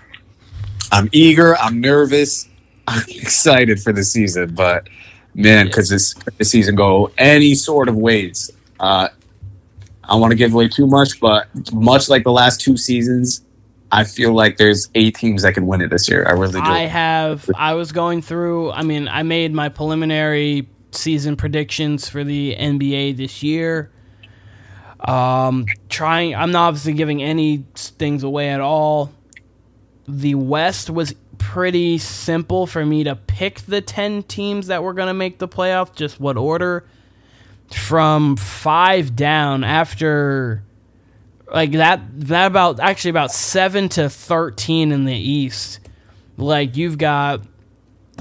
I'm 0.90 1.08
eager. 1.12 1.56
I'm 1.56 1.80
nervous. 1.80 2.48
I'm 2.86 3.04
excited 3.08 3.80
for 3.80 3.92
the 3.92 4.02
season, 4.02 4.54
but 4.54 4.88
man, 5.34 5.66
because 5.66 5.88
this 5.88 6.14
this 6.38 6.50
season 6.50 6.74
go 6.74 7.10
any 7.18 7.54
sort 7.54 7.88
of 7.88 7.96
ways. 7.96 8.50
Uh, 8.78 9.08
I 10.04 10.08
don't 10.08 10.20
want 10.20 10.32
to 10.32 10.36
give 10.36 10.52
away 10.52 10.68
too 10.68 10.86
much, 10.86 11.18
but 11.18 11.48
much 11.72 12.08
like 12.08 12.24
the 12.24 12.32
last 12.32 12.60
two 12.60 12.76
seasons, 12.76 13.42
I 13.94 14.02
feel 14.02 14.32
like 14.32 14.56
there's 14.56 14.90
eight 14.96 15.14
teams 15.14 15.42
that 15.42 15.54
can 15.54 15.68
win 15.68 15.80
it 15.80 15.88
this 15.88 16.08
year. 16.08 16.26
I 16.28 16.32
really 16.32 16.60
do. 16.60 16.66
I 16.66 16.80
have. 16.80 17.48
I 17.54 17.74
was 17.74 17.92
going 17.92 18.22
through. 18.22 18.72
I 18.72 18.82
mean, 18.82 19.06
I 19.06 19.22
made 19.22 19.54
my 19.54 19.68
preliminary 19.68 20.68
season 20.90 21.36
predictions 21.36 22.08
for 22.08 22.24
the 22.24 22.56
NBA 22.56 23.16
this 23.16 23.44
year. 23.44 23.92
Um, 24.98 25.66
trying. 25.88 26.34
I'm 26.34 26.50
not 26.50 26.68
obviously 26.68 26.94
giving 26.94 27.22
any 27.22 27.66
things 27.76 28.24
away 28.24 28.48
at 28.50 28.60
all. 28.60 29.12
The 30.08 30.34
West 30.34 30.90
was 30.90 31.14
pretty 31.38 31.98
simple 31.98 32.66
for 32.66 32.84
me 32.84 33.04
to 33.04 33.14
pick 33.14 33.60
the 33.60 33.80
10 33.80 34.24
teams 34.24 34.66
that 34.66 34.82
were 34.82 34.92
going 34.92 35.08
to 35.08 35.14
make 35.14 35.38
the 35.38 35.46
playoffs, 35.46 35.94
just 35.94 36.18
what 36.18 36.36
order. 36.36 36.84
From 37.70 38.34
five 38.34 39.14
down 39.14 39.62
after 39.62 40.64
like 41.54 41.72
that 41.72 42.02
that 42.12 42.46
about 42.46 42.80
actually 42.80 43.10
about 43.10 43.32
7 43.32 43.88
to 43.90 44.10
13 44.10 44.92
in 44.92 45.04
the 45.04 45.14
east 45.14 45.80
like 46.36 46.76
you've 46.76 46.98
got 46.98 47.42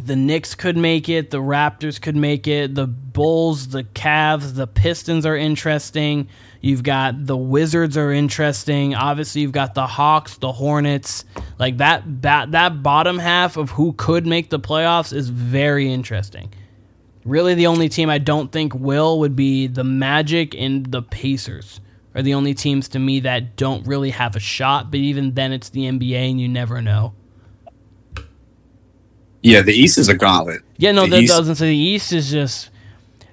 the 0.01 0.15
Knicks 0.15 0.55
could 0.55 0.75
make 0.75 1.07
it, 1.07 1.29
the 1.29 1.39
Raptors 1.39 2.01
could 2.01 2.15
make 2.15 2.47
it, 2.47 2.73
the 2.75 2.87
Bulls, 2.87 3.69
the 3.69 3.83
Cavs, 3.83 4.55
the 4.55 4.67
Pistons 4.67 5.25
are 5.25 5.37
interesting. 5.37 6.27
You've 6.61 6.83
got 6.83 7.25
the 7.25 7.37
Wizards 7.37 7.97
are 7.97 8.11
interesting. 8.11 8.95
Obviously, 8.95 9.41
you've 9.41 9.51
got 9.51 9.75
the 9.75 9.85
Hawks, 9.85 10.37
the 10.37 10.51
Hornets. 10.51 11.25
Like 11.59 11.77
that 11.77 12.03
that 12.23 12.51
that 12.51 12.81
bottom 12.81 13.19
half 13.19 13.57
of 13.57 13.71
who 13.71 13.93
could 13.93 14.25
make 14.25 14.49
the 14.49 14.59
playoffs 14.59 15.13
is 15.13 15.29
very 15.29 15.91
interesting. 15.91 16.51
Really, 17.25 17.53
the 17.53 17.67
only 17.67 17.87
team 17.87 18.09
I 18.09 18.17
don't 18.17 18.51
think 18.51 18.73
will 18.75 19.19
would 19.19 19.35
be 19.35 19.67
the 19.67 19.83
Magic 19.83 20.55
and 20.55 20.85
the 20.91 21.01
Pacers 21.01 21.79
are 22.15 22.21
the 22.21 22.33
only 22.33 22.53
teams 22.53 22.87
to 22.89 22.99
me 22.99 23.19
that 23.21 23.55
don't 23.55 23.85
really 23.87 24.11
have 24.11 24.35
a 24.35 24.39
shot. 24.39 24.91
But 24.91 24.99
even 24.99 25.33
then, 25.33 25.51
it's 25.51 25.69
the 25.69 25.81
NBA, 25.81 26.29
and 26.31 26.39
you 26.39 26.47
never 26.47 26.81
know. 26.81 27.13
yeah, 29.41 29.61
the 29.61 29.73
East 29.73 29.97
is 29.97 30.09
a 30.09 30.15
gauntlet. 30.15 30.61
Yeah, 30.77 30.91
no, 30.91 31.03
The 31.03 31.09
that 31.11 31.23
East- 31.23 31.33
doesn't 31.33 31.55
say 31.55 31.67
the 31.67 31.75
East 31.77 32.13
is 32.13 32.31
just 32.31 32.69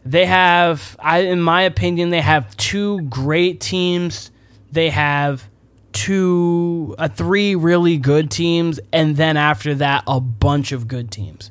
they 0.04 0.26
have 0.26 0.96
I 0.98 1.20
in 1.20 1.40
my 1.40 1.62
opinion 1.62 2.10
they 2.10 2.20
have 2.22 2.56
two 2.56 3.02
great 3.02 3.60
teams. 3.60 4.30
They 4.72 4.90
have 4.90 5.48
two 5.92 6.94
uh, 6.98 7.08
three 7.08 7.54
really 7.54 7.96
good 7.98 8.30
teams 8.30 8.78
and 8.92 9.16
then 9.16 9.36
after 9.36 9.74
that 9.74 10.04
a 10.06 10.20
bunch 10.20 10.72
of 10.72 10.88
good 10.88 11.10
teams. 11.10 11.50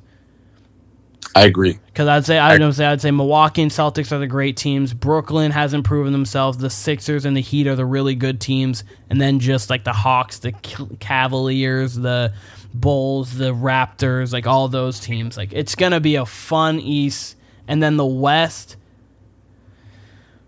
I 1.40 1.46
agree. 1.46 1.80
Cuz 1.94 2.08
I'd 2.08 2.26
say 2.26 2.38
I 2.38 2.58
don't 2.58 2.74
say 2.74 2.86
I'd 2.86 3.02
say 3.02 3.12
Milwaukee 3.12 3.62
and 3.62 3.72
Celtics 3.72 4.12
are 4.12 4.20
the 4.20 4.28
great 4.28 4.58
teams. 4.58 4.94
Brooklyn 4.94 5.52
hasn't 5.52 5.86
proven 5.86 6.12
themselves. 6.12 6.58
The 6.58 6.70
Sixers 6.70 7.26
and 7.26 7.36
the 7.36 7.42
Heat 7.42 7.68
are 7.68 7.76
the 7.76 7.86
really 7.86 8.16
good 8.16 8.40
teams 8.42 8.84
and 9.10 9.22
then 9.22 9.40
just 9.40 9.70
like 9.70 9.84
the 9.84 9.94
Hawks, 9.94 10.40
the 10.40 10.52
Cavaliers, 11.00 11.96
the 11.96 12.34
Bulls, 12.74 13.38
the 13.38 13.54
Raptors, 13.54 14.34
like 14.34 14.48
all 14.48 14.68
those 14.68 15.00
teams. 15.00 15.38
Like 15.38 15.54
it's 15.54 15.76
going 15.76 15.92
to 15.92 16.00
be 16.00 16.16
a 16.16 16.26
fun 16.26 16.80
East 16.80 17.36
and 17.68 17.82
then 17.82 17.98
the 17.98 18.06
West 18.06 18.76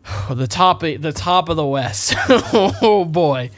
the 0.30 0.48
top 0.48 0.82
the 0.82 1.14
top 1.14 1.50
of 1.50 1.56
the 1.56 1.66
West. 1.66 2.14
oh 2.28 3.06
boy. 3.06 3.50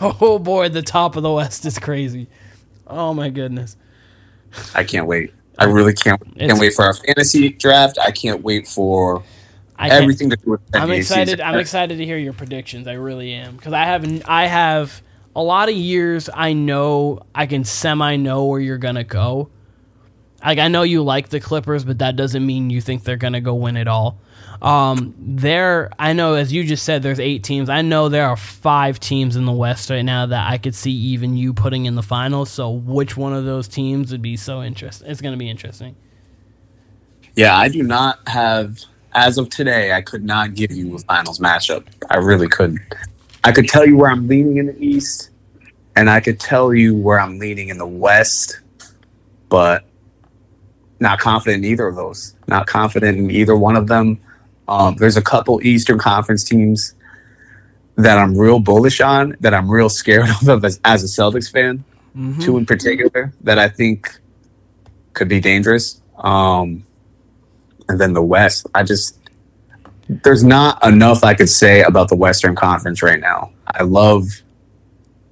Oh 0.00 0.38
boy, 0.38 0.68
the 0.68 0.82
top 0.82 1.16
of 1.16 1.22
the 1.22 1.32
West 1.32 1.64
is 1.66 1.78
crazy. 1.78 2.28
Oh 2.86 3.12
my 3.12 3.30
goodness. 3.30 3.76
I 4.74 4.84
can't 4.84 5.06
wait. 5.06 5.34
I 5.58 5.64
really 5.64 5.94
can't 5.94 6.20
can't 6.38 6.58
wait 6.58 6.74
for 6.74 6.84
our 6.84 6.94
fantasy 6.94 7.50
draft. 7.50 7.98
I 7.98 8.10
can't 8.10 8.42
wait 8.42 8.68
for 8.68 9.22
I 9.76 9.90
everything 9.90 10.30
to 10.30 10.36
do 10.36 10.52
with 10.52 10.60
I'm 10.74 10.90
excited. 10.90 11.38
season. 11.38 11.40
I'm 11.42 11.58
excited 11.58 11.98
to 11.98 12.04
hear 12.04 12.18
your 12.18 12.32
predictions. 12.32 12.86
I 12.88 12.94
really 12.94 13.32
am 13.32 13.56
because 13.56 13.72
I 13.72 13.84
have 13.84 14.22
I 14.26 14.46
have 14.46 15.02
a 15.34 15.42
lot 15.42 15.68
of 15.68 15.74
years. 15.74 16.28
I 16.32 16.52
know 16.52 17.20
I 17.34 17.46
can 17.46 17.64
semi 17.64 18.16
know 18.16 18.44
where 18.46 18.60
you're 18.60 18.78
gonna 18.78 19.04
go. 19.04 19.50
Like 20.44 20.58
I 20.58 20.68
know 20.68 20.82
you 20.82 21.02
like 21.02 21.28
the 21.30 21.40
Clippers, 21.40 21.84
but 21.84 21.98
that 21.98 22.16
doesn't 22.16 22.44
mean 22.44 22.70
you 22.70 22.80
think 22.80 23.04
they're 23.04 23.16
gonna 23.16 23.40
go 23.40 23.54
win 23.54 23.76
it 23.76 23.88
all. 23.88 24.18
Um, 24.62 25.14
there, 25.18 25.90
I 25.98 26.12
know 26.12 26.34
as 26.34 26.52
you 26.52 26.64
just 26.64 26.84
said, 26.84 27.02
there's 27.02 27.20
eight 27.20 27.44
teams. 27.44 27.68
I 27.68 27.82
know 27.82 28.08
there 28.08 28.26
are 28.26 28.36
five 28.36 28.98
teams 29.00 29.36
in 29.36 29.44
the 29.44 29.52
West 29.52 29.90
right 29.90 30.02
now 30.02 30.26
that 30.26 30.50
I 30.50 30.58
could 30.58 30.74
see 30.74 30.92
even 30.92 31.36
you 31.36 31.52
putting 31.52 31.84
in 31.86 31.94
the 31.94 32.02
finals. 32.02 32.50
So 32.50 32.70
which 32.70 33.16
one 33.16 33.32
of 33.32 33.44
those 33.44 33.68
teams 33.68 34.12
would 34.12 34.22
be 34.22 34.36
so 34.36 34.62
interesting? 34.62 35.10
It's 35.10 35.20
gonna 35.20 35.36
be 35.36 35.50
interesting. 35.50 35.96
Yeah, 37.34 37.56
I 37.56 37.68
do 37.68 37.82
not 37.82 38.26
have 38.28 38.80
as 39.12 39.38
of 39.38 39.50
today. 39.50 39.92
I 39.92 40.00
could 40.00 40.24
not 40.24 40.54
give 40.54 40.72
you 40.72 40.94
a 40.94 40.98
finals 41.00 41.38
matchup. 41.38 41.86
I 42.10 42.16
really 42.16 42.48
couldn't. 42.48 42.80
I 43.44 43.52
could 43.52 43.68
tell 43.68 43.86
you 43.86 43.96
where 43.96 44.10
I'm 44.10 44.26
leaning 44.26 44.56
in 44.56 44.66
the 44.66 44.78
East, 44.82 45.30
and 45.96 46.08
I 46.08 46.20
could 46.20 46.40
tell 46.40 46.74
you 46.74 46.94
where 46.96 47.20
I'm 47.20 47.38
leaning 47.38 47.68
in 47.68 47.78
the 47.78 47.86
West, 47.86 48.60
but 49.48 49.84
not 50.98 51.18
confident 51.18 51.64
in 51.64 51.70
either 51.70 51.86
of 51.86 51.96
those. 51.96 52.34
Not 52.48 52.66
confident 52.66 53.18
in 53.18 53.30
either 53.30 53.56
one 53.56 53.76
of 53.76 53.86
them. 53.86 54.18
Um, 54.68 54.96
there's 54.96 55.16
a 55.16 55.22
couple 55.22 55.60
Eastern 55.62 55.98
Conference 55.98 56.42
teams 56.44 56.94
that 57.96 58.18
I'm 58.18 58.36
real 58.36 58.58
bullish 58.58 59.00
on, 59.00 59.36
that 59.40 59.54
I'm 59.54 59.70
real 59.70 59.88
scared 59.88 60.28
of 60.48 60.64
as, 60.64 60.80
as 60.84 61.02
a 61.02 61.06
Celtics 61.06 61.50
fan. 61.50 61.84
Mhm. 62.16 62.42
Two 62.42 62.56
in 62.56 62.64
particular 62.66 63.32
that 63.42 63.58
I 63.58 63.68
think 63.68 64.18
could 65.12 65.28
be 65.28 65.40
dangerous. 65.40 66.00
Um, 66.18 66.84
and 67.88 68.00
then 68.00 68.14
the 68.14 68.22
West, 68.22 68.66
I 68.74 68.82
just 68.82 69.18
there's 70.08 70.44
not 70.44 70.84
enough 70.86 71.24
I 71.24 71.34
could 71.34 71.48
say 71.48 71.82
about 71.82 72.08
the 72.08 72.14
Western 72.14 72.54
Conference 72.54 73.02
right 73.02 73.20
now. 73.20 73.52
I 73.66 73.82
love 73.82 74.24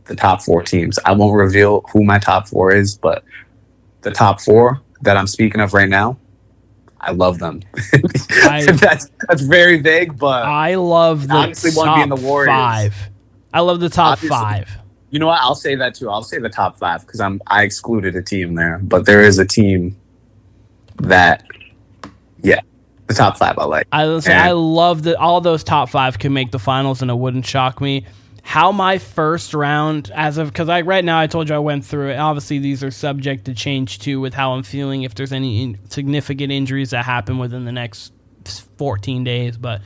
the 0.06 0.14
top 0.16 0.42
four 0.42 0.62
teams. 0.62 0.98
I 1.04 1.12
won't 1.12 1.34
reveal 1.36 1.82
who 1.92 2.04
my 2.04 2.18
top 2.18 2.48
four 2.48 2.74
is, 2.74 2.96
but 2.96 3.24
the 4.02 4.10
top 4.10 4.40
four 4.40 4.80
that 5.02 5.16
I'm 5.16 5.26
speaking 5.26 5.60
of 5.60 5.72
right 5.74 5.88
now, 5.88 6.18
I 7.06 7.12
love 7.12 7.38
them. 7.38 7.60
I- 8.44 8.64
that's 8.80 9.10
that's 9.28 9.42
very 9.42 9.80
vague, 9.80 10.18
but 10.18 10.44
I 10.44 10.74
love 10.76 11.28
the 11.28 11.34
Honestly, 11.34 11.70
one 11.72 11.86
top 11.86 11.96
being 11.96 12.08
the 12.08 12.16
Warriors. 12.16 12.48
five. 12.48 12.94
I 13.52 13.60
love 13.60 13.80
the 13.80 13.88
top 13.88 14.14
Obviously. 14.14 14.28
five. 14.36 14.70
you 15.10 15.18
know 15.18 15.26
what? 15.28 15.40
I'll 15.40 15.54
say 15.54 15.74
that 15.76 15.94
too. 15.94 16.10
I'll 16.10 16.22
say 16.22 16.38
the 16.38 16.48
top 16.48 16.78
five 16.78 17.02
because 17.06 17.20
I'm 17.20 17.40
I 17.46 17.62
excluded 17.62 18.16
a 18.16 18.22
team 18.22 18.54
there, 18.54 18.78
but 18.82 19.06
there 19.06 19.20
is 19.22 19.38
a 19.38 19.44
team 19.46 19.96
that, 20.98 21.44
yeah, 22.42 22.60
the 23.06 23.14
top 23.14 23.36
five 23.36 23.58
I 23.58 23.64
like. 23.64 23.86
I 23.92 24.04
Yeah. 24.04 24.44
I 24.48 24.52
love 24.52 25.02
that 25.04 25.16
all 25.16 25.40
those 25.40 25.62
top 25.64 25.88
five 25.88 26.18
can 26.18 26.32
make 26.32 26.50
the 26.50 26.58
finals, 26.58 27.02
and 27.02 27.10
it 27.10 27.14
wouldn't 27.14 27.46
shock 27.46 27.80
me. 27.80 28.06
How 28.46 28.72
my 28.72 28.98
first 28.98 29.54
round, 29.54 30.12
as 30.14 30.36
of 30.36 30.48
because 30.48 30.68
I 30.68 30.82
right 30.82 31.04
now 31.04 31.18
I 31.18 31.26
told 31.26 31.48
you 31.48 31.54
I 31.54 31.58
went 31.58 31.84
through 31.84 32.10
it. 32.10 32.18
Obviously, 32.18 32.58
these 32.58 32.84
are 32.84 32.90
subject 32.90 33.46
to 33.46 33.54
change 33.54 33.98
too 33.98 34.20
with 34.20 34.34
how 34.34 34.52
I'm 34.52 34.62
feeling. 34.62 35.02
If 35.02 35.14
there's 35.14 35.32
any 35.32 35.62
in, 35.62 35.78
significant 35.88 36.52
injuries 36.52 36.90
that 36.90 37.06
happen 37.06 37.38
within 37.38 37.64
the 37.64 37.72
next 37.72 38.12
14 38.76 39.24
days, 39.24 39.56
but 39.56 39.80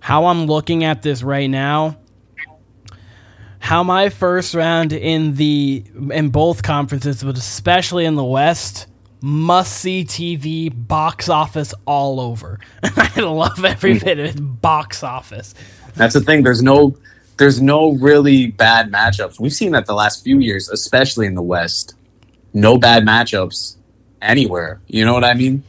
how 0.00 0.26
I'm 0.26 0.46
looking 0.46 0.82
at 0.82 1.02
this 1.02 1.22
right 1.22 1.48
now, 1.48 1.98
how 3.60 3.84
my 3.84 4.08
first 4.08 4.54
round 4.54 4.92
in 4.92 5.36
the 5.36 5.84
in 6.10 6.30
both 6.30 6.64
conferences, 6.64 7.22
but 7.22 7.38
especially 7.38 8.04
in 8.04 8.16
the 8.16 8.24
West, 8.24 8.88
must 9.20 9.72
see 9.72 10.04
TV, 10.04 10.70
box 10.74 11.28
office 11.28 11.74
all 11.86 12.20
over. 12.20 12.58
I 12.82 13.20
love 13.20 13.64
every 13.64 13.94
mm. 13.94 14.04
bit 14.04 14.18
of 14.18 14.26
it. 14.26 14.60
Box 14.60 15.04
office. 15.04 15.54
That's 15.94 16.14
the 16.14 16.20
thing. 16.20 16.42
There's 16.42 16.62
no 16.62 16.96
there's 17.38 17.60
no 17.62 17.92
really 17.92 18.48
bad 18.48 18.92
matchups. 18.92 19.40
We've 19.40 19.52
seen 19.52 19.72
that 19.72 19.86
the 19.86 19.94
last 19.94 20.22
few 20.22 20.38
years, 20.38 20.68
especially 20.68 21.26
in 21.26 21.34
the 21.34 21.42
West. 21.42 21.94
No 22.52 22.78
bad 22.78 23.04
matchups. 23.04 23.76
anywhere. 24.20 24.80
You 24.86 25.04
know 25.04 25.14
what 25.14 25.24
I 25.24 25.34
mean? 25.34 25.62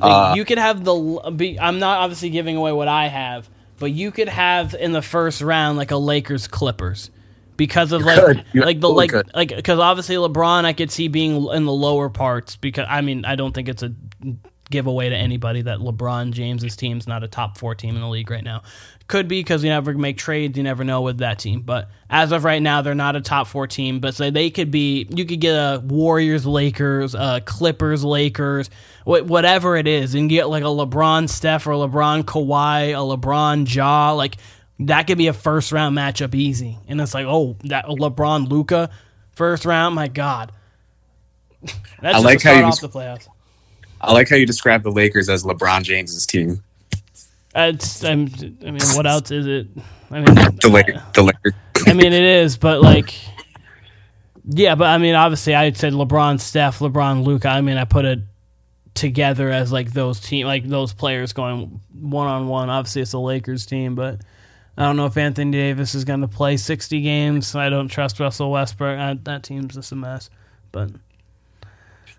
Uh, 0.00 0.32
you 0.36 0.44
could 0.44 0.58
have 0.58 0.84
the. 0.84 1.32
Be, 1.36 1.58
I'm 1.60 1.78
not 1.78 1.98
obviously 1.98 2.30
giving 2.30 2.56
away 2.56 2.72
what 2.72 2.88
I 2.88 3.06
have, 3.06 3.48
but 3.78 3.92
you 3.92 4.10
could 4.10 4.28
have 4.28 4.74
in 4.74 4.92
the 4.92 5.02
first 5.02 5.42
round 5.42 5.78
like 5.78 5.90
a 5.90 5.96
Lakers 5.96 6.48
Clippers 6.48 7.10
because 7.56 7.92
of 7.92 8.02
like 8.02 8.46
like 8.54 8.80
the 8.80 8.88
like 8.88 9.10
could. 9.10 9.30
like 9.34 9.54
because 9.54 9.78
obviously 9.78 10.16
LeBron 10.16 10.64
I 10.64 10.72
could 10.72 10.90
see 10.90 11.08
being 11.08 11.46
in 11.52 11.66
the 11.66 11.72
lower 11.72 12.08
parts 12.08 12.56
because 12.56 12.86
I 12.88 13.02
mean 13.02 13.26
I 13.26 13.36
don't 13.36 13.52
think 13.52 13.68
it's 13.68 13.82
a 13.82 13.92
giveaway 14.70 15.08
to 15.08 15.16
anybody 15.16 15.62
that 15.62 15.78
LeBron 15.78 16.32
James's 16.32 16.76
team's 16.76 17.06
not 17.06 17.22
a 17.24 17.28
top 17.28 17.58
four 17.58 17.74
team 17.74 17.96
in 17.96 18.00
the 18.00 18.08
league 18.08 18.30
right 18.30 18.44
now. 18.44 18.62
Could 19.08 19.28
be 19.28 19.40
because 19.40 19.64
you 19.64 19.70
never 19.70 19.92
make 19.94 20.16
trades, 20.16 20.56
you 20.56 20.62
never 20.62 20.84
know 20.84 21.02
with 21.02 21.18
that 21.18 21.38
team. 21.40 21.62
But 21.62 21.90
as 22.08 22.30
of 22.32 22.44
right 22.44 22.62
now, 22.62 22.80
they're 22.80 22.94
not 22.94 23.16
a 23.16 23.20
top 23.20 23.48
four 23.48 23.66
team. 23.66 23.98
But 24.00 24.14
so 24.14 24.30
they 24.30 24.50
could 24.50 24.70
be. 24.70 25.06
You 25.10 25.24
could 25.24 25.40
get 25.40 25.54
a 25.54 25.82
Warriors, 25.84 26.46
Lakers, 26.46 27.14
uh, 27.14 27.40
Clippers, 27.44 28.04
Lakers, 28.04 28.70
wh- 29.04 29.26
whatever 29.26 29.76
it 29.76 29.88
is, 29.88 30.14
and 30.14 30.30
get 30.30 30.48
like 30.48 30.62
a 30.62 30.66
LeBron 30.66 31.28
Steph 31.28 31.66
or 31.66 31.72
LeBron 31.72 32.22
Kawhi, 32.22 32.90
a 32.90 33.16
LeBron 33.16 33.72
Ja, 33.74 34.12
like. 34.12 34.36
That 34.84 35.06
could 35.06 35.18
be 35.18 35.26
a 35.26 35.34
first 35.34 35.72
round 35.72 35.94
matchup 35.94 36.34
easy, 36.34 36.78
and 36.88 37.02
it's 37.02 37.12
like, 37.12 37.26
oh, 37.28 37.56
that 37.64 37.84
LeBron 37.84 38.48
Luka 38.48 38.88
first 39.32 39.66
round. 39.66 39.94
My 39.94 40.08
God, 40.08 40.52
that's 42.00 42.16
I 42.16 42.18
like 42.20 42.42
how 42.42 42.52
you 42.52 42.62
off 42.64 42.80
the 42.80 42.88
playoffs. 42.88 43.28
I 44.00 44.12
like 44.12 44.28
how 44.28 44.36
you 44.36 44.46
describe 44.46 44.82
the 44.82 44.90
Lakers 44.90 45.28
as 45.28 45.44
LeBron 45.44 45.82
James's 45.82 46.26
team. 46.26 46.62
I 48.64 48.70
mean, 48.70 48.80
what 48.94 49.06
else 49.06 49.30
is 49.30 49.46
it? 49.46 49.66
I 50.10 50.20
mean, 50.20 50.34
the 50.34 50.70
Lakers. 50.72 50.96
Uh, 50.96 51.10
the 51.14 51.22
Lakers. 51.22 51.52
I 51.86 51.92
mean, 51.94 52.12
it 52.12 52.22
is, 52.22 52.56
but 52.56 52.80
like, 52.80 53.14
yeah, 54.44 54.74
but 54.74 54.86
I 54.86 54.98
mean, 54.98 55.14
obviously, 55.14 55.54
I 55.54 55.70
said 55.72 55.92
LeBron, 55.92 56.40
Steph, 56.40 56.78
LeBron, 56.78 57.24
Luka. 57.24 57.48
I 57.48 57.60
mean, 57.60 57.76
I 57.76 57.84
put 57.84 58.04
it 58.04 58.20
together 58.94 59.50
as 59.50 59.72
like 59.72 59.92
those 59.92 60.20
team, 60.20 60.46
like 60.46 60.64
those 60.66 60.92
players 60.92 61.32
going 61.32 61.80
one 61.92 62.26
on 62.26 62.48
one. 62.48 62.70
Obviously, 62.70 63.02
it's 63.02 63.12
a 63.12 63.18
Lakers 63.18 63.66
team, 63.66 63.94
but 63.94 64.20
I 64.76 64.84
don't 64.84 64.96
know 64.96 65.06
if 65.06 65.16
Anthony 65.16 65.50
Davis 65.50 65.94
is 65.94 66.04
going 66.04 66.20
to 66.22 66.28
play 66.28 66.56
60 66.56 67.00
games. 67.00 67.54
I 67.54 67.68
don't 67.68 67.88
trust 67.88 68.20
Russell 68.20 68.50
Westbrook. 68.50 68.98
I, 68.98 69.14
that 69.24 69.42
team's 69.42 69.74
just 69.74 69.92
a 69.92 69.96
mess, 69.96 70.30
but 70.72 70.90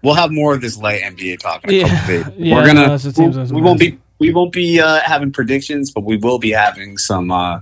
we'll 0.01 0.13
have 0.13 0.31
more 0.31 0.53
of 0.53 0.61
this 0.61 0.77
light 0.77 1.01
NBA 1.01 1.39
talk 1.39 1.63
in 1.63 1.69
a 1.69 1.73
yeah. 1.73 1.87
couple 1.87 2.07
days. 2.07 2.25
Yeah, 2.37 2.55
We're 2.55 2.65
gonna 2.65 2.97
no, 3.17 3.45
we, 3.45 3.51
we 3.55 3.61
won't 3.61 3.79
be 3.79 3.99
we 4.19 4.33
won't 4.33 4.51
be 4.51 4.79
uh, 4.79 4.99
having 5.01 5.31
predictions, 5.31 5.91
but 5.91 6.03
we 6.03 6.17
will 6.17 6.39
be 6.39 6.51
having 6.51 6.97
some 6.97 7.31
uh, 7.31 7.61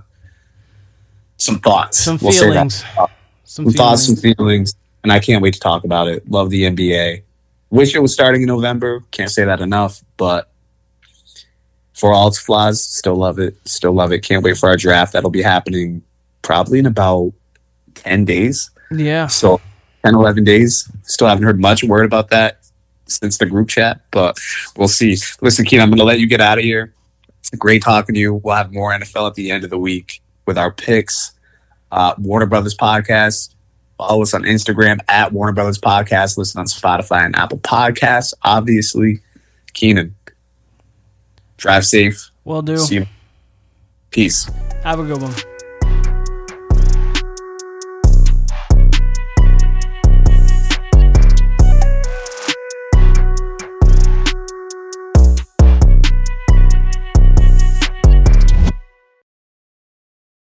some 1.36 1.58
thoughts, 1.58 1.98
some 1.98 2.18
we'll 2.20 2.32
feelings, 2.32 2.84
some, 2.84 3.08
some 3.44 3.64
feelings. 3.64 3.76
thoughts, 3.76 4.06
some 4.06 4.16
feelings, 4.16 4.74
and 5.02 5.12
I 5.12 5.20
can't 5.20 5.42
wait 5.42 5.54
to 5.54 5.60
talk 5.60 5.84
about 5.84 6.08
it. 6.08 6.30
Love 6.30 6.50
the 6.50 6.64
NBA. 6.64 7.22
Wish 7.70 7.94
it 7.94 8.00
was 8.00 8.12
starting 8.12 8.42
in 8.42 8.48
November. 8.48 9.04
Can't 9.10 9.30
say 9.30 9.44
that 9.44 9.60
enough, 9.60 10.02
but 10.16 10.50
for 11.94 12.12
all 12.12 12.28
its 12.28 12.38
flaws, 12.38 12.82
still 12.84 13.16
love 13.16 13.38
it. 13.38 13.56
Still 13.66 13.92
love 13.92 14.12
it. 14.12 14.20
Can't 14.20 14.42
wait 14.42 14.56
for 14.56 14.68
our 14.68 14.76
draft. 14.76 15.12
That'll 15.12 15.30
be 15.30 15.42
happening 15.42 16.02
probably 16.42 16.78
in 16.78 16.86
about 16.86 17.32
ten 17.94 18.24
days. 18.24 18.70
Yeah. 18.90 19.28
So 19.28 19.60
10, 20.04 20.14
11 20.14 20.44
days. 20.44 20.90
Still 21.02 21.28
haven't 21.28 21.44
heard 21.44 21.60
much 21.60 21.84
word 21.84 22.04
about 22.04 22.30
that 22.30 22.60
since 23.06 23.38
the 23.38 23.46
group 23.46 23.68
chat, 23.68 24.00
but 24.10 24.38
we'll 24.76 24.88
see. 24.88 25.16
Listen, 25.40 25.64
Keen, 25.64 25.80
I'm 25.80 25.88
going 25.88 25.98
to 25.98 26.04
let 26.04 26.20
you 26.20 26.26
get 26.26 26.40
out 26.40 26.58
of 26.58 26.64
here. 26.64 26.94
It's 27.40 27.50
great 27.50 27.82
talking 27.82 28.14
to 28.14 28.20
you. 28.20 28.34
We'll 28.34 28.54
have 28.54 28.72
more 28.72 28.92
NFL 28.92 29.28
at 29.28 29.34
the 29.34 29.50
end 29.50 29.64
of 29.64 29.70
the 29.70 29.78
week 29.78 30.22
with 30.46 30.58
our 30.58 30.70
picks. 30.70 31.32
Uh, 31.90 32.14
Warner 32.18 32.46
Brothers 32.46 32.76
Podcast. 32.76 33.54
Follow 33.98 34.22
us 34.22 34.32
on 34.32 34.42
Instagram 34.42 34.98
at 35.08 35.32
Warner 35.32 35.52
Brothers 35.52 35.78
Podcast. 35.78 36.38
Listen 36.38 36.60
on 36.60 36.66
Spotify 36.66 37.26
and 37.26 37.36
Apple 37.36 37.58
Podcasts. 37.58 38.32
Obviously, 38.42 39.20
Keenan, 39.74 40.14
drive 41.56 41.84
safe. 41.84 42.30
Will 42.44 42.62
do. 42.62 42.78
See 42.78 42.94
you. 42.96 43.06
Peace. 44.10 44.50
Have 44.82 45.00
a 45.00 45.04
good 45.04 45.20
one. 45.20 45.34